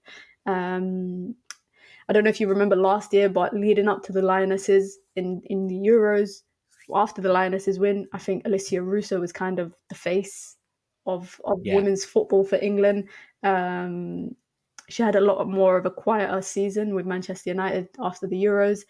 Um, 0.46 1.34
I 2.08 2.12
don't 2.12 2.24
know 2.24 2.30
if 2.30 2.40
you 2.40 2.48
remember 2.48 2.76
last 2.76 3.12
year, 3.12 3.28
but 3.28 3.54
leading 3.54 3.88
up 3.88 4.02
to 4.04 4.12
the 4.12 4.22
Lionesses 4.22 4.98
in 5.16 5.42
in 5.46 5.66
the 5.66 5.76
Euros, 5.76 6.42
after 6.94 7.20
the 7.20 7.32
Lionesses 7.32 7.78
win, 7.78 8.06
I 8.12 8.18
think 8.18 8.44
Alessia 8.44 8.84
Russo 8.84 9.20
was 9.20 9.32
kind 9.32 9.58
of 9.58 9.74
the 9.88 9.94
face 9.94 10.56
of 11.06 11.40
of 11.44 11.58
yeah. 11.62 11.76
women's 11.76 12.04
football 12.04 12.44
for 12.44 12.56
England. 12.56 13.08
Um, 13.42 14.36
she 14.88 15.02
had 15.02 15.16
a 15.16 15.20
lot 15.20 15.46
more 15.48 15.76
of 15.76 15.86
a 15.86 15.90
quieter 15.90 16.40
season 16.42 16.94
with 16.94 17.06
Manchester 17.06 17.50
United 17.50 17.88
after 17.98 18.26
the 18.26 18.42
Euros, 18.42 18.80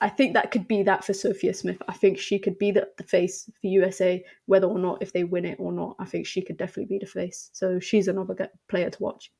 I 0.00 0.08
think 0.10 0.34
that 0.34 0.50
could 0.50 0.68
be 0.68 0.82
that 0.82 1.04
for 1.04 1.14
Sophia 1.14 1.54
Smith. 1.54 1.80
I 1.88 1.94
think 1.94 2.18
she 2.18 2.38
could 2.38 2.58
be 2.58 2.70
the, 2.70 2.88
the 2.98 3.04
face 3.04 3.48
for 3.60 3.66
USA, 3.66 4.22
whether 4.44 4.66
or 4.66 4.78
not 4.78 5.00
if 5.00 5.12
they 5.12 5.24
win 5.24 5.46
it 5.46 5.58
or 5.58 5.72
not. 5.72 5.96
I 5.98 6.04
think 6.04 6.26
she 6.26 6.42
could 6.42 6.58
definitely 6.58 6.96
be 6.96 6.98
the 6.98 7.10
face. 7.10 7.50
So 7.52 7.80
she's 7.80 8.08
another 8.08 8.50
player 8.68 8.90
to 8.90 9.02
watch. 9.02 9.32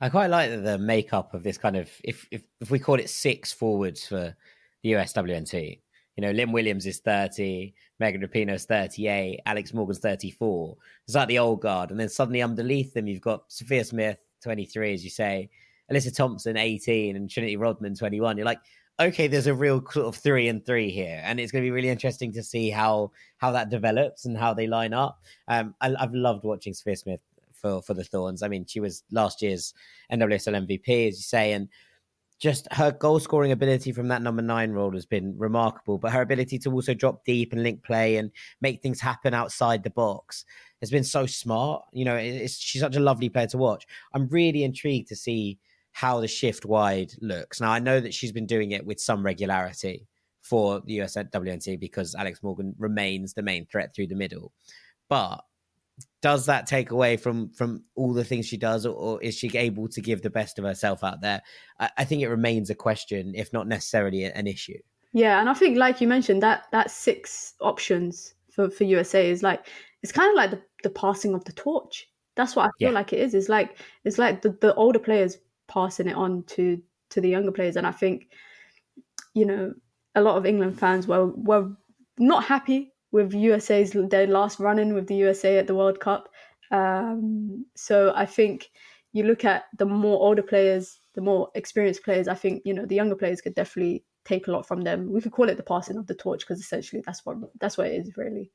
I 0.00 0.10
quite 0.10 0.28
like 0.28 0.50
the 0.50 0.76
makeup 0.76 1.32
of 1.32 1.42
this 1.42 1.56
kind 1.56 1.76
of 1.76 1.88
if 2.02 2.26
if, 2.30 2.42
if 2.60 2.70
we 2.70 2.78
call 2.78 2.96
it 2.96 3.08
six 3.08 3.52
forwards 3.52 4.06
for 4.06 4.36
the 4.82 4.92
USWNT. 4.92 5.80
You 6.16 6.22
know, 6.22 6.30
Lynn 6.30 6.52
Williams 6.52 6.86
is 6.86 7.00
30, 7.00 7.74
Megan 7.98 8.20
Rapinoe 8.20 8.54
is 8.54 8.66
38, 8.66 9.40
Alex 9.46 9.74
Morgan's 9.74 9.98
34. 9.98 10.76
It's 11.06 11.16
like 11.16 11.26
the 11.26 11.40
old 11.40 11.60
guard. 11.60 11.90
And 11.90 11.98
then 11.98 12.08
suddenly 12.08 12.40
underneath 12.40 12.94
them, 12.94 13.08
you've 13.08 13.20
got 13.20 13.50
Sophia 13.50 13.84
Smith, 13.84 14.18
23, 14.42 14.94
as 14.94 15.02
you 15.02 15.10
say, 15.10 15.50
Alyssa 15.90 16.14
Thompson, 16.14 16.56
18, 16.56 17.16
and 17.16 17.28
Trinity 17.28 17.56
Rodman, 17.56 17.96
21. 17.96 18.36
You're 18.36 18.46
like, 18.46 18.60
okay, 19.00 19.26
there's 19.26 19.46
a 19.46 19.54
real 19.54 19.84
sort 19.90 20.06
of 20.06 20.16
three 20.16 20.48
and 20.48 20.64
three 20.64 20.90
here, 20.90 21.20
and 21.24 21.40
it's 21.40 21.52
going 21.52 21.62
to 21.62 21.66
be 21.66 21.72
really 21.72 21.88
interesting 21.88 22.32
to 22.32 22.42
see 22.42 22.70
how 22.70 23.10
how 23.38 23.52
that 23.52 23.70
develops 23.70 24.24
and 24.24 24.36
how 24.36 24.54
they 24.54 24.66
line 24.66 24.92
up. 24.92 25.20
Um, 25.48 25.74
I, 25.80 25.94
have 25.98 26.14
loved 26.14 26.44
watching 26.44 26.74
Sophia 26.74 26.96
Smith 26.96 27.20
for 27.52 27.82
for 27.82 27.94
the 27.94 28.04
Thorns. 28.04 28.42
I 28.42 28.48
mean, 28.48 28.66
she 28.66 28.80
was 28.80 29.02
last 29.10 29.42
year's 29.42 29.74
NWSL 30.12 30.66
MVP, 30.66 31.08
as 31.08 31.16
you 31.16 31.22
say, 31.22 31.52
and 31.52 31.68
just 32.40 32.66
her 32.72 32.90
goal 32.92 33.20
scoring 33.20 33.52
ability 33.52 33.92
from 33.92 34.08
that 34.08 34.22
number 34.22 34.42
nine 34.42 34.72
role 34.72 34.92
has 34.92 35.06
been 35.06 35.34
remarkable. 35.38 35.98
But 35.98 36.12
her 36.12 36.22
ability 36.22 36.58
to 36.60 36.72
also 36.72 36.94
drop 36.94 37.24
deep 37.24 37.52
and 37.52 37.62
link 37.62 37.82
play 37.82 38.16
and 38.16 38.30
make 38.60 38.82
things 38.82 39.00
happen 39.00 39.34
outside 39.34 39.82
the 39.82 39.90
box 39.90 40.44
has 40.80 40.90
been 40.90 41.04
so 41.04 41.26
smart. 41.26 41.84
You 41.92 42.04
know, 42.04 42.18
she's 42.46 42.80
such 42.80 42.96
a 42.96 43.00
lovely 43.00 43.28
player 43.28 43.46
to 43.48 43.58
watch. 43.58 43.86
I'm 44.12 44.28
really 44.28 44.64
intrigued 44.64 45.08
to 45.08 45.16
see 45.16 45.58
how 45.94 46.20
the 46.20 46.26
shift 46.26 46.66
wide 46.66 47.12
looks. 47.20 47.60
Now, 47.60 47.70
I 47.70 47.78
know 47.78 48.00
that 48.00 48.12
she's 48.12 48.32
been 48.32 48.46
doing 48.46 48.72
it 48.72 48.84
with 48.84 49.00
some 49.00 49.24
regularity 49.24 50.08
for 50.42 50.80
the 50.80 50.98
USWNT 50.98 51.78
because 51.78 52.16
Alex 52.16 52.42
Morgan 52.42 52.74
remains 52.78 53.32
the 53.32 53.42
main 53.42 53.64
threat 53.66 53.94
through 53.94 54.08
the 54.08 54.16
middle. 54.16 54.52
But 55.08 55.44
does 56.20 56.46
that 56.46 56.66
take 56.66 56.90
away 56.90 57.16
from 57.16 57.48
from 57.50 57.84
all 57.94 58.12
the 58.12 58.24
things 58.24 58.44
she 58.44 58.56
does, 58.56 58.84
or, 58.84 58.94
or 58.96 59.22
is 59.22 59.36
she 59.36 59.56
able 59.56 59.86
to 59.86 60.00
give 60.00 60.20
the 60.20 60.30
best 60.30 60.58
of 60.58 60.64
herself 60.64 61.04
out 61.04 61.20
there? 61.20 61.40
I, 61.78 61.90
I 61.98 62.04
think 62.04 62.22
it 62.22 62.28
remains 62.28 62.70
a 62.70 62.74
question, 62.74 63.32
if 63.36 63.52
not 63.52 63.68
necessarily 63.68 64.24
an 64.24 64.48
issue. 64.48 64.78
Yeah, 65.12 65.38
and 65.38 65.48
I 65.48 65.54
think, 65.54 65.78
like 65.78 66.00
you 66.00 66.08
mentioned, 66.08 66.42
that 66.42 66.64
that 66.72 66.90
six 66.90 67.54
options 67.60 68.34
for 68.50 68.68
for 68.68 68.82
USA 68.82 69.30
is 69.30 69.44
like 69.44 69.68
it's 70.02 70.10
kind 70.10 70.28
of 70.28 70.34
like 70.34 70.50
the, 70.50 70.60
the 70.82 70.90
passing 70.90 71.34
of 71.34 71.44
the 71.44 71.52
torch. 71.52 72.08
That's 72.34 72.56
what 72.56 72.66
I 72.66 72.70
feel 72.80 72.88
yeah. 72.88 72.94
like 72.94 73.12
it 73.12 73.20
is. 73.20 73.32
It's 73.32 73.48
like 73.48 73.78
it's 74.02 74.18
like 74.18 74.42
the, 74.42 74.50
the 74.60 74.74
older 74.74 74.98
players 74.98 75.38
passing 75.68 76.08
it 76.08 76.16
on 76.16 76.44
to 76.44 76.80
to 77.10 77.20
the 77.20 77.28
younger 77.28 77.52
players. 77.52 77.76
And 77.76 77.86
I 77.86 77.92
think, 77.92 78.28
you 79.34 79.46
know, 79.46 79.74
a 80.14 80.22
lot 80.22 80.36
of 80.36 80.46
England 80.46 80.78
fans 80.78 81.06
were 81.06 81.26
were 81.26 81.70
not 82.18 82.44
happy 82.44 82.92
with 83.12 83.32
USA's 83.32 83.92
their 83.92 84.26
last 84.26 84.58
run 84.58 84.78
in 84.78 84.94
with 84.94 85.06
the 85.06 85.16
USA 85.16 85.58
at 85.58 85.66
the 85.66 85.74
World 85.74 86.00
Cup. 86.00 86.28
Um, 86.70 87.66
so 87.76 88.12
I 88.14 88.26
think 88.26 88.70
you 89.12 89.22
look 89.22 89.44
at 89.44 89.64
the 89.78 89.86
more 89.86 90.20
older 90.20 90.42
players, 90.42 90.98
the 91.14 91.20
more 91.20 91.48
experienced 91.54 92.04
players. 92.04 92.28
I 92.28 92.34
think 92.34 92.62
you 92.64 92.74
know 92.74 92.86
the 92.86 92.96
younger 92.96 93.16
players 93.16 93.40
could 93.40 93.54
definitely 93.54 94.04
take 94.24 94.48
a 94.48 94.50
lot 94.50 94.66
from 94.66 94.82
them. 94.82 95.12
We 95.12 95.20
could 95.20 95.32
call 95.32 95.48
it 95.48 95.56
the 95.56 95.62
passing 95.62 95.96
of 95.96 96.06
the 96.06 96.14
torch 96.14 96.40
because 96.40 96.60
essentially 96.60 97.02
that's 97.04 97.24
what 97.24 97.36
that's 97.60 97.78
what 97.78 97.86
it 97.86 98.00
is 98.00 98.16
really. 98.16 98.50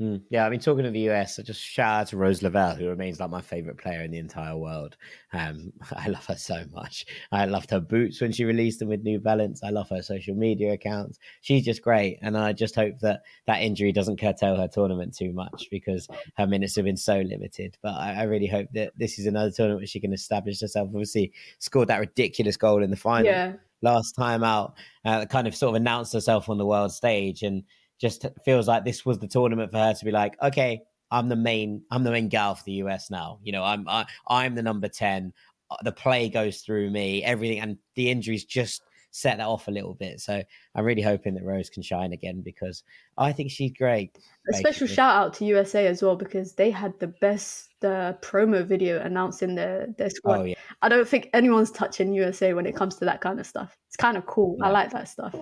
Mm, 0.00 0.22
yeah, 0.28 0.44
I 0.44 0.50
mean, 0.50 0.58
talking 0.58 0.82
to 0.82 0.90
the 0.90 1.08
US, 1.10 1.38
I 1.38 1.42
just 1.42 1.60
shout 1.60 2.00
out 2.00 2.06
to 2.08 2.16
Rose 2.16 2.42
Lavelle, 2.42 2.74
who 2.74 2.88
remains 2.88 3.20
like 3.20 3.30
my 3.30 3.40
favorite 3.40 3.78
player 3.78 4.02
in 4.02 4.10
the 4.10 4.18
entire 4.18 4.56
world. 4.56 4.96
Um, 5.32 5.72
I 5.92 6.08
love 6.08 6.26
her 6.26 6.36
so 6.36 6.64
much. 6.72 7.06
I 7.30 7.44
loved 7.44 7.70
her 7.70 7.78
boots 7.78 8.20
when 8.20 8.32
she 8.32 8.44
released 8.44 8.80
them 8.80 8.88
with 8.88 9.04
New 9.04 9.20
Balance. 9.20 9.62
I 9.62 9.70
love 9.70 9.88
her 9.90 10.02
social 10.02 10.34
media 10.34 10.72
accounts. 10.72 11.20
She's 11.42 11.64
just 11.64 11.80
great, 11.80 12.18
and 12.22 12.36
I 12.36 12.52
just 12.52 12.74
hope 12.74 12.98
that 13.00 13.22
that 13.46 13.62
injury 13.62 13.92
doesn't 13.92 14.20
curtail 14.20 14.56
her 14.56 14.66
tournament 14.66 15.16
too 15.16 15.32
much 15.32 15.68
because 15.70 16.08
her 16.36 16.46
minutes 16.46 16.74
have 16.74 16.86
been 16.86 16.96
so 16.96 17.20
limited. 17.20 17.76
But 17.80 17.94
I, 17.94 18.14
I 18.14 18.22
really 18.24 18.48
hope 18.48 18.68
that 18.74 18.94
this 18.98 19.20
is 19.20 19.26
another 19.26 19.52
tournament 19.52 19.82
where 19.82 19.86
she 19.86 20.00
can 20.00 20.12
establish 20.12 20.60
herself. 20.60 20.88
Obviously, 20.88 21.32
scored 21.60 21.88
that 21.88 22.00
ridiculous 22.00 22.56
goal 22.56 22.82
in 22.82 22.90
the 22.90 22.96
final 22.96 23.26
yeah. 23.26 23.52
last 23.80 24.12
time 24.12 24.42
out, 24.42 24.74
uh, 25.04 25.24
kind 25.26 25.46
of 25.46 25.54
sort 25.54 25.70
of 25.70 25.76
announced 25.76 26.12
herself 26.12 26.48
on 26.48 26.58
the 26.58 26.66
world 26.66 26.90
stage 26.90 27.44
and 27.44 27.62
just 28.04 28.26
feels 28.44 28.68
like 28.68 28.84
this 28.84 29.06
was 29.06 29.18
the 29.18 29.26
tournament 29.26 29.72
for 29.72 29.78
her 29.78 29.94
to 29.94 30.04
be 30.04 30.10
like, 30.10 30.36
okay, 30.42 30.82
I'm 31.10 31.30
the 31.30 31.36
main, 31.36 31.84
I'm 31.90 32.04
the 32.04 32.10
main 32.10 32.28
gal 32.28 32.54
for 32.54 32.62
the 32.64 32.72
US 32.84 33.10
now. 33.10 33.38
You 33.42 33.52
know, 33.52 33.64
I'm, 33.64 33.88
I, 33.88 34.04
I'm 34.28 34.54
the 34.54 34.62
number 34.62 34.88
ten. 34.88 35.32
Uh, 35.70 35.76
the 35.82 35.92
play 35.92 36.28
goes 36.28 36.60
through 36.60 36.90
me, 36.90 37.24
everything, 37.24 37.60
and 37.60 37.78
the 37.94 38.10
injuries 38.10 38.44
just 38.44 38.82
set 39.10 39.38
that 39.38 39.46
off 39.46 39.68
a 39.68 39.70
little 39.70 39.94
bit. 39.94 40.20
So 40.20 40.42
I'm 40.74 40.84
really 40.84 41.00
hoping 41.00 41.34
that 41.34 41.44
Rose 41.44 41.70
can 41.70 41.82
shine 41.82 42.12
again 42.12 42.42
because 42.44 42.82
I 43.16 43.32
think 43.32 43.50
she's 43.50 43.72
great. 43.72 44.18
A 44.52 44.54
special 44.54 44.86
shout 44.86 45.16
out 45.16 45.32
to 45.34 45.46
USA 45.46 45.86
as 45.86 46.02
well 46.02 46.16
because 46.16 46.54
they 46.56 46.70
had 46.70 46.92
the 47.00 47.06
best 47.06 47.70
uh, 47.82 48.12
promo 48.20 48.66
video 48.66 49.00
announcing 49.00 49.54
their 49.54 49.86
their 49.96 50.10
squad. 50.10 50.40
Oh, 50.40 50.44
yeah. 50.44 50.56
I 50.82 50.90
don't 50.90 51.08
think 51.08 51.30
anyone's 51.32 51.70
touching 51.70 52.12
USA 52.12 52.52
when 52.52 52.66
it 52.66 52.76
comes 52.76 52.96
to 52.96 53.06
that 53.06 53.22
kind 53.22 53.40
of 53.40 53.46
stuff. 53.46 53.74
It's 53.86 53.96
kind 53.96 54.18
of 54.18 54.26
cool. 54.26 54.56
Yeah. 54.58 54.66
I 54.66 54.70
like 54.72 54.90
that 54.90 55.08
stuff. 55.08 55.34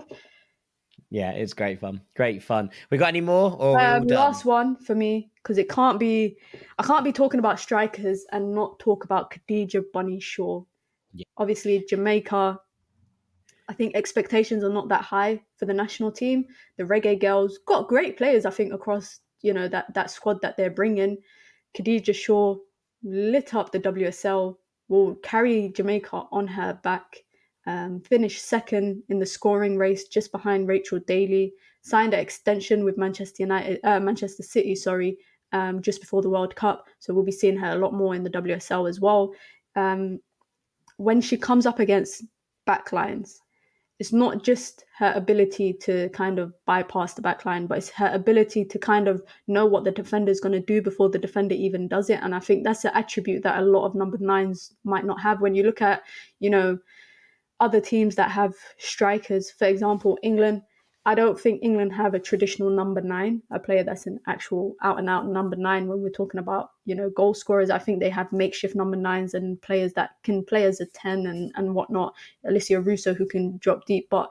Yeah, 1.13 1.33
it's 1.33 1.53
great 1.53 1.79
fun. 1.79 2.01
Great 2.17 2.43
fun. 2.43 2.71
We 2.89 2.97
got 2.97 3.09
any 3.09 3.21
more? 3.21 3.55
Or 3.59 3.79
um, 3.79 4.07
last 4.07 4.47
one 4.47 4.77
for 4.77 4.95
me 4.95 5.31
because 5.37 5.59
it 5.59 5.69
can't 5.69 6.01
be. 6.01 6.39
I 6.79 6.83
can't 6.83 7.05
be 7.05 7.13
talking 7.13 7.39
about 7.39 7.61
strikers 7.61 8.25
and 8.33 8.55
not 8.55 8.79
talk 8.79 9.05
about 9.05 9.31
Khadija 9.31 9.85
Bunny 9.93 10.19
Shaw. 10.21 10.65
Yeah. 11.13 11.27
Obviously, 11.37 11.85
Jamaica. 11.87 12.59
I 13.69 13.75
think 13.75 13.95
expectations 13.95 14.65
are 14.65 14.73
not 14.73 14.89
that 14.89 15.03
high 15.03 15.43
for 15.59 15.67
the 15.67 15.75
national 15.75 16.13
team. 16.13 16.47
The 16.79 16.85
Reggae 16.85 17.23
Girlz 17.23 17.57
got 17.67 17.89
great 17.89 18.17
players. 18.17 18.47
I 18.47 18.51
think 18.51 18.73
across 18.73 19.21
you 19.43 19.53
know 19.53 19.69
that 19.69 19.93
that 19.93 20.11
squad 20.11 20.41
that 20.41 20.57
they're 20.57 20.71
bringing. 20.71 21.19
Khadija 21.77 22.15
Shaw 22.15 22.57
lit 23.03 23.53
up 23.53 23.71
the 23.71 23.81
WSL. 23.81 24.57
Will 24.89 25.17
carry 25.17 25.69
Jamaica 25.69 26.25
on 26.33 26.47
her 26.47 26.81
back 26.83 27.19
um, 27.67 28.01
finished 28.01 28.45
second 28.45 29.03
in 29.09 29.19
the 29.19 29.27
scoring 29.27 29.77
race 29.77 30.09
just 30.09 30.33
behind 30.33 30.69
Rachel 30.69 30.99
Daly, 31.07 31.53
signed 31.83 32.15
an 32.15 32.21
extension 32.21 32.85
with 32.85 32.99
Manchester 32.99 33.43
United, 33.43 33.81
uh, 33.85 34.01
Manchester 34.01 34.43
City, 34.43 34.75
sorry, 34.75 35.19
um, 35.53 35.83
just 35.83 36.01
before 36.01 36.23
the 36.23 36.31
World 36.31 36.55
Cup. 36.57 36.87
So 36.99 37.15
we'll 37.15 37.25
be 37.25 37.33
seeing 37.33 37.57
her 37.57 37.73
a 37.73 37.79
lot 37.79 37.95
more 37.95 38.15
in 38.15 38.25
the 38.25 38.31
WSL 38.31 38.89
as 38.89 39.01
well. 39.01 39.33
Um, 39.77 40.21
when 40.97 41.21
she 41.21 41.37
comes 41.37 41.67
up 41.67 41.79
against 41.79 42.25
backlines, 42.69 43.39
it's 43.99 44.13
not 44.13 44.43
just 44.43 44.85
her 44.99 45.13
ability 45.15 45.75
to 45.75 46.09
kind 46.09 46.41
of 46.41 46.53
bypass 46.67 47.15
the 47.15 47.23
backline, 47.23 47.69
but 47.69 47.79
it's 47.79 47.91
her 47.91 48.11
ability 48.13 48.65
to 48.65 48.79
kind 48.79 49.07
of 49.07 49.23
know 49.47 49.65
what 49.65 49.85
the 49.85 49.93
defender 49.93 50.33
is 50.33 50.41
going 50.41 50.53
to 50.53 50.61
do 50.61 50.83
before 50.83 51.09
the 51.09 51.19
defender 51.19 51.55
even 51.55 51.87
does 51.87 52.11
it. 52.11 52.19
And 52.21 52.35
I 52.35 52.41
think 52.41 52.65
that's 52.65 52.85
an 52.85 52.91
attribute 52.95 53.45
that 53.45 53.61
a 53.61 53.65
lot 53.65 53.87
of 53.87 53.95
number 53.95 54.19
nines 54.19 54.73
might 54.83 55.05
not 55.05 55.21
have. 55.21 55.41
When 55.41 55.55
you 55.55 55.63
look 55.63 55.83
at, 55.83 56.03
you 56.41 56.51
know, 56.51 56.79
other 57.63 57.81
teams 57.81 58.17
that 58.17 58.31
have 58.33 58.55
strikers. 58.77 59.51
For 59.51 59.67
example, 59.67 60.19
England. 60.23 60.63
I 61.05 61.15
don't 61.15 61.39
think 61.39 61.63
England 61.63 61.93
have 61.95 62.15
a 62.15 62.21
traditional 62.21 62.71
number 62.71 63.01
nine, 63.01 63.43
a 63.51 63.59
player 63.59 63.83
that's 63.83 64.07
an 64.07 64.21
actual 64.29 64.77
out 64.83 64.99
and 64.99 65.09
out 65.09 65.27
number 65.27 65.57
nine 65.57 65.89
when 65.89 66.01
we're 66.01 66.11
talking 66.11 66.39
about, 66.39 66.71
you 66.85 66.95
know, 66.95 67.11
goal 67.11 67.35
scorers. 67.35 67.71
I 67.71 67.79
think 67.79 67.99
they 67.99 68.11
have 68.11 68.33
makeshift 68.33 68.77
number 68.77 68.97
nines 68.97 69.35
and 69.35 69.61
players 69.63 69.93
that 69.95 70.11
can 70.23 70.45
play 70.45 70.65
as 70.65 70.81
a 70.81 70.87
10 70.87 71.27
and, 71.27 71.53
and 71.57 71.75
whatnot. 71.75 72.15
Alessia 72.49 72.85
Russo, 72.85 73.15
who 73.15 73.27
can 73.27 73.59
drop 73.59 73.85
deep, 73.85 74.09
but 74.11 74.29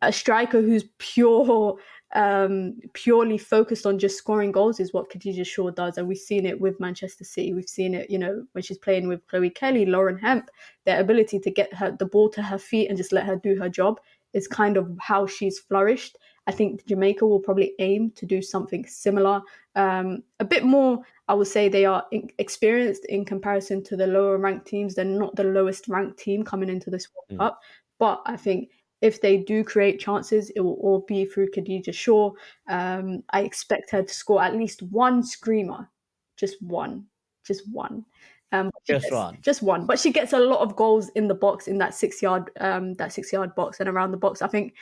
a 0.00 0.12
striker 0.12 0.60
who's 0.60 0.84
pure 0.98 1.76
um, 2.14 2.78
purely 2.92 3.38
focused 3.38 3.86
on 3.86 3.98
just 3.98 4.16
scoring 4.16 4.52
goals 4.52 4.78
is 4.78 4.92
what 4.92 5.10
Khadija 5.10 5.44
Shaw 5.44 5.70
does. 5.70 5.98
And 5.98 6.06
we've 6.06 6.16
seen 6.16 6.46
it 6.46 6.60
with 6.60 6.78
Manchester 6.78 7.24
City. 7.24 7.52
We've 7.52 7.68
seen 7.68 7.94
it, 7.94 8.08
you 8.08 8.18
know, 8.18 8.44
when 8.52 8.62
she's 8.62 8.78
playing 8.78 9.08
with 9.08 9.26
Chloe 9.26 9.50
Kelly, 9.50 9.84
Lauren 9.84 10.18
Hemp, 10.18 10.48
their 10.84 11.00
ability 11.00 11.40
to 11.40 11.50
get 11.50 11.74
her 11.74 11.96
the 11.98 12.06
ball 12.06 12.28
to 12.30 12.42
her 12.42 12.58
feet 12.58 12.88
and 12.88 12.96
just 12.96 13.12
let 13.12 13.26
her 13.26 13.36
do 13.36 13.56
her 13.56 13.68
job 13.68 14.00
is 14.32 14.46
kind 14.46 14.76
of 14.76 14.96
how 15.00 15.26
she's 15.26 15.58
flourished. 15.58 16.18
I 16.46 16.52
think 16.52 16.86
Jamaica 16.86 17.26
will 17.26 17.40
probably 17.40 17.72
aim 17.78 18.12
to 18.16 18.26
do 18.26 18.42
something 18.42 18.86
similar. 18.86 19.40
Um, 19.74 20.22
a 20.40 20.44
bit 20.44 20.64
more, 20.64 21.00
I 21.26 21.34
would 21.34 21.48
say 21.48 21.68
they 21.68 21.86
are 21.86 22.04
in- 22.12 22.30
experienced 22.38 23.06
in 23.06 23.24
comparison 23.24 23.82
to 23.84 23.96
the 23.96 24.06
lower 24.06 24.38
ranked 24.38 24.66
teams. 24.66 24.94
They're 24.94 25.04
not 25.04 25.34
the 25.36 25.44
lowest 25.44 25.88
ranked 25.88 26.18
team 26.18 26.44
coming 26.44 26.68
into 26.68 26.90
this 26.90 27.08
World 27.14 27.40
mm. 27.40 27.44
Cup, 27.44 27.60
but 27.98 28.22
I 28.26 28.36
think 28.36 28.70
if 29.04 29.20
they 29.20 29.36
do 29.36 29.62
create 29.62 30.00
chances, 30.00 30.48
it 30.56 30.60
will 30.60 30.78
all 30.80 31.04
be 31.06 31.26
through 31.26 31.50
Khadija 31.50 31.92
Shaw. 31.92 32.32
Um, 32.68 33.22
I 33.28 33.42
expect 33.42 33.90
her 33.90 34.02
to 34.02 34.14
score 34.14 34.42
at 34.42 34.56
least 34.56 34.82
one 34.82 35.22
screamer, 35.22 35.90
just 36.38 36.56
one, 36.62 37.04
just 37.46 37.70
one. 37.70 38.06
Um, 38.50 38.70
just 38.86 39.02
gets, 39.02 39.12
one, 39.12 39.38
just 39.42 39.62
one. 39.62 39.84
But 39.84 39.98
she 39.98 40.10
gets 40.10 40.32
a 40.32 40.38
lot 40.38 40.60
of 40.60 40.74
goals 40.74 41.10
in 41.10 41.28
the 41.28 41.34
box, 41.34 41.68
in 41.68 41.76
that 41.78 41.94
six 41.94 42.22
yard, 42.22 42.50
um, 42.60 42.94
that 42.94 43.12
six 43.12 43.30
yard 43.30 43.54
box 43.54 43.78
and 43.78 43.90
around 43.90 44.12
the 44.12 44.16
box. 44.16 44.40
I 44.40 44.48
think 44.48 44.72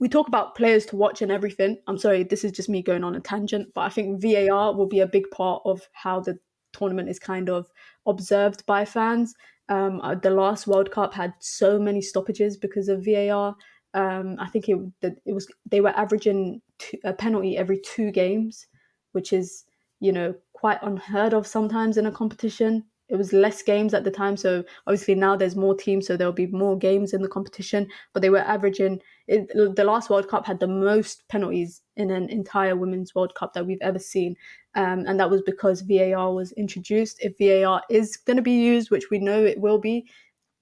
we 0.00 0.08
talk 0.08 0.26
about 0.26 0.56
players 0.56 0.84
to 0.86 0.96
watch 0.96 1.22
and 1.22 1.30
everything. 1.30 1.78
I'm 1.86 1.98
sorry, 1.98 2.24
this 2.24 2.42
is 2.42 2.50
just 2.50 2.68
me 2.68 2.82
going 2.82 3.04
on 3.04 3.14
a 3.14 3.20
tangent, 3.20 3.68
but 3.74 3.82
I 3.82 3.90
think 3.90 4.20
VAR 4.20 4.74
will 4.74 4.88
be 4.88 5.00
a 5.00 5.06
big 5.06 5.30
part 5.30 5.62
of 5.64 5.82
how 5.92 6.18
the 6.18 6.36
tournament 6.72 7.08
is 7.08 7.20
kind 7.20 7.48
of 7.48 7.68
observed 8.06 8.66
by 8.66 8.84
fans. 8.84 9.36
Um, 9.68 10.00
uh, 10.00 10.14
the 10.14 10.30
last 10.30 10.66
World 10.66 10.90
Cup 10.90 11.14
had 11.14 11.34
so 11.40 11.78
many 11.78 12.00
stoppages 12.00 12.56
because 12.56 12.88
of 12.88 13.04
VAR. 13.04 13.54
Um, 13.94 14.36
I 14.38 14.48
think 14.48 14.68
it 14.68 14.78
it 15.02 15.32
was 15.32 15.46
they 15.70 15.80
were 15.80 15.96
averaging 15.96 16.62
two, 16.78 16.98
a 17.04 17.12
penalty 17.12 17.56
every 17.56 17.78
two 17.78 18.10
games, 18.10 18.66
which 19.12 19.32
is 19.32 19.64
you 20.00 20.12
know 20.12 20.34
quite 20.52 20.78
unheard 20.82 21.34
of 21.34 21.46
sometimes 21.46 21.96
in 21.96 22.06
a 22.06 22.12
competition 22.12 22.84
it 23.08 23.16
was 23.16 23.32
less 23.32 23.62
games 23.62 23.94
at 23.94 24.04
the 24.04 24.10
time 24.10 24.36
so 24.36 24.62
obviously 24.86 25.14
now 25.14 25.34
there's 25.36 25.56
more 25.56 25.74
teams 25.74 26.06
so 26.06 26.16
there'll 26.16 26.32
be 26.32 26.46
more 26.48 26.76
games 26.76 27.12
in 27.12 27.22
the 27.22 27.28
competition 27.28 27.86
but 28.12 28.20
they 28.20 28.30
were 28.30 28.38
averaging 28.38 29.00
it, 29.26 29.48
the 29.76 29.84
last 29.84 30.10
world 30.10 30.28
cup 30.28 30.46
had 30.46 30.60
the 30.60 30.66
most 30.66 31.26
penalties 31.28 31.82
in 31.96 32.10
an 32.10 32.28
entire 32.30 32.76
women's 32.76 33.14
world 33.14 33.34
cup 33.34 33.52
that 33.52 33.66
we've 33.66 33.82
ever 33.82 33.98
seen. 33.98 34.34
Um, 34.74 35.04
and 35.06 35.20
that 35.20 35.28
was 35.28 35.42
because 35.42 35.82
var 35.82 36.32
was 36.32 36.52
introduced. 36.52 37.18
If 37.20 37.36
var 37.38 37.82
is 37.90 38.16
going 38.16 38.36
to 38.36 38.42
be 38.42 38.52
used 38.52 38.90
which 38.90 39.10
we 39.10 39.18
know 39.18 39.44
it 39.44 39.60
will 39.60 39.78
be 39.78 40.08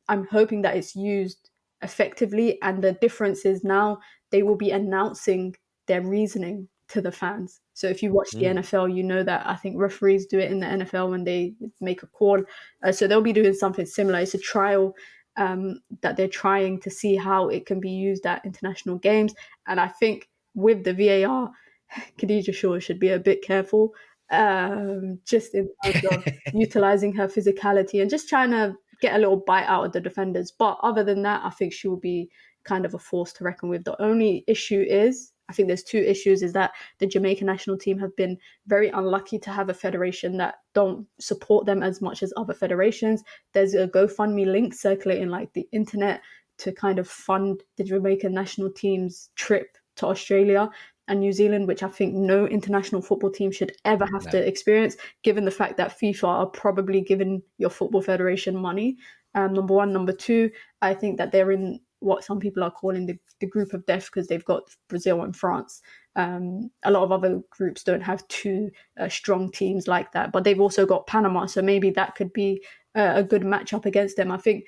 i'm 0.08 0.26
hoping 0.26 0.62
that 0.62 0.76
it's 0.76 0.94
used 0.94 1.50
effectively 1.82 2.58
and 2.62 2.82
the 2.82 2.92
difference 2.92 3.44
is 3.44 3.64
now 3.64 3.98
they 4.30 4.42
will 4.42 4.56
be 4.56 4.70
announcing 4.70 5.54
their 5.86 6.02
reasoning 6.02 6.68
to 6.88 7.00
the 7.00 7.12
fans. 7.12 7.60
So 7.74 7.88
if 7.88 8.02
you 8.02 8.12
watch 8.12 8.30
the 8.30 8.44
mm. 8.44 8.58
NFL, 8.58 8.94
you 8.94 9.02
know 9.02 9.22
that 9.22 9.46
I 9.46 9.56
think 9.56 9.76
referees 9.78 10.26
do 10.26 10.38
it 10.38 10.50
in 10.50 10.60
the 10.60 10.66
NFL 10.66 11.10
when 11.10 11.24
they 11.24 11.54
make 11.80 12.02
a 12.02 12.06
call. 12.06 12.42
Uh, 12.84 12.92
so 12.92 13.06
they'll 13.06 13.20
be 13.20 13.32
doing 13.32 13.54
something 13.54 13.86
similar. 13.86 14.20
It's 14.20 14.34
a 14.34 14.38
trial 14.38 14.94
um, 15.36 15.80
that 16.02 16.16
they're 16.16 16.28
trying 16.28 16.80
to 16.80 16.90
see 16.90 17.16
how 17.16 17.48
it 17.48 17.66
can 17.66 17.80
be 17.80 17.90
used 17.90 18.26
at 18.26 18.44
international 18.44 18.98
games. 18.98 19.34
And 19.66 19.80
I 19.80 19.88
think 19.88 20.28
with 20.54 20.84
the 20.84 20.94
VAR, 20.94 21.50
Khadija 22.18 22.54
Shaw 22.54 22.78
should 22.78 23.00
be 23.00 23.10
a 23.10 23.18
bit 23.18 23.42
careful, 23.42 23.92
um, 24.30 25.18
just 25.24 25.54
in 25.54 25.68
terms 25.84 26.04
of 26.04 26.24
utilizing 26.54 27.14
her 27.14 27.28
physicality 27.28 28.00
and 28.00 28.10
just 28.10 28.28
trying 28.28 28.50
to 28.50 28.74
get 29.00 29.14
a 29.14 29.18
little 29.18 29.42
bite 29.46 29.66
out 29.66 29.84
of 29.84 29.92
the 29.92 30.00
defenders. 30.00 30.52
But 30.56 30.78
other 30.82 31.04
than 31.04 31.22
that, 31.22 31.42
I 31.44 31.50
think 31.50 31.72
she 31.72 31.88
will 31.88 32.00
be 32.00 32.30
kind 32.64 32.84
of 32.84 32.94
a 32.94 32.98
force 32.98 33.32
to 33.34 33.44
reckon 33.44 33.68
with. 33.68 33.84
The 33.84 34.00
only 34.00 34.44
issue 34.46 34.84
is 34.88 35.32
I 35.48 35.52
think 35.52 35.68
there's 35.68 35.82
two 35.82 35.98
issues 35.98 36.42
is 36.42 36.52
that 36.54 36.72
the 36.98 37.06
Jamaican 37.06 37.46
national 37.46 37.78
team 37.78 37.98
have 37.98 38.14
been 38.16 38.38
very 38.66 38.88
unlucky 38.88 39.38
to 39.40 39.50
have 39.50 39.68
a 39.68 39.74
federation 39.74 40.36
that 40.38 40.56
don't 40.74 41.06
support 41.20 41.66
them 41.66 41.82
as 41.82 42.00
much 42.00 42.22
as 42.22 42.32
other 42.36 42.54
federations. 42.54 43.22
There's 43.52 43.74
a 43.74 43.86
GoFundMe 43.86 44.46
link 44.46 44.74
circulating 44.74 45.28
like 45.28 45.52
the 45.52 45.68
internet 45.72 46.22
to 46.58 46.72
kind 46.72 46.98
of 46.98 47.08
fund 47.08 47.62
the 47.76 47.84
Jamaican 47.84 48.32
national 48.32 48.70
team's 48.70 49.30
trip 49.36 49.76
to 49.96 50.06
Australia 50.06 50.70
and 51.08 51.20
New 51.20 51.32
Zealand, 51.32 51.68
which 51.68 51.82
I 51.82 51.88
think 51.88 52.14
no 52.14 52.46
international 52.46 53.02
football 53.02 53.30
team 53.30 53.52
should 53.52 53.72
ever 53.84 54.06
have 54.06 54.24
no. 54.24 54.30
to 54.32 54.46
experience, 54.46 54.96
given 55.22 55.44
the 55.44 55.50
fact 55.50 55.76
that 55.76 55.98
FIFA 55.98 56.24
are 56.24 56.46
probably 56.46 57.00
giving 57.00 57.42
your 57.58 57.70
football 57.70 58.02
federation 58.02 58.56
money. 58.56 58.96
Um, 59.34 59.52
number 59.52 59.74
one. 59.74 59.92
Number 59.92 60.12
two, 60.12 60.50
I 60.82 60.94
think 60.94 61.18
that 61.18 61.30
they're 61.30 61.52
in 61.52 61.80
what 62.00 62.24
some 62.24 62.38
people 62.38 62.62
are 62.62 62.70
calling 62.70 63.06
the, 63.06 63.18
the 63.40 63.46
group 63.46 63.72
of 63.72 63.86
death 63.86 64.06
because 64.06 64.28
they've 64.28 64.44
got 64.44 64.62
Brazil 64.88 65.22
and 65.22 65.34
France. 65.34 65.82
Um, 66.14 66.70
a 66.84 66.90
lot 66.90 67.02
of 67.02 67.12
other 67.12 67.40
groups 67.50 67.82
don't 67.82 68.02
have 68.02 68.26
two 68.28 68.70
uh, 68.98 69.08
strong 69.08 69.50
teams 69.50 69.86
like 69.86 70.12
that, 70.12 70.32
but 70.32 70.44
they've 70.44 70.60
also 70.60 70.86
got 70.86 71.06
Panama, 71.06 71.46
so 71.46 71.62
maybe 71.62 71.90
that 71.90 72.14
could 72.14 72.32
be 72.32 72.62
a, 72.94 73.16
a 73.16 73.22
good 73.22 73.42
matchup 73.42 73.86
against 73.86 74.16
them. 74.16 74.30
I 74.30 74.38
think 74.38 74.64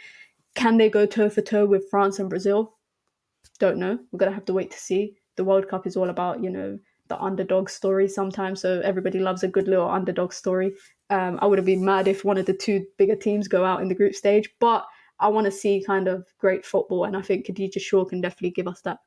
can 0.54 0.76
they 0.76 0.90
go 0.90 1.06
toe 1.06 1.30
for 1.30 1.40
toe 1.42 1.66
with 1.66 1.88
France 1.90 2.18
and 2.18 2.28
Brazil? 2.28 2.74
Don't 3.58 3.78
know. 3.78 3.98
We're 4.12 4.18
gonna 4.18 4.32
have 4.32 4.44
to 4.46 4.52
wait 4.52 4.70
to 4.72 4.78
see. 4.78 5.16
The 5.36 5.44
World 5.44 5.68
Cup 5.68 5.86
is 5.86 5.96
all 5.96 6.10
about 6.10 6.42
you 6.42 6.50
know 6.50 6.78
the 7.08 7.20
underdog 7.20 7.70
story 7.70 8.08
sometimes, 8.08 8.60
so 8.60 8.80
everybody 8.80 9.18
loves 9.18 9.42
a 9.42 9.48
good 9.48 9.68
little 9.68 9.88
underdog 9.88 10.32
story. 10.32 10.74
Um, 11.10 11.38
I 11.40 11.46
would 11.46 11.58
have 11.58 11.64
been 11.66 11.84
mad 11.84 12.08
if 12.08 12.24
one 12.24 12.36
of 12.36 12.46
the 12.46 12.52
two 12.52 12.84
bigger 12.98 13.16
teams 13.16 13.48
go 13.48 13.64
out 13.64 13.80
in 13.80 13.88
the 13.88 13.94
group 13.94 14.14
stage, 14.14 14.50
but 14.60 14.84
I 15.20 15.28
want 15.28 15.46
to 15.46 15.50
see 15.50 15.82
kind 15.84 16.08
of 16.08 16.26
great 16.38 16.64
football, 16.64 17.04
and 17.04 17.16
I 17.16 17.22
think 17.22 17.46
Khadija 17.46 17.80
Shaw 17.80 18.04
can 18.04 18.20
definitely 18.20 18.50
give 18.50 18.68
us 18.68 18.80
that. 18.82 18.98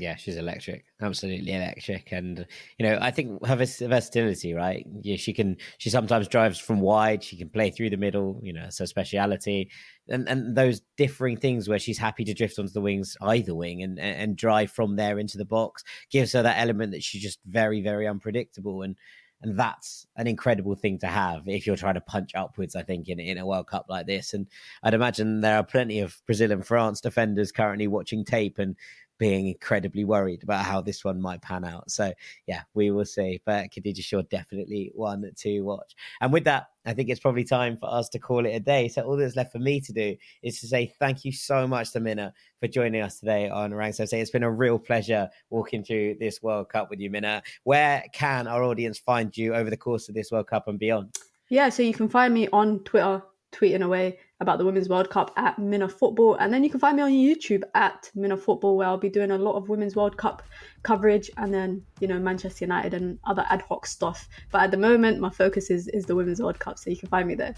Yeah, 0.00 0.14
she's 0.14 0.36
electric, 0.36 0.84
absolutely 1.00 1.52
electric, 1.52 2.12
and 2.12 2.46
you 2.78 2.86
know 2.86 2.98
I 3.00 3.10
think 3.10 3.44
her 3.44 3.56
versatility, 3.56 4.54
right? 4.54 4.86
Yeah, 5.02 5.16
she 5.16 5.32
can. 5.32 5.56
She 5.78 5.90
sometimes 5.90 6.28
drives 6.28 6.58
from 6.58 6.80
wide. 6.80 7.24
She 7.24 7.36
can 7.36 7.48
play 7.48 7.70
through 7.70 7.90
the 7.90 7.96
middle. 7.96 8.38
You 8.42 8.52
know, 8.52 8.64
it's 8.66 8.78
her 8.78 8.86
speciality, 8.86 9.70
and 10.08 10.28
and 10.28 10.56
those 10.56 10.82
differing 10.96 11.36
things 11.36 11.68
where 11.68 11.80
she's 11.80 11.98
happy 11.98 12.24
to 12.24 12.34
drift 12.34 12.60
onto 12.60 12.72
the 12.72 12.80
wings, 12.80 13.16
either 13.22 13.54
wing, 13.56 13.82
and 13.82 13.98
and 13.98 14.36
drive 14.36 14.70
from 14.70 14.94
there 14.94 15.18
into 15.18 15.36
the 15.36 15.44
box 15.44 15.82
gives 16.10 16.32
her 16.32 16.42
that 16.42 16.60
element 16.60 16.92
that 16.92 17.02
she's 17.02 17.22
just 17.22 17.40
very 17.44 17.82
very 17.82 18.06
unpredictable 18.06 18.82
and 18.82 18.96
And 19.40 19.56
that's 19.58 20.06
an 20.16 20.26
incredible 20.26 20.74
thing 20.74 20.98
to 20.98 21.06
have 21.06 21.42
if 21.46 21.66
you're 21.66 21.76
trying 21.76 21.94
to 21.94 22.00
punch 22.00 22.34
upwards, 22.34 22.74
I 22.74 22.82
think, 22.82 23.08
in, 23.08 23.20
in 23.20 23.38
a 23.38 23.46
World 23.46 23.68
Cup 23.68 23.86
like 23.88 24.06
this. 24.06 24.34
And 24.34 24.48
I'd 24.82 24.94
imagine 24.94 25.40
there 25.40 25.56
are 25.56 25.64
plenty 25.64 26.00
of 26.00 26.20
Brazil 26.26 26.50
and 26.50 26.66
France 26.66 27.00
defenders 27.00 27.52
currently 27.52 27.86
watching 27.86 28.24
tape 28.24 28.58
and 28.58 28.74
being 29.18 29.48
incredibly 29.48 30.04
worried 30.04 30.42
about 30.42 30.64
how 30.64 30.80
this 30.80 31.04
one 31.04 31.20
might 31.20 31.42
pan 31.42 31.64
out. 31.64 31.90
So 31.90 32.12
yeah, 32.46 32.62
we 32.74 32.90
will 32.90 33.04
see. 33.04 33.40
But 33.44 33.70
Khadija 33.70 34.02
Shaw 34.02 34.22
definitely 34.22 34.92
one 34.94 35.30
to 35.36 35.60
watch. 35.60 35.94
And 36.20 36.32
with 36.32 36.44
that, 36.44 36.68
I 36.86 36.94
think 36.94 37.10
it's 37.10 37.20
probably 37.20 37.44
time 37.44 37.76
for 37.76 37.92
us 37.92 38.08
to 38.10 38.18
call 38.18 38.46
it 38.46 38.54
a 38.54 38.60
day. 38.60 38.88
So 38.88 39.02
all 39.02 39.16
that's 39.16 39.36
left 39.36 39.52
for 39.52 39.58
me 39.58 39.80
to 39.80 39.92
do 39.92 40.16
is 40.42 40.60
to 40.60 40.66
say 40.66 40.94
thank 40.98 41.24
you 41.24 41.32
so 41.32 41.66
much 41.66 41.92
to 41.92 42.00
Mina 42.00 42.32
for 42.60 42.68
joining 42.68 43.02
us 43.02 43.18
today 43.18 43.50
on 43.50 43.74
Ranks 43.74 44.00
I 44.00 44.06
say 44.06 44.20
It's 44.20 44.30
been 44.30 44.42
a 44.42 44.50
real 44.50 44.78
pleasure 44.78 45.28
walking 45.50 45.84
through 45.84 46.16
this 46.18 46.42
World 46.42 46.70
Cup 46.70 46.88
with 46.88 47.00
you, 47.00 47.10
Mina. 47.10 47.42
Where 47.64 48.04
can 48.12 48.46
our 48.46 48.62
audience 48.62 48.98
find 48.98 49.36
you 49.36 49.54
over 49.54 49.68
the 49.68 49.76
course 49.76 50.08
of 50.08 50.14
this 50.14 50.30
World 50.30 50.46
Cup 50.46 50.68
and 50.68 50.78
beyond? 50.78 51.16
Yeah, 51.50 51.70
so 51.70 51.82
you 51.82 51.94
can 51.94 52.08
find 52.08 52.32
me 52.32 52.48
on 52.52 52.80
Twitter 52.80 53.22
tweeting 53.52 53.82
away 53.82 54.18
about 54.40 54.58
the 54.58 54.64
Women's 54.64 54.88
World 54.88 55.10
Cup 55.10 55.32
at 55.36 55.58
Mina 55.58 55.88
Football. 55.88 56.34
And 56.34 56.52
then 56.52 56.62
you 56.62 56.70
can 56.70 56.80
find 56.80 56.96
me 56.96 57.02
on 57.02 57.10
YouTube 57.10 57.62
at 57.74 58.10
Mina 58.14 58.36
Football, 58.36 58.76
where 58.76 58.86
I'll 58.86 58.98
be 58.98 59.08
doing 59.08 59.30
a 59.30 59.38
lot 59.38 59.56
of 59.56 59.68
Women's 59.68 59.96
World 59.96 60.16
Cup 60.16 60.42
coverage 60.82 61.30
and 61.36 61.52
then, 61.52 61.84
you 62.00 62.08
know, 62.08 62.18
Manchester 62.18 62.64
United 62.64 62.94
and 62.94 63.18
other 63.24 63.44
ad 63.48 63.62
hoc 63.62 63.86
stuff. 63.86 64.28
But 64.50 64.62
at 64.62 64.70
the 64.70 64.76
moment, 64.76 65.20
my 65.20 65.30
focus 65.30 65.70
is, 65.70 65.88
is 65.88 66.06
the 66.06 66.14
Women's 66.14 66.40
World 66.40 66.58
Cup, 66.58 66.78
so 66.78 66.90
you 66.90 66.96
can 66.96 67.08
find 67.08 67.26
me 67.26 67.34
there. 67.34 67.54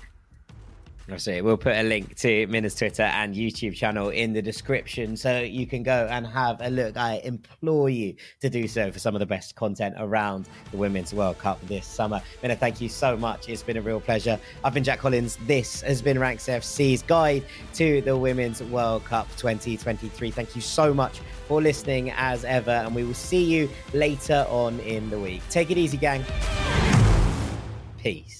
Obviously, 1.10 1.42
we'll 1.42 1.56
put 1.56 1.74
a 1.74 1.82
link 1.82 2.14
to 2.18 2.46
Mina's 2.46 2.76
Twitter 2.76 3.02
and 3.02 3.34
YouTube 3.34 3.74
channel 3.74 4.10
in 4.10 4.32
the 4.32 4.40
description 4.40 5.16
so 5.16 5.40
you 5.40 5.66
can 5.66 5.82
go 5.82 6.06
and 6.08 6.24
have 6.24 6.58
a 6.60 6.70
look. 6.70 6.96
I 6.96 7.20
implore 7.24 7.90
you 7.90 8.14
to 8.40 8.48
do 8.48 8.68
so 8.68 8.92
for 8.92 9.00
some 9.00 9.16
of 9.16 9.18
the 9.18 9.26
best 9.26 9.56
content 9.56 9.96
around 9.98 10.48
the 10.70 10.76
Women's 10.76 11.12
World 11.12 11.38
Cup 11.38 11.60
this 11.66 11.84
summer. 11.84 12.22
Mina, 12.42 12.54
thank 12.54 12.80
you 12.80 12.88
so 12.88 13.16
much. 13.16 13.48
It's 13.48 13.64
been 13.64 13.76
a 13.76 13.82
real 13.82 14.00
pleasure. 14.00 14.38
I've 14.62 14.72
been 14.72 14.84
Jack 14.84 15.00
Collins. 15.00 15.36
This 15.48 15.80
has 15.80 16.00
been 16.00 16.16
Ranks 16.16 16.46
FC's 16.46 17.02
guide 17.02 17.44
to 17.74 18.00
the 18.02 18.16
Women's 18.16 18.62
World 18.62 19.04
Cup 19.04 19.26
2023. 19.36 20.30
Thank 20.30 20.54
you 20.54 20.62
so 20.62 20.94
much 20.94 21.20
for 21.48 21.60
listening 21.60 22.12
as 22.12 22.44
ever, 22.44 22.70
and 22.70 22.94
we 22.94 23.02
will 23.02 23.14
see 23.14 23.42
you 23.42 23.68
later 23.92 24.46
on 24.48 24.78
in 24.80 25.10
the 25.10 25.18
week. 25.18 25.42
Take 25.50 25.72
it 25.72 25.76
easy, 25.76 25.96
gang. 25.96 26.24
Peace 27.98 28.39